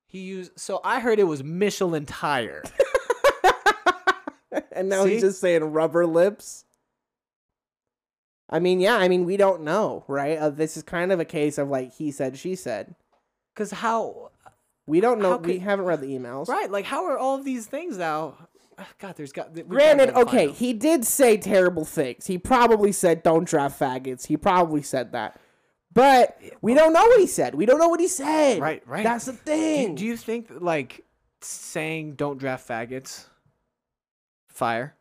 he 0.07 0.20
used. 0.20 0.53
So 0.59 0.80
I 0.84 1.01
heard 1.01 1.18
it 1.18 1.24
was 1.24 1.42
Michelin 1.42 2.07
tire. 2.07 2.62
and 4.72 4.88
now 4.88 5.05
he's 5.05 5.22
just 5.22 5.40
saying 5.40 5.64
rubber 5.64 6.07
lips. 6.07 6.64
I 8.49 8.61
mean, 8.61 8.78
yeah, 8.78 8.97
I 8.97 9.09
mean, 9.09 9.24
we 9.24 9.36
don't 9.36 9.62
know, 9.62 10.05
right? 10.07 10.38
Uh, 10.38 10.51
this 10.51 10.76
is 10.76 10.82
kind 10.82 11.11
of 11.11 11.18
a 11.18 11.24
case 11.24 11.59
of 11.59 11.68
like 11.68 11.95
he 11.95 12.11
said, 12.11 12.38
she 12.38 12.55
said. 12.55 12.95
Because 13.53 13.70
how? 13.72 14.30
We 14.86 15.01
don't 15.01 15.20
know. 15.20 15.30
How 15.30 15.38
we 15.38 15.59
haven't 15.59 15.86
read 15.86 16.01
the 16.01 16.09
emails. 16.09 16.49
Right? 16.49 16.70
Like 16.70 16.84
how 16.84 17.07
are 17.07 17.18
all 17.18 17.36
of 17.36 17.45
these 17.45 17.66
things 17.66 17.99
now? 17.99 18.49
God, 18.99 19.16
there's 19.16 19.33
got. 19.33 19.53
we 19.53 19.62
gotta 19.62 19.68
Granted, 19.68 20.14
okay, 20.14 20.51
he 20.51 20.72
did 20.72 21.05
say 21.05 21.37
terrible 21.37 21.85
things. 21.85 22.27
He 22.27 22.39
probably 22.39 22.93
said, 22.93 23.22
"Don't 23.22 23.45
draft 23.45 23.79
faggots." 23.79 24.27
He 24.27 24.37
probably 24.37 24.83
said 24.83 25.12
that, 25.12 25.41
but 25.93 26.39
we 26.61 26.75
don't 26.75 26.93
know 26.93 27.05
what 27.07 27.20
he 27.20 27.27
said. 27.27 27.55
We 27.55 27.66
don't 27.66 27.79
know 27.79 27.89
what 27.89 28.01
he 28.01 28.09
said. 28.09 28.61
Right, 28.61 28.83
right. 28.87 29.05
That's 29.05 29.27
the 29.27 29.33
thing. 29.33 29.95
do 29.95 30.05
you 30.05 30.16
think 30.16 30.49
that, 30.49 30.62
like 30.62 31.05
saying 31.41 32.14
"don't 32.14 32.39
draft 32.39 32.66
faggots" 32.68 33.27
fire? 34.49 34.95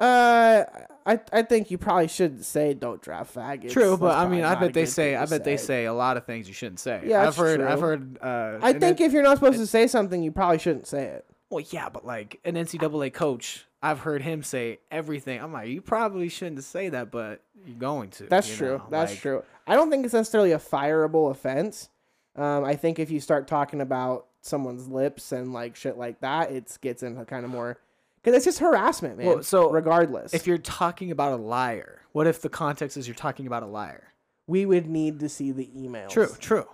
uh, 0.00 0.64
I 1.06 1.20
I 1.32 1.42
think 1.42 1.70
you 1.70 1.78
probably 1.78 2.08
shouldn't 2.08 2.44
say, 2.44 2.74
"Don't 2.74 3.02
draft 3.02 3.34
faggots." 3.34 3.70
True, 3.70 3.90
That's 3.90 4.00
but 4.00 4.16
I 4.18 4.28
mean, 4.28 4.44
I 4.44 4.54
bet 4.54 4.72
they 4.72 4.86
say, 4.86 5.14
I 5.14 5.24
to 5.24 5.30
bet 5.30 5.44
they 5.44 5.56
say 5.56 5.84
a 5.84 5.92
lot 5.92 6.16
of 6.16 6.24
things 6.24 6.48
you 6.48 6.54
shouldn't 6.54 6.80
say. 6.80 7.02
Yeah, 7.04 7.20
I've 7.20 7.24
that's 7.26 7.36
heard, 7.36 7.60
I've 7.60 7.80
heard. 7.80 8.18
Uh, 8.20 8.58
I 8.62 8.72
think 8.72 9.00
N- 9.00 9.06
if 9.06 9.12
you're 9.12 9.22
not 9.22 9.36
supposed 9.36 9.58
to 9.58 9.66
say 9.66 9.86
something, 9.86 10.22
you 10.22 10.32
probably 10.32 10.58
shouldn't 10.58 10.86
say 10.86 11.04
it. 11.04 11.26
Well, 11.50 11.64
yeah, 11.70 11.88
but 11.88 12.06
like 12.06 12.40
an 12.44 12.54
NCAA 12.54 13.12
coach, 13.12 13.66
I've 13.82 14.00
heard 14.00 14.22
him 14.22 14.42
say 14.42 14.78
everything. 14.90 15.40
I'm 15.40 15.52
like, 15.52 15.68
you 15.68 15.82
probably 15.82 16.28
shouldn't 16.28 16.62
say 16.64 16.88
that, 16.90 17.10
but 17.10 17.42
you're 17.66 17.76
going 17.76 18.10
to. 18.10 18.24
That's 18.24 18.54
true. 18.54 18.78
know, 18.78 18.86
That's 18.90 19.12
like- 19.12 19.20
true. 19.20 19.42
I 19.66 19.74
don't 19.74 19.90
think 19.90 20.04
it's 20.04 20.14
necessarily 20.14 20.52
a 20.52 20.58
fireable 20.58 21.30
offense. 21.30 21.90
Um, 22.36 22.64
I 22.64 22.74
think 22.76 22.98
if 22.98 23.10
you 23.10 23.20
start 23.20 23.46
talking 23.46 23.80
about 23.80 24.26
someone's 24.40 24.88
lips 24.88 25.32
and 25.32 25.52
like 25.52 25.76
shit 25.76 25.98
like 25.98 26.20
that, 26.20 26.50
it 26.50 26.76
gets 26.80 27.02
into 27.02 27.24
kind 27.24 27.44
of 27.44 27.50
more 27.50 27.78
because 28.22 28.36
it's 28.36 28.44
just 28.44 28.58
harassment, 28.58 29.18
man. 29.18 29.26
Well, 29.26 29.42
so 29.42 29.70
regardless, 29.70 30.34
If 30.34 30.46
you're 30.46 30.58
talking 30.58 31.10
about 31.10 31.32
a 31.32 31.42
liar, 31.42 32.02
what 32.12 32.26
if 32.26 32.40
the 32.40 32.48
context 32.48 32.96
is 32.96 33.06
you're 33.08 33.14
talking 33.14 33.46
about 33.46 33.62
a 33.62 33.66
liar? 33.66 34.04
we 34.46 34.66
would 34.66 34.88
need 34.88 35.20
to 35.20 35.28
see 35.28 35.52
the 35.52 35.70
emails. 35.76 36.10
True, 36.10 36.28
true. 36.40 36.66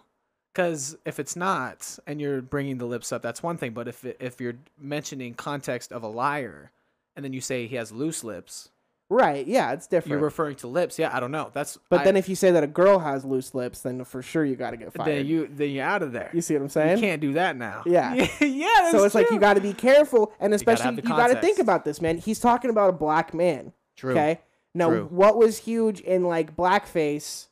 Because 0.57 0.97
if 1.05 1.21
it's 1.21 1.37
not, 1.37 1.99
and 2.07 2.19
you're 2.19 2.41
bringing 2.41 2.79
the 2.79 2.87
lips 2.87 3.13
up, 3.13 3.21
that's 3.21 3.43
one 3.43 3.59
thing. 3.59 3.73
But 3.73 3.89
if 3.89 4.07
if 4.19 4.41
you're 4.41 4.57
mentioning 4.81 5.35
context 5.35 5.93
of 5.93 6.03
a 6.03 6.09
liar, 6.09 6.71
and 7.15 7.23
then 7.23 7.35
you 7.35 7.43
say 7.43 7.67
he 7.67 7.77
has 7.77 7.93
loose 7.93 8.25
lips, 8.25 8.71
Right? 9.11 9.47
Yeah, 9.47 9.73
it's 9.73 9.87
different. 9.87 10.13
you're 10.13 10.21
referring 10.21 10.57
to 10.57 10.67
lips. 10.67 10.99
Yeah, 10.99 11.15
I 11.15 11.21
don't 11.21 11.31
know. 11.31 11.51
That's 11.53 11.79
but 11.91 12.01
I- 12.01 12.05
then 12.05 12.17
if 12.17 12.27
you 12.29 12.35
say 12.35 12.51
that 12.53 12.65
a 12.65 12.67
girl 12.67 13.01
has 13.01 13.23
loose 13.23 13.55
lips, 13.55 13.81
then 13.81 14.03
for 14.05 14.23
sure 14.23 14.47
you 14.47 14.57
got 14.57 14.71
to 14.71 14.79
get 14.79 14.95
fired. 14.95 15.07
then 15.09 15.27
you 15.27 15.47
then 15.47 15.71
you're 15.71 15.85
out 15.85 16.03
of 16.03 16.13
there. 16.13 16.31
You 16.33 16.41
see 16.41 16.55
what 16.55 16.63
I'm 16.63 16.69
saying? 16.71 16.97
You 16.97 17.03
can't 17.03 17.21
do 17.21 17.35
that 17.35 17.57
now. 17.57 17.83
Yeah. 17.85 18.15
yeah. 18.41 18.91
So 18.93 19.05
it's 19.05 19.15
like 19.15 19.31
you 19.31 19.39
got 19.39 19.55
to 19.55 19.61
be 19.61 19.75
careful, 19.75 20.33
and 20.41 20.55
especially 20.55 20.97
you 20.97 21.03
got 21.03 21.29
to 21.29 21.41
think 21.41 21.59
about 21.59 21.85
this, 21.85 22.01
man. 22.01 22.17
He's 22.17 22.41
talking 22.41 22.71
about 22.71 22.89
a 22.89 22.95
black 22.95 23.35
man. 23.35 23.75
True. 23.95 24.13
Okay. 24.13 24.41
Now, 24.75 24.89
True. 24.89 25.05
what 25.11 25.37
was 25.37 25.59
huge 25.59 26.01
in 26.01 26.25
like 26.25 26.57
blackface 26.57 27.47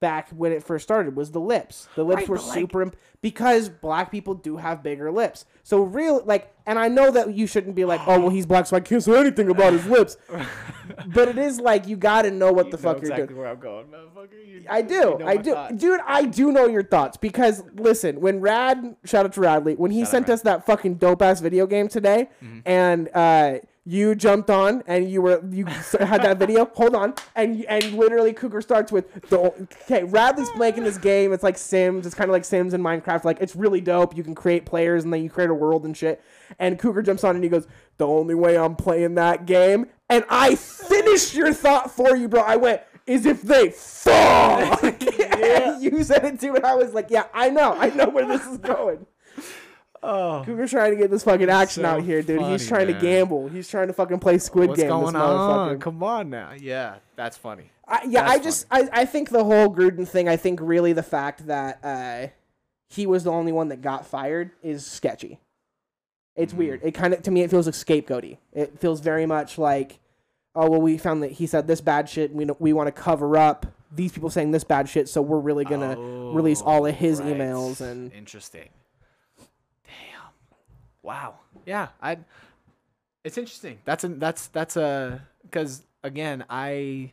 back 0.00 0.30
when 0.30 0.50
it 0.50 0.62
first 0.62 0.82
started 0.82 1.14
was 1.14 1.30
the 1.30 1.40
lips. 1.40 1.86
The 1.94 2.04
lips 2.04 2.20
Right, 2.20 2.28
were 2.28 2.36
like- 2.38 2.54
super 2.54 2.82
imp- 2.82 2.96
because 3.22 3.68
black 3.68 4.10
people 4.10 4.32
do 4.34 4.56
have 4.56 4.82
bigger 4.82 5.10
lips. 5.12 5.44
So 5.62 5.82
real 5.82 6.22
like, 6.24 6.52
and 6.66 6.78
I 6.78 6.88
know 6.88 7.10
that 7.10 7.34
you 7.34 7.46
shouldn't 7.46 7.74
be 7.76 7.84
like, 7.84 8.00
oh 8.06 8.18
well, 8.18 8.30
he's 8.30 8.46
black, 8.46 8.66
so 8.66 8.76
I 8.76 8.80
can't 8.80 9.02
say 9.02 9.18
anything 9.18 9.50
about 9.50 9.74
his 9.74 9.84
lips. 9.86 10.16
but 11.06 11.28
it 11.28 11.38
is 11.38 11.60
like 11.60 11.86
you 11.86 11.96
got 11.96 12.22
to 12.22 12.30
know 12.30 12.50
what 12.52 12.70
the 12.70 12.78
fuck 12.78 13.02
you're 13.02 13.14
doing. 13.14 13.36
where 13.36 13.48
I'm 13.48 13.60
going, 13.60 13.86
motherfucker. 13.86 14.32
You- 14.46 14.64
I 14.68 14.78
you 14.78 14.88
do, 14.88 15.18
know 15.18 15.26
I 15.26 15.36
do, 15.36 15.52
thoughts. 15.52 15.74
dude. 15.76 16.00
I 16.06 16.24
do 16.24 16.50
know 16.52 16.66
your 16.66 16.82
thoughts 16.82 17.16
because 17.16 17.62
listen, 17.74 18.20
when 18.20 18.40
Rad, 18.40 18.96
shout 19.04 19.26
out 19.26 19.32
to 19.34 19.40
Radley, 19.40 19.74
when 19.74 19.90
he 19.90 20.00
Shout 20.02 20.10
sent 20.10 20.30
us 20.30 20.42
that 20.42 20.64
fucking 20.66 20.94
dope 20.94 21.20
ass 21.22 21.40
video 21.40 21.66
game 21.66 21.88
today, 21.88 22.28
Mm-hmm. 22.42 22.58
and 22.64 23.08
uh, 23.14 23.58
you 23.86 24.14
jumped 24.14 24.50
on 24.50 24.82
and 24.86 25.10
you 25.10 25.22
were 25.22 25.42
you 25.50 25.64
had 25.64 26.22
that 26.22 26.38
video. 26.38 26.66
Hold 26.74 26.94
on, 26.94 27.14
and 27.34 27.64
and 27.64 27.94
literally 27.94 28.32
Cougar 28.32 28.60
starts 28.60 28.92
with 28.92 29.28
the 29.28 29.38
okay. 29.38 30.04
Radley's 30.04 30.50
making 30.56 30.84
this 30.84 30.98
game. 30.98 31.32
It's 31.32 31.42
like 31.42 31.56
Sims. 31.56 32.06
It's 32.06 32.14
kind 32.14 32.28
of 32.28 32.32
like 32.32 32.44
Sims 32.44 32.74
in 32.74 32.82
Minecraft. 32.82 33.24
Like 33.24 33.40
it's 33.40 33.56
really 33.56 33.80
dope. 33.80 34.16
You 34.16 34.22
can 34.22 34.34
create 34.34 34.66
players 34.66 35.04
and 35.04 35.12
then 35.12 35.22
you 35.22 35.30
create 35.30 35.50
a 35.50 35.54
world 35.54 35.84
and 35.84 35.96
shit. 35.96 36.22
And 36.58 36.78
Cougar 36.78 37.02
jumps 37.02 37.24
on 37.24 37.34
and 37.34 37.42
he 37.42 37.50
goes, 37.50 37.66
"The 37.96 38.06
only 38.06 38.34
way 38.34 38.58
I'm 38.58 38.76
playing 38.76 39.14
that 39.14 39.46
game." 39.46 39.86
And 40.08 40.24
I 40.28 40.56
finished 40.56 41.34
your 41.34 41.52
thought 41.54 41.90
for 41.90 42.16
you, 42.16 42.28
bro. 42.28 42.42
I 42.42 42.56
went. 42.56 42.82
Is 43.06 43.26
if 43.26 43.42
they 43.42 43.70
fuck. 43.70 44.82
And 45.40 45.82
you 45.82 46.04
said 46.04 46.24
it 46.26 46.38
too, 46.38 46.54
and 46.54 46.66
I 46.66 46.74
was 46.74 46.92
like, 46.92 47.06
"Yeah, 47.08 47.24
I 47.32 47.48
know, 47.48 47.72
I 47.72 47.88
know 47.90 48.10
where 48.10 48.26
this 48.26 48.46
is 48.46 48.58
going." 48.58 49.06
Oh, 50.02 50.42
Cougar's 50.46 50.70
trying 50.70 50.92
to 50.92 50.96
get 50.96 51.10
this 51.10 51.24
fucking 51.24 51.50
action 51.50 51.82
so 51.82 51.88
out 51.90 52.02
here, 52.02 52.22
dude. 52.22 52.40
He's 52.42 52.66
funny, 52.68 52.84
trying 52.84 52.94
to 52.94 53.00
gamble. 53.00 53.48
He's 53.48 53.68
trying 53.68 53.88
to 53.88 53.92
fucking 53.92 54.18
play 54.18 54.38
Squid 54.38 54.68
what's 54.70 54.80
Game. 54.80 54.88
going 54.88 55.12
this 55.12 55.14
on? 55.14 55.78
Come 55.78 56.02
on 56.02 56.30
now. 56.30 56.52
Yeah, 56.58 56.96
that's 57.16 57.36
funny. 57.36 57.70
I, 57.86 58.04
yeah, 58.08 58.22
That's 58.22 58.32
I 58.32 58.42
just 58.42 58.66
I, 58.70 58.88
I 58.92 59.04
think 59.04 59.28
the 59.30 59.44
whole 59.44 59.74
Gruden 59.74 60.06
thing. 60.08 60.28
I 60.28 60.36
think 60.36 60.60
really 60.62 60.92
the 60.92 61.02
fact 61.02 61.46
that 61.48 61.80
uh, 61.84 62.28
he 62.88 63.06
was 63.06 63.24
the 63.24 63.32
only 63.32 63.52
one 63.52 63.68
that 63.68 63.82
got 63.82 64.06
fired 64.06 64.52
is 64.62 64.86
sketchy. 64.86 65.38
It's 66.36 66.52
Mhm. 66.54 66.56
weird. 66.58 66.80
It 66.84 66.92
kind 66.92 67.12
of 67.12 67.22
to 67.24 67.30
me 67.30 67.42
it 67.42 67.50
feels 67.50 67.66
like 67.66 67.74
scapegoaty. 67.74 68.38
It 68.52 68.78
feels 68.78 69.00
very 69.00 69.26
much 69.26 69.58
like, 69.58 69.98
oh 70.54 70.70
well, 70.70 70.80
we 70.80 70.96
found 70.98 71.22
that 71.24 71.32
he 71.32 71.46
said 71.46 71.66
this 71.66 71.80
bad 71.80 72.08
shit. 72.08 72.30
And 72.30 72.38
we 72.38 72.46
we 72.58 72.72
want 72.72 72.86
to 72.86 72.92
cover 72.92 73.36
up 73.36 73.66
these 73.92 74.12
people 74.12 74.30
saying 74.30 74.52
this 74.52 74.62
bad 74.64 74.88
shit, 74.88 75.08
so 75.08 75.20
we're 75.20 75.40
really 75.40 75.64
gonna 75.64 75.96
release 76.32 76.62
all 76.62 76.86
of 76.86 76.94
his 76.94 77.20
Oh, 77.20 77.24
right. 77.24 77.36
emails 77.36 77.80
and 77.80 78.12
interesting. 78.12 78.68
Wow. 81.02 81.36
Yeah. 81.66 81.88
I. 82.00 82.18
It's 83.24 83.38
interesting. 83.38 83.78
That's 83.84 84.04
a 84.04 84.08
that's 84.08 84.46
that's 84.48 84.76
a 84.76 85.22
because 85.42 85.82
again 86.02 86.44
I 86.48 87.12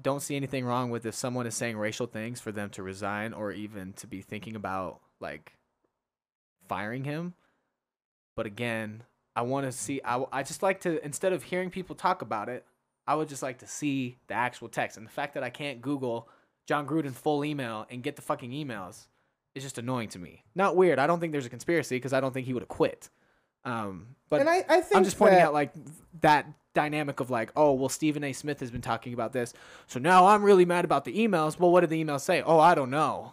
don't 0.00 0.20
see 0.20 0.36
anything 0.36 0.64
wrong 0.64 0.90
with 0.90 1.04
if 1.06 1.14
someone 1.14 1.46
is 1.46 1.54
saying 1.54 1.76
racial 1.76 2.06
things 2.06 2.40
for 2.40 2.52
them 2.52 2.70
to 2.70 2.82
resign 2.82 3.32
or 3.32 3.52
even 3.52 3.92
to 3.94 4.06
be 4.06 4.20
thinking 4.22 4.56
about 4.56 5.00
like 5.20 5.52
firing 6.68 7.04
him. 7.04 7.34
But 8.36 8.46
again, 8.46 9.02
I 9.36 9.42
want 9.42 9.66
to 9.66 9.72
see. 9.72 10.00
I, 10.04 10.24
I 10.32 10.42
just 10.42 10.62
like 10.62 10.80
to 10.80 11.04
instead 11.04 11.32
of 11.32 11.42
hearing 11.44 11.70
people 11.70 11.94
talk 11.94 12.22
about 12.22 12.48
it, 12.48 12.64
I 13.06 13.14
would 13.14 13.28
just 13.28 13.42
like 13.42 13.58
to 13.58 13.66
see 13.66 14.18
the 14.28 14.34
actual 14.34 14.68
text. 14.68 14.96
And 14.96 15.06
the 15.06 15.10
fact 15.10 15.34
that 15.34 15.42
I 15.42 15.50
can't 15.50 15.82
Google 15.82 16.28
Jon 16.66 16.86
Gruden 16.86 17.12
full 17.12 17.44
email 17.44 17.86
and 17.90 18.02
get 18.02 18.16
the 18.16 18.22
fucking 18.22 18.50
emails 18.50 19.06
is 19.54 19.62
just 19.62 19.78
annoying 19.78 20.08
to 20.10 20.18
me. 20.18 20.44
Not 20.54 20.76
weird. 20.76 20.98
I 20.98 21.06
don't 21.06 21.20
think 21.20 21.32
there's 21.32 21.46
a 21.46 21.50
conspiracy 21.50 21.96
because 21.96 22.12
I 22.12 22.20
don't 22.20 22.32
think 22.32 22.46
he 22.46 22.52
would 22.54 22.62
have 22.62 22.68
quit. 22.68 23.08
Um, 23.64 24.16
but 24.28 24.40
and 24.40 24.48
I, 24.48 24.64
I 24.68 24.80
think 24.80 24.96
I'm 24.96 25.04
just 25.04 25.18
pointing 25.18 25.38
that- 25.38 25.46
out 25.48 25.52
like 25.52 25.72
that 26.20 26.46
dynamic 26.74 27.20
of 27.20 27.30
like, 27.30 27.50
oh, 27.56 27.72
well, 27.72 27.88
Stephen 27.88 28.22
A. 28.24 28.32
Smith 28.32 28.60
has 28.60 28.70
been 28.70 28.80
talking 28.80 29.12
about 29.12 29.32
this, 29.32 29.52
so 29.86 29.98
now 29.98 30.26
I'm 30.28 30.42
really 30.42 30.64
mad 30.64 30.84
about 30.84 31.04
the 31.04 31.12
emails. 31.18 31.58
Well, 31.58 31.70
what 31.70 31.80
did 31.80 31.90
the 31.90 32.02
emails 32.02 32.20
say? 32.20 32.42
Oh, 32.42 32.58
I 32.60 32.74
don't 32.74 32.90
know. 32.90 33.32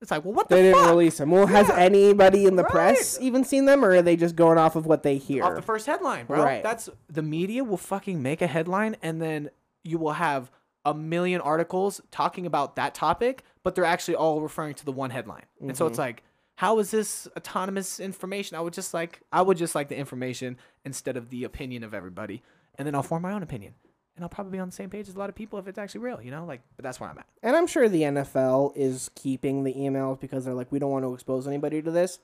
It's 0.00 0.10
like, 0.10 0.24
well, 0.24 0.34
what 0.34 0.48
They 0.48 0.56
the 0.56 0.62
didn't 0.68 0.80
fuck? 0.82 0.90
release 0.90 1.18
them. 1.18 1.30
Well, 1.30 1.46
has 1.46 1.68
anybody 1.70 2.44
in 2.44 2.56
the 2.56 2.62
Right. 2.64 2.70
press 2.72 3.18
even 3.20 3.44
seen 3.44 3.64
them, 3.64 3.84
or 3.84 3.90
are 3.90 4.02
they 4.02 4.14
just 4.14 4.36
going 4.36 4.58
off 4.58 4.76
of 4.76 4.86
what 4.86 5.02
they 5.02 5.16
hear? 5.18 5.42
off 5.42 5.54
the 5.54 5.62
first 5.62 5.86
headline, 5.86 6.26
bro. 6.26 6.42
Right. 6.42 6.62
That's 6.62 6.88
the 7.08 7.22
media 7.22 7.64
will 7.64 7.78
fucking 7.78 8.22
make 8.22 8.40
a 8.42 8.46
headline 8.46 8.96
and 9.02 9.20
then 9.20 9.50
you 9.84 9.98
will 9.98 10.12
have 10.12 10.50
a 10.84 10.92
million 10.94 11.40
articles 11.40 12.00
talking 12.10 12.44
about 12.46 12.76
that 12.76 12.94
topic, 12.94 13.42
but 13.66 13.74
they're 13.74 13.84
actually 13.84 14.14
all 14.14 14.40
referring 14.40 14.74
to 14.74 14.84
the 14.84 14.92
one 14.92 15.10
headline. 15.10 15.42
And 15.60 15.76
so 15.76 15.86
it's 15.86 15.94
mm-hmm. 15.94 16.02
like, 16.02 16.22
how 16.54 16.78
is 16.78 16.92
this 16.92 17.26
autonomous 17.36 17.98
information? 17.98 18.56
I 18.56 18.60
would 18.60 18.72
just 18.72 18.94
like 18.94 19.22
I 19.32 19.42
would 19.42 19.56
just 19.56 19.74
like 19.74 19.88
the 19.88 19.96
information 19.96 20.56
instead 20.84 21.16
of 21.16 21.30
the 21.30 21.42
opinion 21.42 21.82
of 21.82 21.92
everybody. 21.92 22.44
And 22.76 22.86
then 22.86 22.94
I'll 22.94 23.02
form 23.02 23.22
my 23.22 23.32
own 23.32 23.42
opinion. 23.42 23.74
And 24.14 24.24
I'll 24.24 24.28
probably 24.28 24.52
be 24.52 24.60
on 24.60 24.68
the 24.68 24.72
same 24.72 24.88
page 24.88 25.08
as 25.08 25.16
a 25.16 25.18
lot 25.18 25.30
of 25.30 25.34
people 25.34 25.58
if 25.58 25.66
it's 25.66 25.78
actually 25.78 26.02
real, 26.02 26.22
you 26.22 26.30
know? 26.30 26.44
Like 26.44 26.60
but 26.76 26.84
that's 26.84 27.00
where 27.00 27.10
I'm 27.10 27.18
at. 27.18 27.26
and 27.42 27.56
I'm 27.56 27.66
sure 27.66 27.88
the 27.88 28.02
NFL 28.02 28.76
is 28.76 29.10
keeping 29.16 29.64
the 29.64 29.74
emails 29.74 30.20
because 30.20 30.44
they're 30.44 30.54
like, 30.54 30.70
we 30.70 30.78
don't 30.78 30.92
want 30.92 31.04
to 31.04 31.12
expose 31.12 31.48
anybody 31.48 31.82
to 31.82 31.90
this. 31.90 32.20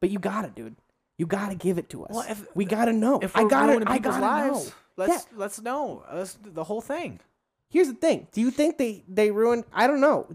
But 0.00 0.10
you 0.10 0.18
got 0.18 0.42
to, 0.42 0.48
dude. 0.48 0.74
You 1.16 1.26
got 1.26 1.50
to 1.50 1.54
give 1.54 1.78
it 1.78 1.90
to 1.90 2.06
us. 2.06 2.10
Well, 2.12 2.26
if- 2.28 2.56
we 2.56 2.64
got 2.64 2.86
to 2.86 2.92
know. 2.92 3.20
If 3.22 3.36
I 3.36 3.44
we're 3.44 3.50
got 3.50 3.66
to 3.66 3.88
I 3.88 3.98
people's 3.98 4.16
got 4.16 4.20
lives, 4.20 4.66
know. 4.66 4.72
let's 4.96 5.26
let's 5.36 5.60
know. 5.60 6.02
Let's 6.12 6.36
the 6.42 6.64
whole 6.64 6.80
thing. 6.80 7.20
Here's 7.68 7.86
the 7.86 7.94
thing. 7.94 8.26
Do 8.32 8.40
you 8.40 8.50
think 8.50 8.78
they 8.78 9.04
they 9.06 9.30
ruined? 9.30 9.62
I 9.72 9.86
don't 9.86 10.00
know. 10.00 10.26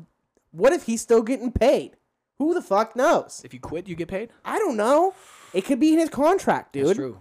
What 0.58 0.74
if 0.74 0.84
he's 0.84 1.02
still 1.02 1.22
getting 1.22 1.52
paid? 1.52 1.98
Who 2.40 2.54
the 2.54 2.62
fuck 2.62 2.96
knows? 2.96 3.42
If 3.46 3.54
you 3.54 3.60
quit, 3.60 3.88
you 3.88 3.96
get 3.96 4.08
paid? 4.08 4.30
I 4.44 4.58
don't 4.60 4.76
know. 4.78 5.14
It 5.54 5.66
could 5.66 5.80
be 5.80 5.94
in 5.94 6.00
his 6.00 6.10
contract, 6.10 6.74
dude. 6.74 6.88
That's 6.88 6.98
true. 6.98 7.18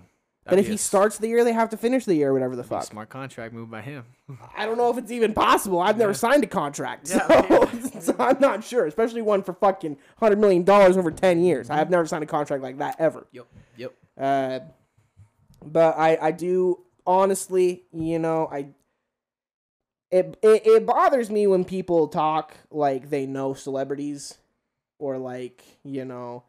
But 0.49 0.59
if 0.61 0.69
he 0.69 0.77
starts 0.77 1.19
the 1.19 1.27
year, 1.27 1.43
they 1.43 1.53
have 1.53 1.71
to 1.71 1.77
finish 1.77 2.05
the 2.05 2.15
year, 2.15 2.33
whatever 2.33 2.55
the 2.55 2.63
fuck. 2.63 2.85
Smart 2.85 3.09
contract 3.09 3.53
move 3.53 3.69
by 3.69 3.83
him. 3.83 4.05
I 4.57 4.65
don't 4.65 4.79
know 4.79 4.89
if 4.91 4.97
it's 4.97 5.11
even 5.11 5.35
possible. 5.35 5.81
I've 5.81 5.99
never 5.99 6.13
Yeah. 6.13 6.17
signed 6.17 6.45
a 6.45 6.47
contract, 6.47 7.09
so, 7.09 7.19
Yeah, 7.29 7.91
so 8.01 8.15
I'm 8.19 8.39
not 8.39 8.63
sure. 8.63 8.87
Especially 8.87 9.23
one 9.23 9.43
for 9.43 9.55
fucking 9.55 9.97
hundred 10.19 10.39
million 10.39 10.63
dollars 10.63 10.97
over 10.97 11.11
ten 11.11 11.43
years. 11.43 11.67
Mm-hmm. 11.67 11.75
I 11.75 11.79
have 11.79 11.91
never 11.91 12.07
signed 12.07 12.23
a 12.23 12.29
contract 12.29 12.63
like 12.63 12.79
that 12.79 12.95
ever. 13.01 13.27
Yep. 13.33 13.47
Yep. 13.77 13.95
Uh, 14.17 14.61
but 15.65 15.99
I 15.99 16.17
I 16.23 16.31
do 16.31 16.81
honestly, 17.07 17.83
you 17.93 18.19
know, 18.21 18.49
I 18.51 18.69
it, 20.11 20.37
it 20.43 20.67
it 20.67 20.87
bothers 20.87 21.31
me 21.31 21.47
when 21.47 21.65
people 21.65 22.09
talk 22.09 22.57
like 22.71 23.11
they 23.11 23.27
know 23.27 23.55
celebrities 23.55 24.39
or 24.99 25.19
like, 25.19 25.63
you 25.83 26.05
know, 26.05 26.45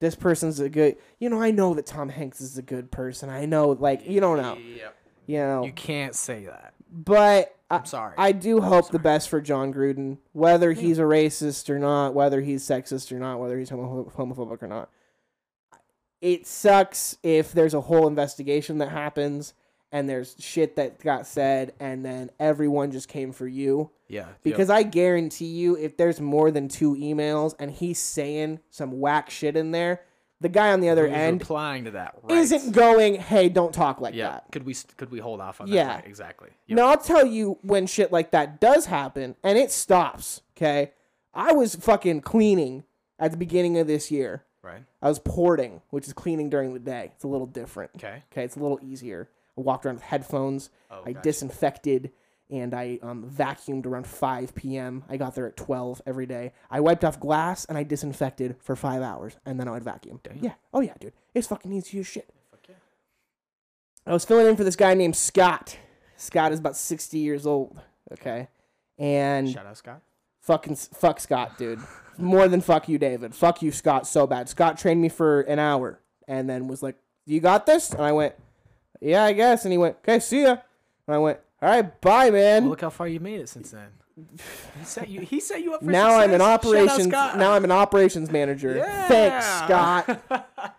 this 0.00 0.14
person's 0.14 0.58
a 0.60 0.68
good 0.68 0.96
you 1.18 1.28
know, 1.28 1.40
I 1.40 1.50
know 1.50 1.74
that 1.74 1.86
Tom 1.86 2.08
Hanks 2.08 2.40
is 2.40 2.58
a 2.58 2.62
good 2.62 2.90
person. 2.90 3.28
I 3.28 3.44
know 3.46 3.70
like 3.70 4.06
you 4.08 4.20
don't 4.20 4.38
know. 4.38 4.56
Yep. 4.56 4.96
You 5.26 5.38
know. 5.38 5.64
You 5.64 5.72
can't 5.72 6.14
say 6.14 6.46
that. 6.46 6.74
but 6.90 7.54
I, 7.70 7.76
I'm 7.76 7.84
sorry. 7.84 8.14
I 8.18 8.32
do 8.32 8.60
hope 8.60 8.90
the 8.90 8.98
best 8.98 9.28
for 9.28 9.40
Jon 9.40 9.72
Gruden, 9.72 10.18
whether 10.32 10.72
he's 10.72 10.98
a 10.98 11.02
racist 11.02 11.70
or 11.70 11.78
not, 11.78 12.12
whether 12.14 12.40
he's 12.40 12.64
sexist 12.64 13.12
or 13.12 13.18
not, 13.18 13.38
whether 13.38 13.58
he's 13.58 13.70
homo- 13.70 14.12
homophobic 14.16 14.62
or 14.62 14.66
not. 14.66 14.90
It 16.20 16.46
sucks 16.46 17.16
if 17.22 17.52
there's 17.52 17.74
a 17.74 17.80
whole 17.80 18.06
investigation 18.06 18.78
that 18.78 18.90
happens 18.90 19.54
and 19.92 20.08
there's 20.08 20.34
shit 20.38 20.76
that 20.76 20.98
got 21.00 21.26
said 21.26 21.74
and 21.78 22.04
then 22.04 22.30
everyone 22.40 22.90
just 22.90 23.08
came 23.08 23.30
for 23.32 23.46
you. 23.46 23.90
yeah. 24.08 24.26
Because 24.42 24.70
I 24.70 24.82
guarantee 24.82 25.46
you, 25.46 25.76
if 25.76 25.96
there's 25.96 26.20
more 26.20 26.50
than 26.50 26.68
two 26.68 26.94
emails 26.96 27.54
and 27.58 27.70
he's 27.70 27.98
saying 27.98 28.60
some 28.70 28.98
whack 29.00 29.30
shit 29.30 29.56
in 29.56 29.70
there, 29.70 30.00
the 30.40 30.48
guy 30.48 30.72
on 30.72 30.80
the 30.80 30.88
other 30.88 31.06
Who's 31.06 31.16
end 31.16 31.40
replying 31.40 31.84
to 31.84 31.92
that 31.92 32.16
right. 32.22 32.36
isn't 32.38 32.72
going, 32.72 33.14
hey, 33.14 33.48
don't 33.48 33.72
talk 33.72 34.00
like 34.00 34.14
Yeah. 34.14 34.30
that. 34.30 34.46
Could 34.50 34.64
we 34.66 34.74
could 34.96 35.10
we 35.10 35.20
hold 35.20 35.40
off 35.40 35.60
on 35.60 35.68
Yeah. 35.68 35.84
that? 35.84 35.94
Right, 35.96 36.06
exactly. 36.06 36.48
Yep. 36.66 36.76
Now 36.76 36.88
I'll 36.88 36.96
tell 36.98 37.24
you 37.24 37.58
when 37.62 37.86
shit 37.86 38.10
like 38.10 38.32
that 38.32 38.60
does 38.60 38.86
happen 38.86 39.36
and 39.44 39.56
it 39.56 39.70
stops, 39.70 40.40
okay? 40.56 40.92
I 41.34 41.52
was 41.52 41.76
fucking 41.76 42.22
cleaning 42.22 42.82
at 43.20 43.30
the 43.30 43.36
beginning 43.36 43.78
of 43.78 43.86
this 43.86 44.10
year. 44.10 44.42
Right. 44.64 44.82
I 45.00 45.08
was 45.08 45.18
porting, 45.18 45.80
which 45.90 46.06
is 46.06 46.12
cleaning 46.12 46.50
during 46.50 46.72
the 46.74 46.78
day. 46.80 47.10
It's 47.14 47.24
a 47.24 47.28
little 47.28 47.46
different. 47.46 47.92
Okay. 47.96 48.22
Okay, 48.32 48.44
it's 48.44 48.56
a 48.56 48.60
little 48.60 48.78
easier. 48.82 49.28
I 49.56 49.60
walked 49.60 49.84
around 49.86 49.96
with 49.96 50.04
headphones. 50.04 50.70
Oh, 50.90 51.02
I 51.04 51.12
gotcha. 51.12 51.22
disinfected 51.24 52.10
and 52.50 52.74
I 52.74 52.98
um, 53.02 53.24
vacuumed 53.30 53.86
around 53.86 54.06
5 54.06 54.54
p.m. 54.54 55.04
I 55.08 55.16
got 55.16 55.34
there 55.34 55.46
at 55.46 55.56
12 55.56 56.02
every 56.06 56.26
day. 56.26 56.52
I 56.70 56.80
wiped 56.80 57.04
off 57.04 57.18
glass 57.18 57.64
and 57.64 57.78
I 57.78 57.82
disinfected 57.82 58.56
for 58.60 58.76
five 58.76 59.00
hours 59.02 59.36
and 59.46 59.58
then 59.58 59.68
I 59.68 59.70
would 59.72 59.84
vacuum. 59.84 60.20
Damn. 60.22 60.38
Yeah. 60.38 60.52
Oh, 60.74 60.80
yeah, 60.80 60.94
dude. 61.00 61.14
It's 61.34 61.46
fucking 61.46 61.72
easy 61.72 61.98
as 62.00 62.06
shit. 62.06 62.28
Fuck 62.50 62.60
yeah. 62.68 62.74
I 64.06 64.12
was 64.12 64.24
filling 64.26 64.46
in 64.48 64.56
for 64.56 64.64
this 64.64 64.76
guy 64.76 64.92
named 64.94 65.16
Scott. 65.16 65.78
Scott 66.16 66.52
is 66.52 66.58
about 66.58 66.76
60 66.76 67.18
years 67.18 67.46
old. 67.46 67.80
Okay. 68.12 68.48
And 68.98 69.48
Shout 69.48 69.64
out 69.66 69.76
Scott. 69.78 70.02
fucking 70.40 70.76
fuck 70.76 71.20
Scott, 71.20 71.56
dude. 71.56 71.80
More 72.18 72.48
than 72.48 72.60
fuck 72.60 72.86
you, 72.88 72.98
David. 72.98 73.34
Fuck 73.34 73.62
you, 73.62 73.72
Scott, 73.72 74.06
so 74.06 74.26
bad. 74.26 74.48
Scott 74.50 74.76
trained 74.76 75.00
me 75.00 75.08
for 75.08 75.40
an 75.42 75.58
hour 75.58 76.00
and 76.28 76.50
then 76.50 76.68
was 76.68 76.82
like, 76.82 76.96
You 77.24 77.40
got 77.40 77.64
this? 77.64 77.90
And 77.92 78.02
I 78.02 78.12
went, 78.12 78.34
Yeah, 79.02 79.24
I 79.24 79.32
guess. 79.32 79.64
And 79.64 79.72
he 79.72 79.78
went, 79.78 79.96
Okay, 79.98 80.20
see 80.20 80.42
ya. 80.42 80.56
And 81.06 81.14
I 81.14 81.18
went, 81.18 81.38
All 81.60 81.68
right, 81.68 82.00
bye, 82.00 82.30
man. 82.30 82.62
Well, 82.64 82.70
look 82.70 82.80
how 82.82 82.90
far 82.90 83.08
you 83.08 83.20
made 83.20 83.40
it 83.40 83.48
since 83.48 83.70
then. 83.70 83.88
He 84.78 84.84
set 84.84 85.08
you. 85.08 85.20
He 85.20 85.40
set 85.40 85.62
you 85.62 85.74
up 85.74 85.82
for 85.82 85.90
now 85.90 86.18
I'm 86.18 86.32
an 86.32 86.40
success. 86.40 86.66
Operations 86.66 87.08
now 87.08 87.52
I'm 87.52 87.64
an 87.64 87.72
operations 87.72 88.30
manager. 88.30 88.76
Yeah. 88.76 89.08
Thanks, 89.08 89.46
Scott. 89.46 90.76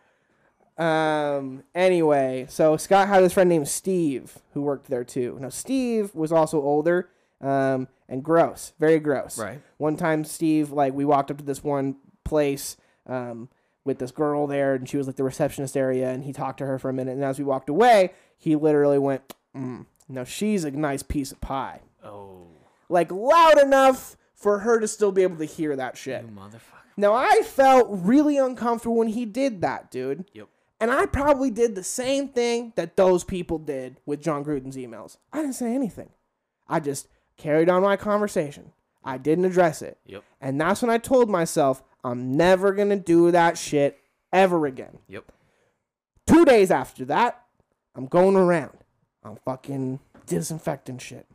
Um. 0.75 1.63
Anyway, 1.75 2.47
so 2.49 2.77
Scott 2.77 3.07
had 3.07 3.23
this 3.23 3.33
friend 3.33 3.47
named 3.47 3.67
Steve 3.67 4.39
who 4.53 4.61
worked 4.63 4.89
there 4.89 5.03
too. 5.03 5.37
Now 5.39 5.49
Steve 5.49 6.15
was 6.15 6.31
also 6.31 6.59
older, 6.59 7.09
um, 7.41 7.87
and 8.09 8.23
gross, 8.23 8.73
very 8.79 8.99
gross. 8.99 9.37
Right. 9.37 9.61
One 9.77 9.97
time, 9.97 10.23
Steve, 10.23 10.71
like, 10.71 10.93
we 10.93 11.05
walked 11.05 11.29
up 11.29 11.37
to 11.37 11.43
this 11.43 11.63
one 11.63 11.97
place, 12.23 12.75
um, 13.05 13.49
with 13.85 13.99
this 13.99 14.11
girl 14.11 14.47
there, 14.47 14.76
and 14.76 14.88
she 14.88 14.97
was 14.97 15.07
like 15.07 15.15
the 15.18 15.23
receptionist 15.23 15.76
area, 15.76 16.10
and 16.10 16.23
he 16.23 16.34
talked 16.34 16.57
to 16.60 16.65
her 16.65 16.80
for 16.80 16.89
a 16.89 16.93
minute, 16.93 17.14
and 17.14 17.23
as 17.23 17.38
we 17.39 17.45
walked 17.45 17.69
away, 17.69 18.11
he 18.38 18.55
literally 18.55 18.97
went, 18.99 19.34
mm, 19.55 19.85
"Now 20.07 20.23
she's 20.23 20.64
a 20.64 20.72
nice 20.72 21.03
piece 21.03 21.31
of 21.31 21.41
pie," 21.41 21.81
Oh, 22.03 22.47
like 22.89 23.11
loud 23.11 23.60
enough 23.60 24.15
for 24.34 24.60
her 24.60 24.80
to 24.80 24.88
still 24.88 25.11
be 25.11 25.23
able 25.23 25.38
to 25.38 25.45
hear 25.45 25.76
that 25.76 25.97
shit. 25.97 26.23
you 26.23 26.30
motherfucker. 26.30 26.60
Now 26.97 27.14
I 27.14 27.41
felt 27.43 27.88
really 27.89 28.38
uncomfortable 28.38 28.95
when 28.97 29.07
he 29.07 29.26
did 29.26 29.61
that, 29.61 29.89
dude. 29.89 30.30
Yep. 30.34 30.47
And 30.80 30.91
I 30.91 31.05
probably 31.05 31.49
did 31.49 31.76
the 31.76 31.84
same 31.84 32.27
thing 32.27 32.73
that 32.76 32.97
those 32.97 33.23
people 33.23 33.57
did 33.57 33.99
with 34.05 34.22
Jon 34.22 34.43
Gruden's 34.43 34.76
emails. 34.76 35.18
I 35.31 35.38
didn't 35.39 35.53
say 35.55 35.73
anything. 35.73 36.10
I 36.68 36.80
just 36.81 37.07
carried 37.38 37.69
on 37.69 37.81
my 37.81 37.95
conversation. 37.95 38.73
I 39.03 39.18
didn't 39.18 39.45
address 39.45 39.81
it. 39.81 39.97
Yep. 40.05 40.23
And 40.41 40.60
that's 40.60 40.81
when 40.81 40.91
I 40.91 40.97
told 40.97 41.30
myself 41.30 41.84
I'm 42.03 42.35
never 42.35 42.73
going 42.73 42.89
to 42.89 42.97
do 42.97 43.31
that 43.31 43.57
shit 43.57 43.99
ever 44.31 44.65
again. 44.65 44.99
Yep. 45.07 45.31
Two 46.27 46.45
days 46.45 46.71
after 46.71 47.05
that, 47.05 47.45
I'm 47.95 48.07
going 48.07 48.35
around. 48.35 48.77
I'm 49.23 49.38
fucking 49.38 49.99
disinfecting 50.25 50.97
shit. 50.97 51.27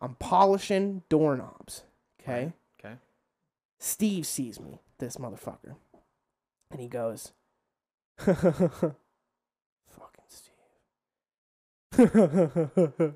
I'm 0.00 0.14
polishing 0.16 1.02
doorknobs. 1.08 1.84
Okay? 2.20 2.52
Okay. 2.78 2.94
Steve 3.78 4.26
sees 4.26 4.60
me, 4.60 4.80
this 4.98 5.16
motherfucker. 5.16 5.76
And 6.70 6.80
he 6.80 6.88
goes, 6.88 7.32
Fucking 8.18 8.94
Steve. 10.28 10.52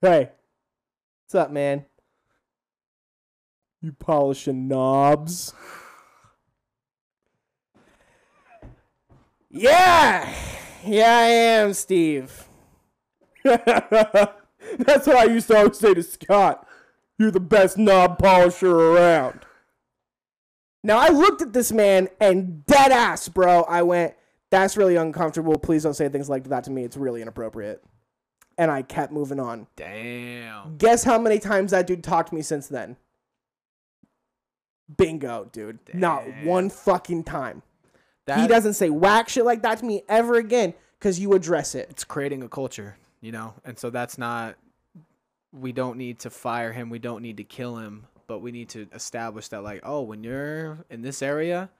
hey, 0.00 0.30
what's 1.22 1.34
up, 1.34 1.50
man? 1.50 1.84
You 3.80 3.92
polishing 3.92 4.66
knobs? 4.66 5.54
Yeah! 9.54 10.34
Yeah, 10.84 11.16
I 11.16 11.26
am, 11.26 11.74
Steve. 11.74 12.48
That's 13.44 15.06
what 15.06 15.16
I 15.16 15.24
used 15.24 15.46
to 15.48 15.56
always 15.56 15.78
say 15.78 15.94
to 15.94 16.02
Scott. 16.02 16.66
You're 17.18 17.30
the 17.30 17.40
best 17.40 17.78
knob 17.78 18.18
polisher 18.18 18.74
around. 18.74 19.40
Now 20.82 20.98
I 20.98 21.08
looked 21.08 21.40
at 21.40 21.52
this 21.52 21.70
man 21.70 22.08
and 22.20 22.66
dead 22.66 22.90
ass, 22.90 23.28
bro. 23.28 23.62
I 23.62 23.82
went, 23.82 24.14
that's 24.50 24.76
really 24.76 24.96
uncomfortable. 24.96 25.56
Please 25.56 25.84
don't 25.84 25.94
say 25.94 26.08
things 26.08 26.28
like 26.28 26.44
that 26.44 26.64
to 26.64 26.70
me. 26.70 26.82
It's 26.82 26.96
really 26.96 27.22
inappropriate. 27.22 27.82
And 28.58 28.70
I 28.70 28.82
kept 28.82 29.12
moving 29.12 29.40
on. 29.40 29.68
Damn. 29.76 30.76
Guess 30.76 31.04
how 31.04 31.18
many 31.18 31.38
times 31.38 31.70
that 31.70 31.86
dude 31.86 32.02
talked 32.02 32.30
to 32.30 32.34
me 32.34 32.42
since 32.42 32.66
then? 32.66 32.96
Bingo, 34.96 35.48
dude. 35.52 35.78
Not 35.94 36.24
one 36.42 36.70
fucking 36.70 37.24
time. 37.24 37.62
That, 38.26 38.40
he 38.40 38.46
doesn't 38.46 38.74
say 38.74 38.88
whack 38.90 39.28
shit 39.28 39.44
like 39.44 39.62
that 39.62 39.78
to 39.78 39.84
me 39.84 40.02
ever 40.08 40.36
again 40.36 40.74
because 40.98 41.20
you 41.20 41.34
address 41.34 41.74
it. 41.74 41.88
It's 41.90 42.04
creating 42.04 42.42
a 42.42 42.48
culture, 42.48 42.96
you 43.20 43.32
know, 43.32 43.54
and 43.64 43.78
so 43.78 43.90
that's 43.90 44.16
not. 44.18 44.56
We 45.52 45.72
don't 45.72 45.98
need 45.98 46.20
to 46.20 46.30
fire 46.30 46.72
him. 46.72 46.90
We 46.90 46.98
don't 46.98 47.22
need 47.22 47.36
to 47.36 47.44
kill 47.44 47.76
him, 47.76 48.06
but 48.26 48.40
we 48.40 48.50
need 48.50 48.70
to 48.70 48.88
establish 48.92 49.48
that, 49.48 49.62
like, 49.62 49.82
oh, 49.84 50.00
when 50.02 50.24
you're 50.24 50.84
in 50.90 51.02
this 51.02 51.22
area, 51.22 51.70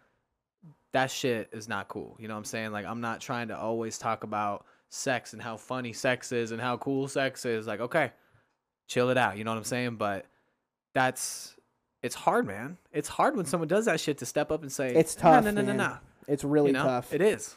that 0.93 1.11
shit 1.11 1.49
is 1.51 1.69
not 1.69 1.89
cool. 1.89 2.17
You 2.21 2.29
know 2.29 2.35
what 2.35 2.39
I'm 2.39 2.45
saying? 2.45 2.71
Like, 2.71 2.87
I'm 2.87 3.01
not 3.01 3.21
trying 3.21 3.49
to 3.49 3.59
always 3.59 3.99
talk 3.99 4.23
about 4.23 4.65
sex 4.91 5.33
and 5.33 5.43
how 5.43 5.57
funny 5.57 5.93
sex 5.93 6.31
is 6.31 6.53
and 6.53 6.61
how 6.61 6.77
cool 6.77 7.09
sex 7.09 7.45
is. 7.45 7.67
Like, 7.67 7.81
okay, 7.81 8.13
chill 8.87 9.11
it 9.11 9.17
out. 9.19 9.37
You 9.37 9.43
know 9.45 9.51
what 9.51 9.59
I'm 9.59 9.65
saying? 9.65 9.97
But 9.97 10.27
that's 10.93 11.57
it's 12.03 12.15
hard, 12.15 12.47
man. 12.47 12.77
It's 12.93 13.09
hard 13.09 13.37
when 13.37 13.47
someone 13.47 13.67
does 13.67 13.87
that 13.87 13.99
shit 13.99 14.19
to 14.19 14.27
step 14.27 14.53
up 14.53 14.63
and 14.63 14.71
say, 14.71 14.95
It's 14.95 15.17
"No, 15.17 15.23
tough, 15.23 15.45
No, 15.45 15.51
no, 15.51 15.63
no, 15.63 15.67
man. 15.69 15.77
no. 15.79 15.97
It's 16.29 16.45
really 16.45 16.69
You 16.69 16.75
know? 16.75 16.85
tough. 16.85 17.13
It 17.13 17.21
is. 17.23 17.55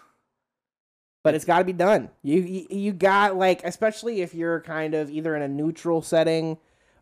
but 1.23 1.35
it's 1.35 1.45
got 1.45 1.60
to 1.60 1.65
be 1.65 1.73
done. 1.73 2.10
You, 2.23 2.41
you 2.41 2.68
you 2.69 2.94
got 2.94 3.35
like 3.35 3.64
especially 3.65 4.22
if 4.22 4.34
you're 4.34 4.61
kind 4.61 4.94
of 4.94 5.10
either 5.10 5.35
in 5.35 5.41
a 5.41 5.48
neutral 5.48 6.02
setting 6.02 6.57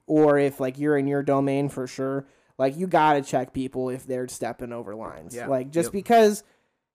or 0.08 0.38
if 0.40 0.60
like 0.60 0.80
you're 0.80 0.98
in 0.98 1.08
your 1.08 1.22
domain 1.24 1.70
for 1.70 1.86
sure. 1.88 2.26
Like 2.58 2.78
you 2.78 2.88
got 2.88 3.14
to 3.14 3.22
check 3.22 3.54
people 3.54 3.90
if 3.90 4.08
they're 4.08 4.28
stepping 4.28 4.72
over 4.72 4.96
lines. 4.96 5.36
Yeah. 5.36 5.48
Like 5.48 5.70
just 5.72 5.88
Yep. 5.88 5.94
because 5.94 6.44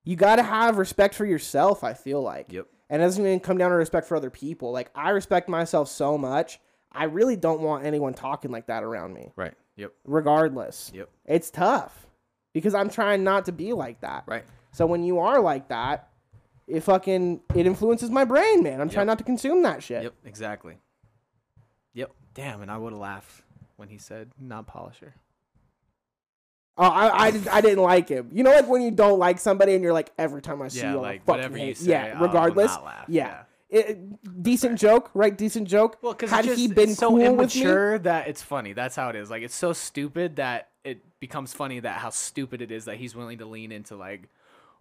you 0.03 0.15
got 0.15 0.37
to 0.37 0.43
have 0.43 0.77
respect 0.77 1.13
for 1.15 1.25
yourself, 1.25 1.83
I 1.83 1.93
feel 1.93 2.21
like. 2.21 2.51
Yep. 2.51 2.65
And 2.89 3.01
it 3.01 3.05
doesn't 3.05 3.25
even 3.25 3.39
come 3.39 3.57
down 3.57 3.69
to 3.69 3.77
respect 3.77 4.07
for 4.07 4.17
other 4.17 4.31
people. 4.31 4.71
Like 4.71 4.89
I 4.95 5.11
respect 5.11 5.47
myself 5.47 5.87
so 5.87 6.17
much. 6.17 6.59
I 6.91 7.05
really 7.05 7.37
don't 7.37 7.61
want 7.61 7.85
anyone 7.85 8.13
talking 8.13 8.51
like 8.51 8.67
that 8.67 8.83
around 8.83 9.13
me, 9.13 9.31
Right. 9.37 9.53
Yep. 9.77 9.93
regardless. 10.05 10.91
Yep. 10.93 11.09
It's 11.25 11.49
tough 11.49 12.07
because 12.53 12.73
I'm 12.73 12.89
trying 12.89 13.23
not 13.23 13.45
to 13.45 13.53
be 13.53 13.71
like 13.71 14.01
that. 14.01 14.23
Right. 14.27 14.43
So 14.71 14.85
when 14.85 15.03
you 15.03 15.19
are 15.19 15.41
like 15.41 15.67
that, 15.69 16.07
it 16.67 16.81
fucking 16.81 17.41
it 17.55 17.65
influences 17.65 18.09
my 18.09 18.23
brain, 18.23 18.63
man. 18.63 18.79
I'm 18.79 18.89
trying 18.89 19.07
not 19.07 19.17
to 19.17 19.23
consume 19.23 19.63
that 19.63 19.83
shit. 19.83 20.03
Yep, 20.03 20.13
exactly. 20.25 20.77
Yep. 21.93 22.11
Damn, 22.33 22.61
and 22.61 22.71
I 22.71 22.77
would 22.77 22.93
have 22.93 23.01
laughed 23.01 23.43
when 23.75 23.89
he 23.89 23.97
said 23.97 24.31
not 24.39 24.67
polisher. 24.67 25.15
Oh, 26.77 26.83
I, 26.85 27.27
I, 27.27 27.41
I 27.51 27.61
didn't 27.61 27.83
like 27.83 28.07
him. 28.07 28.29
You 28.31 28.43
know, 28.43 28.51
like 28.51 28.67
when 28.67 28.81
you 28.81 28.91
don't 28.91 29.19
like 29.19 29.39
somebody 29.39 29.73
and 29.73 29.83
you're 29.83 29.93
like, 29.93 30.11
every 30.17 30.41
time 30.41 30.61
I 30.61 30.69
see 30.69 30.79
Yeah, 30.79 30.93
you, 30.93 30.99
like 31.01 31.25
fucking 31.25 31.41
whatever 31.43 31.57
you 31.57 31.75
say, 31.75 31.89
yeah, 31.91 32.21
regardless. 32.21 32.71
Yeah. 33.07 33.43
Yeah. 33.69 33.79
It- 33.79 34.43
decent 34.43 34.79
joke, 34.79 35.11
right? 35.13 35.37
Decent 35.37 35.67
joke. 35.67 35.97
Well, 36.01 36.13
because 36.13 36.29
had 36.29 36.45
just, 36.45 36.57
he 36.57 36.67
been 36.69 36.95
so 36.95 37.09
cool 37.09 37.17
with 37.35 37.53
me, 37.55 37.61
immature 37.61 37.99
that 37.99 38.29
it's 38.29 38.41
funny. 38.41 38.73
That's 38.73 38.95
how 38.95 39.09
it 39.09 39.15
is. 39.17 39.29
Like 39.29 39.43
it's 39.43 39.55
so 39.55 39.73
stupid 39.73 40.37
that 40.37 40.69
it 40.83 41.03
becomes 41.19 41.53
funny 41.53 41.81
that 41.81 41.97
how 41.97 42.09
stupid 42.09 42.61
it 42.61 42.71
is 42.71 42.85
that 42.85 42.95
he's 42.95 43.15
willing 43.15 43.39
to 43.39 43.45
lean 43.45 43.71
into 43.71 43.95
like, 43.97 44.29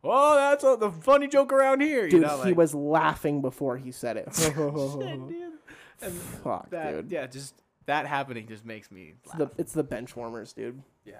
oh, 0.04 0.36
that's 0.36 0.64
a, 0.64 0.76
the 0.78 0.90
funny 0.90 1.28
joke 1.28 1.52
around 1.52 1.80
here. 1.80 2.04
Dude, 2.04 2.12
you 2.12 2.20
know, 2.20 2.36
like, 2.38 2.46
he 2.48 2.52
was 2.52 2.74
laughing 2.74 3.40
before 3.42 3.76
he 3.76 3.90
said 3.92 4.16
it. 4.16 4.28
shit, 4.34 4.54
dude. 4.54 5.52
And 6.02 6.14
Fuck, 6.14 6.70
that, 6.70 6.92
dude. 6.92 7.10
yeah, 7.12 7.26
just 7.26 7.54
that 7.84 8.06
happening 8.06 8.46
just 8.46 8.64
makes 8.64 8.90
me 8.90 9.12
It's 9.22 9.34
laugh. 9.34 9.38
the 9.54 9.60
it's 9.60 9.72
the 9.74 9.84
benchwarmers, 9.84 10.54
dude. 10.54 10.82
yeah, 11.04 11.16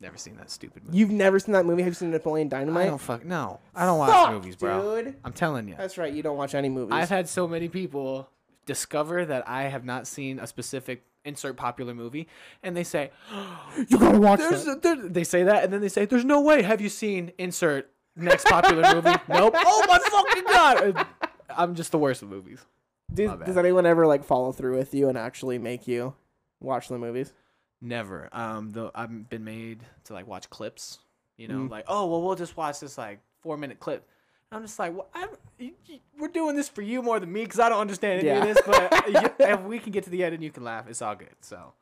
never 0.00 0.16
seen 0.16 0.36
that 0.38 0.50
stupid 0.50 0.84
movie. 0.84 0.98
You've 0.98 1.12
never 1.12 1.38
seen 1.38 1.52
that 1.52 1.64
movie? 1.64 1.82
Have 1.82 1.90
you 1.92 1.94
seen 1.94 2.10
Napoleon 2.10 2.48
Dynamite? 2.48 2.86
I 2.86 2.88
don't 2.88 2.98
fuck 3.00 3.24
no. 3.24 3.60
I 3.76 3.84
don't 3.86 3.96
watch 3.98 4.10
Fuck, 4.10 4.32
movies, 4.32 4.56
bro. 4.56 5.02
Dude. 5.04 5.14
I'm 5.24 5.32
telling 5.32 5.68
you. 5.68 5.76
That's 5.78 5.98
right. 5.98 6.12
You 6.12 6.24
don't 6.24 6.36
watch 6.36 6.56
any 6.56 6.68
movies. 6.68 6.94
I've 6.94 7.08
had 7.08 7.28
so 7.28 7.46
many 7.46 7.68
people 7.68 8.28
discover 8.66 9.24
that 9.24 9.48
I 9.48 9.64
have 9.64 9.84
not 9.84 10.08
seen 10.08 10.40
a 10.40 10.46
specific 10.48 11.04
insert 11.24 11.56
popular 11.56 11.94
movie, 11.94 12.26
and 12.64 12.76
they 12.76 12.82
say, 12.84 13.12
you 13.88 13.98
gotta 13.98 14.18
watch 14.18 14.40
"There's," 14.40 14.64
that. 14.64 14.78
a, 14.78 14.80
there, 14.80 14.96
they 15.08 15.24
say 15.24 15.44
that, 15.44 15.62
and 15.62 15.72
then 15.72 15.80
they 15.80 15.88
say, 15.88 16.06
"There's 16.06 16.24
no 16.24 16.40
way." 16.40 16.62
Have 16.62 16.80
you 16.80 16.88
seen 16.88 17.30
insert 17.38 17.88
next 18.18 18.46
popular 18.46 18.94
movie? 18.94 19.16
nope. 19.28 19.54
Oh 19.56 19.84
my 19.88 19.98
fucking 19.98 20.44
god! 20.44 21.06
I'm 21.50 21.74
just 21.74 21.92
the 21.92 21.98
worst 21.98 22.22
of 22.22 22.28
movies. 22.28 22.64
Does, 23.12 23.28
My 23.30 23.36
bad. 23.36 23.46
does 23.46 23.56
anyone 23.56 23.86
ever 23.86 24.06
like 24.06 24.24
follow 24.24 24.52
through 24.52 24.76
with 24.76 24.92
you 24.94 25.08
and 25.08 25.16
actually 25.16 25.58
make 25.58 25.88
you 25.88 26.14
watch 26.60 26.88
the 26.88 26.98
movies? 26.98 27.32
Never. 27.80 28.28
Um, 28.32 28.70
though 28.70 28.90
I've 28.94 29.28
been 29.30 29.44
made 29.44 29.80
to 30.04 30.12
like 30.12 30.26
watch 30.26 30.50
clips. 30.50 30.98
You 31.36 31.46
know, 31.48 31.58
Mm. 31.60 31.70
like 31.70 31.84
oh 31.88 32.06
well, 32.06 32.22
we'll 32.22 32.34
just 32.34 32.56
watch 32.56 32.80
this 32.80 32.98
like 32.98 33.20
four 33.40 33.56
minute 33.56 33.78
clip. 33.80 34.06
I'm 34.50 34.62
just 34.62 34.78
like, 34.78 34.94
well, 34.94 35.08
I'm, 35.14 35.28
y- 35.60 35.72
y- 35.88 36.00
we're 36.18 36.28
doing 36.28 36.56
this 36.56 36.68
for 36.70 36.80
you 36.82 37.02
more 37.02 37.20
than 37.20 37.30
me 37.30 37.42
because 37.44 37.60
I 37.60 37.68
don't 37.68 37.80
understand 37.80 38.20
any 38.20 38.28
Yeah. 38.28 38.42
of 38.44 38.54
this. 38.56 38.62
But 38.66 39.08
you, 39.08 39.30
if 39.46 39.60
we 39.62 39.78
can 39.78 39.92
get 39.92 40.04
to 40.04 40.10
the 40.10 40.24
end 40.24 40.34
and 40.34 40.42
you 40.42 40.50
can 40.50 40.64
laugh, 40.64 40.88
it's 40.88 41.02
all 41.02 41.14
good. 41.14 41.28
So, 41.42 41.74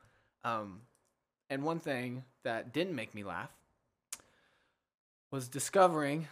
um, 0.44 0.80
and 1.48 1.62
one 1.62 1.78
thing 1.78 2.24
that 2.42 2.72
didn't 2.72 2.94
make 2.96 3.14
me 3.14 3.22
laugh 3.24 3.50
was 5.30 5.48
discovering. 5.48 6.28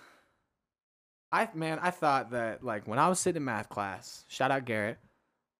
I 1.32 1.48
man, 1.54 1.78
I 1.80 1.90
thought 1.90 2.30
that 2.30 2.62
like 2.62 2.86
when 2.86 2.98
I 2.98 3.08
was 3.08 3.18
sitting 3.18 3.38
in 3.42 3.44
math 3.44 3.68
class, 3.68 4.24
shout 4.28 4.50
out 4.50 4.64
Garrett. 4.64 4.98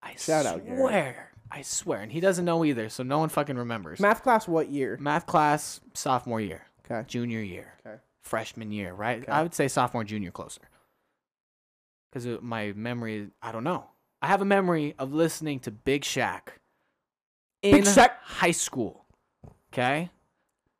I 0.02 0.15
Shout 0.16 0.47
out 0.47 0.65
Garrett. 0.65 0.78
swear, 0.78 1.31
I 1.51 1.62
swear, 1.62 2.01
and 2.01 2.12
he 2.12 2.20
doesn't 2.20 2.44
know 2.44 2.65
either, 2.65 2.89
so 2.89 3.02
no 3.02 3.19
one 3.19 3.28
fucking 3.31 3.56
remembers. 3.56 4.01
Math 4.01 4.23
class, 4.23 4.47
what 4.47 4.69
year? 4.69 4.97
Math 5.01 5.27
class, 5.27 5.81
sophomore 5.94 6.40
year, 6.40 6.62
Okay. 6.85 7.05
junior 7.09 7.40
year, 7.40 7.73
Okay. 7.85 7.97
freshman 8.23 8.70
year, 8.70 8.93
right? 8.93 9.23
Okay. 9.23 9.32
I 9.32 9.43
would 9.43 9.55
say 9.55 9.66
sophomore, 9.69 10.05
junior, 10.05 10.31
closer. 10.31 10.61
Because 12.12 12.40
my 12.43 12.73
memory, 12.77 13.31
I 13.43 13.51
don't 13.51 13.65
know. 13.65 13.86
I 14.23 14.28
have 14.28 14.40
a 14.43 14.44
memory 14.47 14.94
of 14.98 15.12
listening 15.12 15.59
to 15.61 15.70
Big 15.70 16.02
Shaq 16.02 16.48
in 17.62 17.73
Big 17.77 17.85
Shaq. 17.85 18.11
high 18.23 18.52
school. 18.52 19.06
Okay, 19.73 20.11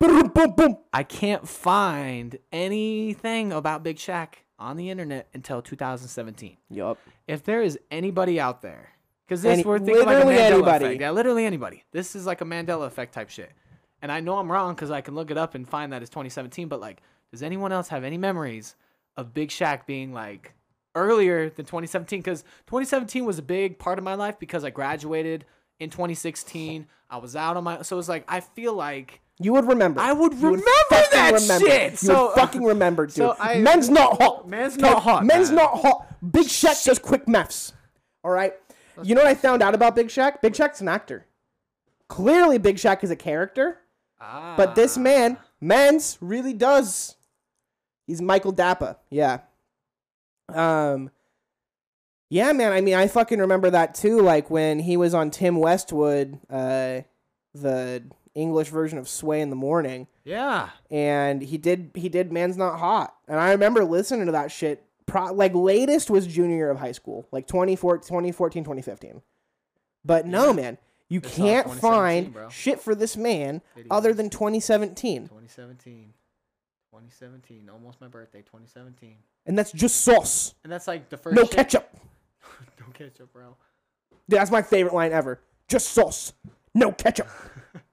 Boom, 0.05 0.27
boom, 0.27 0.51
boom. 0.51 0.77
I 0.93 1.01
can't 1.03 1.47
find 1.47 2.37
anything 2.51 3.51
about 3.51 3.83
Big 3.83 3.97
Shaq 3.97 4.35
on 4.59 4.77
the 4.77 4.89
internet 4.91 5.27
until 5.33 5.61
2017. 5.63 6.57
Yup. 6.69 6.99
If 7.27 7.43
there 7.43 7.61
is 7.63 7.79
anybody 7.89 8.39
out 8.39 8.61
there, 8.61 8.89
because 9.25 9.41
this 9.41 9.53
Any- 9.53 9.63
we're 9.63 9.79
thinking 9.79 10.05
like 10.05 10.15
a 10.23 10.25
literally 10.27 10.35
Mandela 10.35 10.53
anybody. 10.53 10.85
effect. 10.85 11.01
Yeah, 11.01 11.11
literally 11.11 11.45
anybody. 11.45 11.83
This 11.91 12.15
is 12.15 12.25
like 12.27 12.41
a 12.41 12.45
Mandela 12.45 12.85
effect 12.85 13.13
type 13.13 13.29
shit. 13.29 13.51
And 14.01 14.11
I 14.11 14.19
know 14.19 14.37
I'm 14.37 14.51
wrong 14.51 14.75
because 14.75 14.91
I 14.91 15.01
can 15.01 15.15
look 15.15 15.31
it 15.31 15.37
up 15.37 15.55
and 15.55 15.67
find 15.67 15.91
that 15.91 16.01
it's 16.03 16.11
2017. 16.11 16.67
But 16.67 16.79
like, 16.79 17.01
does 17.31 17.41
anyone 17.41 17.71
else 17.71 17.87
have 17.87 18.03
any 18.03 18.17
memories 18.19 18.75
of 19.17 19.33
Big 19.33 19.49
Shaq 19.49 19.87
being 19.87 20.13
like 20.13 20.53
earlier 20.93 21.49
than 21.49 21.65
2017? 21.65 22.19
Because 22.19 22.43
2017 22.67 23.25
was 23.25 23.39
a 23.39 23.41
big 23.41 23.79
part 23.79 23.97
of 23.97 24.03
my 24.05 24.13
life 24.13 24.37
because 24.37 24.63
I 24.63 24.69
graduated 24.69 25.45
in 25.79 25.89
2016. 25.89 26.85
I 27.09 27.17
was 27.17 27.35
out 27.35 27.57
on 27.57 27.63
my, 27.63 27.81
so 27.81 27.97
it's 27.97 28.09
like 28.09 28.23
I 28.27 28.41
feel 28.41 28.75
like 28.75 29.21
You 29.39 29.51
would 29.53 29.67
remember. 29.67 29.99
I 29.99 30.13
would 30.13 30.33
remember 30.35 30.63
fucking 30.89 31.09
that 31.11 31.33
remember. 31.33 31.65
shit. 31.67 31.91
You 31.91 31.97
So- 31.97 32.27
would 32.27 32.35
fucking 32.35 32.63
remember, 32.63 33.05
dude. 33.05 33.15
so 33.15 33.35
I- 33.39 33.59
men's 33.59 33.89
not 33.89 34.21
hot. 34.21 34.47
Men's 34.47 34.77
not 34.77 35.03
hot, 35.03 35.25
Men's 35.25 35.49
man. 35.49 35.55
not 35.57 35.79
hot. 35.81 36.07
Big 36.31 36.47
Shaq 36.47 36.83
does 36.85 36.99
quick 36.99 37.27
maths. 37.27 37.73
All 38.23 38.31
right. 38.31 38.53
You 39.03 39.13
know 39.13 39.21
what 39.21 39.27
I 39.29 39.35
found 39.35 39.61
out 39.61 39.75
about 39.75 39.93
Big 39.95 40.07
Shaq? 40.07 40.41
Big 40.41 40.53
Shaq's 40.53 40.79
an 40.79 40.87
actor. 40.87 41.25
Clearly, 42.07 42.57
Big 42.57 42.77
Shaq 42.77 43.03
is 43.03 43.11
a 43.11 43.15
character, 43.15 43.79
Ah. 44.21 44.53
but 44.55 44.75
this 44.75 44.95
Ah. 44.97 45.01
man, 45.01 45.37
men's, 45.59 46.17
really 46.21 46.53
does. 46.53 47.15
He's 48.07 48.21
Michael 48.21 48.53
Dapaah. 48.53 48.95
Yeah. 49.09 49.39
Um. 50.53 51.11
Yeah, 52.29 52.53
man. 52.53 52.71
I 52.71 52.81
mean, 52.81 52.93
I 52.95 53.07
fucking 53.07 53.39
remember 53.39 53.69
that 53.69 53.95
too. 53.95 54.21
Like 54.21 54.49
when 54.49 54.79
he 54.79 54.95
was 54.97 55.13
on 55.13 55.29
Tim 55.31 55.57
Westwood, 55.57 56.39
uh, 56.49 57.01
the 57.53 58.03
English 58.35 58.67
version 58.69 58.97
of 58.99 59.07
Sway 59.09 59.41
in 59.41 59.49
the 59.49 59.55
Morning 59.55 60.07
yeah. 60.25 60.69
and 60.91 61.41
he 61.41 61.57
did 61.57 61.91
he 61.95 62.09
did 62.09 62.31
man's 62.31 62.57
not 62.57 62.77
hot 62.79 63.15
and 63.27 63.39
i 63.39 63.51
remember 63.51 63.83
listening 63.85 64.25
to 64.25 64.31
that 64.33 64.51
shit 64.51 64.83
pro, 65.05 65.31
like 65.33 65.53
latest 65.55 66.09
was 66.09 66.27
junior 66.27 66.55
year 66.57 66.69
of 66.69 66.77
high 66.77 66.91
school 66.91 67.25
like 67.31 67.47
2014 67.47 68.05
2014 68.07 68.63
2015 68.63 69.21
but 70.03 70.25
no 70.27 70.51
man 70.53 70.77
you 71.07 71.19
It's 71.23 71.35
can't 71.35 71.71
find 71.71 72.33
bro. 72.33 72.49
shit 72.49 72.79
for 72.81 72.93
this 72.95 73.15
man 73.15 73.61
Videos. 73.77 73.87
other 73.91 74.13
than 74.13 74.29
2017 74.29 75.23
2017. 75.29 76.13
2017. 76.91 77.69
Almost 77.71 77.99
my 78.01 78.07
birthday. 78.07 78.39
2017. 78.39 79.15
and 79.45 79.57
that's 79.57 79.71
just 79.71 80.01
sauce 80.01 80.55
And 80.63 80.71
that's 80.73 80.87
like 80.87 81.09
the 81.09 81.17
first. 81.17 81.35
no 81.35 81.43
shit- 81.43 81.51
ketchup 81.51 81.89
no 82.79 82.85
ketchup, 82.93 83.31
bro. 83.33 83.55
Dude, 84.29 84.39
that's 84.39 84.49
my 84.51 84.61
favorite 84.61 84.93
line 84.93 85.11
ever 85.11 85.39
just 85.67 85.89
sauce 85.89 86.33
no 86.73 86.91
ketchup 86.91 87.27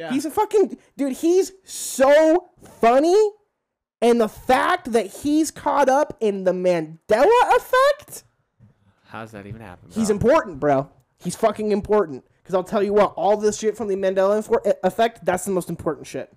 Yeah. 0.00 0.10
he's 0.12 0.24
a 0.24 0.30
fucking 0.30 0.76
dude 0.96 1.12
he's 1.12 1.52
so 1.64 2.48
funny 2.80 3.30
and 4.02 4.20
the 4.20 4.28
fact 4.28 4.92
that 4.92 5.06
he's 5.06 5.50
caught 5.50 5.88
up 5.88 6.16
in 6.20 6.44
the 6.44 6.52
mandela 6.52 7.56
effect 7.56 8.24
How's 9.06 9.32
that 9.32 9.44
even 9.46 9.60
happen? 9.60 9.88
He's 9.92 10.08
important, 10.08 10.60
bro. 10.60 10.88
He's 11.18 11.34
fucking 11.34 11.72
important. 11.72 12.24
Because 12.42 12.54
I'll 12.54 12.62
tell 12.62 12.80
you 12.80 12.92
what, 12.92 13.12
all 13.16 13.36
this 13.36 13.58
shit 13.58 13.76
from 13.76 13.88
the 13.88 13.96
Mandela 13.96 14.40
Infor- 14.40 14.72
effect, 14.84 15.24
that's 15.24 15.44
the 15.44 15.50
most 15.50 15.68
important 15.68 16.06
shit. 16.06 16.32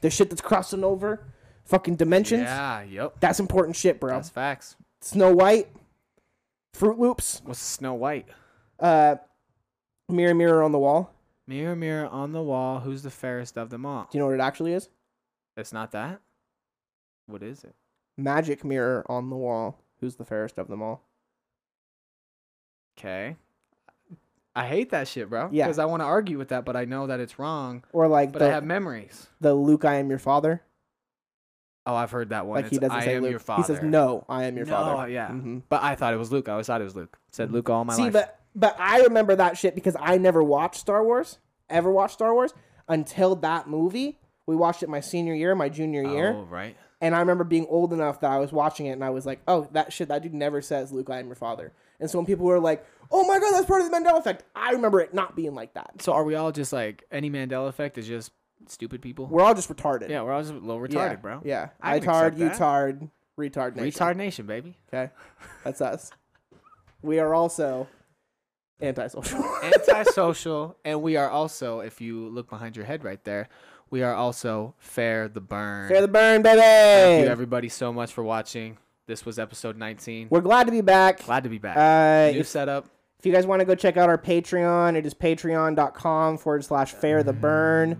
The 0.00 0.08
shit 0.08 0.30
that's 0.30 0.40
crossing 0.40 0.84
over, 0.84 1.26
fucking 1.66 1.96
dimensions, 1.96 2.44
Yeah. 2.44 2.80
Yep. 2.82 3.20
that's 3.20 3.40
important 3.40 3.76
shit, 3.76 4.00
bro. 4.00 4.14
That's 4.14 4.30
facts. 4.30 4.76
Snow 5.02 5.34
White, 5.34 5.68
Fruit 6.72 6.98
Loops, 6.98 7.42
What's 7.44 7.60
Snow 7.60 7.92
White? 7.92 8.26
uh, 8.80 9.16
Mirror 10.08 10.34
Mirror 10.34 10.62
on 10.62 10.72
the 10.72 10.78
Wall. 10.78 11.12
Mirror, 11.48 11.76
mirror 11.76 12.06
on 12.08 12.32
the 12.32 12.42
wall, 12.42 12.80
who's 12.80 13.02
the 13.02 13.10
fairest 13.10 13.56
of 13.56 13.70
them 13.70 13.86
all? 13.86 14.06
Do 14.12 14.18
you 14.18 14.20
know 14.22 14.26
what 14.26 14.34
it 14.34 14.40
actually 14.40 14.74
is? 14.74 14.88
It's 15.56 15.72
not 15.72 15.92
that. 15.92 16.20
What 17.26 17.42
is 17.42 17.64
it? 17.64 17.74
Magic 18.18 18.64
Mirror 18.64 19.04
on 19.10 19.30
the 19.30 19.36
Wall. 19.36 19.78
Who's 20.00 20.16
the 20.16 20.24
fairest 20.24 20.58
of 20.58 20.68
them 20.68 20.82
all? 20.82 21.02
Okay. 22.98 23.36
I 24.54 24.66
hate 24.66 24.90
that 24.90 25.08
shit, 25.08 25.30
bro. 25.30 25.48
Yeah. 25.52 25.66
Because 25.66 25.78
I 25.78 25.84
want 25.86 26.00
to 26.00 26.04
argue 26.04 26.36
with 26.36 26.48
that, 26.48 26.64
but 26.64 26.76
I 26.76 26.84
know 26.84 27.06
that 27.06 27.20
it's 27.20 27.38
wrong. 27.38 27.84
Or 27.92 28.08
like 28.08 28.32
But 28.32 28.40
the, 28.40 28.46
I 28.46 28.50
have 28.50 28.64
memories. 28.64 29.28
the 29.40 29.54
Luke, 29.54 29.84
I 29.84 29.96
am 29.96 30.10
your 30.10 30.18
father. 30.18 30.62
Oh, 31.86 31.94
I've 31.94 32.10
heard 32.10 32.30
that 32.30 32.44
one. 32.46 32.60
Like 32.62 32.70
he 32.70 32.78
doesn't 32.78 32.94
I 32.96 33.04
say 33.04 33.16
am 33.16 33.22
Luke. 33.22 33.30
your 33.30 33.38
father. 33.40 33.62
He 33.62 33.66
says, 33.66 33.82
no, 33.82 34.24
I 34.28 34.44
am 34.44 34.56
your 34.56 34.66
No, 34.66 34.72
father. 34.72 35.08
yeah. 35.10 35.28
Mhm. 35.30 35.62
But 35.68 35.82
I 35.82 35.94
thought 35.94 36.12
it 36.12 36.18
was 36.18 36.30
Luke. 36.30 36.48
I 36.48 36.52
always 36.52 36.66
thought 36.66 36.80
it 36.80 36.84
was 36.84 36.94
Luke. 36.96 37.18
It 37.28 37.34
said 37.34 37.50
Luke 37.52 37.70
all 37.70 37.84
my 37.84 37.94
See, 37.94 38.02
life. 38.04 38.12
but 38.12 38.37
but 38.58 38.76
I 38.78 39.00
remember 39.02 39.36
that 39.36 39.56
shit 39.56 39.74
because 39.74 39.96
I 40.00 40.18
never 40.18 40.42
watched 40.42 40.80
Star 40.80 41.04
Wars, 41.04 41.38
ever 41.70 41.90
watched 41.90 42.14
Star 42.14 42.34
Wars 42.34 42.52
until 42.88 43.34
that 43.36 43.68
movie. 43.68 44.18
We 44.46 44.56
watched 44.56 44.82
it 44.82 44.88
my 44.88 45.00
senior 45.00 45.34
year, 45.34 45.54
my 45.54 45.68
junior 45.68 46.02
year, 46.02 46.32
Oh, 46.34 46.42
right. 46.44 46.74
and 47.02 47.14
I 47.14 47.20
remember 47.20 47.44
being 47.44 47.66
old 47.68 47.92
enough 47.92 48.20
that 48.20 48.30
I 48.30 48.38
was 48.38 48.50
watching 48.50 48.86
it 48.86 48.92
and 48.92 49.04
I 49.04 49.10
was 49.10 49.26
like, 49.26 49.40
"Oh, 49.46 49.68
that 49.72 49.92
shit, 49.92 50.08
that 50.08 50.22
dude 50.22 50.32
never 50.34 50.60
says 50.62 50.90
Luke, 50.90 51.10
I 51.10 51.18
am 51.18 51.26
your 51.26 51.34
father." 51.36 51.72
And 52.00 52.10
so 52.10 52.18
when 52.18 52.24
people 52.26 52.46
were 52.46 52.58
like, 52.60 52.84
"Oh 53.10 53.26
my 53.26 53.38
god, 53.38 53.52
that's 53.52 53.66
part 53.66 53.82
of 53.82 53.90
the 53.90 53.96
Mandela 53.96 54.18
effect," 54.18 54.44
I 54.56 54.72
remember 54.72 55.00
it 55.00 55.12
not 55.12 55.36
being 55.36 55.54
like 55.54 55.74
that. 55.74 56.00
So 56.00 56.12
are 56.12 56.24
we 56.24 56.34
all 56.34 56.50
just 56.52 56.72
like 56.72 57.04
any 57.12 57.30
Mandela 57.30 57.68
effect 57.68 57.98
is 57.98 58.06
just 58.08 58.32
stupid 58.66 59.02
people? 59.02 59.26
We're 59.26 59.42
all 59.42 59.54
just 59.54 59.68
retarded. 59.68 60.08
yeah, 60.08 60.22
we're 60.22 60.32
all 60.32 60.40
just 60.40 60.54
a 60.54 60.58
little 60.58 60.80
retarded, 60.80 60.94
yeah, 60.94 61.16
bro. 61.16 61.40
Yeah, 61.44 61.68
I 61.82 61.98
tard, 61.98 62.38
you 62.38 62.48
tard, 62.48 63.08
retard 63.38 63.76
nation. 63.76 63.90
Retard 64.06 64.16
nation, 64.16 64.46
baby. 64.46 64.78
Okay, 64.88 65.12
that's 65.64 65.82
us. 65.82 66.10
we 67.02 67.18
are 67.18 67.34
also 67.34 67.86
antisocial. 68.80 69.44
Antisocial, 69.62 70.76
and 70.84 71.02
we 71.02 71.16
are 71.16 71.28
also, 71.28 71.80
if 71.80 72.00
you 72.00 72.28
look 72.28 72.48
behind 72.48 72.76
your 72.76 72.84
head 72.84 73.04
right 73.04 73.22
there, 73.24 73.48
we 73.90 74.02
are 74.02 74.14
also 74.14 74.74
Fehr 74.82 75.32
the 75.32 75.40
Burn. 75.40 75.90
Fehr 75.90 76.00
the 76.00 76.08
Burn, 76.08 76.42
baby. 76.42 76.60
Thank 76.60 77.24
you 77.24 77.30
everybody 77.30 77.68
so 77.68 77.92
much 77.92 78.12
for 78.12 78.22
watching. 78.22 78.76
This 79.06 79.24
was 79.24 79.38
episode 79.38 79.76
19. 79.78 80.28
We're 80.30 80.42
glad 80.42 80.64
to 80.64 80.70
be 80.70 80.82
back. 80.82 81.24
Glad 81.24 81.44
to 81.44 81.48
be 81.48 81.58
back. 81.58 81.76
Uh, 81.76 82.32
New 82.32 82.40
if, 82.40 82.46
setup. 82.46 82.86
if 83.18 83.24
you 83.24 83.32
guys 83.32 83.46
want 83.46 83.60
to 83.60 83.64
go 83.64 83.74
check 83.74 83.96
out 83.96 84.10
our 84.10 84.18
Patreon, 84.18 84.96
it 84.96 85.06
is 85.06 85.14
patreon.com 85.14 86.36
forward 86.36 86.64
slash 86.64 86.94
Fehr 86.94 87.24
the 87.24 87.32
Burn. 87.32 87.96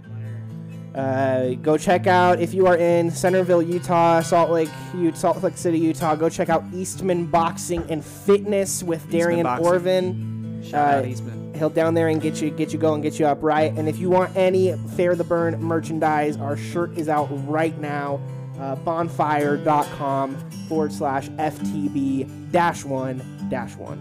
Uh, 0.94 1.54
go 1.62 1.78
check 1.78 2.06
out 2.06 2.40
if 2.40 2.52
you 2.52 2.66
are 2.66 2.76
in 2.76 3.10
Centerville, 3.10 3.62
Utah, 3.62 4.20
Salt 4.20 4.50
Lake, 4.50 4.68
Utah, 4.94 5.16
Salt 5.16 5.42
Lake 5.42 5.56
City, 5.56 5.78
Utah. 5.78 6.14
Go 6.14 6.28
check 6.28 6.48
out 6.48 6.64
Eastman 6.74 7.26
Boxing 7.26 7.84
and 7.88 8.04
Fitness 8.04 8.82
with 8.82 9.08
Darian. 9.10 9.46
Orvin. 9.46 10.37
Shout 10.62 10.94
out 10.94 11.04
uh, 11.04 11.08
Eastman. 11.08 11.54
He'll 11.54 11.70
down 11.70 11.94
there 11.94 12.08
and 12.08 12.20
get 12.20 12.40
you 12.40 12.50
get 12.50 12.72
you 12.72 12.78
going, 12.78 13.00
get 13.00 13.18
you 13.18 13.26
up 13.26 13.38
right. 13.42 13.72
And 13.76 13.88
if 13.88 13.98
you 13.98 14.10
want 14.10 14.36
any 14.36 14.68
Fehr 14.96 15.16
the 15.16 15.24
Burn 15.24 15.60
merchandise, 15.62 16.36
our 16.36 16.56
shirt 16.56 16.96
is 16.96 17.08
out 17.08 17.28
right 17.48 17.76
now. 17.80 18.20
uh, 18.60 18.74
bonfire.com 18.76 20.36
forward 20.68 20.92
slash 20.92 21.28
FTB 21.30 22.50
dash 22.50 22.84
one 22.84 23.22
dash 23.48 23.76
one. 23.76 23.98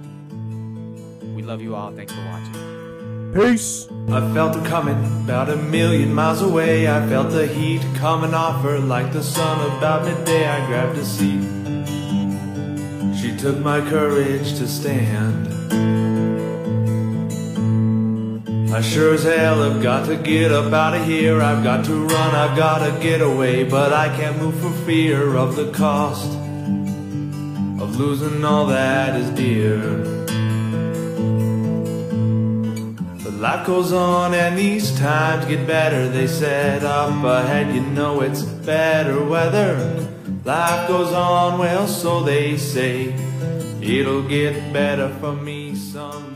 We 1.35 1.43
love 1.43 1.61
you 1.61 1.75
all. 1.75 1.91
Thanks 1.91 2.13
for 2.13 2.25
watching. 2.25 3.33
Peace. 3.33 3.87
I 4.09 4.33
felt 4.33 4.55
it 4.55 4.65
coming 4.65 4.95
about 5.23 5.49
a 5.49 5.57
million 5.57 6.13
miles 6.13 6.41
away. 6.41 6.87
I 6.89 7.05
felt 7.07 7.29
the 7.31 7.45
heat 7.45 7.81
coming 7.95 8.33
off 8.33 8.63
her 8.63 8.79
like 8.79 9.13
the 9.13 9.21
sun 9.21 9.77
about 9.77 10.05
midday. 10.05 10.47
I 10.47 10.65
grabbed 10.65 10.97
a 10.97 11.05
seat. 11.05 11.43
She 13.19 13.35
took 13.37 13.59
my 13.59 13.81
courage 13.89 14.57
to 14.57 14.67
stand. 14.67 15.45
I 18.69 18.81
sure 18.81 19.13
as 19.13 19.23
hell 19.23 19.63
have 19.63 19.81
got 19.81 20.07
to 20.07 20.17
get 20.17 20.51
up 20.51 20.73
out 20.73 20.93
of 20.93 21.05
here. 21.05 21.41
I've 21.41 21.63
got 21.63 21.85
to 21.85 21.93
run, 22.05 22.35
I've 22.35 22.57
got 22.57 22.79
to 22.79 23.01
get 23.01 23.21
away. 23.21 23.63
But 23.63 23.93
I 23.93 24.15
can't 24.15 24.37
move 24.39 24.59
for 24.59 24.71
fear 24.85 25.35
of 25.35 25.55
the 25.55 25.71
cost 25.71 26.29
of 27.81 27.97
losing 27.97 28.43
all 28.43 28.67
that 28.67 29.15
is 29.15 29.29
dear. 29.31 29.79
But 33.23 33.33
life 33.35 33.65
goes 33.65 33.93
on 33.93 34.33
and 34.33 34.57
these 34.57 34.97
times 34.99 35.45
get 35.45 35.65
better. 35.65 36.09
They 36.09 36.27
said 36.27 36.83
up 36.83 37.23
ahead, 37.23 37.73
you 37.73 37.81
know 37.81 38.19
it's 38.21 38.41
better 38.41 39.23
weather. 39.23 39.77
Life 40.43 40.87
goes 40.89 41.13
on, 41.13 41.57
well, 41.57 41.87
so 41.87 42.21
they 42.21 42.57
say. 42.57 43.15
It'll 43.81 44.27
get 44.27 44.73
better 44.73 45.09
for 45.19 45.33
me 45.33 45.73
someday. 45.73 46.26